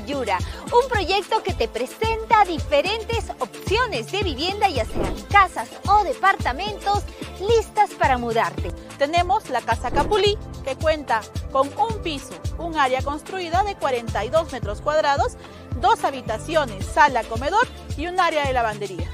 Yura, 0.00 0.38
un 0.66 0.88
proyecto 0.88 1.42
que 1.42 1.52
te 1.52 1.68
presenta 1.68 2.44
diferentes 2.44 3.30
opciones 3.38 4.10
de 4.10 4.22
vivienda, 4.22 4.68
ya 4.68 4.84
sean 4.84 5.14
casas 5.30 5.68
o 5.86 6.04
departamentos 6.04 7.02
listas 7.40 7.90
para 7.90 8.18
mudarte. 8.18 8.72
Tenemos 8.98 9.50
la 9.50 9.60
Casa 9.60 9.90
Capulí, 9.90 10.38
que 10.64 10.76
cuenta 10.76 11.20
con 11.50 11.68
un 11.78 12.02
piso, 12.02 12.34
un 12.58 12.78
área 12.78 13.02
construida 13.02 13.62
de 13.64 13.74
42 13.76 14.52
metros 14.52 14.80
cuadrados, 14.80 15.36
dos 15.80 16.04
habitaciones, 16.04 16.86
sala, 16.86 17.24
comedor 17.24 17.66
y 17.96 18.06
un 18.06 18.18
área 18.18 18.46
de 18.46 18.52
lavandería. 18.52 19.08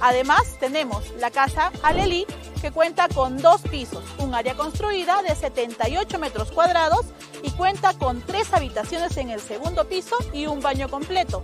Además, 0.00 0.42
tenemos 0.58 1.04
la 1.18 1.30
Casa 1.30 1.72
Alelí, 1.82 2.26
que 2.62 2.70
cuenta 2.70 3.08
con 3.08 3.38
dos 3.38 3.60
pisos, 3.62 4.04
un 4.18 4.36
área 4.36 4.54
construida 4.54 5.20
de 5.22 5.34
78 5.34 6.16
metros 6.20 6.52
cuadrados 6.52 7.06
y 7.42 7.50
cuenta 7.50 7.92
con 7.94 8.22
tres 8.22 8.54
habitaciones 8.54 9.16
en 9.16 9.30
el 9.30 9.40
segundo 9.40 9.88
piso 9.88 10.14
y 10.32 10.46
un 10.46 10.60
baño 10.60 10.88
completo. 10.88 11.42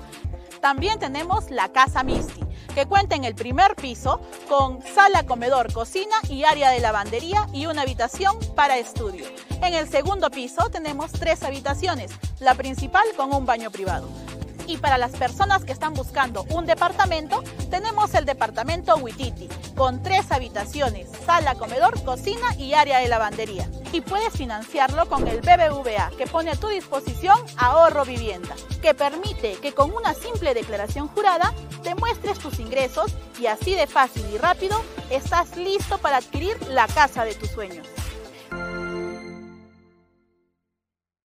También 0.60 1.00
tenemos 1.00 1.50
la 1.50 1.70
Casa 1.70 2.04
Misty, 2.04 2.40
que 2.72 2.86
cuenta 2.86 3.16
en 3.16 3.24
el 3.24 3.34
primer 3.34 3.74
piso 3.74 4.20
con 4.48 4.80
sala, 4.80 5.26
comedor, 5.26 5.72
cocina 5.72 6.14
y 6.28 6.44
área 6.44 6.70
de 6.70 6.78
lavandería 6.78 7.48
y 7.52 7.66
una 7.66 7.82
habitación 7.82 8.38
para 8.54 8.78
estudio. 8.78 9.26
En 9.60 9.74
el 9.74 9.88
segundo 9.88 10.30
piso 10.30 10.70
tenemos 10.70 11.10
tres 11.10 11.42
habitaciones, 11.42 12.12
la 12.38 12.54
principal 12.54 13.04
con 13.16 13.34
un 13.34 13.44
baño 13.44 13.72
privado. 13.72 14.08
Y 14.68 14.76
para 14.76 14.98
las 14.98 15.12
personas 15.12 15.64
que 15.64 15.72
están 15.72 15.94
buscando 15.94 16.44
un 16.50 16.66
departamento, 16.66 17.42
tenemos 17.70 18.12
el 18.12 18.26
departamento 18.26 18.94
Huititi, 18.96 19.48
con 19.74 20.02
tres 20.02 20.30
habitaciones, 20.30 21.08
sala, 21.24 21.54
comedor, 21.54 22.04
cocina 22.04 22.54
y 22.58 22.74
área 22.74 22.98
de 22.98 23.08
lavandería. 23.08 23.66
Y 23.92 24.02
puedes 24.02 24.34
financiarlo 24.34 25.08
con 25.08 25.26
el 25.26 25.40
BBVA, 25.40 26.10
que 26.18 26.26
pone 26.26 26.50
a 26.50 26.56
tu 26.56 26.68
disposición 26.68 27.38
ahorro 27.56 28.04
vivienda, 28.04 28.54
que 28.82 28.92
permite 28.92 29.54
que 29.54 29.72
con 29.72 29.90
una 29.90 30.12
simple 30.12 30.52
declaración 30.52 31.08
jurada 31.08 31.54
demuestres 31.82 32.38
tus 32.38 32.60
ingresos 32.60 33.14
y 33.40 33.46
así 33.46 33.74
de 33.74 33.86
fácil 33.86 34.26
y 34.30 34.36
rápido 34.36 34.78
estás 35.08 35.56
listo 35.56 35.96
para 35.96 36.18
adquirir 36.18 36.58
la 36.68 36.86
casa 36.88 37.24
de 37.24 37.34
tus 37.34 37.48
sueños. 37.48 37.86